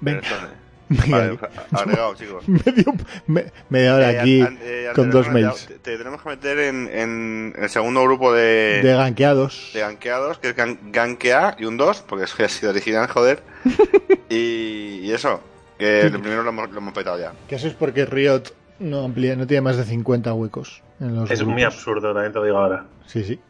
Venga, 0.00 0.20
Perdone. 0.20 0.65
Venga, 0.88 1.50
Vale, 1.70 1.96
chicos. 2.16 2.48
medio, 2.48 2.94
me, 3.26 3.46
media 3.70 3.94
hora 3.96 4.12
Eh, 4.12 4.20
aquí 4.20 4.40
an- 4.42 4.58
eh, 4.62 4.88
con 4.94 5.10
dos 5.10 5.28
mails 5.30 5.66
Te, 5.66 5.74
te 5.78 5.96
tenemos 5.98 6.22
que 6.22 6.28
meter 6.28 6.58
en, 6.60 6.88
en 6.92 7.54
el 7.58 7.68
segundo 7.68 8.02
grupo 8.04 8.32
de, 8.32 8.80
de 8.82 8.94
ganqueados. 8.94 9.70
de 9.74 9.80
ganqueados, 9.80 10.38
que 10.38 10.50
es 10.50 10.56
gan, 10.56 10.78
ganquea 10.92 11.56
y 11.58 11.64
un 11.64 11.76
2, 11.76 12.02
porque 12.08 12.24
es 12.24 12.34
que 12.34 12.44
ha 12.44 12.48
sido 12.48 12.70
original, 12.70 13.08
joder. 13.08 13.42
y, 14.28 15.00
y 15.02 15.12
eso, 15.12 15.40
que 15.78 16.02
el 16.02 16.12
primero 16.20 16.42
lo 16.42 16.50
hemos, 16.50 16.70
lo 16.70 16.78
hemos 16.78 16.94
petado 16.94 17.18
ya. 17.18 17.32
Que 17.48 17.56
eso 17.56 17.66
es 17.66 17.74
porque 17.74 18.06
Riot 18.06 18.42
no 18.78 19.04
amplía, 19.04 19.34
no 19.36 19.46
tiene 19.46 19.62
más 19.62 19.76
de 19.76 19.84
50 19.84 20.32
huecos 20.34 20.82
en 21.00 21.16
los 21.16 21.30
Es 21.30 21.42
muy 21.44 21.62
absurdo, 21.64 22.12
también 22.12 22.32
te 22.32 22.38
lo 22.38 22.44
digo 22.44 22.58
ahora. 22.58 22.84
Sí, 23.06 23.24
sí. 23.24 23.40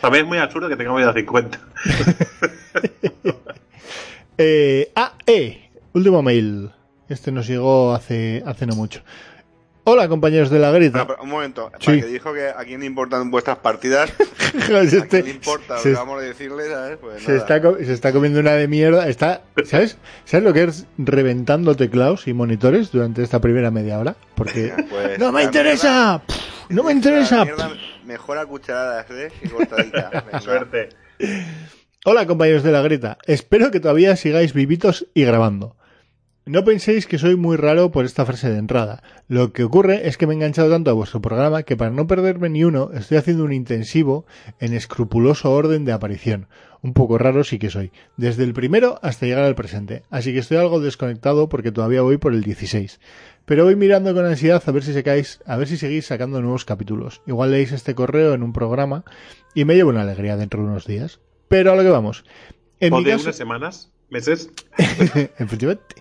También 0.00 0.24
es 0.24 0.28
muy 0.28 0.38
absurdo 0.38 0.68
que 0.68 0.76
tengamos 0.76 1.00
ya 1.00 1.12
50. 1.14 1.58
Eh, 4.36 4.90
ah, 4.96 5.12
eh, 5.26 5.63
último 5.94 6.22
mail. 6.22 6.70
Este 7.08 7.32
nos 7.32 7.46
llegó 7.46 7.94
hace, 7.94 8.42
hace 8.46 8.66
no 8.66 8.74
mucho. 8.74 9.02
Hola, 9.86 10.08
compañeros 10.08 10.48
de 10.48 10.58
la 10.58 10.70
grita. 10.70 11.06
pero 11.06 11.22
un 11.22 11.28
momento, 11.28 11.70
Sí. 11.78 11.86
para 11.86 12.00
que 12.00 12.06
dijo 12.06 12.32
que 12.32 12.48
a 12.48 12.64
quién 12.64 12.80
le 12.80 12.86
importan 12.86 13.30
vuestras 13.30 13.58
partidas, 13.58 14.10
a 14.72 14.80
este- 14.80 15.06
quién 15.08 15.24
le 15.26 15.30
importa 15.32 15.74
lo 15.74 15.80
se, 15.80 15.90
que 15.90 15.94
vamos 15.94 16.18
a 16.22 16.24
decirle, 16.24 16.68
¿sabes? 16.70 16.96
Pues 16.98 17.22
se 17.22 17.36
está, 17.36 17.60
se 17.60 17.92
está 17.92 18.10
comiendo 18.12 18.40
una 18.40 18.52
de 18.52 18.66
mierda. 18.66 19.06
Está, 19.08 19.42
¿sabes? 19.66 19.98
¿Sabes 20.24 20.44
lo 20.44 20.54
que 20.54 20.62
es 20.64 20.86
reventando 20.96 21.74
teclados 21.76 22.26
y 22.28 22.32
monitores 22.32 22.90
durante 22.92 23.22
esta 23.22 23.40
primera 23.42 23.70
media 23.70 23.98
hora? 23.98 24.16
Porque 24.34 24.72
Pues, 24.88 25.18
no 25.18 25.32
me 25.32 25.42
interesa, 25.42 26.22
Pff, 26.26 26.36
no 26.70 26.82
me 26.82 26.94
mierda- 26.94 26.96
interesa. 26.96 27.44
mierda 27.44 27.70
mejor 28.06 28.38
a 28.38 28.46
cucharadas, 28.46 29.04
¿eh? 29.10 29.30
Y 29.42 29.48
cortadita. 29.48 30.24
Suerte. 30.40 30.88
Hola 32.06 32.26
compañeros 32.26 32.62
de 32.62 32.72
la 32.72 32.80
grita, 32.80 33.18
espero 33.26 33.70
que 33.70 33.80
todavía 33.80 34.16
sigáis 34.16 34.54
vivitos 34.54 35.06
y 35.12 35.24
grabando. 35.24 35.76
No 36.46 36.62
penséis 36.62 37.06
que 37.06 37.16
soy 37.16 37.36
muy 37.36 37.56
raro 37.56 37.90
por 37.90 38.04
esta 38.04 38.26
frase 38.26 38.50
de 38.50 38.58
entrada. 38.58 39.02
Lo 39.28 39.54
que 39.54 39.64
ocurre 39.64 40.08
es 40.08 40.18
que 40.18 40.26
me 40.26 40.34
he 40.34 40.36
enganchado 40.36 40.70
tanto 40.70 40.90
a 40.90 40.94
vuestro 40.94 41.22
programa 41.22 41.62
que 41.62 41.74
para 41.74 41.90
no 41.90 42.06
perderme 42.06 42.50
ni 42.50 42.64
uno 42.64 42.90
estoy 42.92 43.16
haciendo 43.16 43.44
un 43.44 43.52
intensivo 43.54 44.26
en 44.60 44.74
escrupuloso 44.74 45.50
orden 45.50 45.86
de 45.86 45.92
aparición. 45.92 46.48
Un 46.82 46.92
poco 46.92 47.16
raro 47.16 47.44
sí 47.44 47.58
que 47.58 47.70
soy. 47.70 47.92
Desde 48.18 48.44
el 48.44 48.52
primero 48.52 48.98
hasta 49.00 49.24
llegar 49.24 49.44
al 49.44 49.54
presente. 49.54 50.02
Así 50.10 50.34
que 50.34 50.40
estoy 50.40 50.58
algo 50.58 50.80
desconectado 50.80 51.48
porque 51.48 51.72
todavía 51.72 52.02
voy 52.02 52.18
por 52.18 52.34
el 52.34 52.42
16. 52.42 53.00
Pero 53.46 53.64
voy 53.64 53.74
mirando 53.74 54.12
con 54.12 54.26
ansiedad 54.26 54.62
a 54.66 54.70
ver 54.70 54.82
si 54.82 54.92
secáis, 54.92 55.40
a 55.46 55.56
ver 55.56 55.66
si 55.66 55.78
seguís 55.78 56.04
sacando 56.04 56.42
nuevos 56.42 56.66
capítulos. 56.66 57.22
Igual 57.26 57.52
leéis 57.52 57.72
este 57.72 57.94
correo 57.94 58.34
en 58.34 58.42
un 58.42 58.52
programa 58.52 59.04
y 59.54 59.64
me 59.64 59.76
llevo 59.76 59.88
una 59.88 60.02
alegría 60.02 60.36
dentro 60.36 60.60
de 60.60 60.68
unos 60.68 60.86
días. 60.86 61.20
Pero 61.48 61.72
a 61.72 61.76
lo 61.76 61.82
que 61.82 61.88
vamos. 61.88 62.26
En 62.80 62.92
¿O 62.92 62.98
mi 62.98 63.04
de 63.04 63.12
caso, 63.12 63.24
unas 63.24 63.36
semanas? 63.36 63.93
¿Meses? 64.14 64.48
efectivamente. 65.38 65.96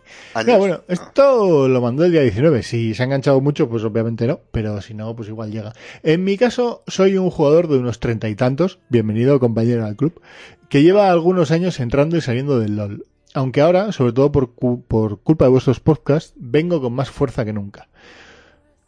Bueno, 0.59 0.81
esto 0.87 1.67
lo 1.67 1.81
mandó 1.81 2.05
el 2.05 2.11
día 2.11 2.21
19. 2.21 2.61
Si 2.61 2.93
se 2.93 3.01
ha 3.01 3.05
enganchado 3.05 3.41
mucho, 3.41 3.67
pues 3.67 3.83
obviamente 3.83 4.27
no, 4.27 4.39
pero 4.51 4.79
si 4.81 4.93
no, 4.93 5.15
pues 5.15 5.29
igual 5.29 5.51
llega. 5.51 5.73
En 6.03 6.23
mi 6.23 6.37
caso, 6.37 6.83
soy 6.85 7.17
un 7.17 7.31
jugador 7.31 7.67
de 7.67 7.79
unos 7.79 7.99
treinta 7.99 8.29
y 8.29 8.35
tantos, 8.35 8.77
bienvenido 8.89 9.39
compañero 9.39 9.83
al 9.85 9.95
club, 9.95 10.21
que 10.69 10.83
lleva 10.83 11.09
algunos 11.09 11.49
años 11.49 11.79
entrando 11.79 12.15
y 12.15 12.21
saliendo 12.21 12.59
del 12.59 12.75
LOL. 12.75 13.05
Aunque 13.33 13.61
ahora, 13.61 13.91
sobre 13.91 14.13
todo 14.13 14.31
por, 14.31 14.53
cu- 14.53 14.83
por 14.87 15.19
culpa 15.21 15.45
de 15.45 15.51
vuestros 15.51 15.79
podcasts, 15.79 16.33
vengo 16.35 16.79
con 16.83 16.93
más 16.93 17.09
fuerza 17.09 17.43
que 17.45 17.53
nunca. 17.53 17.89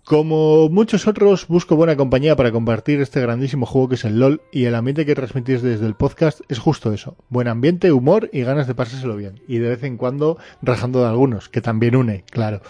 Como 0.06 0.70
muchos 0.70 1.08
otros, 1.08 1.48
busco 1.48 1.76
buena 1.76 1.96
compañía 1.96 2.36
para 2.36 2.52
compartir 2.52 3.02
este 3.02 3.20
grandísimo 3.22 3.66
juego 3.66 3.90
que 3.90 3.96
es 3.96 4.06
el 4.06 4.20
LOL 4.20 4.42
y 4.52 4.66
el 4.66 4.76
ambiente 4.76 5.04
que 5.04 5.16
transmitís 5.16 5.64
desde 5.64 5.88
el 5.88 5.96
podcast 5.96 6.42
es 6.48 6.60
justo 6.60 6.94
eso. 6.94 7.18
Buen 7.30 7.48
ambiente, 7.48 7.92
humor 7.92 8.30
y 8.32 8.42
ganas 8.44 8.68
de 8.68 8.76
pasárselo 8.76 9.16
bien. 9.16 9.42
Y 9.48 9.58
de 9.58 9.70
vez 9.70 9.84
en 9.84 9.98
cuando 9.98 10.38
rajando 10.62 11.02
de 11.02 11.08
algunos, 11.08 11.50
que 11.50 11.60
también 11.60 11.96
une, 11.96 12.24
claro. 12.30 12.62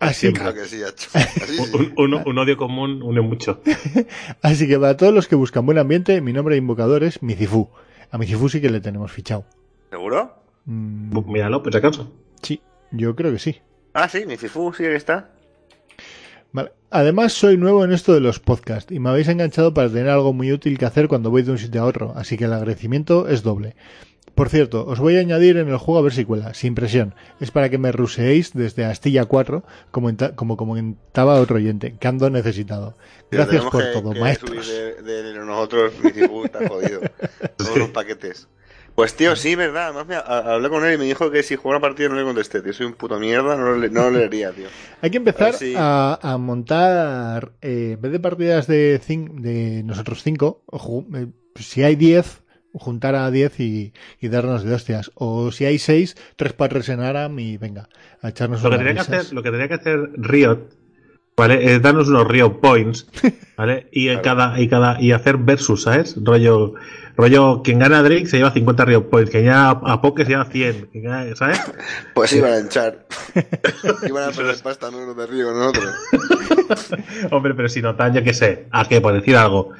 Así, 0.00 0.32
Claro 0.32 0.54
que 0.54 0.64
sí. 0.64 0.82
Así 0.84 1.08
sí. 1.58 1.92
Un, 1.98 2.14
un- 2.14 2.22
un 2.26 2.38
odio 2.38 2.56
común 2.56 3.02
une 3.02 3.20
mucho. 3.20 3.60
así 4.42 4.66
que 4.66 4.78
para 4.78 4.96
todos 4.96 5.12
los 5.12 5.28
que 5.28 5.34
buscan 5.36 5.66
buen 5.66 5.76
ambiente, 5.78 6.22
mi 6.22 6.32
nombre 6.32 6.54
de 6.54 6.58
invocador 6.60 7.04
es 7.04 7.22
Micifu. 7.22 7.68
A 8.10 8.16
Micifu 8.16 8.48
sí 8.48 8.62
que 8.62 8.70
le 8.70 8.80
tenemos 8.80 9.12
fichado. 9.12 9.44
¿Seguro? 9.90 10.36
Mm, 10.64 11.18
Míralo, 11.30 11.62
por 11.62 11.70
si 11.72 11.78
acaso. 11.78 12.10
sí, 12.40 12.62
yo 12.92 13.14
creo 13.14 13.30
que 13.30 13.38
sí. 13.38 13.60
Ah, 13.92 14.08
sí, 14.08 14.24
mi 14.26 14.38
Cifu 14.38 14.72
sí 14.72 14.84
que 14.84 14.96
está. 14.96 15.32
Vale. 16.52 16.72
Además, 16.90 17.32
soy 17.32 17.56
nuevo 17.56 17.84
en 17.84 17.92
esto 17.92 18.12
de 18.12 18.20
los 18.20 18.38
podcasts 18.38 18.92
y 18.92 18.98
me 19.00 19.08
habéis 19.08 19.28
enganchado 19.28 19.72
para 19.72 19.88
tener 19.88 20.08
algo 20.10 20.32
muy 20.34 20.52
útil 20.52 20.76
que 20.78 20.84
hacer 20.84 21.08
cuando 21.08 21.30
voy 21.30 21.42
de 21.42 21.52
un 21.52 21.58
sitio 21.58 21.82
a 21.82 21.86
otro, 21.86 22.12
así 22.16 22.36
que 22.36 22.44
el 22.44 22.52
agradecimiento 22.52 23.28
es 23.28 23.42
doble. 23.42 23.74
Por 24.34 24.48
cierto, 24.48 24.86
os 24.86 24.98
voy 24.98 25.16
a 25.16 25.20
añadir 25.20 25.58
en 25.58 25.68
el 25.68 25.76
juego 25.76 25.98
a 25.98 26.02
ver 26.02 26.12
si 26.12 26.24
cuela, 26.24 26.54
sin 26.54 26.74
presión. 26.74 27.14
Es 27.38 27.50
para 27.50 27.68
que 27.68 27.76
me 27.76 27.92
ruseéis 27.92 28.52
desde 28.54 28.84
Astilla 28.86 29.26
4, 29.26 29.62
como, 29.90 30.10
como 30.36 30.56
comentaba 30.56 31.34
otro 31.40 31.56
oyente, 31.56 31.96
que 31.98 32.08
ando 32.08 32.30
necesitado. 32.30 32.96
Gracias 33.30 33.62
por 33.64 33.82
que- 33.82 33.92
todo, 33.92 34.12
que 34.12 34.20
maestros. 34.20 34.66
De, 34.68 35.22
de 35.22 35.34
nosotros, 35.34 35.92
está 36.44 36.66
jodido. 36.66 37.00
Todos 37.56 37.76
los 37.76 37.88
paquetes. 37.90 38.48
Pues 38.94 39.14
tío, 39.16 39.34
sí, 39.36 39.54
verdad. 39.54 39.84
Además, 39.84 40.06
me, 40.06 40.16
hablé 40.16 40.68
con 40.68 40.84
él 40.84 40.94
y 40.94 40.98
me 40.98 41.04
dijo 41.04 41.30
que 41.30 41.42
si 41.42 41.56
jugaba 41.56 41.78
una 41.78 41.88
partida 41.88 42.08
no 42.08 42.14
le 42.16 42.24
contesté. 42.24 42.60
Tío, 42.60 42.72
soy 42.72 42.86
un 42.86 42.92
puto 42.94 43.18
mierda, 43.18 43.56
no 43.56 43.64
lo, 43.64 43.76
le- 43.78 43.88
no 43.90 44.02
lo 44.02 44.18
leería, 44.18 44.52
tío. 44.52 44.66
Hay 45.00 45.10
que 45.10 45.16
empezar 45.16 45.42
A 45.42 45.50
ver 45.50 45.54
si- 45.54 45.74
a, 45.76 46.18
a 46.22 46.38
montar, 46.38 47.52
eh, 47.62 47.92
en 47.94 48.00
vez 48.00 48.12
de 48.12 48.20
partidas 48.20 48.66
de, 48.66 48.98
de 49.06 49.82
nosotros 49.84 50.22
cinco, 50.22 50.62
eh, 51.14 51.26
si 51.56 51.82
hay 51.82 51.96
10, 51.96 52.42
juntar 52.74 53.14
a 53.14 53.30
10 53.30 53.58
y, 53.60 53.92
y 54.20 54.28
darnos 54.28 54.62
de 54.64 54.74
hostias. 54.74 55.10
O 55.14 55.50
si 55.52 55.64
hay 55.64 55.78
6, 55.78 56.16
tres 56.36 56.52
patres 56.52 56.88
en 56.88 57.00
Aram 57.00 57.38
y 57.38 57.56
venga, 57.56 57.88
a 58.20 58.28
echarnos 58.28 58.62
Lo 58.62 58.70
que, 58.70 58.78
tenía 58.78 58.94
que 58.94 59.00
hacer, 59.00 59.32
lo 59.32 59.42
que 59.42 59.50
tenía 59.50 59.68
que 59.68 59.74
hacer 59.74 60.10
Riot 60.16 60.68
¿vale? 61.36 61.74
Eh, 61.74 61.78
danos 61.80 62.08
unos 62.08 62.26
Rio 62.28 62.60
Points, 62.60 63.06
¿vale? 63.56 63.88
Y 63.92 64.08
en 64.08 64.20
cada, 64.20 64.60
y 64.60 64.68
cada, 64.68 65.00
y 65.00 65.12
hacer 65.12 65.36
versus, 65.38 65.82
¿sabes? 65.82 66.16
Rollo, 66.22 66.74
rollo, 67.16 67.62
quien 67.62 67.78
gana 67.78 67.98
a 67.98 68.02
Drake 68.02 68.26
se 68.26 68.38
lleva 68.38 68.50
50 68.52 68.84
Rio 68.84 69.08
Points, 69.10 69.30
quien 69.30 69.46
gana 69.46 69.70
a 69.70 70.00
Poke 70.00 70.24
se 70.24 70.30
lleva 70.30 70.44
100, 70.46 70.86
quien 70.92 71.04
gana- 71.04 71.34
¿sabes? 71.36 71.60
Pues 72.14 72.32
iban 72.32 72.52
a 72.52 72.58
hinchar. 72.60 73.06
iban 74.08 74.28
a 74.28 74.32
perder 74.32 74.56
pasta 74.62 74.90
no 74.90 75.04
los 75.06 75.16
de 75.16 75.26
Río 75.26 75.46
con 75.48 75.58
nosotros. 75.58 75.94
Hombre, 77.30 77.54
pero 77.54 77.68
si 77.68 77.80
notan, 77.82 78.14
yo 78.14 78.22
qué 78.22 78.34
sé, 78.34 78.66
a 78.70 78.84
que 78.86 79.00
por 79.00 79.12
decir 79.14 79.36
algo, 79.36 79.70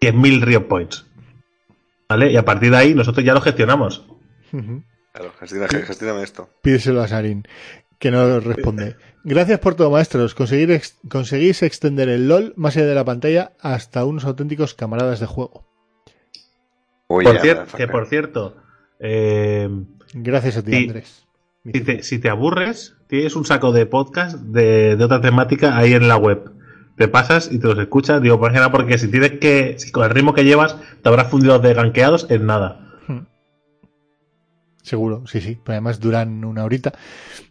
100.000 0.00 0.42
Rio 0.42 0.68
Points, 0.68 1.06
¿vale? 2.08 2.30
Y 2.32 2.36
a 2.36 2.44
partir 2.44 2.70
de 2.70 2.76
ahí 2.76 2.94
nosotros 2.94 3.24
ya 3.24 3.34
lo 3.34 3.40
gestionamos. 3.40 4.06
Ujú. 4.52 4.82
Claro, 5.12 5.32
gestiona, 5.38 6.22
esto. 6.22 6.48
Pídeselo 6.62 7.00
a 7.00 7.08
Sarin, 7.08 7.46
que 7.98 8.10
no 8.10 8.40
responde. 8.40 8.96
Gracias 9.24 9.58
por 9.58 9.74
todo, 9.74 9.90
maestros. 9.90 10.34
Conseguir 10.34 10.70
ex- 10.70 10.98
conseguís 11.08 11.62
extender 11.62 12.08
el 12.08 12.28
LOL 12.28 12.52
más 12.56 12.76
allá 12.76 12.86
de 12.86 12.94
la 12.94 13.04
pantalla 13.04 13.52
hasta 13.60 14.04
unos 14.04 14.24
auténticos 14.24 14.74
camaradas 14.74 15.18
de 15.20 15.26
juego. 15.26 15.66
Oye, 17.06 17.26
Por 17.28 17.38
cier- 17.40 17.64
que 17.76 17.88
por 17.88 18.06
cierto, 18.06 18.56
eh, 19.00 19.68
Gracias 20.12 20.58
a 20.58 20.62
ti. 20.62 20.76
Andrés. 20.76 21.24
si, 21.64 21.80
te, 21.80 22.02
si 22.02 22.18
te 22.18 22.28
aburres, 22.28 22.96
tienes 23.08 23.34
un 23.36 23.44
saco 23.46 23.72
de 23.72 23.86
podcast 23.86 24.36
de, 24.38 24.96
de 24.96 25.04
otra 25.04 25.20
temática 25.20 25.76
ahí 25.76 25.94
en 25.94 26.06
la 26.08 26.16
web. 26.16 26.50
Te 26.96 27.08
pasas 27.08 27.50
y 27.50 27.58
te 27.58 27.66
los 27.66 27.78
escuchas, 27.78 28.22
digo, 28.22 28.38
por 28.38 28.50
ejemplo, 28.50 28.70
porque 28.70 28.98
si 28.98 29.08
tienes 29.10 29.32
que, 29.40 29.78
si 29.78 29.90
con 29.90 30.04
el 30.04 30.10
ritmo 30.10 30.32
que 30.34 30.44
llevas, 30.44 30.76
te 31.02 31.08
habrás 31.08 31.28
fundido 31.30 31.58
de 31.58 31.74
ganqueados 31.74 32.26
en 32.30 32.46
nada. 32.46 32.80
Seguro, 34.82 35.26
sí, 35.26 35.40
sí. 35.40 35.58
Pero 35.64 35.74
además 35.74 35.98
duran 35.98 36.44
una 36.44 36.62
horita. 36.64 36.92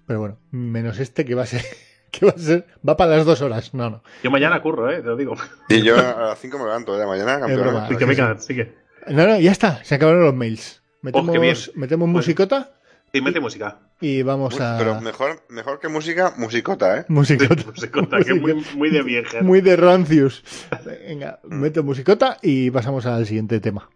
Pero 0.07 0.19
bueno, 0.19 0.37
menos 0.51 0.99
este 0.99 1.25
que 1.25 1.35
va 1.35 1.43
a 1.43 1.47
ser. 1.47 1.61
Que 2.13 2.27
va 2.27 2.33
a 2.35 2.37
ser. 2.37 2.67
Va 2.87 2.95
para 2.95 3.17
las 3.17 3.25
dos 3.25 3.41
horas. 3.41 3.73
No, 3.73 3.89
no. 3.89 4.03
Yo 4.21 4.29
mañana 4.29 4.61
curro, 4.61 4.87
eh, 4.91 4.97
te 4.97 5.07
lo 5.07 5.15
digo. 5.17 5.35
Y 5.67 5.81
yo 5.81 5.97
a 5.97 6.27
las 6.27 6.39
5 6.39 6.59
me 6.59 6.65
levanto 6.65 6.95
de 6.95 7.07
mañana, 7.07 7.39
campeón. 7.39 7.75
Así 7.75 7.95
que 7.97 8.05
venga, 8.05 8.37
sigue. 8.37 8.75
No, 9.07 9.25
no, 9.25 9.39
ya 9.39 9.51
está. 9.51 9.83
Se 9.83 9.95
acabaron 9.95 10.23
los 10.23 10.35
mails. 10.35 10.83
Oh, 11.11 11.23
bien. 11.23 11.25
Metemos, 11.25 11.71
metemos 11.73 12.07
musicota 12.09 12.69
Sí, 13.13 13.21
mete 13.21 13.39
música. 13.39 13.77
y 14.01 14.23
vamos 14.23 14.59
a. 14.59 14.75
Pero 14.79 14.99
mejor, 14.99 15.43
mejor 15.47 15.79
que 15.79 15.87
música, 15.87 16.33
musicota, 16.35 16.97
¿eh? 16.97 17.05
Musicota. 17.09 17.63
Musicota, 17.63 18.17
que 18.17 18.31
es 18.31 18.41
muy, 18.41 18.65
muy 18.75 18.89
de 18.89 19.03
vieja. 19.03 19.43
Muy 19.43 19.61
de 19.61 19.75
rancios. 19.75 20.43
Venga, 21.07 21.39
meto 21.43 21.83
musicota 21.83 22.39
y 22.41 22.71
pasamos 22.71 23.05
al 23.05 23.27
siguiente 23.27 23.59
tema. 23.59 23.87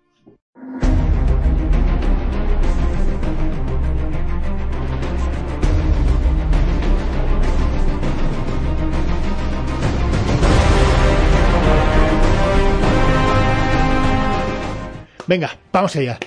Venga, 15.28 15.58
vamos 15.72 15.96
allá. 15.96 16.18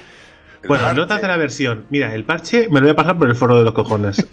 Bueno, 0.68 0.84
parche. 0.84 1.00
notas 1.00 1.22
de 1.22 1.28
la 1.28 1.36
versión. 1.36 1.86
Mira, 1.90 2.14
el 2.14 2.24
parche 2.24 2.68
me 2.68 2.80
lo 2.80 2.86
voy 2.86 2.90
a 2.90 2.96
pasar 2.96 3.18
por 3.18 3.28
el 3.28 3.34
foro 3.34 3.56
de 3.56 3.64
los 3.64 3.72
cojones. 3.74 4.26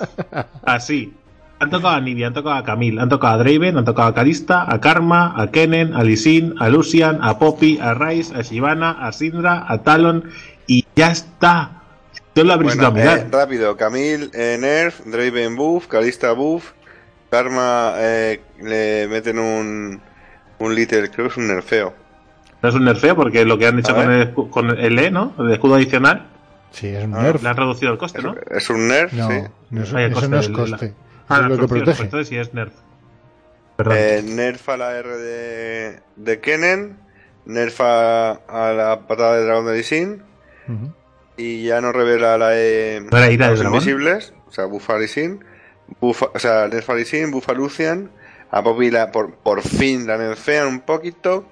Así. 0.64 1.14
Han 1.60 1.68
tocado 1.68 1.94
a 1.94 2.00
Nibia, 2.00 2.28
han 2.28 2.32
tocado 2.32 2.56
a 2.56 2.64
Camille, 2.64 2.98
han 2.98 3.10
tocado 3.10 3.34
a 3.34 3.36
Draven, 3.36 3.76
han 3.76 3.84
tocado 3.84 4.08
a 4.08 4.14
Kalista, 4.14 4.64
a 4.66 4.80
Karma, 4.80 5.34
a 5.36 5.50
Kennen, 5.50 5.92
a 5.92 6.02
Lisin, 6.02 6.54
a 6.58 6.70
Lucian, 6.70 7.18
a 7.20 7.38
Poppy, 7.38 7.78
a 7.78 7.92
Rice, 7.92 8.34
a 8.34 8.40
Shivana, 8.40 8.92
a 8.92 9.12
Syndra, 9.12 9.66
a 9.68 9.82
Talon 9.82 10.30
y 10.66 10.86
ya 10.96 11.10
está. 11.10 11.82
Yo 12.34 12.44
lo 12.44 12.54
habréis 12.54 12.76
Bueno, 12.76 12.98
eh, 12.98 13.28
rápido. 13.30 13.76
Camille, 13.76 14.30
eh, 14.32 14.56
Nerf, 14.58 15.00
Draven 15.04 15.54
Buff, 15.54 15.86
Kalista 15.88 16.32
Buff, 16.32 16.72
Karma 17.30 17.92
eh, 17.96 18.40
le 18.62 19.06
meten 19.08 19.38
un, 19.38 20.00
un 20.60 20.74
Little, 20.74 21.10
creo 21.10 21.26
que 21.26 21.32
es 21.32 21.36
un 21.36 21.48
nerfeo. 21.48 21.99
No 22.62 22.68
es 22.68 22.74
un 22.74 22.84
nerfeo 22.84 23.16
porque 23.16 23.44
lo 23.44 23.56
que 23.58 23.66
han 23.66 23.78
hecho 23.78 23.94
con 23.94 24.10
el, 24.10 24.34
con 24.34 24.70
el 24.78 24.98
E, 24.98 25.10
¿no? 25.10 25.34
El 25.38 25.52
escudo 25.52 25.74
adicional, 25.76 26.26
Sí, 26.72 26.86
es 26.88 27.04
un 27.04 27.14
Ah, 27.16 27.22
nerf. 27.22 27.42
le 27.42 27.48
han 27.48 27.56
reducido 27.56 27.90
el 27.92 27.98
coste, 27.98 28.22
¿no? 28.22 28.36
Es 28.50 28.70
un 28.70 28.86
nerf, 28.86 29.12
No, 29.12 29.28
sí. 29.28 29.34
no 29.70 29.82
es- 29.82 29.88
eso 29.88 30.12
coste 30.14 30.28
no 30.28 30.38
es. 30.76 30.92
Ah, 31.28 31.40
es 31.42 31.48
lo 31.48 31.58
que 31.58 31.66
protege. 31.68 32.02
entonces 32.04 32.28
sí 32.28 32.36
es 32.36 32.54
nerf. 32.54 32.72
Perdón. 33.76 33.96
Eh, 33.98 34.22
nerf 34.24 34.68
a 34.68 34.76
la 34.76 34.96
R 34.98 35.08
de, 35.16 36.00
de 36.16 36.40
Kennen, 36.40 36.96
nerf 37.46 37.80
a, 37.80 38.30
a 38.32 38.72
la 38.72 39.00
patada 39.08 39.36
de 39.36 39.44
dragón 39.46 39.66
de 39.66 39.76
Lee 39.78 39.82
Sin, 39.82 40.22
Ujú. 40.68 40.92
y 41.36 41.64
ya 41.64 41.80
no 41.80 41.90
revela 41.92 42.36
la 42.38 42.56
E 42.56 43.00
¿No 43.10 43.16
era 43.18 43.30
ira 43.30 43.46
a 43.46 43.50
los 43.50 43.62
invisibles, 43.64 44.34
o 44.48 44.52
sea, 44.52 44.66
bufa 44.66 44.94
a 44.94 44.98
Lee 44.98 45.08
Sin, 45.08 45.44
bufa, 46.00 46.26
o 46.34 46.38
sea, 46.38 46.68
nerf 46.68 46.88
a 46.90 46.94
Lee 46.94 47.04
Sin, 47.06 47.30
bufa 47.30 47.52
a 47.52 47.54
Lucian, 47.54 48.10
a 48.50 48.62
Poppy 48.62 48.90
la, 48.90 49.10
por, 49.10 49.34
por 49.36 49.62
fin 49.62 50.06
la 50.06 50.18
nerfean 50.18 50.68
un 50.68 50.80
poquito, 50.80 51.46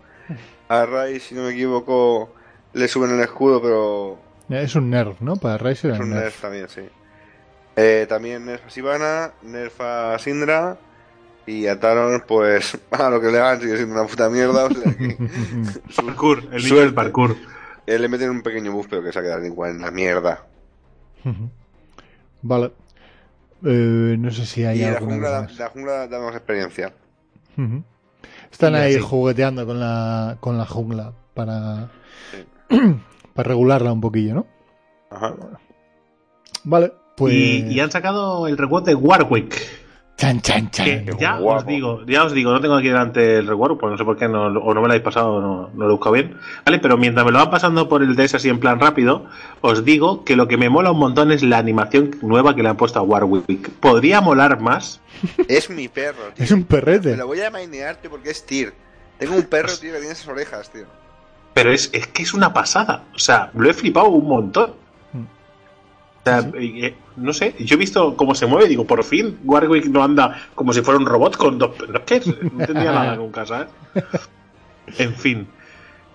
a 0.69 0.87
Rai, 0.87 1.21
si 1.21 1.35
no 1.35 1.43
me 1.45 1.51
equivoco, 1.51 2.35
le 2.75 2.89
suben 2.89 3.11
el 3.13 3.21
escudo, 3.21 3.61
pero 3.63 4.19
Es 4.63 4.75
un 4.75 4.91
nerf, 4.91 5.21
¿no? 5.21 5.37
Para 5.37 5.59
Rice 5.59 5.89
era 5.89 5.97
es 5.97 6.01
un 6.03 6.11
nerf. 6.11 6.23
nerf 6.25 6.41
también, 6.43 6.69
sí. 6.69 6.83
Eh, 7.77 8.07
también 8.09 8.45
nerf 8.47 8.67
a 8.67 8.71
Sivana, 8.71 9.33
nerf 9.43 9.81
a 9.81 10.19
Syndra, 10.19 10.77
y 11.47 11.67
a 11.67 11.79
Talon, 11.81 12.23
pues, 12.27 12.77
a 12.91 13.09
lo 13.11 13.21
que 13.21 13.29
le 13.31 13.39
hagan 13.39 13.61
sigue 13.61 13.77
siendo 13.77 13.95
una 13.95 14.07
puta 14.07 14.29
mierda, 14.29 14.67
o 14.67 14.71
sea 14.71 14.95
que... 14.95 15.17
Parkour, 15.97 16.39
el 16.45 16.49
niño 16.51 16.61
Suerte. 16.61 16.85
del 16.85 16.95
parkour. 16.95 17.37
Eh, 17.87 17.99
le 17.99 18.09
meten 18.09 18.29
un 18.31 18.43
pequeño 18.43 18.71
buff, 18.73 18.87
pero 18.91 19.03
que 19.03 19.13
se 19.13 19.19
ha 19.19 19.23
quedado 19.23 19.45
igual 19.47 19.71
en 19.71 19.81
la 19.81 19.91
mierda. 19.91 20.45
Vale. 22.43 22.73
Eh, 23.65 24.17
no 24.19 24.31
sé 24.31 24.45
si 24.47 24.65
hay 24.65 24.81
y 24.81 24.83
la 24.83 24.99
alguna 24.99 25.15
jungla, 25.15 25.29
cosa 25.29 25.33
da, 25.41 25.43
más. 25.43 25.59
la 25.59 25.69
jungla 25.71 26.07
da 26.09 26.21
más 26.21 26.35
experiencia. 26.37 26.93
Están 28.51 28.75
ahí 28.75 28.99
jugueteando 28.99 29.67
con 29.67 29.79
la, 29.79 30.37
con 30.41 30.59
la 30.59 30.67
jungla 30.67 31.13
para, 31.35 31.91
para 33.35 33.49
regularla 33.49 33.93
un 33.93 34.01
poquillo, 34.01 34.35
¿no? 34.35 34.47
Ajá. 35.11 35.35
Vale, 36.65 36.93
pues. 37.17 37.35
Y, 37.35 37.67
y 37.69 37.81
han 37.81 37.91
sacado 37.91 38.47
el 38.47 38.57
reward 38.57 38.85
de 38.85 38.95
Warwick. 38.95 39.88
Chan, 40.19 40.41
chan, 40.43 40.69
chan. 40.73 40.85
Que 40.85 41.13
ya 41.17 41.37
guapo. 41.37 41.61
os 41.61 41.67
digo, 41.67 42.05
ya 42.05 42.25
os 42.25 42.33
digo, 42.33 42.51
no 42.51 42.61
tengo 42.61 42.75
aquí 42.75 42.89
delante 42.89 43.37
el 43.39 43.47
reward, 43.47 43.79
pues 43.79 43.93
no 43.93 43.97
sé 43.97 44.05
por 44.05 44.17
qué 44.19 44.29
no, 44.29 44.47
o 44.47 44.75
no 44.75 44.81
me 44.83 44.89
lo 44.89 44.93
habéis 44.93 45.03
pasado 45.05 45.35
o 45.35 45.41
no, 45.41 45.71
no 45.73 45.85
lo 45.85 45.91
he 45.91 45.93
buscado 45.93 46.15
bien. 46.15 46.37
Vale, 46.67 46.81
pero 46.81 46.97
mientras 46.97 47.25
me 47.25 47.31
lo 47.31 47.39
van 47.39 47.51
pasando 47.51 47.89
por 47.89 48.03
el 48.03 48.17
DS 48.17 48.35
así 48.35 48.49
en 48.49 48.59
plan 48.59 48.81
rápido, 48.81 49.27
os 49.61 49.85
digo 49.85 50.25
que 50.25 50.35
lo 50.35 50.49
que 50.49 50.57
me 50.57 50.69
mola 50.71 50.91
un 50.91 50.99
montón 50.99 51.31
es 51.31 51.45
la 51.45 51.59
animación 51.59 52.11
nueva 52.21 52.57
que 52.57 52.65
le 52.65 52.69
han 52.69 52.77
puesto 52.77 52.99
a 52.99 53.03
Warwick. 53.03 53.71
Podría 53.79 54.21
molar 54.21 54.61
más. 54.61 55.01
Es 55.49 55.71
mi 55.71 55.87
perro, 55.87 56.25
tío. 56.35 56.45
Es 56.45 56.51
un 56.51 56.61
Me 56.61 56.65
perrete. 56.67 57.17
lo 57.17 57.29
voy 57.29 57.41
a 57.43 57.51
mainear, 57.51 57.97
tío, 57.97 58.11
porque 58.11 58.31
es 58.31 58.45
Tyr. 58.45 58.75
Tengo 59.19 59.37
un 59.37 59.45
perro, 59.45 59.69
tío, 59.79 59.93
que 59.93 59.99
tiene 59.99 60.13
esas 60.15 60.27
orejas, 60.27 60.69
tío. 60.73 60.87
Pero 61.55 61.71
es, 61.73 61.91
es 61.93 62.09
que 62.09 62.25
es 62.25 62.35
una 62.35 62.53
pasada. 62.53 63.05
O 63.15 63.19
sea, 63.21 63.51
lo 63.55 63.71
he 63.71 63.73
flipado 63.73 64.09
un 64.09 64.27
montón. 64.27 64.73
Sea, 66.29 66.51
eh, 66.61 66.87
eh, 66.87 66.95
no 67.17 67.33
sé, 67.33 67.55
yo 67.59 67.75
he 67.75 67.79
visto 67.79 68.17
cómo 68.17 68.35
se 68.35 68.47
mueve 68.47 68.67
y 68.67 68.69
digo, 68.69 68.87
por 68.87 69.03
fin, 69.05 69.39
Warwick 69.45 69.87
no 69.87 70.03
anda 70.05 70.37
como 70.55 70.73
si 70.73 70.83
fuera 70.83 70.99
un 70.99 71.07
robot 71.07 71.37
con 71.37 71.59
dos... 71.59 71.71
No, 71.89 72.05
¿qué? 72.05 72.21
No 72.53 72.61
entendía 72.61 72.93
nada 72.93 73.17
nunca, 73.17 73.45
¿sabes? 73.47 73.69
En 74.99 75.15
fin. 75.15 75.47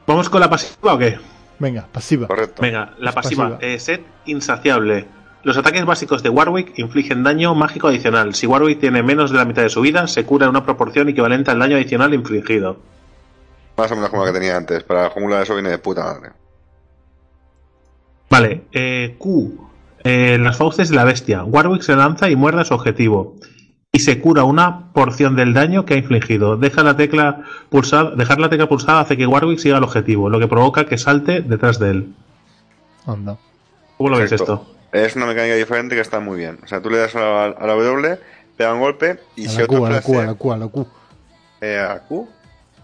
¿Vamos 0.08 0.30
con 0.30 0.40
la 0.42 0.50
pasiva 0.50 0.94
o 0.96 0.98
qué? 0.98 1.20
Venga, 1.60 1.88
pasiva. 1.92 2.28
Correcto. 2.28 2.62
Venga, 2.62 2.94
la 2.98 3.12
Es 3.12 3.16
pasiva. 3.16 3.50
pasiva. 3.52 3.60
Eh, 3.62 3.80
set 3.80 4.02
insaciable. 4.26 5.06
Los 5.44 5.58
ataques 5.58 5.86
básicos 5.86 6.24
de 6.24 6.30
Warwick 6.30 6.78
infligen 6.80 7.24
daño 7.24 7.54
mágico 7.54 7.88
adicional. 7.90 8.34
Si 8.34 8.48
Warwick 8.48 8.80
tiene 8.80 9.04
menos 9.04 9.30
de 9.32 9.38
la 9.38 9.46
mitad 9.46 9.62
de 9.62 9.70
su 9.70 9.82
vida, 9.82 10.08
se 10.08 10.26
cura 10.26 10.46
en 10.46 10.52
una 10.52 10.64
proporción 10.66 11.08
equivalente 11.10 11.52
al 11.52 11.60
daño 11.60 11.76
adicional 11.76 12.14
infligido. 12.14 12.78
Más 13.78 13.92
o 13.92 13.96
menos 13.96 14.10
como 14.10 14.26
la 14.26 14.32
que 14.32 14.40
tenía 14.40 14.58
antes. 14.58 14.84
Para 14.84 15.04
la 15.04 15.10
jungla 15.10 15.42
eso 15.42 15.54
viene 15.54 15.70
de 15.70 15.78
puta 15.80 16.04
madre. 16.04 16.32
Vale, 18.30 18.64
eh, 18.72 19.16
Q. 19.20 19.70
Eh, 20.04 20.38
las 20.40 20.58
fauces 20.58 20.90
de 20.90 20.96
la 20.96 21.04
bestia. 21.06 21.44
Warwick 21.44 21.82
se 21.82 21.96
lanza 21.96 22.30
y 22.30 22.36
muerde 22.36 22.62
a 22.62 22.66
su 22.66 22.74
objetivo. 22.74 23.36
Y 23.92 24.00
se 24.00 24.20
cura 24.20 24.44
una 24.44 24.92
porción 24.92 25.36
del 25.36 25.54
daño 25.54 25.86
que 25.86 25.94
ha 25.94 25.98
infligido. 25.98 26.58
Deja 26.58 26.84
la 26.84 26.98
tecla 26.98 27.44
pulsada, 27.70 28.12
dejar 28.16 28.40
la 28.40 28.50
tecla 28.50 28.68
pulsada 28.68 29.02
hace 29.02 29.16
que 29.18 29.28
Warwick 29.28 29.60
siga 29.60 29.78
el 29.78 29.84
objetivo, 29.84 30.30
lo 30.30 30.40
que 30.40 30.48
provoca 30.48 30.86
que 30.86 30.98
salte 30.98 31.42
detrás 31.42 31.78
de 31.80 31.92
él. 31.92 32.14
Anda. 33.06 33.38
¿Cómo 33.98 34.10
lo 34.10 34.18
ves 34.18 34.32
esto? 34.32 34.66
Es 34.92 35.16
una 35.16 35.26
mecánica 35.28 35.56
diferente 35.56 35.96
que 35.96 36.02
está 36.02 36.20
muy 36.20 36.38
bien. 36.38 36.58
O 36.64 36.68
sea, 36.68 36.82
tú 36.82 36.90
le 36.90 36.98
das 36.98 37.16
a 37.16 37.20
la, 37.20 37.46
a 37.46 37.68
la 37.68 37.74
W, 37.74 38.20
pega 38.58 38.74
un 38.74 38.80
golpe 38.80 39.20
y 39.36 39.46
A 39.46 39.50
si 39.50 39.58
la 39.60 39.64
otro 39.66 39.78
Q, 39.80 39.86
a 39.86 39.90
la 39.92 40.02
Q, 40.02 40.20
a 40.20 40.26
la 40.26 40.34
Q, 40.36 40.52
a 40.54 40.58
la 40.58 40.68
Q. 40.68 40.88
eh, 41.62 41.80
a 41.80 42.00
Q. 42.00 42.28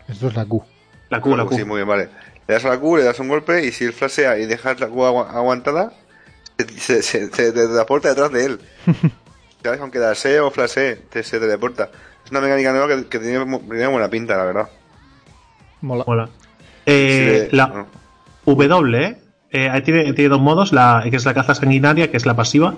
Esto 0.07 0.27
es 0.27 0.35
la 0.35 0.45
Q. 0.45 0.63
La 1.09 1.21
Q, 1.21 1.35
la 1.35 1.45
Q. 1.45 1.55
Sí, 1.55 1.63
muy 1.65 1.77
bien, 1.77 1.87
vale. 1.87 2.09
Le 2.47 2.53
das 2.53 2.65
a 2.65 2.69
la 2.69 2.79
Q, 2.79 2.97
le 2.97 3.03
das 3.03 3.19
un 3.19 3.27
golpe 3.27 3.65
y 3.65 3.71
si 3.71 3.85
él 3.85 3.93
flashea 3.93 4.37
y 4.39 4.45
dejas 4.45 4.79
la 4.79 4.87
Q 4.87 4.95
agu- 5.05 5.27
aguantada, 5.27 5.93
se, 6.77 7.01
se, 7.01 7.29
se, 7.29 7.51
teleporta 7.51 8.09
detrás 8.09 8.31
de 8.31 8.45
él. 8.45 8.59
¿Sabes? 9.63 9.81
Aunque 9.81 9.99
dasee 9.99 10.39
o 10.39 10.51
flashee, 10.51 10.95
te, 11.09 11.23
se 11.23 11.39
teleporta. 11.39 11.89
Es 12.23 12.31
una 12.31 12.41
mecánica 12.41 12.71
nueva 12.71 12.87
que, 12.87 13.07
que 13.07 13.19
tiene, 13.19 13.43
buena 13.43 14.09
pinta, 14.09 14.37
la 14.37 14.45
verdad. 14.45 14.69
Mola. 15.81 16.03
Mola. 16.07 16.29
Eh, 16.85 17.47
Sí, 17.49 17.55
la 17.55 17.67
no. 17.67 17.87
W, 18.45 19.17
eh, 19.51 19.69
ahí 19.69 19.81
tiene, 19.81 20.13
tiene 20.13 20.29
dos 20.29 20.41
modos, 20.41 20.71
la, 20.71 21.03
que 21.09 21.15
es 21.15 21.25
la 21.25 21.33
caza 21.33 21.55
sanguinaria, 21.55 22.09
que 22.09 22.17
es 22.17 22.25
la 22.25 22.35
pasiva, 22.35 22.75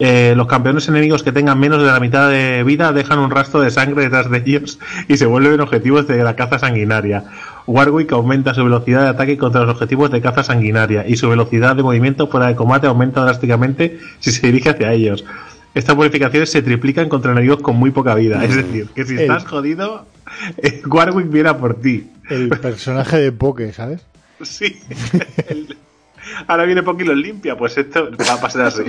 eh, 0.00 0.34
los 0.36 0.48
campeones 0.48 0.88
enemigos 0.88 1.22
que 1.22 1.30
tengan 1.30 1.58
menos 1.58 1.80
de 1.80 1.86
la 1.86 2.00
mitad 2.00 2.28
de 2.28 2.64
vida 2.64 2.92
dejan 2.92 3.20
un 3.20 3.30
rastro 3.30 3.60
de 3.60 3.70
sangre 3.70 4.02
detrás 4.02 4.28
de 4.28 4.42
ellos 4.44 4.80
y 5.06 5.16
se 5.16 5.26
vuelven 5.26 5.60
objetivos 5.60 6.08
de 6.08 6.22
la 6.24 6.34
caza 6.34 6.58
sanguinaria. 6.58 7.24
Warwick 7.66 8.12
aumenta 8.12 8.52
su 8.54 8.62
velocidad 8.64 9.02
de 9.02 9.08
ataque 9.08 9.38
contra 9.38 9.62
los 9.62 9.70
objetivos 9.74 10.10
de 10.10 10.20
caza 10.20 10.44
sanguinaria 10.44 11.06
y 11.08 11.16
su 11.16 11.28
velocidad 11.28 11.74
de 11.76 11.82
movimiento 11.82 12.26
fuera 12.28 12.46
de 12.48 12.56
combate 12.56 12.86
aumenta 12.86 13.22
drásticamente 13.24 13.98
si 14.20 14.32
se 14.32 14.46
dirige 14.46 14.70
hacia 14.70 14.92
ellos. 14.92 15.24
Estas 15.74 15.96
bonificaciones 15.96 16.50
se 16.50 16.62
triplican 16.62 17.08
contra 17.08 17.32
enemigos 17.32 17.60
con 17.62 17.76
muy 17.76 17.90
poca 17.90 18.14
vida. 18.14 18.44
Es 18.44 18.54
decir, 18.54 18.88
que 18.94 19.04
si 19.04 19.14
El- 19.14 19.20
estás 19.22 19.44
jodido, 19.44 20.06
eh, 20.58 20.82
Warwick 20.86 21.30
viene 21.30 21.48
a 21.48 21.58
por 21.58 21.80
ti. 21.80 22.10
El 22.30 22.48
personaje 22.48 23.18
de 23.18 23.32
Poke, 23.32 23.72
¿sabes? 23.72 24.04
Sí. 24.42 24.78
El- 25.48 25.76
Ahora 26.46 26.64
viene 26.64 26.82
Poki 26.82 27.02
y 27.02 27.06
los 27.06 27.16
limpia, 27.16 27.56
pues 27.56 27.76
esto 27.76 28.08
va 28.28 28.34
a 28.34 28.40
pasar 28.40 28.62
así. 28.62 28.82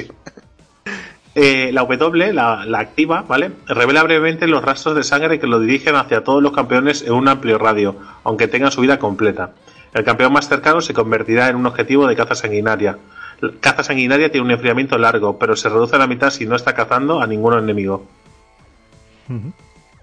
Eh, 1.38 1.72
la 1.74 1.84
W, 1.84 2.32
la, 2.32 2.66
la 2.66 2.80
activa, 2.80 3.26
¿vale? 3.28 3.52
Revela 3.68 4.04
brevemente 4.04 4.48
los 4.48 4.64
rastros 4.64 4.96
de 4.96 5.04
sangre 5.04 5.38
que 5.38 5.48
lo 5.48 5.60
dirigen 5.60 5.96
hacia 5.96 6.24
todos 6.24 6.42
los 6.42 6.54
campeones 6.54 7.02
en 7.02 7.12
un 7.12 7.28
amplio 7.28 7.58
radio, 7.58 7.98
aunque 8.24 8.48
tengan 8.48 8.72
su 8.72 8.80
vida 8.80 9.00
completa. 9.00 9.52
El 9.94 10.06
campeón 10.06 10.32
más 10.32 10.48
cercano 10.48 10.80
se 10.80 10.94
convertirá 10.94 11.50
en 11.50 11.58
un 11.58 11.66
objetivo 11.66 12.08
de 12.08 12.16
caza 12.16 12.36
sanguinaria. 12.36 12.98
La 13.42 13.52
caza 13.60 13.84
sanguinaria 13.84 14.32
tiene 14.32 14.46
un 14.46 14.52
enfriamiento 14.52 14.98
largo, 14.98 15.38
pero 15.38 15.58
se 15.58 15.68
reduce 15.68 15.98
a 15.98 16.00
la 16.00 16.08
mitad 16.08 16.30
si 16.30 16.46
no 16.46 16.56
está 16.56 16.74
cazando 16.74 17.22
a 17.22 17.28
ningún 17.28 17.58
enemigo. 17.58 18.08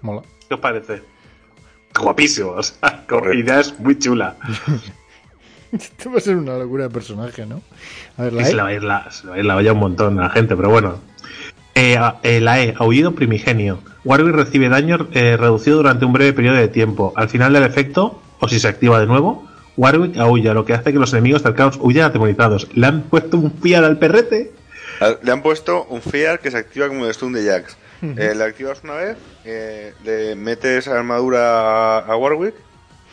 Mola. 0.01 0.21
¿Qué 0.47 0.53
os 0.53 0.59
parece? 0.59 1.01
Guapísimo, 1.99 2.51
o 2.51 2.61
sea, 2.63 3.05
como 3.09 3.31
idea 3.33 3.59
es 3.59 3.79
muy 3.79 3.97
chula. 3.97 4.35
Esto 5.71 6.11
va 6.11 6.17
a 6.17 6.21
ser 6.21 6.35
una 6.35 6.57
locura 6.57 6.83
de 6.83 6.89
personaje, 6.91 7.47
¿no? 7.47 7.61
A 8.17 8.23
ver, 8.23 8.33
la 8.33 8.45
se 8.45 8.51
E. 8.51 8.53
la 8.53 8.63
va 8.63 8.69
a 8.69 8.73
ir 8.73 8.83
la, 8.83 9.11
se 9.11 9.25
la 9.25 9.41
la 9.41 9.55
olla 9.55 9.73
un 9.73 9.79
montón 9.79 10.19
a 10.19 10.23
la 10.23 10.29
gente, 10.29 10.55
pero 10.55 10.69
bueno. 10.69 11.12
Eh, 11.75 11.97
a- 11.97 12.19
eh, 12.23 12.39
la 12.39 12.61
E, 12.61 12.73
aullido 12.77 13.15
primigenio. 13.15 13.79
Warwick 14.05 14.35
recibe 14.35 14.69
daño 14.69 15.07
eh, 15.13 15.37
reducido 15.37 15.77
durante 15.77 16.05
un 16.05 16.13
breve 16.13 16.33
periodo 16.33 16.57
de 16.57 16.67
tiempo. 16.67 17.13
Al 17.15 17.29
final 17.29 17.51
del 17.53 17.63
efecto, 17.63 18.21
o 18.39 18.47
si 18.47 18.59
se 18.59 18.67
activa 18.67 18.99
de 18.99 19.07
nuevo, 19.07 19.47
Warwick 19.75 20.17
aúlla, 20.17 20.53
lo 20.53 20.65
que 20.65 20.73
hace 20.73 20.93
que 20.93 20.99
los 20.99 21.13
enemigos 21.13 21.41
cercanos 21.41 21.79
huyan 21.81 22.05
atemorizados. 22.05 22.67
Le 22.75 22.85
han 22.85 23.01
puesto 23.03 23.37
un 23.37 23.51
fiar 23.51 23.83
al 23.83 23.97
perrete. 23.97 24.51
Ah, 25.01 25.15
Le 25.23 25.31
han 25.31 25.41
puesto 25.41 25.85
un 25.85 26.01
Fear 26.03 26.39
que 26.39 26.51
se 26.51 26.57
activa 26.57 26.87
como 26.87 27.05
el 27.07 27.13
stun 27.13 27.33
de 27.33 27.43
Jax. 27.45 27.75
Eh, 28.03 28.33
le 28.35 28.43
activas 28.43 28.81
una 28.83 28.93
vez, 28.95 29.17
eh, 29.45 29.93
le 30.03 30.35
metes 30.35 30.87
armadura 30.89 31.99
a, 31.99 32.15
Warwick, 32.17 32.53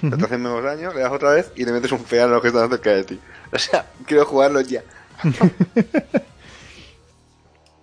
te 0.01 0.25
hace 0.25 0.37
menos 0.37 0.63
daño, 0.65 0.93
le 0.93 1.01
das 1.01 1.13
otra 1.13 1.31
vez 1.31 1.53
y 1.57 1.65
le 1.65 1.71
metes 1.73 1.93
un 1.93 2.01
Fear 2.05 2.29
a 2.29 2.33
los 2.33 2.43
que 2.43 2.49
están 2.49 2.69
cerca 2.69 2.91
de 2.91 3.05
ti. 3.05 3.21
O 3.53 3.59
sea, 3.59 3.87
quiero 4.05 4.27
jugarlo 4.27 4.61
ya. 4.61 4.83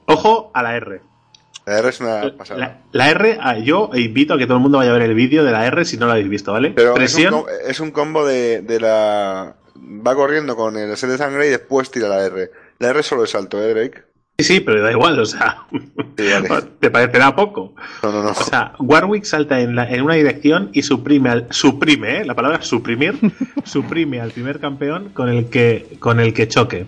Ojo 0.08 0.52
a 0.54 0.64
la 0.64 0.76
R. 0.76 1.02
La 1.66 1.80
R 1.80 1.90
es 1.90 2.00
una 2.00 2.34
pasada. 2.38 2.60
La, 2.60 2.78
la 2.92 3.10
R, 3.12 3.38
ah, 3.42 3.58
yo 3.60 3.90
invito 3.94 4.34
a 4.34 4.38
que 4.38 4.46
todo 4.46 4.58
el 4.58 4.64
mundo 4.64 4.78
vaya 4.78 4.92
a 4.92 4.94
ver 4.94 5.02
el 5.04 5.14
vídeo 5.14 5.44
de 5.44 5.52
la 5.52 5.66
R 5.68 5.84
si 5.86 5.98
no 5.98 6.06
lo 6.06 6.14
habéis 6.14 6.30
visto, 6.30 6.54
¿vale? 6.54 6.72
Pero 6.76 6.90
es 6.90 6.94
un, 6.94 6.96
Presión. 6.96 7.44
es 7.68 7.80
un 7.82 7.92
combo 7.92 8.26
de, 8.26 8.62
de 8.62 8.80
la... 8.80 9.56
Va 9.76 10.16
corriendo 10.16 10.56
con 10.56 10.78
el 10.78 10.96
set 10.98 11.10
de 11.10 11.18
sangre 11.18 11.48
y 11.48 11.50
después 11.50 11.92
tira 11.92 12.08
la 12.08 12.26
R. 12.26 12.50
La 12.80 12.90
R 12.90 13.00
es 13.02 13.06
solo 13.06 13.24
el 13.24 13.28
salto, 13.28 13.62
¿eh, 13.62 13.74
Drake? 13.74 14.04
Sí, 14.40 14.44
sí, 14.46 14.60
pero 14.60 14.82
da 14.84 14.92
igual, 14.92 15.20
o 15.20 15.26
sea. 15.26 15.66
vale. 15.72 16.62
te 16.80 16.90
parecerá 16.92 17.36
poco. 17.36 17.74
No, 18.04 18.12
no, 18.12 18.24
no. 18.24 18.30
O 18.30 18.34
sea, 18.36 18.74
Warwick 18.80 19.24
salta 19.26 19.60
en, 19.60 19.76
la- 19.76 19.90
en 19.90 20.04
una 20.04 20.14
dirección 20.14 20.70
y 20.74 20.84
suprime 20.84 21.30
al 21.32 21.48
suprime, 21.50 22.20
¿eh? 22.22 22.26
la 22.26 22.36
palabra 22.36 22.62
suprimir, 22.62 23.16
suprime 23.66 24.22
al 24.22 24.32
primer 24.32 24.60
campeón 24.60 25.10
con 25.10 25.28
el 25.30 25.50
que 25.50 25.98
con 26.00 26.20
el 26.20 26.34
que 26.36 26.48
choque, 26.48 26.86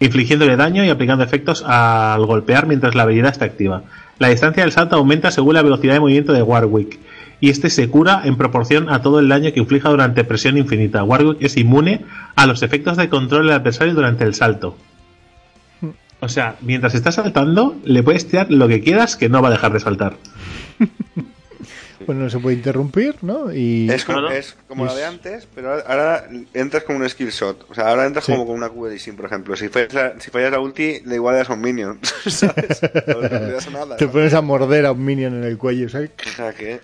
infligiéndole 0.00 0.56
daño 0.56 0.84
y 0.84 0.88
aplicando 0.88 1.22
efectos 1.22 1.62
al 1.64 2.24
golpear 2.26 2.66
mientras 2.66 2.94
la 2.94 3.02
habilidad 3.02 3.30
está 3.30 3.44
activa. 3.44 3.84
La 4.18 4.28
distancia 4.28 4.62
del 4.62 4.72
salto 4.72 4.96
aumenta 4.96 5.30
según 5.30 5.54
la 5.54 5.62
velocidad 5.62 5.94
de 5.94 6.00
movimiento 6.00 6.32
de 6.32 6.42
Warwick 6.42 6.98
y 7.40 7.50
este 7.50 7.70
se 7.70 7.88
cura 7.88 8.22
en 8.24 8.36
proporción 8.36 8.90
a 8.90 9.02
todo 9.02 9.18
el 9.18 9.28
daño 9.28 9.52
que 9.52 9.60
inflija 9.60 9.88
durante 9.88 10.24
presión 10.24 10.58
infinita. 10.58 11.04
Warwick 11.04 11.42
es 11.42 11.56
inmune 11.56 12.04
a 12.36 12.46
los 12.46 12.62
efectos 12.62 12.96
de 12.96 13.08
control 13.08 13.46
del 13.46 13.56
adversario 13.56 13.94
durante 13.94 14.24
el 14.24 14.34
salto. 14.34 14.76
O 16.20 16.28
sea, 16.28 16.56
mientras 16.60 16.94
está 16.94 17.12
saltando, 17.12 17.76
le 17.84 18.02
puedes 18.02 18.28
tirar 18.28 18.50
lo 18.50 18.68
que 18.68 18.82
quieras 18.82 19.16
que 19.16 19.30
no 19.30 19.40
va 19.40 19.48
a 19.48 19.52
dejar 19.52 19.72
de 19.72 19.80
saltar. 19.80 20.16
Pues 22.06 22.16
no 22.16 22.30
se 22.30 22.38
puede 22.38 22.56
interrumpir, 22.56 23.16
¿no? 23.22 23.52
Y 23.52 23.90
Es 23.90 24.04
como, 24.04 24.26
es 24.28 24.56
como 24.68 24.86
la 24.86 24.94
de 24.94 25.04
antes, 25.04 25.46
pero 25.54 25.72
ahora- 25.86 26.26
entras 26.54 26.84
con 26.84 26.96
un 26.96 27.08
skill 27.08 27.30
shot. 27.30 27.66
O 27.70 27.74
sea, 27.74 27.88
ahora 27.90 28.06
entras 28.06 28.24
Sí. 28.24 28.32
como 28.32 28.46
con 28.46 28.56
una 28.56 28.68
Q 28.70 28.86
de 28.86 28.98
Sin, 28.98 29.16
por 29.16 29.26
ejemplo. 29.26 29.54
Si 29.56 29.68
fallas, 29.68 29.92
la, 29.92 30.18
si 30.20 30.30
fallas 30.30 30.50
la 30.50 30.60
ulti, 30.60 31.00
le 31.04 31.16
igual 31.16 31.34
le 31.34 31.38
das 31.40 31.50
a 31.50 31.54
un 31.54 31.60
minion. 31.60 31.98
¿Sabes? 32.26 32.80
No 33.70 33.70
nada. 33.86 33.96
te 33.96 34.08
pones 34.08 34.32
a 34.34 34.40
morder 34.40 34.86
a 34.86 34.92
un 34.92 35.04
minion 35.04 35.34
en 35.34 35.44
el 35.44 35.58
cuello, 35.58 35.88
¿sabes? 35.88 36.10
O 36.26 36.30
sea 36.30 36.52
que. 36.54 36.80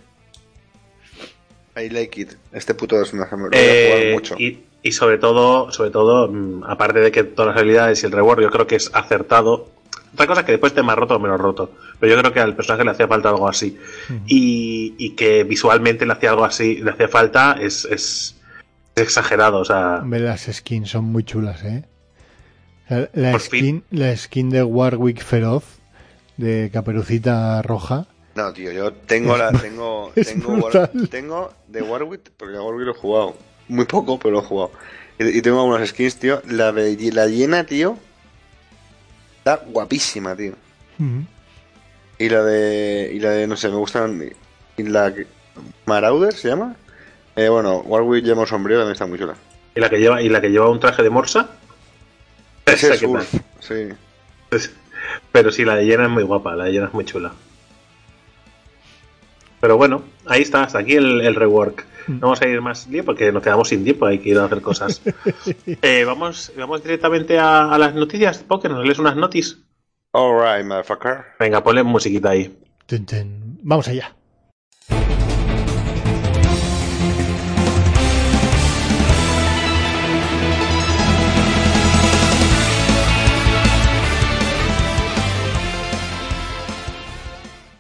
I 1.79 1.91
like 1.91 2.21
it. 2.21 2.33
Este 2.53 2.75
puto 2.75 3.01
es 3.03 3.13
una. 3.13 3.25
Lo 3.31 3.37
voy 3.37 3.47
a 3.47 3.49
jugar 3.49 3.53
Eh, 3.55 4.11
mucho. 4.15 4.35
y, 4.39 4.65
y 4.83 4.93
sobre 4.93 5.19
todo, 5.19 5.71
sobre 5.73 5.91
todo, 5.91 6.29
mm, 6.29 6.65
aparte 6.65 7.01
de 7.01 7.11
que 7.13 7.25
todas 7.25 7.55
las 7.55 7.61
habilidades 7.63 8.03
y 8.03 8.07
el 8.07 8.13
reward, 8.13 8.41
yo 8.43 8.51
creo 8.51 8.67
que 8.67 8.77
es 8.77 8.91
acertado. 8.95 9.69
Otra 10.17 10.27
cosa 10.27 10.41
es 10.41 10.47
que 10.47 10.53
después 10.53 10.73
esté 10.73 10.83
más 10.83 10.97
roto 10.97 11.17
o 11.17 11.19
menos 11.19 11.39
roto. 11.39 11.73
Pero 12.01 12.15
yo 12.15 12.19
creo 12.21 12.33
que 12.33 12.41
al 12.41 12.57
personaje 12.57 12.85
le 12.85 12.91
hacía 12.93 13.07
falta 13.07 13.29
algo 13.29 13.47
así. 13.47 13.77
y, 14.27 14.95
y 14.97 15.11
que 15.15 15.45
visualmente 15.45 16.07
le 16.07 16.15
hacía 16.15 16.31
algo 16.31 16.47
así, 16.47 16.77
le 16.79 16.91
hacía 16.93 17.07
falta, 17.09 17.59
es, 17.61 17.85
es, 17.85 18.35
es 18.95 19.03
exagerado. 19.03 19.59
O 19.59 19.65
sea, 19.67 19.99
Hombre, 20.03 20.21
las 20.21 20.49
skins 20.51 20.89
son 20.89 21.05
muy 21.05 21.23
chulas, 21.23 21.63
¿eh? 21.65 21.85
La, 23.13 23.39
skin, 23.39 23.85
la 23.91 24.17
skin 24.17 24.49
de 24.49 24.63
Warwick 24.63 25.23
Feroz, 25.23 25.65
de 26.39 26.71
caperucita 26.73 27.61
roja. 27.61 28.07
No, 28.37 28.53
tío, 28.53 28.73
yo 28.73 28.93
tengo 28.93 29.37
la. 29.37 29.51
Tengo. 29.53 30.13
es 30.17 30.29
tengo, 30.29 30.55
War- 30.57 30.91
tengo 31.11 31.53
de 31.69 31.83
Warwick, 31.83 32.31
porque 32.37 32.57
a 32.57 32.63
Warwick 32.63 32.87
lo 32.87 32.93
he 32.93 32.95
jugado. 32.99 33.37
Muy 33.69 33.85
poco, 33.85 34.19
pero 34.19 34.33
lo 34.33 34.39
he 34.41 34.45
jugado. 34.45 34.71
Y, 35.19 35.39
y 35.39 35.43
tengo 35.43 35.61
algunas 35.61 35.89
skins, 35.89 36.17
tío. 36.17 36.41
La 36.49 36.73
de 36.73 36.97
la 37.13 37.27
llena, 37.27 37.65
tío. 37.65 37.99
Está 39.47 39.65
guapísima, 39.65 40.35
tío. 40.35 40.55
Ujú. 40.99 41.25
Y 42.19 42.29
la 42.29 42.43
de. 42.43 43.13
Y 43.15 43.21
la 43.21 43.31
de, 43.31 43.47
no 43.47 43.57
sé, 43.57 43.69
me 43.69 43.77
gustan. 43.77 44.21
Y 44.77 44.83
la. 44.83 45.15
que- 45.15 45.29
Marauder 45.85 46.35
se 46.35 46.49
llama. 46.49 46.75
Eh, 47.37 47.49
bueno, 47.49 47.79
Warwick 47.79 48.25
llama 48.25 48.45
sombrío 48.45 48.77
también 48.79 48.95
está 48.95 49.07
muy 49.07 49.19
chula. 49.21 49.37
y 49.77 49.79
la 49.81 49.89
que 49.89 49.99
lleva, 50.01 50.21
y 50.21 50.29
la 50.29 50.41
que 50.41 50.49
lleva 50.51 50.69
un 50.69 50.81
traje 50.81 51.05
de 51.05 51.11
morsa. 51.11 51.49
Ese 52.65 52.87
esa 52.87 52.95
es 52.95 53.01
que 53.01 53.07
Urf, 53.07 53.31
tal. 53.31 53.43
sí. 53.61 53.95
Pues- 54.51 54.73
Pero 55.31 55.53
sí, 55.53 55.65
la 55.65 55.77
de 55.77 55.85
llena 55.85 56.05
es 56.07 56.11
muy 56.11 56.25
guapa, 56.25 56.57
la 56.57 56.65
de 56.65 56.73
llena 56.73 56.87
es 56.87 56.93
muy 56.95 57.05
chula. 57.05 57.31
Pero 59.61 59.77
bueno, 59.77 60.03
ahí 60.27 60.43
está, 60.43 60.65
hasta 60.65 60.81
aquí 60.81 60.95
el, 60.97 61.21
el 61.21 61.37
rework. 61.37 61.85
No 62.21 62.21
vamos 62.21 62.41
a 62.43 62.47
ir 62.49 62.61
más 62.61 62.87
lío 62.87 63.05
porque 63.05 63.33
nos 63.33 63.43
quedamos 63.43 63.69
sin 63.69 63.85
tiempo, 63.85 64.07
hay 64.07 64.19
que 64.19 64.31
ir 64.31 64.39
a 64.39 64.45
hacer 64.45 64.63
cosas. 64.63 65.03
Eh, 65.83 66.05
vamos, 66.05 66.53
vamos 66.57 66.83
directamente 66.83 67.39
a, 67.39 67.71
a 67.73 67.79
las 67.79 67.95
noticias. 67.95 68.39
Poker, 68.39 68.71
¿nos 68.71 68.85
lees 68.85 68.99
unas 68.99 69.17
noticias? 69.17 69.59
Alright, 70.13 70.65
motherfucker. 70.65 71.25
Venga, 71.39 71.63
ponle 71.63 71.83
musiquita 71.83 72.31
ahí. 72.31 72.57
Vamos 73.63 73.89
allá. 73.89 74.15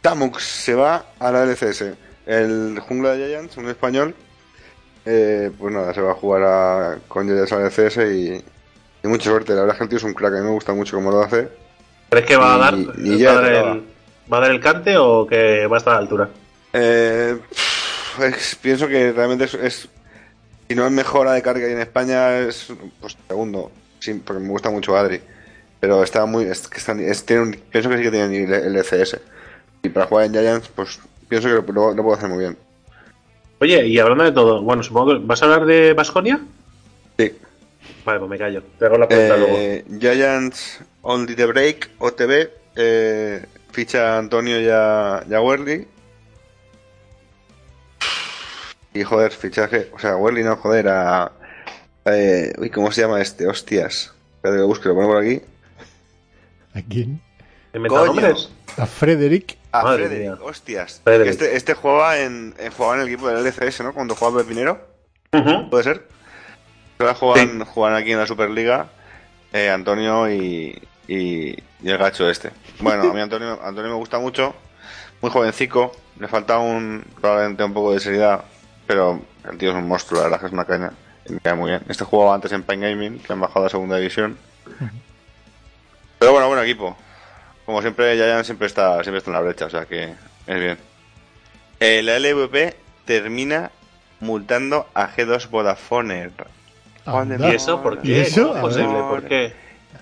Tamux 0.03 0.43
se 0.45 0.75
va 0.75 1.05
a 1.19 1.33
la 1.33 1.43
LCS. 1.45 1.85
El 2.27 2.79
jungla 2.81 3.13
de 3.13 3.27
Giants, 3.27 3.57
un 3.57 3.69
español, 3.69 4.15
eh, 5.05 5.51
pues 5.59 5.73
nada, 5.73 5.95
se 5.95 6.01
va 6.01 6.11
a 6.11 6.15
jugar 6.15 6.43
a, 6.43 6.99
con 7.09 7.27
Giants 7.27 7.53
a 7.53 7.57
la 7.61 7.67
LCS 7.69 7.97
y, 7.99 8.35
y 9.05 9.09
mucha 9.09 9.31
suerte. 9.31 9.55
La 9.55 9.61
verdad 9.61 9.75
es 9.75 9.79
que 9.79 9.85
el 9.85 9.89
tío 9.91 9.99
es 9.99 10.05
un 10.05 10.15
crack, 10.15 10.35
a 10.35 10.37
mí 10.39 10.43
me 10.45 10.51
gusta 10.51 10.73
mucho 10.75 10.97
cómo 10.97 11.11
lo 11.13 11.23
hace. 11.23 11.49
¿Crees 12.11 12.27
que 12.27 12.37
va 12.37 12.55
a 12.55 12.59
dar, 12.59 12.75
y 12.75 13.25
va, 13.25 13.33
a 13.33 13.35
dar 13.41 13.53
el, 13.53 13.83
va 14.33 14.39
a 14.39 14.41
dar 14.41 14.51
el 14.51 14.61
cante 14.61 14.97
o 14.97 15.27
que 15.27 15.67
va 15.67 15.77
a 15.77 15.79
estar 15.79 15.93
a 15.95 15.97
la 15.97 16.03
altura? 16.03 16.29
Eh, 16.73 17.39
es- 18.23 18.57
pienso 18.61 18.89
que 18.89 19.13
realmente 19.13 19.45
es, 19.45 19.55
es- 19.55 19.89
si 20.69 20.75
no 20.75 20.85
es 20.87 20.93
mejora 20.93 21.33
de 21.33 21.43
carga 21.43 21.69
en 21.69 21.79
España, 21.81 22.39
es 22.41 22.69
pues 23.01 23.17
segundo, 23.29 23.71
sí, 24.01 24.15
porque 24.15 24.43
me 24.43 24.49
gusta 24.49 24.71
mucho 24.71 24.97
Adri. 24.97 25.21
Pero 25.79 26.03
está 26.03 26.27
muy, 26.27 26.45
es, 26.45 26.67
que 26.67 26.79
está- 26.79 26.95
tiene 27.25 27.43
un- 27.43 27.53
pienso 27.71 27.89
que 27.91 27.99
sí 27.99 28.03
que 28.03 28.11
tiene 28.11 28.43
el 28.45 28.77
LCS. 28.77 29.21
Y 29.83 29.89
para 29.91 30.07
jugar 30.07 30.27
en 30.27 30.33
Giants, 30.33 30.69
pues 30.75 30.99
pienso 31.29 31.49
que 31.49 31.55
lo, 31.55 31.73
lo, 31.73 31.95
lo 31.95 32.03
puedo 32.03 32.17
hacer 32.17 32.29
muy 32.29 32.39
bien. 32.39 32.57
Oye, 33.61 33.87
y 33.87 33.99
hablando 33.99 34.25
de 34.25 34.33
todo, 34.33 34.63
bueno, 34.63 34.83
supongo 34.83 35.15
que 35.15 35.27
vas 35.27 35.41
a 35.43 35.47
hablar 35.47 35.65
de 35.65 35.95
Vasconia. 35.95 36.41
Sí. 37.19 37.33
Vale, 38.05 38.19
pues 38.19 38.31
me 38.31 38.39
callo. 38.39 38.63
Te 38.79 38.87
hago 38.87 38.99
la 38.99 39.09
pregunta 39.09 39.37
luego. 39.37 39.57
Eh, 39.57 39.85
Giants 39.99 40.81
Only 41.03 41.35
the 41.35 41.47
Break, 41.47 41.91
OTB, 41.99 42.49
eh, 42.77 43.45
ficha 43.73 44.19
Antonio 44.19 44.61
y 44.61 44.69
a, 44.71 45.25
y 45.29 45.35
a 45.35 45.41
Werley. 45.41 45.89
Y 48.93 49.03
joder, 49.03 49.33
fichaje, 49.33 49.91
o 49.95 49.99
sea, 49.99 50.17
Werley 50.17 50.45
no, 50.45 50.57
joder, 50.57 50.89
a... 50.89 51.33
Eh, 52.07 52.53
uy, 52.59 52.71
¿cómo 52.71 52.93
se 52.93 53.03
llama 53.03 53.21
este? 53.21 53.47
Hostias. 53.47 54.13
Espera 54.37 54.55
que 54.55 54.61
lo 54.61 54.67
busque, 54.67 54.89
lo 54.89 54.95
pongo 54.95 55.09
por 55.09 55.23
aquí. 55.23 55.41
¿A 56.75 56.83
quién? 56.83 57.21
Nombres. 57.75 58.51
A 58.79 58.87
Frederick. 58.87 59.57
A 59.73 59.83
Madre 59.83 60.07
Frederick, 60.07 60.31
mía. 60.33 60.39
hostias. 60.47 61.01
Frederick. 61.05 61.31
Este, 61.31 61.57
este 61.57 61.75
jugaba 61.75 62.19
en, 62.19 62.55
en- 62.59 62.73
jugaba 62.73 62.95
en 62.97 63.01
el 63.03 63.09
equipo 63.09 63.29
del 63.29 63.45
LCS, 63.47 63.81
¿no? 63.83 63.93
Cuando 63.95 64.15
jugaba 64.15 64.39
Pepinero. 64.39 64.81
¿puede 65.71 65.85
ser? 65.85 66.09
Ahora 66.99 67.15
juegan, 67.15 67.65
juegan 67.67 67.95
aquí 67.99 68.13
en 68.13 68.19
la 68.19 68.27
Superliga 68.27 68.87
eh, 69.53 69.69
Antonio 69.69 70.31
y, 70.33 70.81
y, 71.07 71.51
y 71.51 71.91
el 71.91 71.99
gacho 71.99 72.29
este. 72.31 72.51
Bueno, 72.81 73.11
a 73.11 73.13
mí 73.13 73.21
Antonio, 73.21 73.59
Antonio 73.65 73.91
me 73.91 73.97
gusta 73.97 74.19
mucho, 74.19 74.55
muy 75.21 75.31
jovencico, 75.31 75.93
le 76.19 76.27
falta 76.29 76.59
un 76.59 77.05
probablemente 77.21 77.65
un 77.65 77.75
poco 77.75 77.93
de 77.93 78.01
seriedad, 78.01 78.45
pero 78.87 79.21
el 79.51 79.59
tío 79.59 79.71
es 79.71 79.77
un 79.77 79.87
monstruo, 79.87 80.21
la 80.21 80.25
verdad 80.29 80.41
que 80.41 80.47
es 80.47 80.53
una 80.53 80.65
caña. 80.65 80.93
me 81.29 81.39
cae 81.41 81.55
muy 81.55 81.71
bien. 81.71 81.83
Este 81.89 82.05
jugaba 82.05 82.35
antes 82.35 82.53
en 82.53 82.63
Pain 82.63 82.81
Gaming, 82.81 83.19
que 83.19 83.33
han 83.33 83.41
bajado 83.41 83.67
a 83.67 83.69
segunda 83.69 83.97
división. 83.99 84.39
Pero 86.19 86.33
bueno, 86.33 86.49
buen 86.49 86.61
equipo. 86.63 86.97
Como 87.67 87.83
siempre, 87.83 88.15
Giant 88.17 88.45
siempre 88.45 88.67
está, 88.69 89.03
siempre 89.03 89.19
está 89.19 89.31
en 89.31 89.35
la 89.35 89.41
brecha, 89.43 89.67
o 89.67 89.71
sea 89.71 89.85
que 89.87 90.15
es 90.47 90.61
bien. 90.61 90.79
Eh, 91.81 92.03
la 92.03 92.19
LVP 92.19 92.75
termina 93.05 93.71
multando 94.21 94.87
a 94.95 95.09
G2 95.15 95.51
Vodafone. 95.51 96.31
Anda. 97.05 97.51
¿Y 97.51 97.55
eso 97.55 97.83
por 97.83 97.99
¿Y 98.03 98.09
qué? 98.09 98.21
eso? 98.23 98.49
¿Cómo 98.49 98.53
es 98.55 98.59
A 98.59 98.61
posible? 98.63 98.93
ver. 98.95 99.03
¿Por 99.09 99.25
qué? 99.25 99.53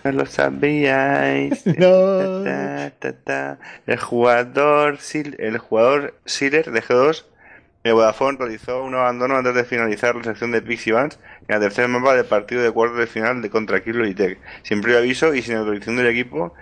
No 0.04 0.12
lo 0.12 0.26
sabíais. 0.26 1.66
No. 1.78 2.44
Ta, 2.44 2.90
ta, 2.98 3.12
ta. 3.24 3.58
El 3.86 3.98
jugador 3.98 4.98
Sil- 5.00 5.36
el 5.38 5.58
jugador 5.58 6.14
Sealer 6.26 6.70
de 6.70 6.82
G2 6.82 7.24
de 7.82 7.92
Vodafone 7.92 8.38
realizó 8.38 8.82
un 8.82 8.94
abandono 8.94 9.36
antes 9.36 9.54
de 9.54 9.64
finalizar 9.64 10.14
la 10.16 10.24
sección 10.24 10.52
de 10.52 10.62
Pixie 10.62 10.92
Vans 10.92 11.18
en 11.48 11.54
la 11.54 11.60
tercera 11.60 11.88
mapa 11.88 12.14
del 12.14 12.24
partido 12.26 12.62
de 12.62 12.70
cuartos 12.70 12.98
de 12.98 13.06
final 13.06 13.42
de 13.42 13.50
contra 13.50 13.82
Kill 13.82 13.96
Logitech, 13.98 14.38
sin 14.62 14.80
previo 14.80 14.98
aviso 15.00 15.34
y 15.34 15.42
sin 15.42 15.56
autorización 15.56 15.96
del 15.96 16.06
equipo 16.06 16.54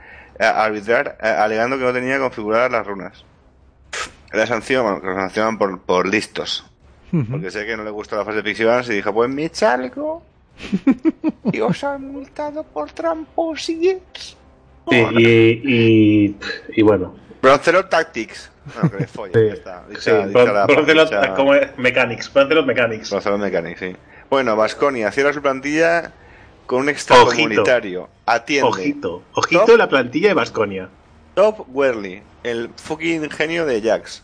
arbitrar, 0.48 1.18
eh, 1.22 1.26
alegando 1.28 1.78
que 1.78 1.84
no 1.84 1.92
tenía 1.92 2.18
configuradas 2.18 2.70
las 2.72 2.86
runas. 2.86 3.24
La 4.32 4.46
sanción, 4.46 4.82
bueno, 4.84 5.00
que 5.00 5.06
lo 5.08 5.14
sancionan 5.14 5.58
por, 5.58 5.80
por 5.80 6.06
listos. 6.08 6.64
Porque 7.30 7.50
sé 7.50 7.66
que 7.66 7.76
no 7.76 7.84
le 7.84 7.90
gustó 7.90 8.16
la 8.16 8.24
fase 8.24 8.40
de 8.40 8.64
Vans 8.64 8.88
y 8.88 8.94
dijo, 8.94 9.12
pues 9.12 9.28
me 9.28 9.44
echa 9.44 9.74
algo. 9.74 10.22
y 11.52 11.60
os 11.60 11.84
han 11.84 12.10
multado 12.10 12.62
por 12.64 12.90
tramposillos. 12.92 13.98
Sí, 14.90 15.06
y, 15.12 15.26
y, 15.28 16.36
y 16.76 16.82
bueno. 16.82 17.14
Broncelot 17.42 17.90
Tactics. 17.90 18.50
Bueno, 18.74 18.90
que 18.90 18.96
le 18.98 19.06
follen, 19.08 19.34
Sí, 19.34 19.46
ya 19.48 19.52
está. 19.52 19.84
Dicha- 19.88 20.00
sí, 20.22 20.28
dicha 20.28 20.38
Bron- 20.44 20.52
la- 20.54 20.66
Broncelot, 20.66 21.10
dicha- 21.10 21.34
como 21.34 21.52
Mechanics, 21.76 22.32
Broncelot 22.32 22.66
Mechanics. 22.66 23.10
Broncelot 23.10 23.40
Mechanics, 23.40 23.80
sí. 23.80 23.96
Bueno, 24.30 24.56
Vasconia 24.56 25.12
cierra 25.12 25.32
su 25.34 25.42
plantilla 25.42 26.12
con 26.72 26.80
un 26.80 26.88
extracomunitario. 26.88 28.08
Atiende. 28.24 28.66
Ojito, 28.68 29.22
ojito 29.34 29.64
Top. 29.66 29.76
la 29.76 29.88
plantilla 29.90 30.28
de 30.28 30.34
Basconia. 30.34 30.88
Top 31.34 31.66
Werley, 31.68 32.22
el 32.44 32.70
fucking 32.76 33.28
genio 33.30 33.66
de 33.66 33.82
Jax. 33.82 34.22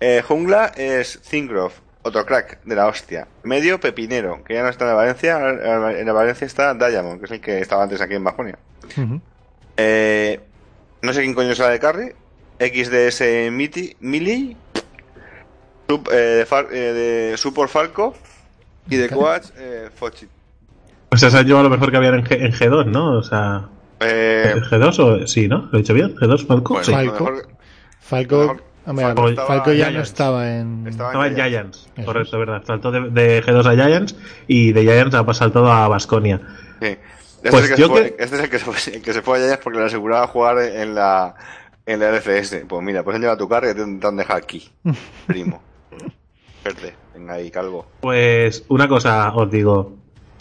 Eh, 0.00 0.22
jungla 0.26 0.72
es 0.76 1.20
Zingroff, 1.24 1.74
otro 2.02 2.24
crack 2.24 2.62
de 2.64 2.74
la 2.74 2.86
hostia. 2.86 3.28
Medio 3.42 3.78
Pepinero, 3.80 4.42
que 4.44 4.54
ya 4.54 4.62
no 4.62 4.70
está 4.70 4.84
en 4.84 4.90
la 4.90 4.96
Valencia. 4.96 5.36
En 6.00 6.06
la 6.06 6.12
Valencia 6.14 6.46
está 6.46 6.72
Diamond, 6.72 7.18
que 7.20 7.26
es 7.26 7.30
el 7.32 7.40
que 7.42 7.58
estaba 7.60 7.82
antes 7.82 8.00
aquí 8.00 8.14
en 8.14 8.24
Vasconia. 8.24 8.58
Ujú. 8.96 9.20
Eh, 9.76 10.40
no 11.02 11.12
sé 11.12 11.20
quién 11.20 11.34
coño 11.34 11.50
es 11.50 11.58
la 11.58 11.68
de 11.68 11.78
Carry. 11.78 12.12
XDS 12.58 13.50
Miti, 13.52 13.94
Mili. 14.00 14.56
Sub, 15.88 16.08
eh, 16.12 16.16
de, 16.16 16.46
Far- 16.46 16.68
eh, 16.72 16.92
de 17.30 17.36
Support 17.36 17.70
Falco. 17.70 18.14
Y 18.88 18.96
de 18.96 19.10
Coach 19.10 19.48
eh, 19.58 19.90
Fochi. 19.94 20.26
O 21.10 21.16
sea, 21.16 21.30
se 21.30 21.38
ha 21.38 21.42
llevado 21.42 21.64
lo 21.64 21.70
mejor 21.70 21.90
que 21.90 21.96
había 21.96 22.10
en, 22.10 22.24
G, 22.24 22.36
en 22.44 22.52
G2, 22.52 22.86
¿no? 22.86 23.18
O 23.18 23.22
sea, 23.22 23.68
Eh, 24.00 24.54
¿G2 24.70 24.98
o 24.98 25.26
sí, 25.26 25.48
no? 25.48 25.68
¿Lo 25.72 25.78
he 25.78 25.82
dicho 25.82 25.94
bien? 25.94 26.14
¿G2 26.16 26.46
Falco? 26.46 26.74
bueno, 26.74 26.84
sí. 26.84 26.92
Falco. 26.92 27.32
Falco, 28.00 28.56
ah, 28.86 28.92
mira, 28.92 29.08
Falco 29.08 29.28
estaba 29.28 29.48
Falco 29.48 29.72
ya 29.72 29.90
no 29.90 30.00
estaba 30.00 30.56
en. 30.56 30.86
Estaba 30.86 31.08
Estaba 31.10 31.26
en 31.26 31.34
Giants. 31.34 31.88
Giants, 31.94 32.06
correcto, 32.06 32.38
verdad. 32.38 32.62
Saltó 32.66 32.90
de, 32.90 33.10
de 33.10 33.42
G2 33.42 33.66
a 33.66 33.74
Giants 33.74 34.16
y 34.46 34.72
de 34.72 34.82
Giants 34.82 35.14
ha 35.14 35.34
saltado 35.34 35.70
a 35.72 35.88
Basconia. 35.88 36.40
Sí. 36.80 36.86
Este, 37.42 37.50
Pues 37.50 37.64
es 37.64 37.70
el 37.70 37.76
que 37.76 37.86
fue, 37.86 38.16
este 38.18 38.36
es 38.36 38.42
el 38.42 38.50
que 38.50 38.58
se 38.58 38.64
fue, 38.64 38.94
el 38.96 39.02
que 39.02 39.12
se 39.12 39.22
fue 39.22 39.38
a 39.38 39.40
Giants 39.40 39.60
porque 39.62 39.78
le 39.78 39.84
aseguraba 39.86 40.26
jugar 40.26 40.58
en 40.58 40.94
la, 40.94 41.34
en 41.86 42.00
la 42.00 42.10
LCS. 42.10 42.64
Pues 42.68 42.82
mira, 42.82 43.02
pues 43.02 43.14
han 43.16 43.20
llevado 43.22 43.38
tu 43.38 43.48
carga 43.48 43.70
y 43.70 43.74
te 43.74 43.84
te 43.84 44.06
han 44.06 44.16
dejado 44.16 44.38
aquí. 44.38 44.68
Primo. 45.26 45.62
Verde. 46.64 46.94
Venga 47.14 47.34
ahí, 47.34 47.50
calvo. 47.50 47.86
Pues 48.00 48.64
una 48.68 48.88
cosa 48.88 49.32
os 49.34 49.50
digo. 49.50 49.96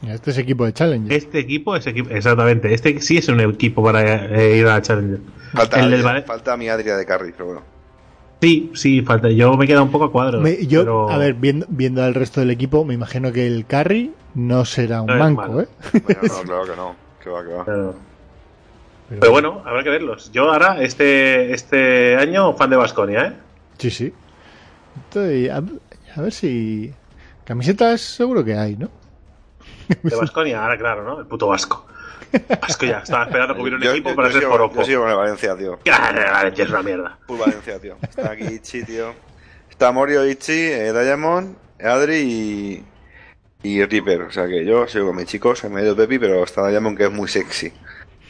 Este 0.05 0.31
es 0.31 0.37
equipo 0.37 0.65
de 0.65 0.73
Challenge. 0.73 1.15
Este 1.15 1.39
equipo 1.39 1.75
es 1.75 1.87
equipo. 1.87 2.09
Exactamente. 2.11 2.73
Este 2.73 2.99
sí 3.01 3.17
es 3.17 3.27
un 3.29 3.39
equipo 3.39 3.83
para 3.83 4.25
eh, 4.27 4.57
ir 4.57 4.67
a 4.67 4.81
Challenger. 4.81 5.19
Falta, 5.53 5.79
El 5.79 5.91
del 5.91 6.23
falta 6.23 6.55
mi 6.57 6.69
Adria 6.69 6.97
de 6.97 7.05
carry, 7.05 7.31
pero 7.31 7.45
bueno. 7.47 7.61
Sí, 8.41 8.71
sí, 8.75 9.01
falta. 9.01 9.29
Yo 9.31 9.57
me 9.57 9.65
he 9.65 9.67
quedado 9.67 9.83
un 9.85 9.91
poco 9.91 10.05
a 10.05 10.11
cuadro. 10.11 10.39
Me- 10.41 10.67
yo, 10.67 10.81
pero- 10.81 11.09
a 11.09 11.17
ver, 11.17 11.33
viendo, 11.33 11.65
viendo 11.69 12.03
al 12.03 12.13
resto 12.13 12.39
del 12.41 12.51
equipo, 12.51 12.85
me 12.85 12.93
imagino 12.93 13.31
que 13.31 13.47
el 13.47 13.65
carry 13.65 14.13
no 14.35 14.63
será 14.65 15.01
un 15.01 15.07
No 15.07 15.15
manco. 15.17 15.61
¿eh? 15.61 15.67
Bueno, 16.03 16.21
no, 16.21 16.43
claro 16.43 16.65
que 16.65 16.75
no. 16.75 16.95
Que 17.23 17.29
va, 17.31 17.43
que 17.43 17.53
va. 17.53 17.65
Pero, 17.65 17.95
pero 19.19 19.31
bueno, 19.31 19.63
habrá 19.65 19.83
que 19.83 19.89
verlos. 19.89 20.31
Yo 20.31 20.51
ahora, 20.51 20.79
este, 20.83 21.53
este 21.53 22.15
año, 22.17 22.53
fan 22.53 22.69
de 22.69 22.75
Basconia, 22.75 23.25
¿eh? 23.25 23.33
Sí, 23.79 23.89
sí. 23.89 24.13
Estoy- 25.09 25.49
a, 25.49 25.63
a 26.15 26.21
ver 26.21 26.31
si. 26.31 26.93
Camisetas 27.45 28.01
seguro 28.01 28.43
que 28.45 28.55
hay, 28.55 28.75
¿no? 28.75 28.89
De 30.03 30.15
Basconia, 30.15 30.63
ahora 30.63 30.77
claro, 30.77 31.03
¿no? 31.03 31.19
El 31.19 31.25
puto 31.27 31.47
Vasco. 31.47 31.85
Vasco 32.61 32.85
ya, 32.85 32.99
estaba 32.99 33.23
esperando 33.25 33.55
que 33.55 33.61
hubiera 33.61 33.77
un 33.77 33.83
Yo- 33.83 33.91
equipo 33.91 34.09
yo- 34.09 34.15
para 34.15 34.29
yo 34.29 34.39
ser 34.39 34.49
forofo. 34.49 34.75
Yo 34.79 34.85
sigo 34.85 35.01
con 35.01 35.09
el 35.11 35.15
Valencia, 35.17 35.55
tío. 35.57 35.79
Claro, 35.83 36.21
Valencia 36.31 36.63
es 36.65 36.69
una 36.69 36.83
mierda. 36.83 37.17
Full 37.25 37.39
Valencia, 37.39 37.79
tío. 37.79 37.97
Está 38.01 38.31
aquí 38.31 38.43
Ichi, 38.45 38.83
tío. 38.83 39.13
Está 39.69 39.91
Morio, 39.91 40.27
Ichi, 40.27 40.51
eh, 40.51 40.91
Diamond, 40.93 41.55
Adri 41.81 42.15
y. 42.17 42.83
Y 43.63 43.83
Reaper. 43.83 44.21
O 44.23 44.31
sea 44.31 44.47
que 44.47 44.63
yo 44.65 44.87
sigo 44.87 45.07
con 45.07 45.15
mis 45.15 45.25
chicos, 45.25 45.63
en 45.63 45.73
medio 45.73 45.95
de 45.95 46.03
Pepi, 46.03 46.19
pero 46.19 46.43
está 46.43 46.67
Diamond 46.67 46.97
que 46.97 47.05
es 47.05 47.11
muy 47.11 47.27
sexy. 47.27 47.71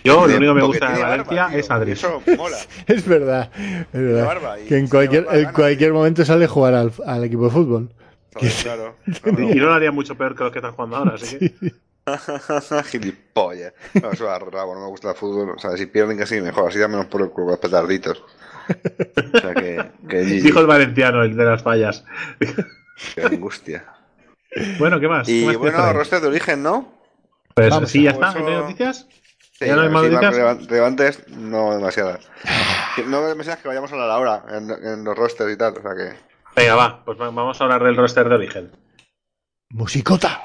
Yo, 0.04 0.26
lo 0.26 0.38
único 0.38 0.54
que 0.54 0.60
me 0.62 0.66
gusta 0.68 0.92
de 0.94 1.02
Valencia 1.02 1.36
barba, 1.44 1.56
es 1.56 1.70
Adri. 1.72 1.92
Eso 1.92 2.22
mola. 2.38 2.58
Es 2.88 3.06
verdad. 3.06 3.52
Es 3.58 3.88
verdad. 4.02 4.26
barba 4.26 4.60
y 4.60 4.66
que 4.68 4.78
en 4.78 4.88
cualquier, 4.88 5.26
barba, 5.26 5.40
en 5.40 5.52
cualquier 5.52 5.92
momento 5.94 6.24
sale 6.24 6.46
a 6.46 6.48
jugar 6.48 6.76
al, 6.76 6.94
al 7.06 7.24
equipo 7.26 7.46
de 7.46 7.50
fútbol. 7.50 7.90
Joder, 8.38 8.54
claro. 8.64 8.96
Y 9.52 9.56
no 9.56 9.66
lo 9.68 9.74
haría 9.74 9.92
mucho 9.92 10.16
peor 10.16 10.36
que 10.36 10.44
los 10.44 10.52
que 10.54 10.60
están 10.60 10.74
jugando 10.74 10.98
ahora, 10.98 11.16
así 11.16 11.38
que. 11.40 11.54
Gilipollas. 12.86 13.74
No, 14.02 14.12
eso 14.12 14.34
es 14.34 14.42
rabo, 14.52 14.74
no 14.76 14.82
me 14.82 14.88
gusta 14.88 15.10
el 15.12 15.16
fútbol. 15.16 15.52
O 15.56 15.60
sea, 15.60 15.76
si 15.78 15.86
pierden 15.88 16.18
casi 16.18 16.40
mejor, 16.42 16.70
así 16.70 16.80
da 16.80 16.88
menos 16.88 17.08
por 17.08 17.22
el 17.22 17.30
culo, 17.30 17.52
los 17.52 17.60
petarditos. 17.60 18.24
O 19.34 19.38
sea 19.40 19.54
que. 19.54 19.92
que 20.10 20.18
Dijo 20.22 20.60
el 20.60 20.68
valenciano, 20.68 21.24
el 21.24 21.36
de 21.36 21.46
las 21.46 21.64
fallas. 21.64 22.04
qué 23.16 23.22
angustia. 23.24 23.86
Bueno, 24.80 25.00
¿qué 25.00 25.08
más? 25.08 25.28
¿Qué 25.28 25.42
Y 25.42 25.46
más 25.46 25.58
bueno, 25.58 25.94
roster 25.94 26.22
de 26.22 26.28
origen, 26.28 26.64
¿no? 26.64 26.94
Pues 27.54 27.70
Vamos 27.70 27.90
sí, 27.92 28.04
ya 28.04 28.12
está. 28.12 28.30
eso- 28.30 28.40
¿No 28.40 28.48
hay 28.48 28.56
noticias? 28.56 29.08
Sí, 29.60 29.66
¿Ya 29.66 29.76
no 29.76 29.82
hay 29.82 29.90
más 29.90 30.04
sí, 30.06 30.10
noticias? 30.12 30.36
relevan- 30.36 30.68
relevantes, 30.68 31.28
no 31.30 31.74
demasiadas. 31.76 32.30
Que 32.96 33.04
No 33.04 33.26
demasiadas 33.28 33.62
que 33.62 33.68
vayamos 33.68 33.92
a 33.92 33.96
hablar 33.96 34.12
ahora 34.12 34.44
en, 34.56 34.70
en 34.70 35.04
los 35.04 35.18
rosters 35.18 35.52
y 35.54 35.58
tal, 35.58 35.74
o 35.78 35.82
sea 35.82 35.96
que. 35.96 36.14
Venga, 36.58 36.76
va. 36.76 37.00
Pues 37.06 37.18
va- 37.22 37.30
vamos 37.30 37.62
a 37.62 37.64
hablar 37.64 37.84
del 37.84 37.96
roster 37.96 38.28
de 38.28 38.36
origen. 38.36 38.72
Musicota. 39.70 40.42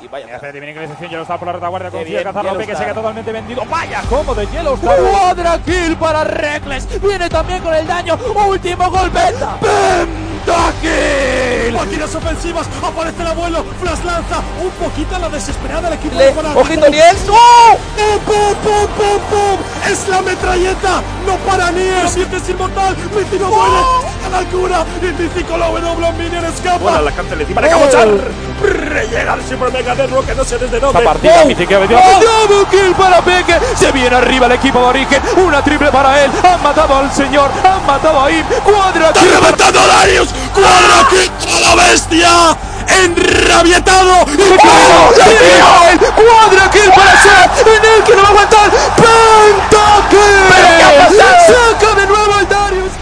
Y 0.00 0.06
vaya. 0.06 0.36
Hace 0.36 0.52
de 0.52 0.60
finalización, 0.60 1.10
Yellowstar 1.10 1.38
por 1.38 1.46
la 1.46 1.52
retaguardia, 1.54 1.90
Qué 1.90 1.96
consigue 1.96 2.18
bien, 2.18 2.24
cazar 2.24 2.44
López 2.44 2.66
que 2.66 2.76
se 2.76 2.82
queda 2.84 2.94
totalmente 2.94 3.32
vendido. 3.32 3.62
Vaya 3.68 4.02
cómo 4.08 4.34
de 4.34 4.46
Yellowstar. 4.46 4.98
Cuadra 5.00 5.58
kill 5.64 5.96
para 5.96 6.24
Reckless. 6.24 7.00
Viene 7.02 7.28
también 7.28 7.62
con 7.62 7.74
el 7.74 7.86
daño. 7.86 8.14
Último 8.48 8.90
golpe. 8.90 9.18
Pentakill. 9.20 10.23
A 10.46 11.86
tiras 11.86 12.14
ofensivas, 12.14 12.66
aparece 12.82 13.20
el 13.20 13.28
abuelo, 13.28 13.64
Flash 13.80 14.04
lanza 14.04 14.40
un 14.62 14.70
poquito 14.72 15.16
a 15.16 15.18
la 15.18 15.28
desesperada 15.28 15.88
el 15.88 15.94
equipo 15.94 16.16
Le- 16.16 16.32
de. 16.32 16.40
Ojito 16.54 16.88
Niels. 16.88 17.20
¡Oh! 17.28 17.76
¡Pum, 17.96 18.18
pum, 18.24 18.54
pum, 18.62 18.86
pum, 18.96 19.20
pum! 19.30 19.58
¡Es 19.90 20.08
la 20.08 20.22
metralleta! 20.22 21.02
¡No 21.26 21.36
para 21.38 21.70
Nier! 21.72 22.04
¡Lo 22.04 22.08
sientes 22.10 22.48
inmortal! 22.48 22.96
¡Mici 23.14 23.38
no 23.38 23.50
muere! 23.50 23.74
¡A 24.26 24.28
la 24.30 24.44
cura! 24.50 24.84
¡Y 25.02 25.22
Mici 25.22 25.44
con 25.44 25.60
la 25.60 25.68
W 25.68 26.12
Minion 26.18 26.44
escapa! 26.46 26.78
Bueno, 26.78 27.02
la 27.02 27.10
canta 27.12 27.34
encima 27.34 27.60
de 27.60 27.68
Cabochar. 27.68 28.08
Llega 29.02 29.34
el 29.34 29.44
Super 29.48 29.72
Mega 29.72 29.94
Network 29.94 30.26
que 30.26 30.34
no 30.36 30.44
sé 30.44 30.56
desde 30.56 30.78
dónde. 30.78 30.98
Esta 30.98 31.12
partida, 31.12 31.42
¡Oh! 31.42 31.48
Que 31.48 31.74
ha 31.74 31.78
metido. 31.80 32.00
Double 32.20 32.66
kill 32.70 32.94
para 32.94 33.20
Peque. 33.22 33.58
Se 33.76 33.90
viene 33.90 34.14
arriba 34.14 34.46
el 34.46 34.52
equipo 34.52 34.78
de 34.78 34.86
origen. 34.86 35.22
Una 35.36 35.62
triple 35.62 35.90
para 35.90 36.24
él. 36.24 36.30
Han 36.44 36.62
matado 36.62 36.96
al 36.96 37.12
señor. 37.12 37.50
Han 37.64 37.84
matado 37.86 38.20
a 38.20 38.30
Im. 38.30 38.44
Cuadra 38.62 39.08
¡Está 39.08 39.20
reventando 39.20 39.80
Darius! 39.86 40.28
¡Cuadra 40.54 41.08
kill 41.10 41.30
para 41.44 41.60
la 41.60 41.74
bestia! 41.82 42.56
¡Enrabietado! 42.86 44.26
¡Y 44.28 44.40
¡Oh! 44.40 45.12
¡Tiene 45.14 45.92
el 45.92 45.98
cuadra 45.98 46.70
kill 46.70 46.90
para 46.94 47.12
Seth! 47.22 47.66
En 47.66 47.84
el 47.84 48.04
que 48.04 48.14
no 48.14 48.22
va 48.22 48.28
a 48.28 48.30
aguantar. 48.30 48.70
¡Pentakill! 48.96 50.44
¡Saca 51.46 51.94
de 52.00 52.06
nuevo 52.06 52.38
el 52.38 52.48
Darius! 52.48 52.92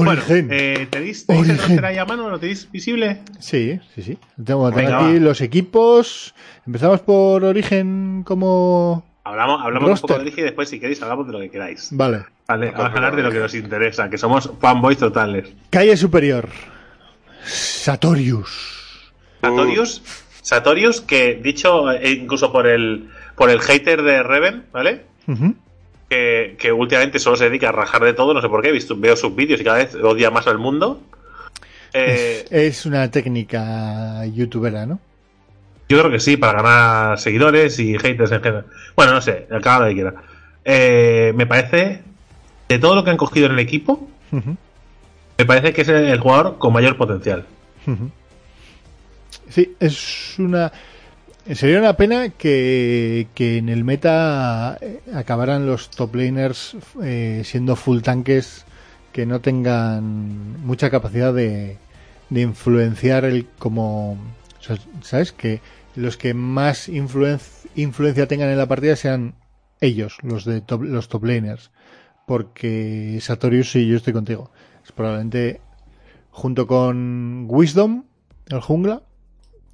Origen. 0.00 0.48
Bueno, 0.48 0.62
eh, 0.62 0.88
¿tenéis, 0.90 1.26
tenéis 1.26 1.44
el 1.48 1.50
Origen. 1.52 1.68
roster 1.68 1.84
ahí 1.86 1.98
a 1.98 2.04
mano? 2.04 2.28
¿Lo 2.28 2.38
tenéis 2.38 2.70
visible? 2.70 3.20
Sí, 3.38 3.80
sí, 3.94 4.02
sí. 4.02 4.18
Tengo, 4.42 4.70
tengo 4.70 4.76
Venga, 4.76 4.98
aquí 4.98 5.14
va. 5.14 5.20
los 5.20 5.40
equipos. 5.40 6.34
Empezamos 6.66 7.00
por 7.00 7.44
Origen 7.44 8.22
como... 8.24 9.04
Hablamos, 9.24 9.60
hablamos 9.64 9.90
un 9.90 9.96
poco 10.00 10.14
de 10.14 10.20
Origen 10.20 10.40
y 10.40 10.42
después, 10.44 10.68
si 10.68 10.78
queréis, 10.78 11.02
hablamos 11.02 11.26
de 11.26 11.32
lo 11.32 11.40
que 11.40 11.50
queráis. 11.50 11.88
Vale. 11.92 12.24
Vale, 12.46 12.70
vamos 12.70 12.92
a 12.92 12.94
hablar 12.94 13.16
de 13.16 13.22
lo 13.24 13.30
que 13.32 13.40
nos 13.40 13.54
interesa, 13.54 14.08
que 14.08 14.18
somos 14.18 14.50
fanboys 14.60 14.98
totales. 14.98 15.48
Calle 15.70 15.96
superior. 15.96 16.48
Satorius. 17.44 19.12
Satorius, 19.42 20.02
Satorius, 20.42 21.00
que 21.00 21.34
dicho 21.42 21.90
eh, 21.92 22.10
incluso 22.10 22.52
por 22.52 22.66
el 22.66 23.08
por 23.36 23.50
el 23.50 23.60
hater 23.60 24.02
de 24.02 24.22
Reven, 24.22 24.64
¿vale? 24.72 25.04
Ujú. 25.26 25.54
Que, 26.08 26.56
que 26.58 26.70
últimamente 26.70 27.18
solo 27.18 27.36
se 27.36 27.44
dedica 27.44 27.70
a 27.70 27.72
rajar 27.72 28.04
de 28.04 28.12
todo, 28.12 28.32
no 28.32 28.40
sé 28.40 28.48
por 28.48 28.62
qué, 28.62 28.70
visto, 28.70 28.96
veo 28.96 29.16
sus 29.16 29.34
vídeos 29.34 29.60
y 29.60 29.64
cada 29.64 29.78
vez 29.78 29.94
odia 29.96 30.30
más 30.30 30.46
al 30.46 30.58
mundo. 30.58 31.02
Eh, 31.92 32.44
Es, 32.48 32.52
es 32.52 32.86
una 32.86 33.10
técnica 33.10 34.24
youtubera, 34.26 34.86
¿no? 34.86 35.00
Yo 35.88 35.98
creo 35.98 36.10
que 36.10 36.20
sí, 36.20 36.36
para 36.36 36.62
ganar 36.62 37.18
seguidores 37.18 37.78
y 37.78 37.96
haters 37.98 38.32
en 38.32 38.42
general. 38.42 38.66
Bueno, 38.96 39.12
no 39.12 39.20
sé, 39.20 39.46
cada 39.62 39.80
lo 39.80 39.86
que 39.86 39.94
quiera. 39.94 40.14
Eh, 40.64 41.32
me 41.36 41.46
parece, 41.46 42.02
de 42.68 42.78
todo 42.78 42.96
lo 42.96 43.04
que 43.04 43.10
han 43.10 43.16
cogido 43.16 43.46
en 43.46 43.52
el 43.52 43.60
equipo, 43.60 44.08
me 45.38 45.44
parece 45.44 45.72
que 45.72 45.82
es 45.82 45.88
el, 45.88 46.18
jugador 46.18 46.58
con 46.58 46.72
mayor 46.72 46.96
potencial. 46.96 47.46
Sí, 49.48 49.76
es 49.78 50.34
una. 50.38 50.72
Sería 51.54 51.78
una 51.78 51.96
pena 51.96 52.30
que, 52.30 53.28
que 53.34 53.58
en 53.58 53.68
el 53.68 53.84
meta 53.84 54.78
eh, 54.80 55.00
acabaran 55.14 55.64
los 55.66 55.90
top 55.90 56.16
laners 56.16 56.76
eh, 57.02 57.42
siendo 57.44 57.76
full 57.76 58.00
tanques 58.00 58.64
que 59.12 59.26
no 59.26 59.40
tengan 59.40 60.60
mucha 60.66 60.90
capacidad 60.90 61.32
de, 61.32 61.78
de 62.30 62.40
influenciar 62.40 63.24
el 63.24 63.46
como. 63.58 64.18
¿Sabes? 65.02 65.30
Que 65.30 65.60
los 65.94 66.16
que 66.16 66.34
más 66.34 66.88
influen- 66.88 67.40
influencia 67.76 68.26
tengan 68.26 68.48
en 68.48 68.58
la 68.58 68.66
partida 68.66 68.96
sean 68.96 69.34
ellos, 69.80 70.18
los 70.22 70.44
de 70.44 70.60
top, 70.60 70.82
los 70.82 71.08
top 71.08 71.24
laners. 71.24 71.70
Porque 72.26 73.18
Satorius, 73.22 73.70
sí, 73.70 73.86
yo 73.86 73.96
estoy 73.96 74.12
contigo. 74.12 74.50
Es 74.84 74.90
probablemente 74.90 75.60
junto 76.32 76.66
con 76.66 77.46
Wisdom, 77.48 78.02
el 78.48 78.60
jungla, 78.60 79.02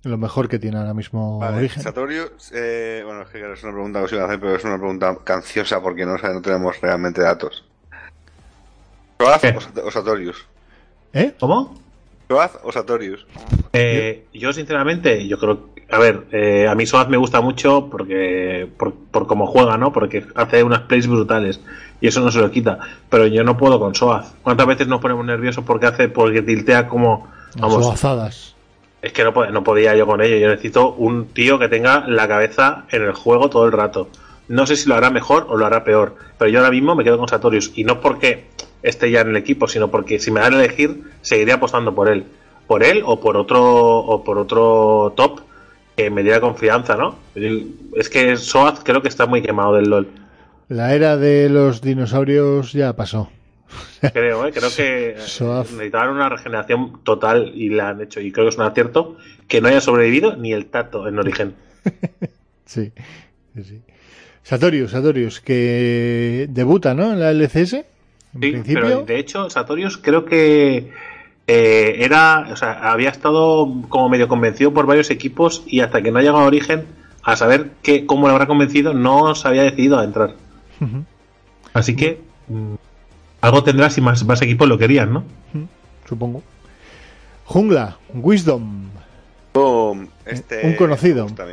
lo 0.05 0.18
mejor 0.18 0.48
que 0.48 0.59
tiene 0.59 0.78
ahora 0.78 0.94
mismo 0.94 1.38
Vale, 1.38 1.59
Origen. 1.59 1.82
Satorio, 1.82 2.24
eh, 2.53 3.03
bueno, 3.05 3.22
es 3.22 3.28
que 3.28 3.53
es 3.53 3.62
una 3.62 3.72
pregunta 3.72 3.98
que 4.00 4.05
os 4.07 4.12
iba 4.12 4.22
a 4.22 4.26
hacer, 4.26 4.40
pero 4.40 4.57
es 4.57 4.64
una 4.64 4.78
pregunta 4.78 5.16
canciosa 5.24 5.80
porque 5.80 6.05
no, 6.05 6.18
sabe- 6.18 6.34
no 6.34 6.42
tenemos 6.42 6.80
realmente 6.80 7.20
datos. 7.22 7.64
¿Soaz 9.18 9.40
¿Qué? 9.40 9.55
o, 9.57 9.61
Sat- 9.61 9.78
o 9.84 9.90
Satorius? 9.90 10.46
¿Eh? 11.12 11.34
¿Cómo? 11.38 11.74
¿Soaz 12.28 12.59
o 12.62 12.72
Satorius? 12.72 13.26
Eh, 13.72 14.26
yo 14.34 14.53
sinceramente, 14.53 15.26
yo 15.28 15.38
creo, 15.38 15.68
a 15.90 15.98
ver, 15.98 16.26
eh, 16.32 16.66
a 16.68 16.74
mí 16.74 16.86
Soaz 16.86 17.09
me 17.09 17.16
gusta 17.16 17.40
mucho 17.40 17.88
porque 17.90 18.68
por, 18.76 18.94
por 18.94 19.26
cómo 19.26 19.46
juega, 19.46 19.76
¿no? 19.76 19.92
Porque 19.92 20.26
hace 20.34 20.62
unas 20.62 20.80
plays 20.80 21.07
brutales 21.07 21.61
y 22.00 22.09
eso 22.09 22.20
no 22.20 22.30
se 22.32 22.40
lo 22.40 22.50
quita. 22.50 22.78
Pero 23.09 23.26
yo 23.26 23.44
no 23.44 23.57
puedo 23.57 23.78
con 23.78 23.94
Soaz. 23.94 24.32
¿Cuántas 24.42 24.66
veces 24.66 24.88
nos 24.88 25.00
ponemos 25.00 25.24
nerviosos 25.24 25.64
porque 25.64 25.86
hace, 25.86 26.09
porque 26.09 26.42
tiltea 26.42 26.88
como, 26.88 27.30
vamos, 27.59 27.84
Suazadas. 27.84 28.51
Es 29.03 29.12
que 29.12 29.24
no, 29.24 29.34
pod- 29.34 29.50
no 29.50 29.62
podía 29.64 29.94
yo 29.96 30.07
con 30.07 30.20
ello. 30.22 30.36
Yo 30.36 30.48
necesito 30.48 30.92
un 30.94 31.26
tío 31.28 31.59
que 31.59 31.68
tenga 31.68 32.07
la 32.09 32.26
cabeza 32.28 32.84
en 32.90 33.03
el 33.03 33.12
juego 33.12 33.50
todo 33.50 33.66
el 33.66 33.72
rato. 33.72 34.09
No 34.48 34.66
sé 34.66 34.76
si 34.76 34.88
lo 34.88 34.94
hará 34.94 35.11
mejor 35.11 35.46
o 35.48 35.57
lo 35.57 35.66
hará 35.66 35.84
peor, 35.84 36.16
pero 36.38 36.50
yo 36.50 36.59
ahora 36.61 36.70
mismo 36.70 36.94
me 36.94 37.05
quedo 37.05 37.18
con 37.18 37.28
Satorius 37.28 37.72
y 37.74 37.84
no 37.84 38.00
porque 38.00 38.46
esté 38.82 39.11
ya 39.11 39.20
en 39.20 39.28
el 39.30 39.36
equipo, 39.36 39.68
sino 39.68 39.90
porque 39.90 40.18
si 40.18 40.30
me 40.30 40.40
dan 40.40 40.55
a 40.55 40.59
elegir 40.64 41.03
seguiría 41.20 41.55
apostando 41.55 41.94
por 41.94 42.09
él, 42.09 42.24
por 42.66 42.82
él 42.82 43.03
o 43.05 43.20
por 43.20 43.36
otro 43.36 43.62
o 43.64 44.24
por 44.24 44.38
otro 44.38 45.12
top 45.16 45.40
que 45.96 46.11
me 46.11 46.22
diera 46.22 46.40
confianza, 46.40 46.96
¿no? 46.96 47.16
Es 47.96 48.09
que 48.09 48.36
Soaz 48.36 48.80
creo 48.82 49.03
que 49.03 49.09
está 49.09 49.26
muy 49.26 49.42
quemado 49.42 49.74
del 49.74 49.88
LoL. 49.90 50.09
La 50.68 50.94
era 50.94 51.16
de 51.16 51.48
los 51.48 51.80
dinosaurios 51.82 52.72
ya 52.72 52.94
pasó. 52.94 53.28
Creo, 54.12 54.47
¿eh? 54.47 54.53
creo 54.53 54.70
que 54.75 55.14
Soaz. 55.18 55.70
necesitaban 55.73 56.11
una 56.11 56.29
regeneración 56.29 57.01
total 57.05 57.53
y 57.55 57.68
la 57.70 57.91
han 57.91 58.01
hecho 58.01 58.20
y 58.20 58.33
creo 58.33 58.47
que 58.47 58.51
es 58.51 58.57
un 58.57 58.64
acierto 58.64 59.16
que 59.49 59.61
no 59.61 59.68
haya 59.68 59.81
sobrevivido 59.81 60.37
ni 60.37 60.53
el 60.53 60.66
tato 60.66 61.07
en 61.09 61.18
origen. 61.18 61.55
Sí, 62.64 62.91
sí. 63.55 63.81
Satorius, 64.43 64.93
Satorius, 64.93 65.41
que 65.41 66.47
debuta, 66.49 66.95
¿no? 66.95 67.12
En 67.12 67.20
la 67.20 67.31
LCS. 67.33 67.75
En 67.75 67.83
Sí, 68.33 68.39
principio. 68.51 68.81
pero 68.83 69.03
de 69.03 69.18
hecho, 69.18 69.51
Satorius 69.51 69.99
creo 69.99 70.25
que 70.25 70.91
eh, 71.47 71.97
era, 71.99 72.49
o 72.51 72.57
sea, 72.57 72.91
había 72.91 73.11
estado 73.11 73.68
como 73.91 74.09
medio 74.09 74.27
convencido 74.27 74.73
por 74.73 74.87
varios 74.87 75.11
equipos 75.11 75.64
y 75.66 75.81
hasta 75.81 76.01
que 76.01 76.11
no 76.11 76.18
ha 76.18 76.23
llegado 76.23 76.39
a 76.39 76.47
Origen 76.47 76.87
a 77.23 77.37
saber 77.37 77.73
que, 77.83 78.07
cómo 78.07 78.27
lo 78.27 78.33
habrá 78.33 78.47
convencido, 78.47 78.95
no 78.95 79.35
se 79.35 79.47
había 79.49 79.64
decidido 79.64 79.99
a 79.99 80.05
entrar. 80.05 80.35
Así 81.75 81.95
que 81.95 82.20
algo 83.43 83.62
tendrá 83.62 83.90
si 83.90 84.01
más, 84.01 84.24
más 84.24 84.40
equipos 84.40 84.66
lo 84.68 84.78
querían, 84.78 85.12
¿no? 85.12 85.24
supongo. 86.09 86.43
Jungla, 87.45 87.99
Wisdom. 88.14 88.88
Boom, 89.55 90.09
este 90.24 90.66
Un 90.66 90.74
conocido. 90.76 91.24
me 91.26 91.30
gusta. 91.30 91.47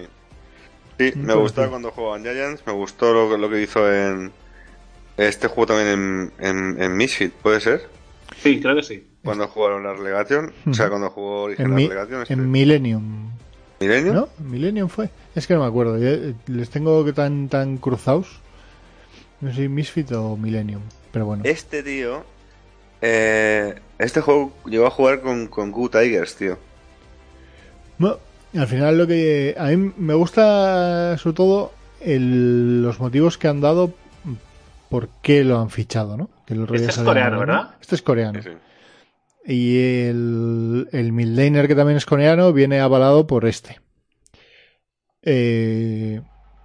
Sí, 0.97 1.11
Un 1.15 1.25
me 1.25 1.33
gustó 1.33 1.61
conocido. 1.61 1.69
cuando 1.69 1.91
jugaba 1.91 2.17
en 2.17 2.23
Giants, 2.23 2.63
me 2.65 2.73
gustó 2.73 3.13
lo, 3.13 3.37
lo 3.37 3.49
que 3.49 3.61
hizo 3.61 3.91
en 3.91 4.31
este 5.17 5.47
juego 5.47 5.67
también 5.73 5.87
en, 5.87 6.31
en, 6.39 6.81
en 6.81 6.95
Misfit, 6.97 7.33
¿puede 7.33 7.59
ser? 7.59 7.89
Sí, 8.41 8.59
creo 8.61 8.75
que 8.75 8.83
sí. 8.83 9.05
Cuando 9.23 9.47
jugaron 9.47 9.83
la 9.83 9.93
relegación, 9.93 10.53
o 10.65 10.73
sea, 10.73 10.87
cuando 10.89 11.09
jugó 11.09 11.43
Origen 11.43 11.65
En, 11.65 11.71
la 11.71 11.75
mi- 11.77 11.87
relegación, 11.87 12.21
este, 12.21 12.33
en 12.35 12.49
Millennium. 12.51 13.29
Millennium. 13.81 14.15
¿No? 14.15 14.29
Millennium 14.39 14.87
fue. 14.89 15.09
Es 15.35 15.45
que 15.47 15.53
no 15.55 15.61
me 15.61 15.65
acuerdo. 15.67 15.97
ya- 15.97 16.33
Les 16.47 16.69
tengo 16.69 17.03
que 17.03 17.11
tan, 17.13 17.49
tan 17.49 17.77
cruzados. 17.77 18.39
No 19.41 19.49
sé 19.51 19.63
si 19.63 19.67
Misfit 19.69 20.11
o 20.13 20.37
Millennium. 20.37 20.81
Pero 21.11 21.25
bueno. 21.25 21.43
Este 21.45 21.81
tío, 21.83 22.23
eh, 23.01 23.75
este 23.97 24.21
juego 24.21 24.53
llegó 24.65 24.87
a 24.87 24.91
jugar 24.91 25.21
con, 25.21 25.47
con 25.47 25.71
Goo 25.71 25.89
Tigers, 25.89 26.35
tío. 26.35 26.57
No, 27.97 28.17
al 28.55 28.67
final 28.67 28.97
lo 28.97 29.07
que 29.07 29.55
a 29.57 29.65
mí 29.65 29.93
me 29.97 30.13
gusta 30.13 31.17
sobre 31.17 31.35
todo 31.35 31.73
el- 32.01 32.81
los 32.81 32.99
motivos 32.99 33.37
que 33.37 33.47
han 33.47 33.61
dado 33.61 33.93
por 34.89 35.09
qué 35.21 35.43
lo 35.43 35.59
han 35.59 35.69
fichado, 35.69 36.17
¿no? 36.17 36.29
Que 36.45 36.53
el 36.53 36.63
Este 36.73 36.87
es 36.91 36.97
coreano, 36.99 37.35
¿no? 37.35 37.39
¿verdad? 37.41 37.75
Este 37.81 37.95
es 37.95 38.01
coreano. 38.01 38.41
Sí, 38.41 38.49
sí. 38.49 38.57
Y 39.51 39.77
el, 40.07 40.89
el 40.91 41.11
midlaner 41.11 41.67
que 41.67 41.75
también 41.75 41.97
es 41.97 42.05
coreano 42.05 42.53
viene 42.53 42.79
avalado 42.79 43.25
por 43.27 43.45
este. 43.45 43.79
Eh, 45.21 46.21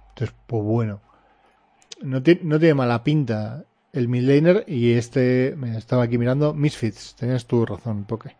entonces, 0.09 0.35
pues 0.47 0.63
bueno. 0.63 1.01
No, 2.01 2.21
ti- 2.21 2.39
no 2.43 2.59
tiene 2.59 2.73
mala 2.75 3.03
pinta 3.03 3.63
el 3.95 4.07
midlaner 4.07 4.65
y 4.67 4.93
este, 4.93 5.55
me 5.57 5.77
estaba 5.77 6.03
aquí 6.03 6.17
mirando, 6.17 6.53
Misfits, 6.53 7.15
tenías 7.15 7.45
tu 7.45 7.65
razón, 7.65 8.03
Poke. 8.03 8.35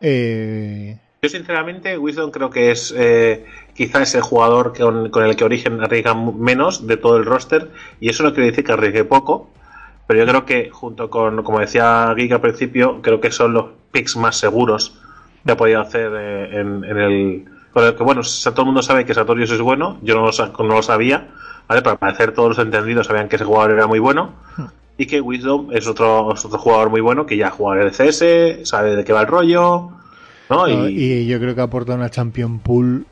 Eh, 0.00 0.96
Yo 1.22 1.28
sinceramente, 1.28 1.98
Wisdom 1.98 2.30
creo 2.30 2.48
que 2.48 2.70
es 2.70 2.94
eh, 2.96 3.44
quizás 3.74 4.14
el 4.14 4.22
jugador 4.22 4.76
con, 4.76 5.10
con 5.10 5.24
el 5.24 5.36
que 5.36 5.44
Origen 5.44 5.80
arriesga 5.80 6.14
menos 6.14 6.86
de 6.86 6.96
todo 6.96 7.18
el 7.18 7.24
roster 7.24 7.70
y 8.00 8.08
eso 8.08 8.22
no 8.22 8.32
quiere 8.32 8.50
decir 8.50 8.64
que 8.64 8.72
arriesgue 8.72 9.04
poco, 9.04 9.50
pero 10.06 10.20
yo 10.20 10.26
creo 10.26 10.46
que 10.46 10.70
junto 10.70 11.10
con, 11.10 11.42
como 11.42 11.60
decía 11.60 12.12
Geek 12.16 12.32
al 12.32 12.40
principio, 12.40 13.02
creo 13.02 13.20
que 13.20 13.30
son 13.30 13.52
los 13.52 13.66
picks 13.92 14.16
más 14.16 14.36
seguros 14.36 14.98
que 15.44 15.52
ha 15.52 15.56
podido 15.56 15.80
hacer 15.80 16.10
eh, 16.16 16.60
en 16.60 16.84
el... 16.84 17.44
Con 17.72 17.84
el 17.84 17.94
que, 17.94 18.02
bueno, 18.02 18.22
todo 18.22 18.62
el 18.62 18.66
mundo 18.66 18.82
sabe 18.82 19.04
que 19.04 19.14
Satorius 19.14 19.50
es 19.50 19.60
bueno, 19.60 19.98
yo 20.02 20.14
no 20.14 20.22
lo, 20.22 20.32
sa- 20.32 20.52
no 20.58 20.64
lo 20.64 20.82
sabía, 20.82 21.28
¿vale? 21.68 21.82
Para 21.82 21.96
parecer 21.98 22.32
todos 22.32 22.50
los 22.50 22.58
entendidos 22.58 23.06
sabían 23.06 23.28
que 23.28 23.36
ese 23.36 23.44
jugador 23.44 23.72
era 23.72 23.86
muy 23.86 23.98
bueno 23.98 24.32
y 24.96 25.06
que 25.06 25.20
Wisdom 25.20 25.68
es 25.72 25.86
otro, 25.86 26.34
es 26.34 26.44
otro 26.44 26.58
jugador 26.58 26.90
muy 26.90 27.00
bueno 27.00 27.24
que 27.26 27.36
ya 27.36 27.50
juega 27.50 27.80
en 27.82 27.86
el 27.88 27.94
CS, 27.94 28.60
sabe 28.64 28.96
de 28.96 29.04
qué 29.04 29.12
va 29.12 29.20
el 29.22 29.26
rollo, 29.28 29.90
Y, 30.68 30.72
y 31.22 31.26
yo 31.26 31.38
creo 31.38 31.54
que 31.54 31.60
aporta 31.60 31.94
una 31.94 32.10
champion 32.10 32.58
pool 32.58 33.06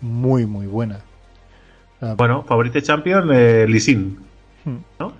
muy, 0.00 0.46
muy 0.46 0.66
buena. 0.66 1.00
Bueno, 2.16 2.42
favorite 2.44 2.82
champion, 2.82 3.28
eh, 3.32 3.66
Hmm. 4.64 4.76
¿no? 4.98 5.12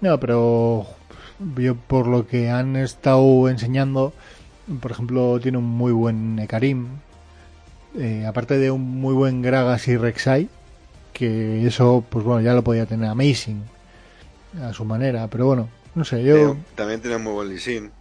No, 0.00 0.20
pero 0.20 0.86
yo 1.58 1.74
por 1.74 2.06
lo 2.06 2.26
que 2.26 2.50
han 2.50 2.76
estado 2.76 3.48
enseñando, 3.48 4.12
por 4.80 4.90
ejemplo, 4.90 5.38
tiene 5.40 5.58
un 5.58 5.64
muy 5.64 5.92
buen 5.92 6.38
Ekarim, 6.38 6.86
eh, 7.98 8.26
aparte 8.26 8.58
de 8.58 8.70
un 8.70 8.82
muy 8.82 9.14
buen 9.14 9.42
Gragas 9.42 9.88
y 9.88 9.96
Rek'Sai, 9.96 10.48
que 11.12 11.66
eso, 11.66 12.04
pues 12.08 12.24
bueno, 12.24 12.40
ya 12.42 12.54
lo 12.54 12.62
podía 12.64 12.86
tener 12.86 13.08
Amazing 13.10 13.62
a 14.62 14.72
su 14.72 14.84
manera, 14.84 15.28
pero 15.28 15.46
bueno, 15.46 15.68
no 15.94 16.04
sé, 16.04 16.22
yo 16.24 16.56
También 16.74 17.00
tiene 17.00 17.18
muy 17.18 17.32
buen 17.32 17.48
Lisin. 17.48 17.92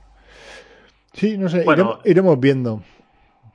sí, 1.13 1.37
no 1.37 1.49
sé, 1.49 1.63
Bueno. 1.63 1.83
iremos, 1.83 1.99
iremos 2.05 2.39
viendo. 2.39 2.83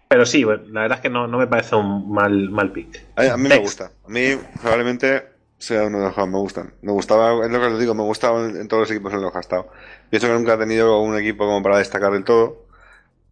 Pero 0.09 0.27
sí, 0.27 0.43
la 0.45 0.83
verdad 0.83 0.99
es 0.99 1.03
que 1.03 1.09
no, 1.11 1.29
no 1.29 1.39
me 1.39 1.47
parece 1.47 1.77
un 1.77 2.11
mal, 2.13 2.51
mal 2.51 2.73
pick. 2.73 3.01
A, 3.17 3.35
a 3.35 3.37
mí 3.37 3.49
me 3.49 3.59
gusta. 3.59 3.93
A 4.05 4.09
mí, 4.09 4.37
probablemente, 4.61 5.25
sea 5.57 5.85
uno 5.85 5.99
de 5.99 6.05
los 6.07 6.15
juegos 6.15 6.33
me 6.33 6.39
gustan. 6.39 6.75
Me 6.83 6.91
gustaba, 6.93 7.45
es 7.47 7.51
lo 7.53 7.61
que 7.61 7.67
os 7.67 7.79
digo, 7.79 7.95
me 7.95 8.03
gustaba 8.03 8.45
en, 8.49 8.57
en 8.57 8.67
todos 8.69 8.83
los 8.83 8.91
equipos 8.91 9.13
en 9.13 9.23
los 9.23 9.31
que 9.31 9.39
ha 9.39 9.41
estado. 9.41 9.69
Pienso 10.09 10.27
que 10.27 10.35
nunca 10.35 10.55
ha 10.55 10.59
tenido 10.59 11.01
un 11.01 11.17
equipo 11.17 11.45
como 11.47 11.63
para 11.63 11.79
destacar 11.79 12.13
del 12.13 12.25
todo, 12.25 12.67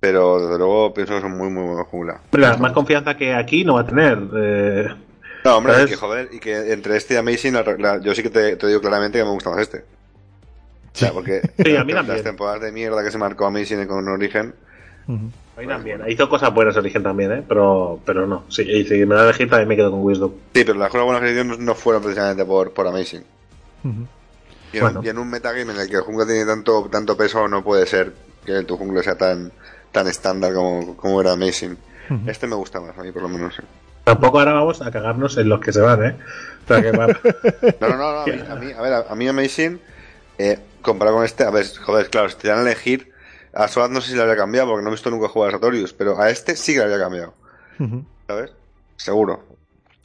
pero 0.00 0.40
desde 0.40 0.58
luego 0.58 0.94
pienso 0.94 1.14
que 1.14 1.20
son 1.20 1.36
muy, 1.36 1.50
muy 1.50 1.64
buenos 1.66 1.86
jungla. 1.88 2.20
Pero 2.30 2.58
más 2.58 2.72
confianza 2.72 3.16
que 3.16 3.34
aquí 3.34 3.64
no 3.64 3.74
va 3.74 3.80
a 3.80 3.86
tener. 3.86 4.18
Eh, 4.36 4.88
No, 5.44 5.56
hombre, 5.56 5.72
¿Sabes? 5.74 5.86
y 5.88 5.90
que 5.90 5.96
joder, 5.96 6.28
y 6.32 6.38
que 6.38 6.72
entre 6.72 6.96
este 6.96 7.14
y 7.14 7.16
Amazing, 7.16 7.54
la- 7.54 7.62
la- 7.78 8.00
yo 8.00 8.14
sí 8.14 8.22
que 8.22 8.30
te, 8.30 8.56
te 8.56 8.66
digo 8.66 8.80
claramente 8.80 9.18
que 9.18 9.24
me 9.24 9.30
gusta 9.30 9.50
más 9.50 9.60
este. 9.60 9.78
O 9.78 10.98
sea, 10.98 11.12
porque 11.12 11.40
Sí, 11.64 11.76
a 11.76 11.84
mí 11.84 11.92
las 11.92 12.22
temporadas 12.22 12.60
de 12.60 12.72
mierda 12.72 13.02
que 13.04 13.10
se 13.10 13.18
marcó 13.18 13.46
Amazing 13.46 13.86
con 13.86 14.06
Origen, 14.08 14.54
Ujú. 15.06 15.30
ahí 15.56 15.66
también. 15.66 16.02
Hizo 16.08 16.28
cosas 16.28 16.52
buenas 16.54 16.76
Origen 16.76 17.02
también, 17.02 17.32
¿eh? 17.32 17.44
Pero, 17.48 18.00
pero 18.04 18.26
no. 18.26 18.44
Sí, 18.48 18.62
y 18.62 18.84
si 18.84 19.04
me 19.06 19.14
da 19.14 19.22
a 19.22 19.24
elegir 19.24 19.48
también 19.48 19.68
me 19.68 19.76
quedo 19.76 19.90
con 19.90 20.02
Wisdom. 20.02 20.32
sí, 20.54 20.64
pero 20.64 20.78
las 20.78 20.90
cosas 20.90 21.04
buenas 21.04 21.22
que 21.22 21.30
hicieron 21.30 21.64
no, 21.64 21.74
fueron 21.74 22.02
precisamente 22.02 22.44
por, 22.44 22.72
por 22.72 22.86
Amazing. 22.86 23.24
Ujú. 23.84 24.06
Y 24.72 24.76
en, 24.76 24.82
Bueno. 24.82 25.00
y 25.02 25.08
en 25.08 25.18
un 25.18 25.30
metagame 25.30 25.72
en 25.72 25.80
el 25.80 25.88
que 25.88 25.96
el 25.96 26.02
jungla 26.02 26.26
tiene 26.26 26.44
tanto, 26.44 26.88
tanto 26.90 27.16
peso, 27.16 27.48
no 27.48 27.64
puede 27.64 27.86
ser 27.86 28.12
que 28.44 28.62
tu 28.64 28.76
jungla 28.76 29.02
sea 29.02 29.16
tan, 29.16 29.50
tan 29.92 30.06
estándar 30.08 30.52
como, 30.54 30.96
como 30.96 31.20
era 31.20 31.32
Amazing. 31.32 31.76
Este 32.26 32.46
me 32.46 32.54
gusta 32.56 32.80
más, 32.80 32.96
a 32.96 33.02
mí 33.02 33.12
por 33.12 33.22
lo 33.22 33.28
menos. 33.28 33.54
Tampoco 34.04 34.38
ahora 34.38 34.54
vamos 34.54 34.80
a 34.80 34.90
cagarnos 34.90 35.36
en 35.36 35.48
los 35.50 35.60
que 35.60 35.72
se 35.72 35.80
van, 35.80 36.04
¿eh? 36.04 36.16
O 36.64 36.66
sea, 36.68 36.80
que 36.82 36.92
No, 37.80 37.88
no, 37.88 37.96
no, 37.96 38.12
no, 38.12 38.20
a, 38.20 38.26
mí, 38.26 38.32
a, 38.48 38.54
mí, 38.54 38.72
a 38.72 38.80
ver, 38.80 38.92
a, 38.94 38.98
a 39.10 39.14
mí 39.14 39.28
Amazing, 39.28 39.78
eh, 40.38 40.58
comparado 40.80 41.16
con 41.18 41.26
este, 41.26 41.44
a 41.44 41.50
ver, 41.50 41.66
joder, 41.84 42.08
claro, 42.08 42.30
si 42.30 42.36
te 42.36 42.48
dan 42.48 42.58
a 42.58 42.62
elegir, 42.62 43.12
a 43.52 43.68
Sword 43.68 43.90
no 43.90 44.00
sé 44.00 44.10
si 44.10 44.16
lo 44.16 44.22
habría 44.22 44.36
cambiado, 44.36 44.68
porque 44.68 44.82
no 44.82 44.88
he 44.88 44.92
visto 44.92 45.10
nunca 45.10 45.28
jugar 45.28 45.50
a 45.50 45.52
Satorius, 45.52 45.92
pero 45.92 46.18
a 46.18 46.30
este 46.30 46.56
sí 46.56 46.72
que 46.72 46.78
lo 46.78 46.84
habría 46.84 46.98
cambiado, 47.00 47.34
Ujú. 47.78 48.04
¿sabes? 48.26 48.52
Seguro. 48.96 49.44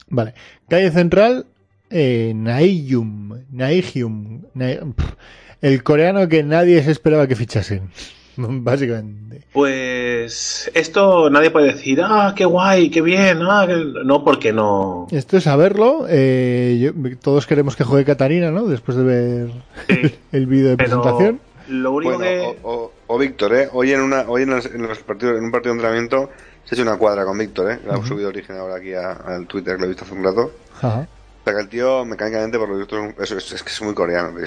Vale. 0.08 0.34
Calle 0.68 0.90
Central, 0.90 1.46
eh, 1.88 2.32
Naiyum. 2.34 3.44
Naigium. 3.50 4.42
Nai- 4.54 4.80
pf, 4.94 5.14
el 5.62 5.82
coreano 5.82 6.28
que 6.28 6.42
nadie 6.42 6.82
se 6.82 6.90
esperaba 6.90 7.26
que 7.26 7.36
fichasen. 7.36 7.90
Básicamente. 8.36 9.42
Pues 9.52 10.70
esto 10.74 11.30
nadie 11.30 11.50
puede 11.50 11.72
decir, 11.72 12.00
ah, 12.02 12.34
qué 12.36 12.44
guay, 12.44 12.90
qué 12.90 13.00
bien, 13.02 13.38
ah, 13.42 13.64
qué-". 13.66 13.84
no, 14.04 14.24
porque 14.24 14.52
no. 14.52 15.06
Esto 15.10 15.36
es 15.36 15.44
saberlo. 15.44 16.06
eh, 16.08 16.78
yo- 16.80 17.16
todos 17.22 17.46
queremos 17.46 17.76
que 17.76 17.84
juegue 17.84 18.04
Catarina, 18.04 18.50
¿no? 18.50 18.64
Después 18.66 18.96
de 18.96 19.04
ver 19.04 19.50
Sí, 19.88 20.14
el 20.32 20.46
vídeo 20.46 20.70
de 20.70 20.76
pero 20.76 21.00
presentación. 21.02 21.40
lo 21.68 21.92
único 21.92 22.16
Bueno, 22.18 22.24
que. 22.24 22.58
o, 22.62 22.72
o- 22.72 22.92
o 23.06 23.18
Víctor, 23.18 23.54
¿eh? 23.54 23.68
Hoy 23.72 23.92
en 23.92 24.00
una, 24.00 24.22
hoy 24.28 24.42
en, 24.42 24.50
los, 24.50 24.66
en 24.66 24.82
los 24.82 24.98
partidos, 25.00 25.36
en 25.38 25.44
un 25.44 25.50
partido 25.50 25.74
de 25.74 25.78
entrenamiento 25.80 26.30
se 26.64 26.74
ha 26.74 26.78
hecho 26.78 26.82
una 26.88 26.96
cuadra 26.96 27.24
con 27.26 27.36
Víctor, 27.38 27.70
¿eh? 27.72 27.78
La 27.86 27.98
he 27.98 28.06
subido 28.06 28.28
origen 28.30 28.56
ahora 28.56 28.76
aquí 28.76 28.92
al 28.94 29.46
Twitter, 29.46 29.74
que 29.74 29.80
lo 29.80 29.84
he 29.84 29.88
visto 29.88 30.04
hace 30.04 30.14
un 30.14 30.24
rato. 30.24 30.50
Ajá. 30.78 31.06
O 31.40 31.44
sea 31.44 31.54
que 31.54 31.60
el 31.60 31.68
tío, 31.68 32.04
mecánicamente, 32.06 32.58
por 32.58 32.68
lo 32.70 32.78
visto, 32.78 32.96
es, 32.96 33.02
un- 33.02 33.22
es, 33.22 33.30
es- 33.30 33.52
es 33.52 33.62
que 33.62 33.68
es 33.70 33.82
muy 33.82 33.92
coreano, 33.94 34.30
tío. 34.36 34.46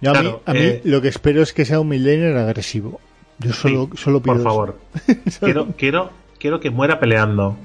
Yo 0.00 0.10
a 0.10 0.14
mí, 0.14 0.20
Claro, 0.20 0.42
a 0.44 0.52
mí 0.52 0.58
eh, 0.60 0.80
lo 0.84 1.00
que 1.00 1.08
espero 1.08 1.40
es 1.42 1.52
que 1.52 1.64
sea 1.64 1.78
un 1.80 1.88
millennial 1.88 2.36
agresivo. 2.36 3.00
Yo 3.40 3.52
solo, 3.52 3.88
Sí, 3.92 3.98
solo 4.02 4.20
pido 4.22 4.34
por 4.34 4.42
favor. 4.44 4.78
quiero, 5.40 5.68
quiero, 5.76 6.10
quiero 6.38 6.60
que 6.60 6.70
muera 6.70 7.00
peleando. 7.00 7.56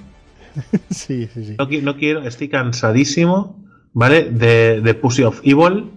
Sí, 0.89 1.27
sí, 1.33 1.45
sí. 1.45 1.55
No, 1.59 1.67
qui- 1.69 1.81
no 1.83 1.95
quiero, 1.95 2.23
estoy 2.23 2.49
cansadísimo, 2.49 3.55
¿vale? 3.93 4.25
De, 4.25 4.81
de 4.81 4.93
Pussy 4.95 5.23
of 5.23 5.39
Evil 5.43 5.91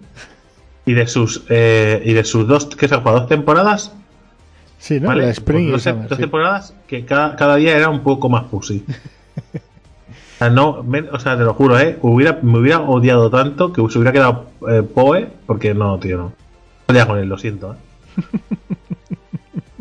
y 0.84 0.92
de 0.92 1.06
sus 1.06 1.44
eh, 1.48 2.02
y 2.04 2.12
de 2.12 2.22
sus 2.24 2.46
dos, 2.46 2.66
¿qué 2.76 2.86
se 2.86 2.94
ha 2.94 2.98
jugado? 2.98 3.20
¿Dos 3.20 3.28
temporadas? 3.28 3.92
Sí, 4.78 5.00
¿no? 5.00 5.08
¿Vale? 5.08 5.22
La 5.26 5.30
Spring 5.30 5.70
no 5.70 5.78
Summer, 5.78 6.08
dos 6.08 6.16
sí. 6.16 6.22
temporadas 6.22 6.74
que 6.86 7.04
cada, 7.04 7.34
cada 7.36 7.56
día 7.56 7.76
era 7.76 7.88
un 7.88 8.00
poco 8.00 8.28
más 8.28 8.44
Pussy. 8.44 8.84
O 10.34 10.44
sea, 10.44 10.50
no, 10.50 10.82
me- 10.82 11.08
o 11.08 11.20
sea, 11.20 11.38
te 11.38 11.44
lo 11.44 11.54
juro, 11.54 11.78
¿eh? 11.78 11.98
Hubiera, 12.02 12.40
me 12.42 12.58
hubiera 12.58 12.80
odiado 12.80 13.30
tanto 13.30 13.72
que 13.72 13.80
se 13.88 13.98
hubiera 13.98 14.10
quedado 14.10 14.46
eh, 14.68 14.82
Poe, 14.82 15.28
porque 15.46 15.72
no, 15.72 15.96
tío, 16.00 16.16
no. 16.18 16.32
Podía 16.86 17.06
con 17.06 17.16
él, 17.18 17.28
lo 17.28 17.38
siento, 17.38 17.74
¿eh? 17.74 17.76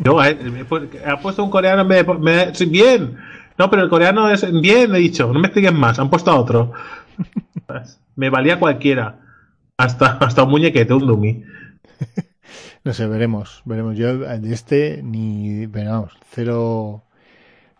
Yo, 0.04 0.22
eh, 0.24 0.34
me 0.34 0.60
he 0.60 0.66
pu- 0.66 0.88
ha 1.06 1.20
puesto 1.20 1.42
un 1.44 1.50
coreano 1.50 1.82
en 1.82 1.88
vez 1.88 1.98
de. 1.98 2.04
po- 2.04 2.18
me- 2.18 2.54
sí, 2.54 2.66
bien. 2.66 3.16
No, 3.58 3.70
pero 3.70 3.82
el 3.82 3.88
coreano 3.88 4.30
es 4.30 4.50
bien, 4.60 4.94
he 4.94 4.98
dicho. 4.98 5.32
No 5.32 5.38
me 5.40 5.46
expliquen 5.48 5.76
más. 5.78 5.98
Han 5.98 6.10
puesto 6.10 6.30
a 6.30 6.36
otro. 6.36 6.72
me 8.16 8.30
valía 8.30 8.58
cualquiera. 8.58 9.18
Hasta, 9.76 10.18
hasta 10.18 10.42
un 10.44 10.50
muñequete, 10.50 10.92
un 10.94 11.06
dummy. 11.06 11.44
No 12.84 12.92
sé, 12.92 13.06
veremos. 13.06 13.62
Veremos. 13.64 13.96
Yo 13.96 14.18
de 14.18 14.52
este 14.52 15.02
ni. 15.04 15.68
Pero 15.68 15.90
vamos, 15.92 16.12
cero. 16.32 17.04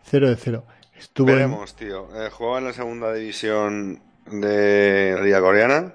Cero 0.04 0.28
de 0.28 0.36
cero. 0.36 0.64
Estuvo 0.96 1.28
en- 1.30 1.34
Veremos, 1.36 1.74
tío. 1.74 2.06
Eh, 2.14 2.30
jugaba 2.30 2.58
en 2.60 2.64
la 2.66 2.72
segunda 2.72 3.12
división 3.12 4.00
de 4.30 5.14
la 5.16 5.24
Liga 5.24 5.40
Coreana. 5.40 5.94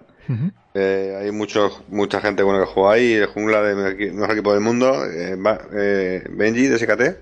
Eh, 0.73 1.17
hay 1.21 1.31
mucho, 1.31 1.83
mucha 1.87 2.21
gente 2.21 2.43
buena 2.43 2.59
que 2.59 2.67
juega 2.71 2.91
ahí. 2.93 3.13
El 3.13 3.25
jungla 3.27 3.61
de 3.63 3.75
mejor 3.75 3.97
equi- 3.97 4.11
mejor 4.11 4.31
equipo 4.31 4.51
del 4.53 4.61
mundo. 4.61 5.05
eh, 5.05 5.37
eh, 5.73 6.23
Benji 6.29 6.67
de 6.67 6.77
SKT. 6.77 7.17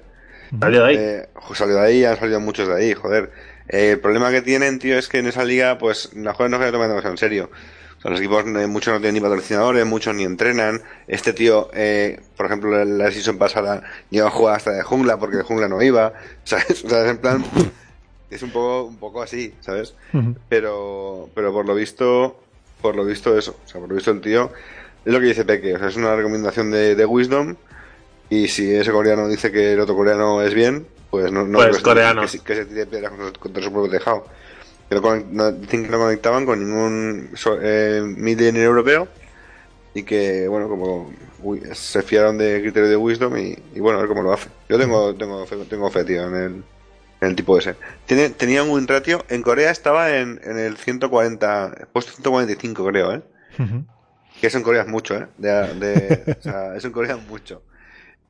Salió 0.60 0.84
de 0.84 0.90
ahí. 0.90 0.98
Eh, 0.98 1.30
salió 1.54 1.76
de 1.76 1.82
ahí, 1.82 2.04
han 2.06 2.18
salido 2.20 2.40
muchos 2.40 2.68
de 2.68 2.76
ahí, 2.76 2.94
joder. 2.94 3.32
Eh, 3.68 3.92
el 3.92 4.00
problema 4.00 4.30
que 4.32 4.42
tienen, 4.42 4.78
tío, 4.80 4.98
es 4.98 5.08
que 5.08 5.20
en 5.20 5.28
esa 5.28 5.44
liga, 5.44 5.78
pues, 5.78 6.12
las 6.16 6.36
cosas 6.36 6.52
no 6.52 6.62
se 6.64 6.72
toman 6.72 6.90
demasiado 6.90 7.14
en 7.14 7.18
serio. 7.18 7.50
O 7.98 8.02
sea, 8.02 8.12
los 8.12 8.20
equipos, 8.20 8.44
eh, 8.46 8.68
muchos 8.68 8.94
no 8.94 9.00
tienen 9.00 9.16
ni 9.16 9.22
patrocinadores, 9.22 9.86
muchos 9.86 10.14
ni 10.14 10.24
entrenan. 10.24 10.82
Este 11.08 11.34
tío, 11.34 11.70
eh, 11.74 12.20
por 12.38 12.46
ejemplo, 12.46 12.70
la, 12.72 12.86
la 12.86 13.12
season 13.12 13.38
pasada 13.40 13.82
llegó 14.12 14.28
a 14.28 14.32
jugar 14.32 14.56
hasta 14.58 14.72
de 14.72 14.84
jungla 14.84 15.18
porque 15.18 15.38
de 15.38 15.44
jungla 15.44 15.68
no 15.68 15.82
iba, 15.82 16.14
¿sabes? 16.44 16.84
O 16.86 16.90
sea, 16.90 17.04
es 17.06 17.10
en 17.12 17.18
plan, 17.18 17.44
es 18.30 18.44
un 18.44 18.52
poco, 18.52 18.84
un 18.84 18.98
poco 18.98 19.22
así, 19.24 19.54
¿sabes? 19.62 19.96
Pero 20.50 21.30
pero 21.34 21.52
por 21.52 21.66
lo 21.66 21.74
visto 21.74 22.40
por 22.86 22.96
lo 22.96 23.06
visto 23.06 23.38
eso 23.38 23.56
o 23.64 23.68
sea 23.68 23.80
por 23.80 23.90
lo 23.90 23.96
visto 23.96 24.12
el 24.12 24.22
tío 24.22 24.52
es 25.04 25.14
lo 25.14 25.20
que 25.20 25.26
dice 25.28 25.46
Peque 25.46 25.76
o 25.76 25.80
sea 25.80 25.88
es 25.88 25.96
una 25.96 26.16
recomendación 26.16 26.72
de, 26.72 26.96
de 26.96 27.06
Wisdom 27.06 27.56
y 28.30 28.48
si 28.48 28.74
ese 28.74 28.92
coreano 28.92 29.28
dice 29.28 29.52
que 29.52 29.74
el 29.74 29.80
otro 29.80 29.96
coreano 29.96 30.42
es 30.42 30.54
bien 30.54 30.86
pues 31.10 31.32
no, 31.32 31.46
no 31.46 31.60
Pues 31.60 31.70
coreano. 31.82 32.22
que, 32.22 32.28
se- 32.28 32.40
que 32.44 32.56
se 32.56 32.66
tire 32.66 32.86
piedras 32.86 33.12
contra, 33.12 33.40
contra 33.40 33.64
su 33.64 33.72
propio 33.72 33.92
tejado 33.92 34.26
que 34.90 34.96
no, 35.32 35.52
dicen 35.52 35.84
que 35.86 35.90
no 35.90 35.98
conectaban 35.98 36.46
con 36.46 36.60
ningún 36.60 37.32
so- 37.36 37.60
eh, 37.62 38.02
europeo 38.62 39.08
y 39.94 40.04
que 40.04 40.48
bueno 40.48 40.68
como 40.68 41.12
uy, 41.42 41.62
se 41.74 42.02
fiaron 42.02 42.38
de 42.38 42.62
criterio 42.62 42.90
de 42.90 42.98
Wisdom 42.98 43.38
y, 43.38 43.58
y 43.74 43.80
bueno 43.80 43.98
a 44.00 44.02
ver 44.02 44.10
cómo 44.10 44.24
lo 44.24 44.34
hace 44.34 44.50
yo 44.70 44.78
tengo 44.78 45.14
tengo 45.16 45.46
fe, 45.46 45.56
tengo 45.70 45.90
fe 45.90 46.04
tío 46.04 46.28
en 46.28 46.36
el 46.36 46.64
en 47.22 47.30
el 47.30 47.36
tipo 47.36 47.58
ese. 47.58 47.76
Tiene, 48.06 48.30
tenía 48.30 48.64
un 48.64 48.70
win 48.72 48.88
ratio. 48.88 49.24
En 49.30 49.42
Corea 49.42 49.72
estaba 49.72 50.18
en, 50.18 50.40
en 50.44 50.58
el 50.58 50.78
140, 50.78 51.88
puesto 51.94 52.12
145, 52.12 52.86
creo, 52.86 53.14
¿eh? 53.14 53.22
Que 54.42 54.48
eso 54.48 54.58
en 54.58 54.64
Corea 54.64 54.82
es 54.84 54.88
mucho, 54.88 55.16
¿eh? 55.18 55.28
De, 55.38 55.50
de- 55.76 56.36
o 56.40 56.42
sea, 56.42 56.76
eso 56.76 56.88
en 56.88 56.94
Corea 56.94 57.16
es 57.16 57.28
mucho. 57.28 57.62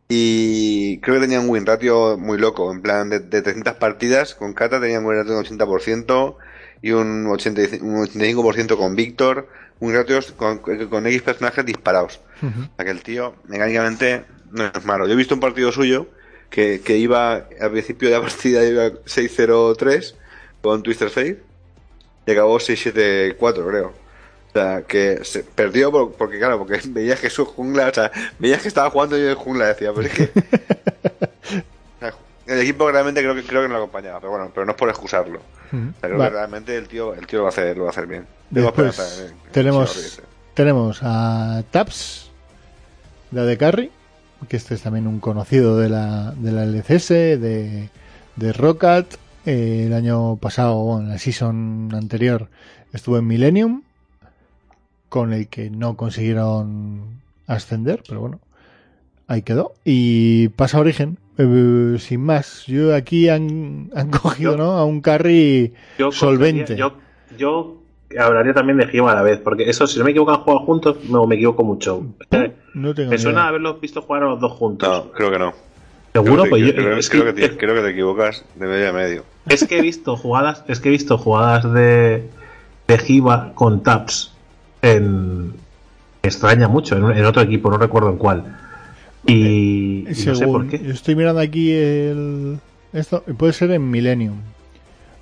Y 0.08 1.00
creo 1.00 1.16
que 1.16 1.22
tenía 1.22 1.40
un 1.40 1.50
win 1.50 1.66
ratio 1.66 2.18
muy 2.18 2.38
loco. 2.38 2.72
En 2.72 2.82
plan, 2.82 3.10
de, 3.10 3.20
de 3.20 3.42
300 3.42 3.74
partidas 3.76 4.36
con 4.36 4.54
Kata 4.54 4.80
tenía 4.80 5.00
un 5.00 5.06
win 5.06 5.18
ratio 5.18 5.34
de 5.34 5.40
un 5.40 5.46
80% 5.46 6.36
y 6.82 6.92
un, 6.92 7.28
85, 7.28 7.86
un 7.86 8.06
85% 8.06 8.78
con 8.78 8.96
Víctor. 8.96 9.50
Un 9.80 9.94
ratio 9.94 10.20
con, 10.38 10.60
con 10.60 11.06
X 11.08 11.22
personajes 11.24 11.66
disparados. 11.66 12.22
Ujú. 12.42 12.62
O 12.62 12.76
sea 12.76 12.86
que 12.86 12.92
el 12.92 13.02
tío, 13.02 13.36
mecánicamente, 13.48 14.24
no 14.52 14.66
es 14.68 14.86
malo. 14.86 15.06
Yo 15.08 15.14
he 15.14 15.18
visto 15.18 15.34
un 15.34 15.42
partido 15.42 15.72
suyo 15.72 16.08
que, 16.56 16.80
que 16.80 16.96
iba, 16.98 17.48
al 17.60 17.72
principio 17.72 18.08
de 18.10 18.16
la 18.16 18.22
partida 18.22 18.64
iba 18.66 18.86
6-0-3 18.90 20.14
con 20.62 20.82
Twister 20.82 21.10
Fate 21.10 21.42
y 22.26 22.32
acabó 22.32 22.58
6-7-4, 22.58 23.38
creo. 23.68 23.88
O 23.88 24.52
sea, 24.54 24.84
que 24.88 25.20
se 25.26 25.44
perdió 25.44 25.92
por- 25.92 26.14
porque, 26.14 26.40
claro, 26.40 26.58
porque 26.58 26.80
veías 26.88 27.20
que 27.20 27.30
su 27.30 27.44
jungla, 27.46 27.90
o 27.90 27.94
sea, 27.94 28.10
veías 28.40 28.62
que 28.62 28.70
estaba 28.70 28.90
jugando 28.90 29.18
yo 29.18 29.30
en 29.30 29.36
jungla, 29.36 29.66
decía, 29.68 29.92
pero 29.94 30.08
es 30.08 30.14
que. 30.14 30.24
o 31.98 32.00
sea, 32.00 32.14
el 32.48 32.62
equipo 32.62 32.90
realmente 32.90 33.22
creo 33.22 33.36
que, 33.36 33.44
creo 33.44 33.62
que 33.64 33.68
no 33.68 33.74
lo 33.74 33.80
acompañaba, 33.82 34.20
pero 34.22 34.32
bueno, 34.32 34.52
pero 34.54 34.66
no 34.66 34.72
es 34.72 34.78
por 34.78 34.88
excusarlo. 34.90 35.42
Ujú. 35.74 35.78
O 35.78 36.00
sea, 36.00 36.10
creo 36.10 36.18
Vale. 36.18 36.32
que 36.32 36.36
realmente 36.38 36.78
el 36.78 36.88
tío, 36.88 37.14
el 37.14 37.28
tío 37.28 37.40
lo 37.40 37.44
va 37.44 37.50
a 37.50 37.52
hacer, 37.52 37.76
lo 37.76 37.84
va 37.84 37.90
a 37.90 37.92
hacer 37.92 38.08
bien. 38.08 38.26
Después 38.50 38.96
tenemos, 39.52 40.22
tenemos 40.54 41.00
a 41.04 41.64
Taps, 41.72 42.32
la 43.32 43.44
de 43.44 43.58
Carry, 43.58 43.92
que 44.46 44.58
este 44.58 44.76
es 44.76 44.82
también 44.82 45.08
un 45.08 45.20
conocido 45.20 45.78
de 45.78 45.90
la, 45.90 46.32
de 46.38 46.52
la 46.52 46.64
LCS, 46.66 47.10
de, 47.10 47.90
de 48.36 48.54
Rocket. 48.54 49.18
Eh, 49.46 49.84
el 49.88 49.94
año 49.94 50.38
pasado, 50.38 50.76
bueno, 50.84 51.04
en 51.04 51.10
la 51.10 51.18
season 51.20 51.90
anterior, 51.94 52.50
estuvo 52.94 53.18
en 53.18 53.28
Millennium, 53.28 53.84
con 55.10 55.34
el 55.34 55.48
que 55.48 55.70
no 55.70 55.96
consiguieron 55.96 57.22
ascender, 57.48 58.02
pero 58.08 58.22
bueno, 58.22 58.40
ahí 59.28 59.42
quedó. 59.44 59.74
Y 59.86 60.50
pasa 60.50 60.78
a 60.78 60.82
Origen, 60.82 61.20
eh, 61.38 61.98
sin 62.00 62.22
más. 62.22 62.66
Yo 62.66 62.96
aquí 62.96 63.30
han, 63.30 63.92
han 63.96 64.10
cogido 64.12 64.54
Yo- 64.54 64.58
¿no? 64.58 64.72
a 64.74 64.86
un 64.86 65.02
carry 65.02 65.74
Yo 66.00 66.12
solvente. 66.12 66.76
Yo, 66.76 66.94
yo 67.38 67.82
hablaría 68.20 68.54
también 68.54 68.78
de 68.78 68.88
Gima 68.88 69.12
a 69.12 69.16
la 69.16 69.22
vez, 69.24 69.40
porque 69.40 69.70
eso, 69.70 69.88
si 69.88 69.98
no 70.00 70.06
me 70.06 70.12
equivoco, 70.12 70.32
han 70.32 70.42
jugado 70.42 70.66
juntos, 70.66 70.98
no 71.10 71.26
me 71.28 71.36
equivoco 71.36 71.64
mucho. 71.64 72.06
Eh, 72.32 72.54
No 72.74 72.94
tengo 72.94 73.10
Me 73.12 73.18
ni 73.18 73.22
suena 73.22 73.40
idea. 73.40 73.48
haberlos 73.50 73.82
visto 73.82 74.02
jugar 74.02 74.24
a 74.24 74.28
los 74.28 74.40
dos 74.40 74.52
juntos. 74.54 74.88
No, 75.06 75.12
creo 75.12 75.32
que 75.32 75.40
no. 75.40 75.54
Seguro, 76.14 76.44
creo, 76.44 76.50
pues 76.50 76.62
que, 76.64 76.68
yo- 76.70 76.76
creo, 76.76 76.98
es, 76.98 77.10
creo 77.10 77.26
que, 77.26 77.34
que 77.34 77.50
te, 77.50 77.58
creo 77.58 77.76
que 77.76 77.82
te 77.82 77.90
equivocas 77.90 78.46
de 78.56 78.68
medio 78.68 78.90
a 78.90 78.94
medio. 78.94 79.24
es 79.48 79.66
que 79.68 79.80
he 79.80 79.82
visto 79.82 80.16
jugadas, 80.16 80.64
es 80.68 80.80
que 80.80 80.88
he 80.90 80.92
visto 80.92 81.18
jugadas 81.18 81.72
de, 81.74 82.24
de 82.88 82.98
Giva 83.00 83.52
con 83.54 83.84
taps 83.84 84.34
en. 84.82 85.48
me 85.50 85.56
extraña 86.24 86.68
mucho, 86.70 86.96
en, 86.96 87.18
en 87.18 87.26
otro 87.26 87.42
equipo, 87.42 87.70
no 87.70 87.78
recuerdo 87.78 88.10
en 88.12 88.18
cuál. 88.18 88.56
Y, 89.28 90.06
y 90.08 90.26
no 90.28 90.36
sé 90.36 90.46
por 90.48 90.68
qué. 90.68 90.76
Estoy 90.90 91.16
mirando 91.16 91.42
aquí 91.42 91.72
el. 91.74 92.60
Esto 92.94 93.22
puede 93.38 93.52
ser 93.54 93.72
en 93.72 93.90
Millennium. 93.90 94.38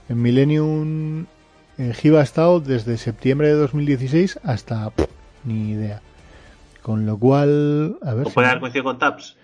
En 0.09 0.21
Millennium. 0.21 1.25
En 1.77 1.93
Giva 1.93 2.19
ha 2.19 2.23
estado 2.23 2.59
desde 2.59 2.97
septiembre 2.97 3.47
de 3.47 3.53
2016 3.55 4.39
hasta. 4.43 4.89
pff, 4.91 5.05
ni 5.45 5.71
idea. 5.71 6.01
Con 6.81 7.05
lo 7.05 7.17
cual. 7.17 7.97
A 8.03 8.13
ver. 8.13 8.27
¿O 8.27 8.29
si- 8.29 8.33
puede 8.35 8.47
haber 8.47 8.59
coincidido 8.59 8.83
con 8.85 8.99
Taps? 8.99 9.35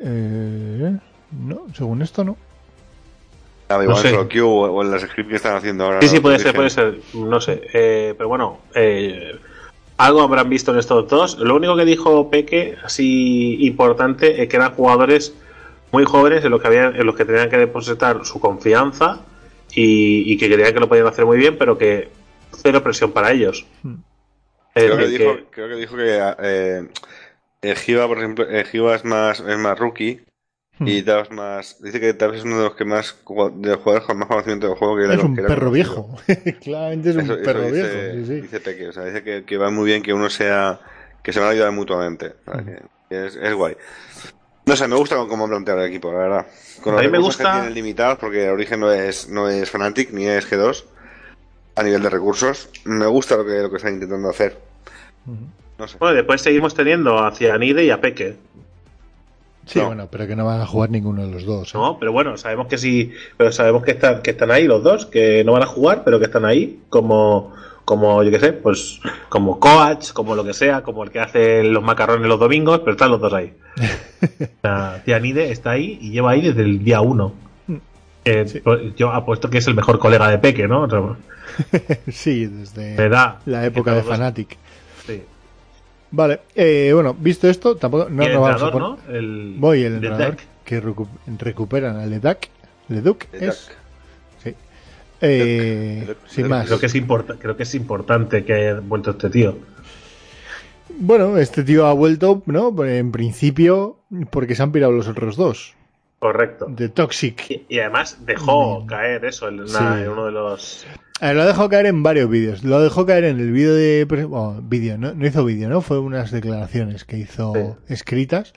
eh, 0.00 0.96
no, 1.32 1.66
según 1.74 2.02
esto 2.02 2.24
no. 2.24 2.36
Ah, 3.68 3.74
igual 3.82 3.88
No 3.88 3.96
sé. 3.96 4.08
en 4.08 4.14
solo 4.14 4.28
queue 4.28 4.42
o, 4.44 4.82
en 4.82 4.90
las 4.90 5.02
scripts 5.02 5.28
que 5.30 5.36
están 5.36 5.56
haciendo 5.56 5.84
ahora. 5.84 6.00
Sí, 6.00 6.06
¿no? 6.06 6.12
sí, 6.12 6.20
puede 6.20 6.38
ser, 6.38 6.54
puede 6.54 6.70
ser. 6.70 6.98
No 7.14 7.40
sé. 7.40 7.60
Eh, 7.74 8.14
pero 8.16 8.28
bueno, 8.28 8.58
eh, 8.74 9.36
algo 9.98 10.22
habrán 10.22 10.48
visto 10.48 10.72
en 10.72 10.78
estos 10.78 11.06
dos. 11.08 11.38
Lo 11.38 11.56
único 11.56 11.76
que 11.76 11.84
dijo 11.84 12.30
Peque, 12.30 12.76
así 12.82 13.58
importante, 13.66 14.42
es 14.42 14.48
que 14.48 14.56
eran 14.56 14.72
jugadores 14.72 15.34
muy 15.92 16.04
jóvenes 16.04 16.44
en 16.44 16.50
los 16.50 16.60
que, 16.62 16.68
habían, 16.68 16.96
en 16.96 17.04
los 17.06 17.14
que 17.14 17.24
tenían 17.26 17.50
que 17.50 17.58
depositar 17.58 18.24
su 18.24 18.40
confianza 18.40 19.20
y, 19.74 20.32
y 20.32 20.36
que 20.38 20.50
creían 20.52 20.72
que 20.74 20.80
lo 20.80 20.88
podían 20.88 21.06
hacer 21.06 21.24
muy 21.26 21.36
bien, 21.38 21.56
pero 21.58 21.76
que 21.78 22.08
cero 22.62 22.82
presión 22.82 23.12
para 23.12 23.32
ellos. 23.32 23.66
Hmm. 23.82 23.96
Creo 24.74 24.96
que, 24.96 25.08
dijo, 25.08 25.36
que- 25.36 25.44
creo 25.50 25.68
que 25.68 25.74
dijo 25.74 25.96
que 25.96 26.34
eh, 26.42 26.88
el 27.62 27.76
Giva, 27.76 28.06
por 28.06 28.18
ejemplo, 28.18 28.48
el 28.48 28.64
Giva 28.66 28.94
es 28.94 29.04
más, 29.04 29.40
es 29.40 29.58
más 29.58 29.78
rookie 29.78 30.20
Hmm. 30.80 30.86
y 30.86 31.02
Tabs 31.02 31.32
más. 31.32 31.82
Dice 31.82 31.98
que 31.98 32.14
Tabs 32.14 32.36
es 32.38 32.44
uno 32.44 32.58
de 32.58 32.64
los 32.66 32.76
que 32.76 32.84
más 32.84 33.16
de 33.26 33.68
los 33.70 33.78
jugadores 33.78 34.06
con 34.06 34.16
más 34.16 34.28
conocimiento 34.28 34.68
del 34.68 34.76
juego 34.76 34.96
que 34.96 35.12
Es 35.12 35.24
un 35.24 35.34
que 35.34 35.40
era 35.40 35.48
perro 35.48 35.72
viejo. 35.72 36.16
Claramente 36.62 37.10
es 37.10 37.16
un 37.16 37.22
Eso- 37.22 37.34
eso 37.34 37.42
perro 37.44 37.62
dice, 37.62 38.12
viejo. 38.12 38.26
Sí, 38.26 38.26
sí. 38.26 38.40
dice 38.42 38.88
o 38.88 38.92
sea, 38.92 39.04
dice 39.06 39.24
que, 39.24 39.44
que 39.44 39.56
va 39.56 39.70
muy 39.70 39.86
bien 39.86 40.02
que 40.04 40.12
uno 40.12 40.30
sea. 40.30 40.78
que 41.24 41.32
se 41.32 41.40
van 41.40 41.48
a 41.48 41.52
ayudar 41.52 41.72
mutuamente. 41.72 42.34
es, 43.10 43.34
es 43.34 43.54
guay. 43.54 43.76
No 44.68 44.76
sé, 44.76 44.86
me 44.86 44.96
gusta 44.96 45.16
cómo 45.28 45.44
han 45.44 45.50
planteado 45.50 45.80
el 45.80 45.88
equipo, 45.88 46.12
la 46.12 46.18
verdad. 46.18 46.46
Con 46.82 46.92
los 46.94 47.00
A 47.00 47.04
mí 47.04 47.10
me 47.10 47.18
gusta- 47.18 47.44
que 47.44 47.50
tienen 47.58 47.74
limitados, 47.74 48.18
porque 48.18 48.48
Origen 48.50 48.80
no 48.80 48.92
es, 48.92 49.28
no 49.28 49.48
es 49.48 49.70
Fnatic 49.70 50.10
ni 50.12 50.26
es 50.26 50.48
G2 50.50 50.84
a 51.74 51.82
nivel 51.82 52.02
de 52.02 52.10
recursos. 52.10 52.68
Me 52.84 53.06
gusta 53.06 53.36
lo 53.36 53.44
que, 53.46 53.52
lo 53.58 53.70
que 53.70 53.76
están 53.76 53.94
intentando 53.94 54.28
hacer. 54.30 54.58
No 55.78 55.88
sé. 55.88 55.96
Bueno, 55.98 56.14
después 56.16 56.40
seguimos 56.42 56.74
teniendo 56.74 57.18
a 57.18 57.32
Cianide 57.34 57.84
y 57.84 57.90
a 57.90 58.00
Peque. 58.00 58.36
Sí, 59.66 59.78
No. 59.80 59.86
bueno, 59.86 60.08
pero 60.10 60.26
que 60.26 60.34
no 60.34 60.46
van 60.46 60.60
a 60.62 60.66
jugar 60.66 60.88
ninguno 60.90 61.22
de 61.26 61.30
los 61.30 61.44
dos. 61.44 61.74
¿eh? 61.74 61.78
No, 61.78 61.98
pero 61.98 62.10
bueno, 62.12 62.36
sabemos 62.38 62.68
que 62.68 62.78
sí, 62.78 63.12
pero 63.36 63.52
sabemos 63.52 63.84
que 63.84 63.90
están, 63.92 64.22
que 64.22 64.30
están 64.30 64.50
ahí 64.50 64.66
los 64.66 64.82
dos, 64.82 65.04
que 65.06 65.44
no 65.44 65.52
van 65.52 65.62
a 65.62 65.66
jugar, 65.66 66.04
pero 66.04 66.18
que 66.18 66.24
están 66.24 66.46
ahí 66.46 66.80
como, 66.88 67.54
como 67.88 68.22
yo 68.22 68.30
qué 68.30 68.38
sé, 68.38 68.52
pues 68.52 69.00
como 69.30 69.58
coach, 69.58 70.12
como 70.12 70.34
lo 70.34 70.44
que 70.44 70.52
sea, 70.52 70.82
como 70.82 71.04
el 71.04 71.10
que 71.10 71.20
hace 71.20 71.64
los 71.64 71.82
macarrones 71.82 72.28
los 72.28 72.38
domingos, 72.38 72.80
pero 72.80 72.92
están 72.92 73.10
los 73.10 73.18
dos 73.18 73.32
ahí. 73.32 73.54
Sea, 74.62 75.00
Cianide 75.06 75.50
está 75.50 75.70
ahí 75.70 75.96
y 76.02 76.10
lleva 76.10 76.32
ahí 76.32 76.42
desde 76.42 76.60
el 76.62 76.84
día 76.84 77.00
uno. 77.00 77.32
Eh, 78.26 78.44
Sí. 78.46 78.60
pues, 78.60 78.94
Yo 78.94 79.10
apuesto 79.10 79.48
que 79.48 79.56
es 79.56 79.66
el 79.68 79.74
mejor 79.74 79.98
colega 79.98 80.28
de 80.28 80.36
Peque, 80.36 80.68
¿no? 80.68 80.82
O 80.82 80.90
sea, 80.90 81.00
sí, 82.12 82.44
desde 82.44 83.08
la 83.08 83.64
época 83.64 83.94
de 83.94 84.02
Fanatic. 84.02 84.58
sí. 85.06 85.22
Vale, 86.10 86.40
eh, 86.54 86.90
bueno, 86.92 87.14
visto 87.18 87.48
esto, 87.48 87.76
tampoco 87.76 88.08
no, 88.10 88.22
el 88.22 88.32
no 88.34 88.40
vamos 88.42 88.62
a 88.62 88.66
entrenador, 88.66 88.96
poner. 88.98 89.12
¿no? 89.14 89.18
El, 89.18 89.54
Voy, 89.58 89.82
el 89.82 89.94
entrenador 89.94 90.36
que 90.64 90.82
recu- 90.82 91.08
recuperan 91.38 91.96
al 91.96 92.10
Leduc. 92.10 92.38
Leduc 92.88 93.24
Leduc. 93.32 93.42
es. 93.42 93.70
Sí. 95.20 95.26
Eh, 95.26 96.14
sin 96.26 96.48
más. 96.48 96.66
Creo 96.66 96.78
que 96.78 96.86
es 96.86 96.94
creo 97.40 97.56
que 97.56 97.62
es 97.64 97.74
importante 97.74 98.44
que 98.44 98.52
haya 98.54 98.80
vuelto 98.80 99.10
este 99.10 99.30
tío. 99.30 99.56
Bueno, 101.00 101.36
este 101.38 101.62
tío 101.64 101.86
ha 101.86 101.92
vuelto, 101.92 102.42
¿no? 102.46 102.74
En 102.84 103.12
principio, 103.12 103.98
porque 104.30 104.54
se 104.54 104.62
han 104.62 104.72
pirado 104.72 104.92
los 104.92 105.06
otros 105.08 105.36
dos. 105.36 105.74
Correcto. 106.18 106.66
De 106.68 106.88
Toxic. 106.88 107.50
Y, 107.50 107.66
y 107.68 107.78
además 107.80 108.18
dejó 108.26 108.80
Mm. 108.80 108.86
caer 108.86 109.24
eso 109.24 109.48
en, 109.48 109.60
una- 109.60 109.68
Sí. 109.96 110.02
en 110.02 110.08
uno 110.08 110.26
de 110.26 110.32
los. 110.32 110.86
A 111.20 111.26
ver, 111.28 111.36
lo 111.36 111.42
ha 111.42 111.46
dejado 111.46 111.68
caer 111.68 111.86
en 111.86 112.02
varios 112.02 112.28
vídeos. 112.30 112.64
Lo 112.64 112.80
dejó 112.80 113.06
caer 113.06 113.24
en 113.24 113.38
el 113.38 113.52
vídeo 113.52 113.74
de. 113.74 114.04
Bueno, 114.04 114.60
vídeo, 114.62 114.98
no, 114.98 115.14
no 115.14 115.26
hizo 115.26 115.44
vídeo, 115.44 115.68
¿no? 115.68 115.80
Fue 115.80 115.98
unas 115.98 116.30
declaraciones 116.32 117.04
que 117.04 117.18
hizo 117.18 117.76
escritas. 117.88 118.52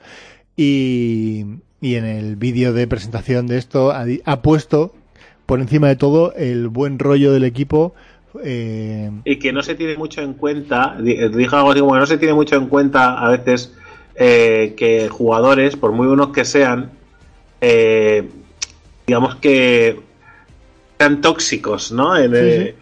Y, 0.56 1.44
y 1.80 1.94
en 1.96 2.04
el 2.04 2.36
vídeo 2.36 2.72
de 2.72 2.86
presentación 2.86 3.46
de 3.46 3.58
esto 3.58 3.92
ha 3.92 4.42
puesto 4.42 4.94
por 5.52 5.60
encima 5.60 5.88
de 5.88 5.96
todo 5.96 6.32
el 6.34 6.68
buen 6.68 6.98
rollo 6.98 7.30
del 7.30 7.44
equipo. 7.44 7.94
eh, 8.42 9.10
Y 9.26 9.36
que 9.36 9.52
no 9.52 9.62
se 9.62 9.74
tiene 9.74 9.98
mucho 9.98 10.22
en 10.22 10.32
cuenta. 10.32 10.96
di- 10.98 11.28
Dijo 11.28 11.56
algo 11.56 11.72
así 11.72 11.80
como 11.80 11.92
que 11.92 11.98
no 11.98 12.06
se 12.06 12.16
tiene 12.16 12.32
mucho 12.32 12.56
en 12.56 12.68
cuenta 12.68 13.18
a 13.18 13.28
veces 13.28 13.70
eh, 14.14 14.72
que 14.78 15.10
jugadores, 15.10 15.76
por 15.76 15.92
muy 15.92 16.06
buenos 16.06 16.28
que 16.28 16.46
sean, 16.46 16.90
eh, 17.60 18.26
digamos 19.06 19.34
que 19.36 20.00
sean 20.98 21.20
tóxicos, 21.20 21.92
¿no? 21.92 22.16
En, 22.16 22.32
Sí, 22.34 22.74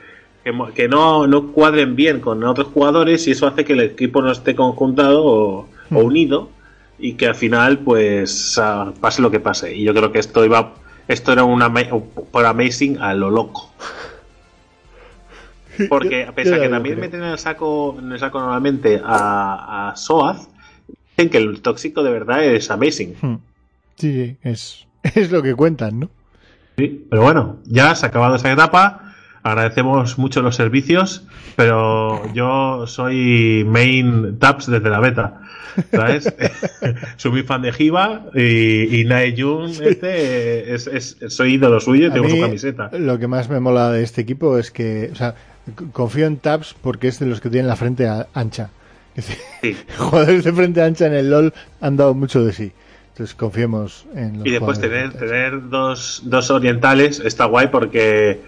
Que, 0.76 0.86
no, 0.86 1.26
no 1.26 1.50
cuadren 1.50 1.96
bien 1.96 2.20
con 2.20 2.44
otros 2.44 2.68
jugadores 2.68 3.26
y 3.26 3.32
eso 3.32 3.48
hace 3.48 3.64
que 3.64 3.72
el 3.72 3.80
equipo 3.80 4.22
no 4.22 4.30
esté 4.30 4.54
conjuntado 4.54 5.24
o, 5.24 5.68
o 5.92 5.98
unido 5.98 6.50
y 7.00 7.14
que 7.14 7.26
al 7.26 7.34
final 7.34 7.80
pues 7.80 8.56
ah, 8.62 8.92
pase 9.00 9.22
lo 9.22 9.30
que 9.32 9.40
pase. 9.40 9.74
Y 9.76 9.82
yo 9.82 9.92
creo 9.92 10.12
que 10.12 10.20
esto 10.20 10.44
iba 10.44 10.74
esto 11.12 11.32
era 11.32 11.44
una 11.44 11.72
por 12.30 12.46
Amazing 12.46 12.98
a 12.98 13.14
lo 13.14 13.30
loco. 13.30 13.70
Porque 15.88 16.30
pese 16.34 16.54
a 16.54 16.60
que 16.60 16.68
también 16.68 17.00
meten 17.00 17.22
en 17.22 17.30
el 17.30 17.38
saco, 17.38 17.96
en 17.98 18.12
el 18.12 18.18
saco 18.18 18.38
normalmente 18.38 19.00
a, 19.02 19.90
a 19.90 19.96
Soaz, 19.96 20.48
dicen 21.10 21.30
que 21.30 21.38
el 21.38 21.60
tóxico 21.62 22.02
de 22.02 22.10
verdad 22.10 22.44
es 22.44 22.70
Amazing. 22.70 23.16
hmm. 23.20 23.36
Sí, 23.96 24.12
sí, 24.12 24.36
es, 24.42 24.86
es 25.14 25.30
lo 25.30 25.42
que 25.42 25.54
cuentan, 25.54 26.00
¿no? 26.00 26.10
Sí, 26.78 27.06
pero 27.10 27.22
bueno, 27.22 27.58
ya 27.64 27.94
se 27.94 28.06
ha 28.06 28.08
acabado 28.08 28.36
esa 28.36 28.52
etapa. 28.52 29.09
Agradecemos 29.42 30.18
mucho 30.18 30.42
los 30.42 30.56
servicios, 30.56 31.24
pero 31.56 32.32
yo 32.34 32.86
soy 32.86 33.64
main 33.66 34.38
taps 34.38 34.66
desde 34.66 34.90
la 34.90 35.00
beta. 35.00 35.40
¿Sabes? 35.92 36.34
soy 37.16 37.30
muy 37.30 37.42
fan 37.42 37.62
de 37.62 37.72
Giva 37.72 38.26
y, 38.34 39.00
y 39.00 39.04
Naejun, 39.04 39.70
este, 39.82 40.74
es, 40.74 40.86
es- 40.86 41.16
soy 41.28 41.54
ídolo 41.54 41.80
suyo 41.80 42.08
y 42.08 42.10
tengo 42.10 42.28
su 42.28 42.40
camiseta. 42.40 42.90
Lo 42.98 43.18
que 43.18 43.28
más 43.28 43.48
me 43.48 43.60
mola 43.60 43.90
de 43.90 44.02
este 44.02 44.20
equipo 44.20 44.58
es 44.58 44.70
que, 44.70 45.10
o 45.12 45.14
sea, 45.16 45.34
confío 45.92 46.26
en 46.26 46.36
Tabs 46.38 46.74
porque 46.82 47.08
es 47.08 47.18
de 47.18 47.26
los 47.26 47.40
que 47.40 47.48
tienen 47.50 47.68
la 47.68 47.76
frente 47.76 48.08
ancha. 48.34 48.70
Sí. 49.62 49.76
Jugadores 49.98 50.44
de 50.44 50.52
frente 50.52 50.80
ancha 50.82 51.06
en 51.06 51.14
el 51.14 51.30
LOL 51.30 51.52
han 51.80 51.96
dado 51.96 52.14
mucho 52.14 52.44
de 52.44 52.52
sí. 52.52 52.72
Entonces 53.12 53.34
confiemos 53.34 54.06
en 54.14 54.38
los 54.38 54.46
Y 54.46 54.50
después 54.50 54.80
de 54.80 54.88
tener, 54.88 55.12
tener 55.12 55.68
dos, 55.68 56.22
dos 56.24 56.50
orientales 56.50 57.20
está 57.20 57.44
guay 57.44 57.66
porque, 57.66 58.40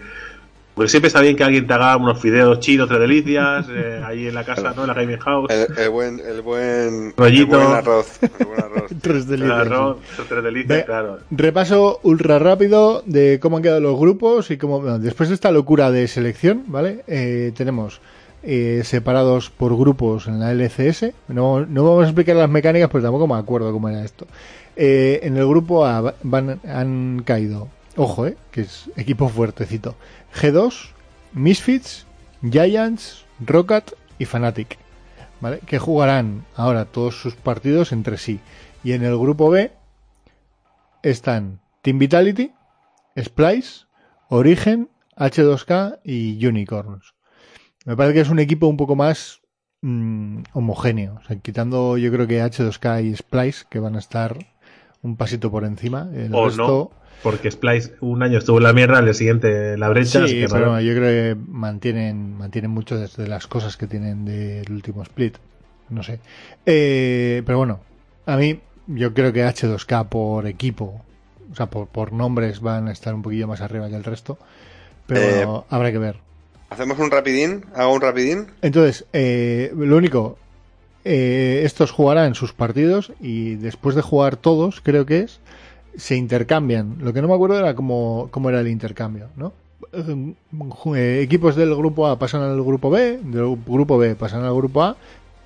porque 0.75 0.89
siempre 0.89 1.07
está 1.07 1.21
bien 1.21 1.35
que 1.35 1.43
alguien 1.43 1.67
te 1.67 1.73
haga 1.73 1.95
unos 1.97 2.19
fideos 2.19 2.59
chinos, 2.59 2.87
tres 2.87 2.99
delicias, 2.99 3.65
eh, 3.69 4.01
ahí 4.05 4.27
en 4.27 4.35
la 4.35 4.43
casa, 4.43 4.73
¿no? 4.75 4.81
En 4.83 4.87
la 4.87 4.93
gaming 4.93 5.19
house. 5.19 5.49
El, 5.51 5.77
el 5.77 5.89
buen, 5.89 6.19
el 6.19 6.41
buen, 6.41 7.13
Rollito. 7.15 7.59
el 7.59 7.65
buen 7.67 7.77
arroz. 7.77 8.19
El 8.21 8.45
buen 8.47 8.59
arroz. 8.63 8.91
Tres 9.01 9.23
El 9.23 9.27
delicias, 9.27 9.59
arroz, 9.59 9.97
sí. 10.17 10.23
tres 10.29 10.43
delicias, 10.43 10.77
Ve- 10.79 10.85
claro. 10.85 11.19
Repaso 11.31 11.99
ultra 12.03 12.39
rápido 12.39 13.03
de 13.05 13.39
cómo 13.41 13.57
han 13.57 13.63
quedado 13.63 13.79
los 13.79 13.99
grupos 13.99 14.49
y 14.51 14.57
cómo 14.57 14.79
bueno, 14.81 14.99
después 14.99 15.29
de 15.29 15.35
esta 15.35 15.51
locura 15.51 15.91
de 15.91 16.07
selección, 16.07 16.63
¿vale? 16.67 17.03
Eh, 17.07 17.51
tenemos 17.55 18.01
eh, 18.43 18.81
separados 18.83 19.49
por 19.49 19.75
grupos 19.77 20.27
en 20.27 20.39
la 20.39 20.51
LCS. 20.53 21.11
No, 21.29 21.65
no 21.65 21.83
vamos 21.83 22.03
a 22.03 22.07
explicar 22.07 22.35
las 22.35 22.49
mecánicas, 22.49 22.89
pero 22.91 23.03
tampoco 23.03 23.27
me 23.27 23.35
acuerdo 23.35 23.71
cómo 23.71 23.89
era 23.89 24.03
esto. 24.03 24.27
Eh, 24.75 25.19
en 25.23 25.37
el 25.37 25.47
grupo 25.47 25.85
A 25.85 26.13
van- 26.23 26.59
han 26.67 27.21
caído, 27.25 27.67
ojo, 27.95 28.27
eh, 28.27 28.37
que 28.51 28.61
es 28.61 28.89
equipo 28.95 29.29
fuertecito. 29.29 29.95
G2, 30.33 30.89
Misfits, 31.33 32.05
Giants, 32.41 33.25
Rocket 33.39 33.95
y 34.19 34.25
Fnatic. 34.25 34.77
¿Vale? 35.41 35.59
Que 35.59 35.77
jugarán 35.79 36.45
ahora 36.55 36.85
todos 36.85 37.21
sus 37.21 37.35
partidos 37.35 37.91
entre 37.91 38.17
sí. 38.17 38.39
Y 38.83 38.93
en 38.93 39.03
el 39.03 39.17
grupo 39.17 39.49
B 39.49 39.71
están 41.01 41.59
Team 41.81 41.99
Vitality, 41.99 42.53
Splice, 43.19 43.85
Origen, 44.29 44.89
H2K 45.17 45.99
y 46.03 46.45
Unicorns. 46.45 47.13
Me 47.85 47.97
parece 47.97 48.15
que 48.15 48.21
es 48.21 48.29
un 48.29 48.39
equipo 48.39 48.67
un 48.67 48.77
poco 48.77 48.95
más 48.95 49.41
mm, 49.81 50.43
homogéneo. 50.53 51.15
O 51.15 51.27
sea, 51.27 51.37
quitando 51.37 51.97
yo 51.97 52.11
creo 52.11 52.25
que 52.25 52.41
H2K 52.41 53.03
y 53.03 53.15
Splice, 53.15 53.65
que 53.69 53.79
van 53.79 53.95
a 53.95 53.99
estar 53.99 54.37
un 55.01 55.17
pasito 55.17 55.51
por 55.51 55.65
encima. 55.65 56.09
El 56.13 56.33
O 56.33 56.45
resto, 56.45 56.91
no, 56.93 57.02
porque 57.23 57.49
Splice 57.49 57.93
un 58.01 58.21
año 58.21 58.37
estuvo 58.37 58.57
en 58.57 58.63
la 58.63 58.73
mierda, 58.73 58.97
al 58.99 59.13
siguiente 59.15 59.73
en 59.73 59.79
la 59.79 59.89
brecha. 59.89 60.27
Sí, 60.27 60.41
que 60.41 60.47
pero 60.47 60.65
raro. 60.65 60.79
yo 60.81 60.93
creo 60.93 61.35
que 61.35 61.41
mantienen, 61.49 62.37
mantienen 62.37 62.71
mucho 62.71 62.97
de 62.99 63.27
las 63.27 63.47
cosas 63.47 63.77
que 63.77 63.87
tienen 63.87 64.25
del 64.25 64.71
último 64.71 65.01
split. 65.03 65.37
No 65.89 66.03
sé. 66.03 66.19
Eh, 66.65 67.41
pero 67.45 67.57
bueno, 67.57 67.79
a 68.25 68.37
mí 68.37 68.59
yo 68.87 69.13
creo 69.13 69.31
que 69.33 69.43
H2K 69.45 70.09
por 70.09 70.47
equipo, 70.47 71.01
o 71.51 71.55
sea, 71.55 71.67
por, 71.67 71.87
por 71.87 72.13
nombres 72.13 72.59
van 72.61 72.87
a 72.87 72.91
estar 72.91 73.13
un 73.13 73.21
poquillo 73.21 73.47
más 73.47 73.61
arriba 73.61 73.89
que 73.89 73.95
el 73.95 74.03
resto. 74.03 74.37
Pero 75.07 75.21
Eh, 75.21 75.35
bueno, 75.45 75.65
habrá 75.69 75.91
que 75.91 75.97
ver. 75.97 76.17
Hacemos 76.69 76.97
un 76.99 77.11
rapidín, 77.11 77.65
hago 77.75 77.93
un 77.93 78.01
rapidín. 78.01 78.47
Entonces, 78.61 79.05
eh, 79.13 79.71
lo 79.77 79.95
único, 79.97 80.39
eh, 81.05 81.61
estos 81.65 81.91
jugarán 81.91 82.33
sus 82.33 82.53
partidos 82.53 83.11
y 83.21 83.55
después 83.55 83.95
de 83.95 84.01
jugar 84.01 84.37
todos, 84.37 84.81
creo 84.81 85.05
que 85.05 85.19
es, 85.19 85.39
se 85.95 86.15
intercambian. 86.15 86.97
Lo 86.99 87.13
que 87.13 87.21
no 87.21 87.27
me 87.27 87.33
acuerdo 87.35 87.57
era 87.59 87.75
cómo, 87.75 88.27
cómo 88.31 88.49
era 88.49 88.59
el 88.61 88.67
intercambio, 88.67 89.27
¿no? 89.35 89.53
Eh, 89.91 90.33
eh, 90.95 91.21
equipos 91.21 91.55
del 91.55 91.75
grupo 91.75 92.07
A 92.07 92.17
pasan 92.17 92.41
al 92.41 92.61
grupo 92.63 92.89
B, 92.89 93.19
del 93.23 93.57
grupo 93.65 93.97
B 93.97 94.15
pasan 94.15 94.43
al 94.43 94.55
grupo 94.55 94.81
A, 94.83 94.95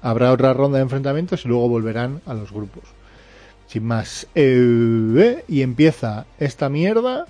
habrá 0.02 0.32
otra 0.32 0.54
ronda 0.54 0.78
de 0.78 0.84
enfrentamientos 0.84 1.44
y 1.46 1.48
luego 1.50 1.68
volverán 1.68 2.22
a 2.26 2.34
los 2.34 2.52
grupos. 2.52 2.84
Sin 3.68 3.84
más. 3.84 4.28
Eh, 4.36 5.44
y 5.50 5.62
empieza 5.62 6.26
esta 6.40 6.70
mierda 6.70 7.26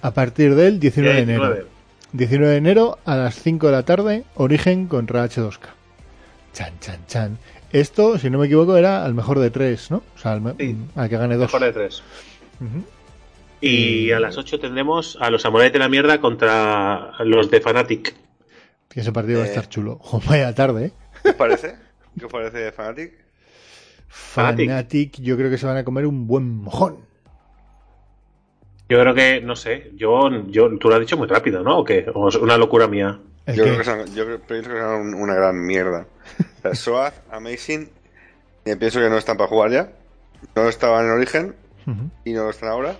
a 0.00 0.10
partir 0.12 0.54
del 0.54 0.80
19 0.80 1.14
de 1.16 1.22
enero. 1.22 1.42
19. 1.48 1.66
19 2.12 2.52
de 2.52 2.56
enero 2.58 2.98
a 3.04 3.16
las 3.16 3.34
5 3.42 3.66
de 3.66 3.72
la 3.72 3.82
tarde, 3.82 4.24
Origen 4.36 4.86
contra 4.86 5.24
H2K. 5.28 5.58
Chan, 6.54 6.72
chan, 6.80 7.00
chan. 7.08 7.38
Esto, 7.72 8.18
si 8.18 8.30
no 8.30 8.38
me 8.38 8.46
equivoco, 8.46 8.76
era 8.76 9.04
al 9.04 9.14
mejor 9.14 9.40
de 9.40 9.50
tres, 9.50 9.90
¿no? 9.90 9.96
O 10.14 10.18
sea, 10.18 10.32
al, 10.32 10.40
me- 10.40 10.54
Sí. 10.56 10.76
al 10.94 11.08
que 11.08 11.16
gane 11.18 11.34
dos. 11.36 11.52
Mejor 11.52 11.62
de 11.66 11.72
tres. 11.72 12.02
Y 13.60 14.12
a 14.12 14.20
las 14.20 14.36
8 14.36 14.58
tendremos 14.60 15.16
a 15.20 15.30
los 15.30 15.42
Samurai 15.42 15.70
de 15.70 15.78
la 15.78 15.88
Mierda 15.88 16.20
contra 16.20 17.12
los 17.24 17.50
de 17.50 17.60
Fanatic. 17.60 18.14
Que 18.88 19.00
ese 19.00 19.12
partido 19.12 19.38
va 19.38 19.44
a 19.44 19.48
Eh. 19.48 19.50
estar 19.50 19.68
chulo. 19.68 19.98
Vaya 20.28 20.54
tarde, 20.54 20.86
¿eh? 20.86 20.92
¿Qué 21.22 21.28
os 21.30 21.34
parece? 21.36 21.76
¿Qué 22.18 22.26
os 22.26 22.32
parece 22.32 22.72
Fanatic? 22.72 23.12
Fnatic. 24.08 24.68
Fanatic, 24.68 25.20
yo 25.20 25.36
creo 25.36 25.50
que 25.50 25.58
se 25.58 25.66
van 25.66 25.76
a 25.78 25.84
comer 25.84 26.06
un 26.06 26.26
buen 26.26 26.48
mojón. 26.58 26.98
Yo 28.88 29.00
creo 29.00 29.14
que, 29.14 29.40
no 29.40 29.56
sé, 29.56 29.90
yo, 29.96 30.28
yo 30.48 30.76
tú 30.78 30.88
lo 30.88 30.94
has 30.96 31.00
dicho 31.00 31.16
muy 31.16 31.26
rápido, 31.26 31.62
¿no? 31.62 31.78
¿O 31.78 31.84
qué? 31.84 32.04
¿O 32.14 32.28
es 32.28 32.34
una 32.36 32.58
locura 32.58 32.86
mía? 32.86 33.18
¿El 33.46 33.56
Yo 33.56 33.64
qué? 33.64 33.70
creo 33.70 33.78
que 33.78 33.84
son, 33.84 34.14
yo 34.14 34.24
creo- 34.26 34.40
pienso 34.40 34.70
que 34.70 34.78
son 34.78 35.00
un- 35.00 35.14
una 35.14 35.34
gran 35.34 35.58
mierda. 35.66 36.06
O 36.58 36.60
sea, 36.62 36.74
Soaz, 36.74 37.14
Amazing, 37.30 37.88
eh, 38.66 38.76
pienso 38.76 39.00
que 39.00 39.08
no 39.08 39.16
están 39.16 39.36
para 39.38 39.48
jugar 39.48 39.70
ya. 39.70 39.92
No 40.54 40.68
estaban 40.68 41.06
en 41.06 41.12
origen 41.12 41.54
Y 42.24 42.32
no 42.32 42.44
lo 42.44 42.50
están 42.50 42.68
ahora. 42.70 42.96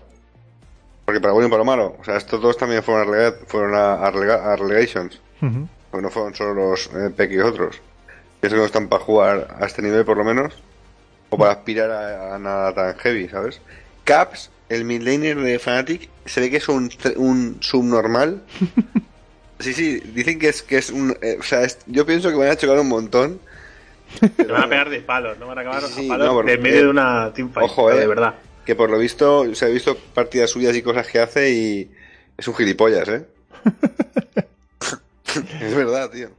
Porque 1.04 1.20
para 1.20 1.32
bueno 1.34 1.48
y 1.48 1.50
para 1.50 1.58
lo 1.58 1.64
malo. 1.64 1.96
O 2.00 2.04
sea, 2.04 2.16
estos 2.16 2.40
dos 2.40 2.56
también 2.56 2.82
fueron 2.82 3.02
a, 3.02 3.10
relega- 3.10 3.36
fueron 3.46 3.74
a, 3.74 3.94
a 3.94 4.10
relega- 4.10 4.52
a 4.52 4.56
relegations. 4.56 5.20
Ujú. 5.42 5.68
Porque 5.90 6.02
no 6.02 6.10
fueron 6.10 6.34
solo 6.34 6.54
los 6.54 6.86
eh, 6.94 7.10
Peck 7.16 7.30
y 7.32 7.40
otros. 7.40 7.80
Pienso 8.40 8.56
que 8.56 8.60
no 8.60 8.66
están 8.66 8.88
para 8.88 9.02
jugar 9.04 9.56
a 9.60 9.66
este 9.66 9.82
nivel 9.82 10.04
por 10.04 10.16
lo 10.16 10.24
menos. 10.24 10.54
O 11.30 11.36
para 11.38 11.52
aspirar 11.52 11.90
a, 11.90 12.34
a 12.34 12.38
nada 12.38 12.72
tan 12.74 12.96
heavy, 12.98 13.28
¿sabes? 13.28 13.60
Caps, 14.04 14.50
el 14.68 14.84
midlaner 14.84 15.36
de 15.38 15.58
Fnatic, 15.58 16.08
se 16.26 16.40
ve 16.40 16.50
que 16.50 16.58
es 16.58 16.68
un, 16.68 16.90
un 17.16 17.58
subnormal. 17.60 18.42
Sí, 19.60 19.72
sí, 19.72 20.00
dicen 20.00 20.40
que 20.40 20.48
es, 20.48 20.62
que 20.62 20.76
es 20.76 20.90
un... 20.90 21.16
eh, 21.22 21.36
o 21.38 21.42
sea, 21.44 21.62
es- 21.62 21.78
yo 21.86 22.04
pienso 22.04 22.28
que 22.28 22.34
van 22.34 22.48
a 22.48 22.56
chocar 22.56 22.76
un 22.78 22.88
montón. 22.88 23.38
Se 24.36 24.44
van 24.46 24.64
a 24.64 24.68
pegar 24.68 24.90
de 24.90 25.00
palos, 25.00 25.38
¿no? 25.38 25.46
Van 25.46 25.56
a 25.58 25.60
acabar 25.60 25.82
Sí, 25.84 26.06
a 26.06 26.08
palos 26.08 26.26
no, 26.26 26.34
porque- 26.34 26.50
de 26.50 26.58
medio 26.58 26.82
de 26.82 26.88
una 26.88 27.32
teamfight. 27.32 27.64
Ojo, 27.70 27.90
eh. 27.92 28.00
De 28.00 28.06
verdad. 28.08 28.34
Que 28.64 28.74
por 28.74 28.90
lo 28.90 28.98
visto, 28.98 29.54
se 29.54 29.64
ha 29.66 29.68
visto 29.68 29.96
partidas 30.14 30.50
suyas 30.50 30.74
y 30.76 30.82
cosas 30.82 31.06
que 31.06 31.18
hace 31.20 31.50
y 31.52 31.90
es 32.36 32.48
un 32.48 32.54
gilipollas, 32.54 33.08
¿eh? 33.08 33.24
es 35.60 35.74
verdad, 35.74 36.10
tío. 36.10 36.30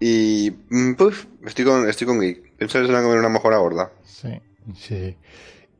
Y, 0.00 0.52
mm, 0.68 0.94
puf, 0.94 1.24
estoy 1.46 1.64
con, 1.64 1.88
estoy 1.88 2.06
con 2.06 2.20
Geek. 2.20 2.56
Pienso 2.58 2.78
que 2.80 2.86
se 2.86 2.92
van 2.92 3.00
a 3.00 3.04
comer 3.04 3.18
una 3.20 3.28
mejora 3.28 3.56
gorda. 3.58 3.90
Sí, 4.04 4.28
sí. 4.76 5.16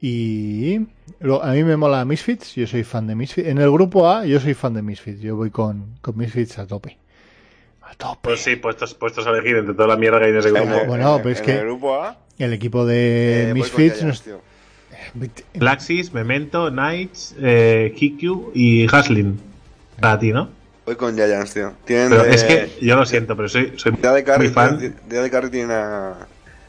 Y 0.01 0.81
lo- 1.21 1.43
a 1.43 1.53
mí 1.53 1.65
me 1.65 1.77
mola 1.77 2.05
Misfits, 2.05 2.55
yo 2.55 2.67
soy 2.67 2.85
fan 2.85 3.07
de 3.07 3.15
Misfits. 3.15 3.49
En 3.49 3.59
el 3.59 3.71
grupo 3.71 4.09
A 4.09 4.25
yo 4.27 4.39
soy 4.41 4.55
fan 4.55 4.75
de 4.75 4.83
Misfits, 4.83 5.21
yo 5.21 5.37
voy 5.37 5.51
con, 5.51 5.99
con 6.01 6.17
Misfits 6.17 6.59
a 6.59 6.67
tope. 6.67 6.97
A 7.83 7.95
tope. 7.95 8.21
Pues 8.23 8.41
sí, 8.41 8.57
puestos, 8.57 8.95
puestos 8.95 9.27
a 9.27 9.31
elegir 9.31 9.57
entre 9.57 9.75
toda 9.75 9.89
la 9.89 9.97
mierda 9.97 10.19
que 10.19 10.27
hay 10.27 10.31
en 10.33 10.39
ese 10.39 10.51
grupo. 10.51 10.85
bueno, 10.87 11.17
en- 11.17 11.23
pero 11.23 11.35
es 11.35 11.43
que- 11.43 11.53
el 11.53 11.61
grupo 11.67 11.95
A, 12.03 12.19
El 12.39 12.53
equipo 12.53 12.85
de 12.87 13.51
eh, 13.51 13.53
voy 13.55 13.69
con 13.69 13.81
Misfits 13.83 14.03
nos- 14.03 14.25
tío. 15.13 15.45
Flaxis, 15.59 16.13
Memento, 16.13 16.71
Knights, 16.71 17.35
eh, 17.41 17.93
Kikyu 17.97 18.53
y 18.55 18.87
Haslin. 18.95 19.41
Para 20.01 20.19
ti, 20.19 20.33
¿no? 20.33 20.51
Voy 20.85 20.97
con 20.97 21.15
Giants, 21.15 21.55
tío. 21.55 21.73
Tienen 21.85 22.11
Pero 22.11 22.23
de- 22.25 22.35
es 22.35 22.45
que 22.45 22.71
yo 22.81 22.97
lo 22.97 23.05
siento, 23.07 23.37
pero 23.37 23.49
soy, 23.49 23.73
soy 23.77 23.93
de 23.93 24.23
Carry, 24.25 24.45
muy 24.47 24.53
fan. 24.55 24.79
de, 24.79 24.91
de 25.23 25.31
Carry 25.31 25.51
tienen 25.51 25.73
a, 25.73 26.27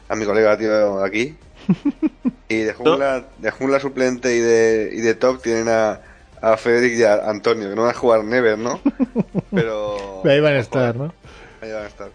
a 0.09 0.15
mi 0.15 0.25
colega, 0.25 0.57
tío, 0.57 1.03
aquí. 1.03 1.35
Y 2.49 2.59
de 2.59 2.73
jungla, 2.73 3.25
de 3.39 3.51
jungla 3.51 3.77
suplente 3.81 4.33
y 4.33 4.39
de, 4.39 4.89
y 4.93 5.01
de 5.01 5.15
top 5.15 5.41
tienen 5.41 5.67
a, 5.67 5.99
a 6.41 6.55
Federic 6.55 6.93
y 6.97 7.03
a 7.03 7.29
Antonio, 7.29 7.69
que 7.69 7.75
no 7.75 7.81
van 7.81 7.91
a 7.91 7.93
jugar 7.93 8.23
Never, 8.23 8.57
¿no? 8.57 8.79
Pero... 9.53 10.21
Ahí 10.23 10.39
van 10.39 10.53
a 10.53 10.59
estar, 10.59 10.95
¿no? 10.95 11.13
Ahí 11.61 11.73
van 11.73 11.83
a 11.83 11.87
estar. 11.87 12.09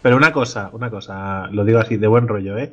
Pero 0.00 0.16
una 0.16 0.32
cosa, 0.32 0.70
una 0.72 0.90
cosa, 0.90 1.48
lo 1.50 1.64
digo 1.64 1.80
así, 1.80 1.96
de 1.96 2.06
buen 2.06 2.28
rollo, 2.28 2.56
¿eh? 2.56 2.70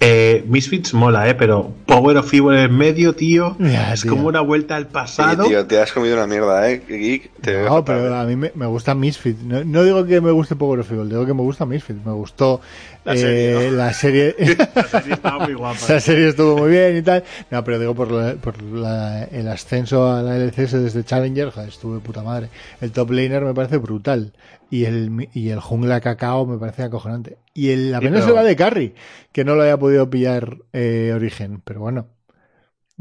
Eh, 0.00 0.42
Misfits 0.48 0.94
mola, 0.94 1.28
¿eh? 1.28 1.34
Pero 1.36 1.72
Power 1.86 2.16
of 2.16 2.32
Evil 2.34 2.54
en 2.58 2.76
medio, 2.76 3.14
tío, 3.14 3.56
Ya, 3.60 3.92
es 3.92 4.02
tío. 4.02 4.10
como 4.10 4.26
una 4.26 4.40
vuelta 4.40 4.74
al 4.74 4.84
Sí, 4.84 4.88
pasado. 4.92 5.44
tío, 5.44 5.64
te 5.66 5.80
has 5.80 5.92
comido 5.92 6.14
una 6.16 6.26
mierda, 6.26 6.68
¿eh? 6.70 6.82
Geek, 6.88 7.30
te 7.40 7.62
No, 7.62 7.84
pero 7.84 8.12
a 8.16 8.24
mí 8.24 8.34
me, 8.34 8.50
me 8.56 8.66
gusta 8.66 8.96
Misfits. 8.96 9.42
No, 9.44 9.62
no 9.62 9.84
digo 9.84 10.04
que 10.04 10.20
me 10.20 10.32
guste 10.32 10.56
Power 10.56 10.80
of 10.80 10.90
Evil, 10.90 11.08
digo 11.08 11.24
que 11.24 11.34
me 11.34 11.42
gusta 11.42 11.66
Misfits. 11.66 12.04
Me 12.04 12.12
gustó 12.12 12.60
La 13.04 13.14
eh, 13.14 13.18
serie, 13.18 13.70
¿no? 13.70 13.76
la 13.76 13.92
serie. 13.92 14.34
La 14.74 14.82
serie 14.84 15.14
estaba 15.14 15.44
muy 15.44 15.54
guapa. 15.54 15.76
Esa 15.82 16.00
serie 16.00 16.28
estuvo 16.28 16.56
muy 16.58 16.70
bien 16.70 16.96
y 16.96 17.02
tal. 17.02 17.24
No, 17.50 17.64
pero 17.64 17.78
digo 17.78 17.94
por, 17.94 18.10
la- 18.10 18.34
por 18.34 18.62
la- 18.62 19.24
el 19.24 19.48
ascenso 19.48 20.10
a 20.12 20.22
la 20.22 20.36
LCS 20.36 20.72
desde 20.82 21.02
Challenger, 21.04 21.50
joder, 21.50 21.68
estuvo 21.68 21.94
de 21.94 22.00
puta 22.00 22.22
madre. 22.22 22.48
El 22.80 22.92
top 22.92 23.10
laner 23.10 23.42
me 23.44 23.54
parece 23.54 23.78
brutal. 23.78 24.32
Y 24.70 24.84
el, 24.86 25.10
mi- 25.10 25.28
y 25.34 25.50
el 25.50 25.60
jungla 25.60 26.00
cacao 26.00 26.46
me 26.46 26.58
parece 26.58 26.84
acojonante. 26.84 27.38
Y 27.54 27.70
el, 27.70 27.90
la 27.90 27.98
Sí, 27.98 28.04
pena 28.06 28.20
pero- 28.24 28.42
de 28.44 28.56
Carry, 28.56 28.94
que 29.32 29.44
no 29.44 29.54
lo 29.56 29.62
haya 29.62 29.76
podido 29.78 30.08
pillar 30.08 30.58
eh, 30.72 31.12
Origen. 31.14 31.60
Pero 31.64 31.80
bueno, 31.80 32.06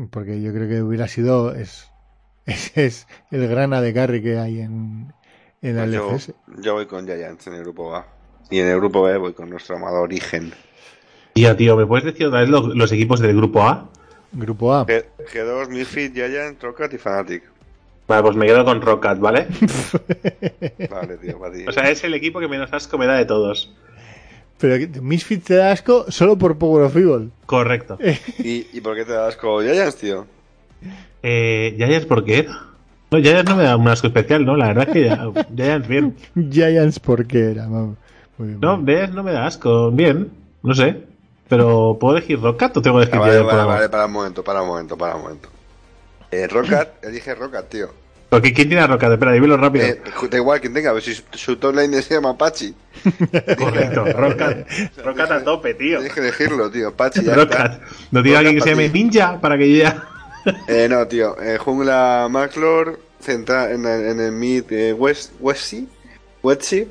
porque 0.09 0.41
yo 0.41 0.51
creo 0.53 0.67
que 0.67 0.81
hubiera 0.81 1.07
sido. 1.07 1.53
Es, 1.55 1.87
es, 2.45 2.75
es 2.75 3.07
el 3.29 3.47
gran 3.47 3.69
de 3.69 3.93
Carry 3.93 4.21
que 4.21 4.37
hay 4.39 4.59
en, 4.61 5.13
en 5.61 5.75
la 5.75 5.83
Pues 5.83 5.93
yo, 5.93 6.11
LCS. 6.11 6.33
yo 6.61 6.73
voy 6.73 6.87
con 6.87 7.05
Giants 7.05 7.47
en 7.47 7.53
el 7.53 7.61
grupo 7.61 7.95
A. 7.95 8.05
Y 8.51 8.59
en 8.59 8.67
el 8.67 8.77
grupo 8.77 9.01
B 9.03 9.17
voy 9.17 9.33
con 9.33 9.49
nuestro 9.49 9.77
amado 9.77 10.01
Origen. 10.01 10.53
Tío, 11.33 11.55
tío, 11.55 11.75
¿me 11.77 11.85
puedes 11.85 12.05
decir 12.05 12.27
otra 12.27 12.41
vez 12.41 12.49
los, 12.49 12.67
los 12.75 12.91
equipos 12.91 13.19
del 13.21 13.35
grupo 13.35 13.63
A? 13.63 13.89
Grupo 14.33 14.73
A. 14.73 14.85
G, 14.85 15.03
G2, 15.33 15.69
Misfit, 15.69 16.13
Giant, 16.13 16.61
Rocket 16.61 16.93
y 16.93 16.97
Fnatic. 16.97 17.43
Vale, 18.07 18.23
pues 18.23 18.35
me 18.35 18.45
quedo 18.45 18.65
con 18.65 18.81
Rocket, 18.81 19.19
¿vale? 19.19 19.47
Vale, 20.89 21.17
tío, 21.17 21.39
para 21.39 21.53
ti. 21.53 21.65
O 21.67 21.71
sea, 21.71 21.89
es 21.89 22.03
el 22.03 22.13
equipo 22.13 22.39
que 22.39 22.47
menos 22.49 22.71
asco 22.73 22.97
me 22.97 23.05
da 23.07 23.15
de 23.15 23.25
todos. 23.25 23.73
Pero 24.57 24.75
Misfits 25.01 25.45
te 25.45 25.55
da 25.55 25.71
asco 25.71 26.05
solo 26.11 26.37
por 26.37 26.57
Power 26.57 26.83
of 26.83 26.95
Evil. 26.95 27.31
Correcto. 27.45 27.97
¿Y, 28.39 28.67
¿Y 28.73 28.81
por 28.81 28.95
qué 28.95 29.05
te 29.05 29.13
das 29.13 29.29
asco 29.35 29.61
Giants, 29.61 29.95
tío? 29.95 30.27
Eh, 31.23 31.73
Giants, 31.77 32.05
¿por 32.05 32.25
qué? 32.25 32.47
No, 33.11 33.19
Giants 33.19 33.49
no 33.49 33.55
me 33.57 33.63
da 33.63 33.77
un 33.77 33.87
asco 33.87 34.07
especial, 34.07 34.45
¿no? 34.45 34.55
La 34.57 34.67
verdad 34.67 34.87
es 34.89 34.93
que 34.93 35.05
ya- 35.05 35.31
Giants, 35.55 35.87
bien. 35.87 36.15
Giants 36.51 36.99
porque 36.99 37.51
era. 37.51 37.67
Muy 38.41 38.47
bien. 38.49 38.59
No, 38.59 38.77
muy 38.77 38.85
bien. 38.85 38.97
Giants 38.97 39.15
no 39.15 39.23
me 39.23 39.31
da 39.33 39.45
asco, 39.45 39.91
bien. 39.91 40.31
No 40.63 40.73
sé. 40.73 41.03
Pero, 41.47 41.97
¿puedo 41.99 42.17
elegir 42.17 42.39
Rocket 42.41 42.75
o 42.77 42.81
tengo 42.81 42.97
que 42.99 43.03
Ah, 43.03 43.07
elegir 43.07 43.19
vale, 43.19 43.31
Giants 43.33 43.47
vale, 43.47 43.63
por 43.63 43.73
vale, 43.75 43.89
para 43.89 44.05
un 44.05 44.11
momento, 44.13 44.43
para 44.43 44.61
un 44.61 44.67
momento, 44.67 44.97
para 44.97 45.15
un 45.15 45.21
momento. 45.23 45.49
Eh, 46.31 46.47
Rocket, 46.47 46.89
elige 47.03 47.35
Rocket, 47.35 47.69
tío. 47.69 47.87
Porque 48.29 48.53
¿quién 48.53 48.69
tiene 48.69 48.81
a 48.83 48.87
Rocket? 48.87 49.11
Espera, 49.11 49.33
dímelo 49.33 49.57
rápido. 49.57 49.85
Eh, 49.85 50.01
da 50.29 50.37
igual 50.37 50.61
quien 50.61 50.73
tenga, 50.73 50.91
a 50.91 50.93
ver 50.93 51.03
si 51.03 51.13
su, 51.13 51.23
su 51.33 51.57
top 51.57 51.75
lane 51.75 52.01
se 52.01 52.13
llama 52.15 52.37
Pachi. 52.37 52.73
Correcto, 53.57 54.05
Rocket. 54.05 54.67
Rocket 55.03 55.31
a 55.31 55.43
tope, 55.43 55.73
tío. 55.73 55.97
Tienes 55.99 56.13
que 56.13 56.19
elegirlo, 56.21 56.71
tío. 56.71 56.93
Pachi, 56.95 57.23
ya 57.25 57.35
Rocket. 57.35 57.51
está. 57.59 57.79
No 58.11 58.23
tiene 58.23 58.37
Rocket 58.37 58.37
alguien 58.37 58.55
que 58.55 58.61
se 58.61 58.69
para 58.75 58.81
llame. 58.87 58.89
Ninja 58.93 59.41
para 59.41 59.57
que 59.57 59.71
yo 59.77 59.83
ya. 59.83 60.07
Eh, 60.67 60.87
no, 60.89 61.05
tío. 61.07 61.39
Eh, 61.39 61.57
jungla 61.59 62.27
Maclor, 62.31 62.99
centra 63.19 63.69
en, 63.71 63.85
el- 63.85 64.05
en 64.07 64.19
el 64.19 64.31
mid 64.31 64.63
eh, 64.71 64.91
West, 64.91 65.33
Westsea, 65.39 65.83
Westsea, 66.41 66.85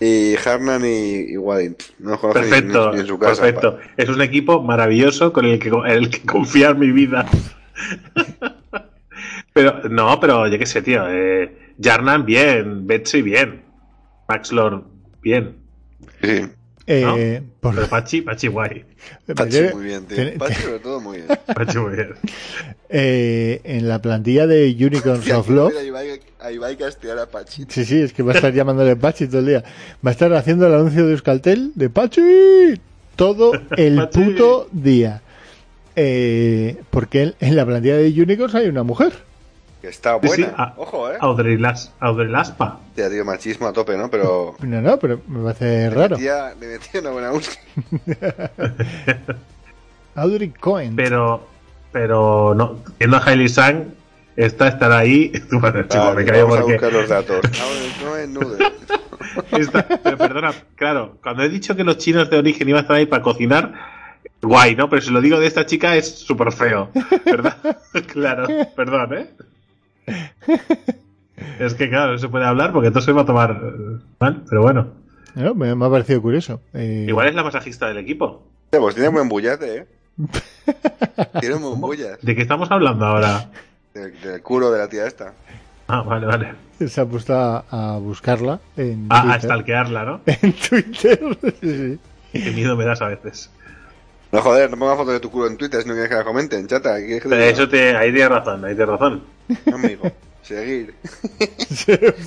y 0.00 0.34
Harnan 0.36 0.84
y, 0.84 1.32
y 1.32 1.36
Wadin. 1.36 1.76
No 1.98 2.20
Perfecto, 2.20 2.90
ni, 2.90 2.96
ni 2.96 3.00
en 3.02 3.06
su 3.06 3.18
casa. 3.18 3.42
perfecto. 3.42 3.78
Es 3.96 4.08
un 4.08 4.20
equipo 4.22 4.62
maravilloso 4.62 5.32
con 5.32 5.44
el 5.44 5.58
que, 5.58 5.70
el 5.86 6.10
que 6.10 6.22
confiar 6.22 6.76
mi 6.76 6.90
vida. 6.92 7.26
pero, 9.52 9.88
no, 9.88 10.18
pero 10.20 10.46
yo 10.48 10.58
qué 10.58 10.66
sé, 10.66 10.82
tío. 10.82 11.04
Eh, 11.08 11.74
Jarnan, 11.80 12.24
bien. 12.24 12.86
Betsy, 12.86 13.22
bien. 13.22 13.62
Maxlor, 14.28 14.84
bien. 15.22 15.56
Sí. 16.22 16.42
Eh, 16.90 17.42
por- 17.60 17.74
Pero 17.74 17.86
Pachi, 17.86 18.22
Pachi, 18.22 18.46
guay. 18.48 18.84
Pachi 19.36 19.62
muy 19.74 19.84
bien, 19.84 20.06
tío. 20.06 20.38
Pachi 20.38 20.54
sobre 20.62 20.78
todo 20.78 21.00
muy 21.00 21.18
bien. 21.18 21.28
Pachi, 21.54 21.78
muy 21.78 21.94
bien. 21.96 22.14
eh, 22.88 23.60
en 23.64 23.88
la 23.88 24.00
plantilla 24.00 24.46
de 24.46 24.74
Unicorns 24.80 25.30
of 25.30 25.50
Love. 25.50 25.72
Ver 26.38 26.46
a 26.46 26.52
Ibai- 26.52 26.76
castear 26.76 27.18
a 27.18 27.26
Pachi. 27.26 27.66
Sí, 27.68 27.84
sí, 27.84 28.00
es 28.02 28.12
que 28.12 28.22
va 28.22 28.32
a 28.32 28.36
estar 28.36 28.52
llamándole 28.52 28.96
Pachi 28.96 29.26
todo 29.26 29.40
el 29.40 29.46
día. 29.46 29.64
Va 30.04 30.10
a 30.10 30.12
estar 30.12 30.32
haciendo 30.34 30.66
el 30.66 30.74
anuncio 30.74 31.06
de 31.06 31.12
Euskaltel 31.12 31.72
de 31.74 31.90
Pachi 31.90 32.80
todo 33.16 33.52
el 33.76 33.96
Pachi. 33.96 34.20
puto 34.24 34.68
día. 34.72 35.22
Eh, 35.96 36.80
porque 36.90 37.22
en, 37.22 37.34
en 37.40 37.56
la 37.56 37.66
plantilla 37.66 37.96
de 37.96 38.08
Unicorns 38.22 38.54
hay 38.54 38.68
una 38.68 38.82
mujer. 38.84 39.12
Que 39.82 39.88
está 39.88 40.16
buena. 40.16 40.34
sí, 40.34 40.44
a- 40.56 40.74
Ojo, 40.76 41.10
eh. 41.10 41.16
Audrey, 41.20 41.56
Las, 41.56 41.92
Audrey 42.00 42.28
Laspa. 42.28 42.80
Tía, 42.94 43.08
tío, 43.10 43.24
machismo 43.24 43.66
a 43.68 43.72
tope, 43.72 43.96
¿no? 43.96 44.10
Pero. 44.10 44.56
No, 44.60 44.80
no, 44.80 44.98
pero 44.98 45.20
me 45.28 45.42
parece 45.44 45.90
raro. 45.90 46.16
Tía, 46.16 46.54
le 46.60 46.66
metía 46.78 47.00
una 47.00 47.10
buena. 47.10 47.30
Audrey 50.16 50.48
Cohen. 50.50 50.96
Pero, 50.96 51.46
pero 51.92 52.54
no, 52.54 52.78
viendo 52.98 53.16
a 53.18 53.24
Hailey 53.24 53.48
Sang, 53.48 53.84
esta 54.38 54.68
estará 54.68 54.98
ahí. 54.98 55.32
Bueno, 55.50 55.82
chico, 55.82 56.04
Vale, 56.04 56.16
me 56.16 56.24
callo 56.24 56.42
vamos 56.46 56.58
a 56.58 56.60
porque. 56.62 56.72
buscar 56.74 56.92
los 56.92 57.08
datos. 57.08 57.40
No, 58.00 58.06
no 58.10 58.16
es 58.16 58.28
nude. 58.28 58.58
pero 60.04 60.16
perdona, 60.16 60.52
claro, 60.76 61.18
cuando 61.22 61.42
he 61.42 61.48
dicho 61.48 61.74
que 61.74 61.82
los 61.82 61.98
chinos 61.98 62.30
de 62.30 62.38
origen 62.38 62.68
iban 62.68 62.78
a 62.78 62.82
estar 62.82 62.96
ahí 62.96 63.06
para 63.06 63.22
cocinar, 63.22 63.74
guay, 64.40 64.76
¿no? 64.76 64.88
Pero 64.88 65.02
si 65.02 65.10
lo 65.10 65.20
digo 65.20 65.40
de 65.40 65.46
esta 65.48 65.66
chica 65.66 65.96
es 65.96 66.20
súper 66.20 66.52
feo, 66.52 66.90
¿verdad? 67.24 67.56
claro, 68.12 68.46
perdón, 68.76 69.14
¿eh? 69.14 69.30
Es 71.58 71.74
que, 71.74 71.88
claro, 71.88 72.12
no 72.12 72.18
se 72.18 72.28
puede 72.28 72.44
hablar 72.44 72.72
porque 72.72 72.92
se 73.00 73.12
va 73.12 73.22
a 73.22 73.26
tomar 73.26 73.60
eh, 73.62 74.00
mal, 74.20 74.44
pero 74.48 74.62
bueno. 74.62 74.88
No, 75.34 75.54
me, 75.54 75.74
me 75.74 75.84
ha 75.86 75.90
parecido 75.90 76.22
curioso. 76.22 76.60
Eh, 76.74 77.06
Igual 77.08 77.26
es 77.26 77.34
la 77.34 77.42
masajista 77.42 77.88
del 77.88 77.98
equipo. 77.98 78.46
Pues 78.70 78.94
tiene 78.94 79.08
buen 79.10 79.28
bullate, 79.28 79.76
¿eh? 79.78 79.86
Tiene 81.40 81.56
buen 81.56 81.80
bullas. 81.80 82.18
¿De 82.22 82.34
qué 82.34 82.42
estamos 82.42 82.70
hablando 82.70 83.04
ahora? 83.04 83.50
Del, 83.98 84.20
del 84.20 84.42
culo 84.42 84.70
de 84.70 84.78
la 84.78 84.88
tía 84.88 85.06
esta. 85.06 85.32
Ah, 85.88 86.02
vale, 86.02 86.26
vale. 86.26 86.54
Se 86.86 87.00
ha 87.00 87.06
puesto 87.06 87.34
a, 87.34 87.64
a 87.70 87.98
buscarla 87.98 88.60
en 88.76 89.06
Ah, 89.10 89.20
a 89.20 89.22
Twitter. 89.24 89.40
stalkearla, 89.42 90.04
¿no? 90.04 90.20
En 90.26 90.52
Twitter. 90.52 91.20
sí, 91.60 91.98
sí. 92.32 92.40
Qué 92.44 92.50
miedo 92.52 92.76
me 92.76 92.84
das 92.84 93.00
a 93.02 93.08
veces. 93.08 93.50
No 94.30 94.42
joder, 94.42 94.70
no 94.70 94.76
pongas 94.78 94.96
fotos 94.98 95.14
de 95.14 95.20
tu 95.20 95.30
culo 95.30 95.46
en 95.46 95.56
Twitter 95.56 95.80
si 95.82 95.88
no 95.88 95.94
quieres 95.94 96.10
que 96.10 96.16
la 96.16 96.24
comenten, 96.24 96.66
chata. 96.66 96.98
eso 96.98 97.66
te, 97.68 97.96
ahí 97.96 98.12
tienes 98.12 98.28
razón, 98.28 98.62
ahí 98.64 98.74
tienes 98.76 98.88
razón. 98.90 99.24
Amigo, 99.72 100.12
seguir. 100.42 100.94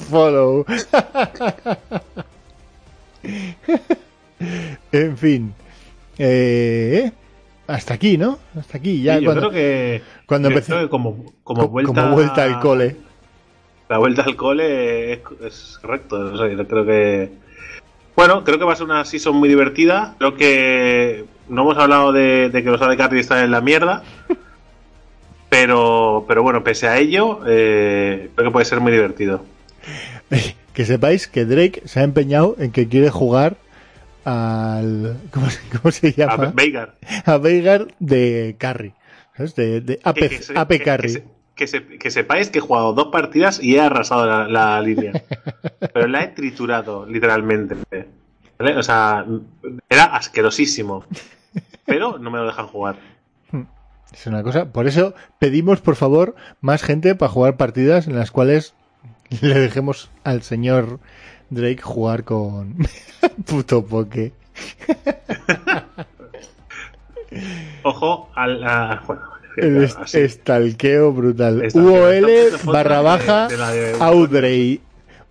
Follow. 0.09 0.65
en 4.91 5.17
fin. 5.17 5.53
Eh, 6.17 7.11
hasta 7.73 7.93
aquí, 7.93 8.17
¿no? 8.17 8.37
Hasta 8.57 8.77
aquí. 8.77 9.01
Ya 9.01 9.17
Sí, 9.17 9.23
yo 9.25 9.31
creo 9.33 9.49
que, 9.49 10.01
cuando 10.25 10.49
yo 10.49 10.55
empecé- 10.57 10.71
creo 10.73 10.81
que 10.83 10.89
como, 10.89 11.25
como 11.43 11.61
co- 11.63 11.67
vuelta, 11.69 11.93
como 11.93 12.13
vuelta 12.15 12.43
al 12.43 12.59
cole. 12.59 12.95
La 13.89 13.97
vuelta 13.97 14.21
al 14.23 14.35
cole 14.35 15.13
es, 15.13 15.19
es 15.45 15.79
correcto. 15.81 16.15
o 16.17 16.37
sea, 16.37 16.47
yo 16.47 16.67
creo 16.67 16.85
que. 16.85 17.31
Bueno, 18.15 18.43
creo 18.43 18.57
que 18.59 18.65
va 18.65 18.73
a 18.73 18.75
ser 18.75 18.85
una 18.85 19.03
season 19.05 19.35
muy 19.35 19.49
divertida. 19.49 20.15
Creo 20.17 20.35
que 20.35 21.25
no 21.49 21.61
hemos 21.63 21.77
hablado 21.77 22.11
de, 22.11 22.49
de 22.49 22.63
que 22.63 22.69
los 22.69 22.81
AD 22.81 23.13
están 23.17 23.43
en 23.43 23.51
la 23.51 23.61
mierda. 23.61 24.03
Pero, 25.49 26.23
pero 26.27 26.43
bueno, 26.43 26.63
pese 26.63 26.87
a 26.87 26.97
ello, 26.97 27.39
eh, 27.45 28.29
creo 28.35 28.49
que 28.49 28.53
puede 28.53 28.65
ser 28.65 28.79
muy 28.79 28.91
divertido. 28.91 29.43
Que 30.73 30.85
sepáis 30.85 31.27
que 31.27 31.43
Drake 31.43 31.81
se 31.83 31.99
ha 31.99 32.03
empeñado 32.03 32.55
en 32.57 32.71
que 32.71 32.87
quiere 32.87 33.09
jugar 33.09 33.57
al. 34.25 35.17
¿Cómo, 35.31 35.49
se- 35.49 35.61
cómo 35.77 35.91
se 35.91 36.07
A 36.07 36.11
llama? 36.11 36.51
Veigar. 36.55 36.95
A 37.25 37.37
Veigar 37.37 37.87
de 37.99 38.55
Carry. 38.57 38.93
¿Sabes? 39.35 39.55
De, 39.55 39.81
de 39.81 39.99
AP, 40.03 40.15
Que, 40.15 40.29
que 40.29 40.41
se- 40.43 40.57
AP 40.57 40.67
que- 40.69 40.79
Carry. 40.83 41.07
que 41.07 41.13
se- 41.13 41.25
que 41.55 41.67
se- 41.67 41.97
que 41.99 42.11
sepáis 42.11 42.49
que 42.49 42.59
he 42.59 42.61
jugado 42.61 42.93
dos 42.93 43.07
partidas 43.11 43.61
y 43.61 43.75
he 43.75 43.81
arrasado 43.81 44.25
la, 44.25 44.47
la 44.47 44.81
línea. 44.81 45.11
Pero 45.93 46.07
la 46.07 46.23
he 46.23 46.27
triturado, 46.29 47.05
literalmente. 47.05 47.75
¿Vale? 48.57 48.77
O 48.77 48.83
sea, 48.83 49.25
era 49.89 50.05
asquerosísimo. 50.05 51.05
Pero 51.85 52.17
no 52.19 52.29
me 52.31 52.37
lo 52.39 52.45
dejan 52.45 52.67
jugar. 52.67 52.95
Es 54.13 54.27
una 54.27 54.43
cosa. 54.43 54.71
Por 54.71 54.87
eso 54.87 55.13
pedimos, 55.39 55.79
por 55.81 55.95
favor, 55.95 56.35
más 56.59 56.83
gente 56.83 57.15
para 57.15 57.31
jugar 57.31 57.57
partidas 57.57 58.07
en 58.07 58.15
las 58.15 58.29
cuales 58.31 58.73
le 59.41 59.53
dejemos 59.59 60.11
al 60.23 60.41
señor 60.41 60.99
Drake 61.51 61.81
jugar 61.81 62.23
con 62.23 62.75
puto 63.45 63.85
poke. 63.85 64.31
Ojo 67.83 68.29
al. 68.35 68.99
El 69.57 69.83
est- 69.83 69.97
así. 69.99 70.19
estalqueo 70.19 71.11
brutal. 71.11 71.67
UOL 71.73 72.27
barra 72.65 73.01
baja 73.01 73.47
Audrey. 73.99 74.81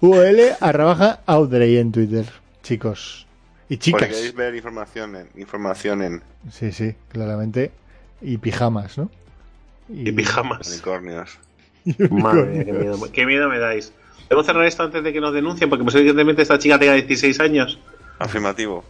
UOL 0.00 0.38
barra 0.60 0.84
baja 0.84 1.20
Audrey 1.26 1.76
en 1.78 1.92
Twitter, 1.92 2.26
chicos. 2.62 3.26
Y 3.68 3.76
Porque 3.76 3.84
chicas. 3.84 4.08
queréis 4.08 4.34
ver 4.34 4.54
información 4.54 5.16
en, 5.16 5.28
información 5.40 6.02
en 6.02 6.22
Sí, 6.50 6.72
sí, 6.72 6.94
claramente. 7.10 7.70
Y 8.20 8.38
pijamas, 8.38 8.98
¿no? 8.98 9.10
Y 9.88 10.10
pijamas. 10.12 10.68
unicornios. 10.68 11.38
Madre 12.10 12.44
mía, 12.46 12.64
qué 12.64 12.72
miedo, 12.72 13.12
qué 13.12 13.26
miedo 13.26 13.48
me 13.48 13.58
dais. 13.58 13.92
Debo 14.30 14.42
cerrar 14.44 14.64
esto 14.64 14.84
antes 14.84 15.02
de 15.02 15.12
que 15.12 15.20
nos 15.20 15.34
denuncien, 15.34 15.68
porque 15.68 15.84
posiblemente 15.84 16.40
esta 16.42 16.58
chica 16.58 16.78
tenga 16.78 16.94
16 16.94 17.40
años. 17.40 17.78
Afirmativo. 18.18 18.84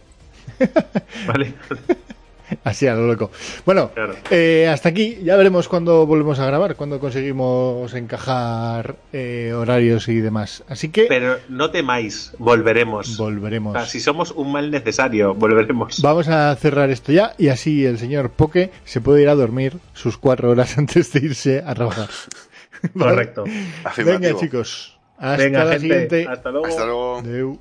¿Vale? 1.27 1.53
Así 2.65 2.85
a 2.85 2.93
lo 2.95 3.07
loco. 3.07 3.31
Bueno, 3.65 3.91
Claro. 3.93 4.13
eh, 4.29 4.67
hasta 4.71 4.89
aquí. 4.89 5.17
Ya 5.23 5.37
veremos 5.37 5.69
cuándo 5.69 6.05
volvemos 6.05 6.37
a 6.39 6.45
grabar, 6.45 6.75
cuándo 6.75 6.99
conseguimos 6.99 7.93
encajar 7.93 8.97
eh, 9.13 9.53
horarios 9.55 10.09
y 10.09 10.19
demás. 10.19 10.61
Así 10.67 10.89
que 10.89 11.05
Pero 11.05 11.37
no 11.47 11.71
temáis, 11.71 12.33
volveremos. 12.37 13.17
volveremos. 13.17 13.73
O 13.75 13.79
sea, 13.79 13.87
si 13.87 14.01
somos 14.01 14.31
un 14.31 14.51
mal 14.51 14.69
necesario, 14.69 15.33
volveremos. 15.33 16.01
Vamos 16.01 16.27
a 16.27 16.53
cerrar 16.57 16.89
esto 16.89 17.13
ya 17.13 17.33
y 17.37 17.47
así 17.47 17.85
el 17.85 17.97
señor 17.97 18.31
Poke 18.31 18.69
se 18.83 18.99
puede 18.99 19.21
ir 19.21 19.29
a 19.29 19.35
dormir 19.35 19.77
sus 19.93 20.17
cuatro 20.17 20.49
horas 20.51 20.77
antes 20.77 21.13
de 21.13 21.19
irse 21.21 21.63
a 21.65 21.73
trabajar. 21.73 22.09
¿Vale? 22.93 23.11
Correcto. 23.11 23.43
Afirmativo. 23.85 24.19
Venga, 24.27 24.39
chicos. 24.39 24.97
Hasta 25.21 25.37
Venga, 25.43 25.63
la 25.65 25.71
gente. 25.73 25.79
siguiente. 25.87 26.25
Hasta 26.27 26.49
luego. 26.51 26.65
Hasta 26.65 26.85
luego. 26.85 27.17
Adeu. 27.19 27.59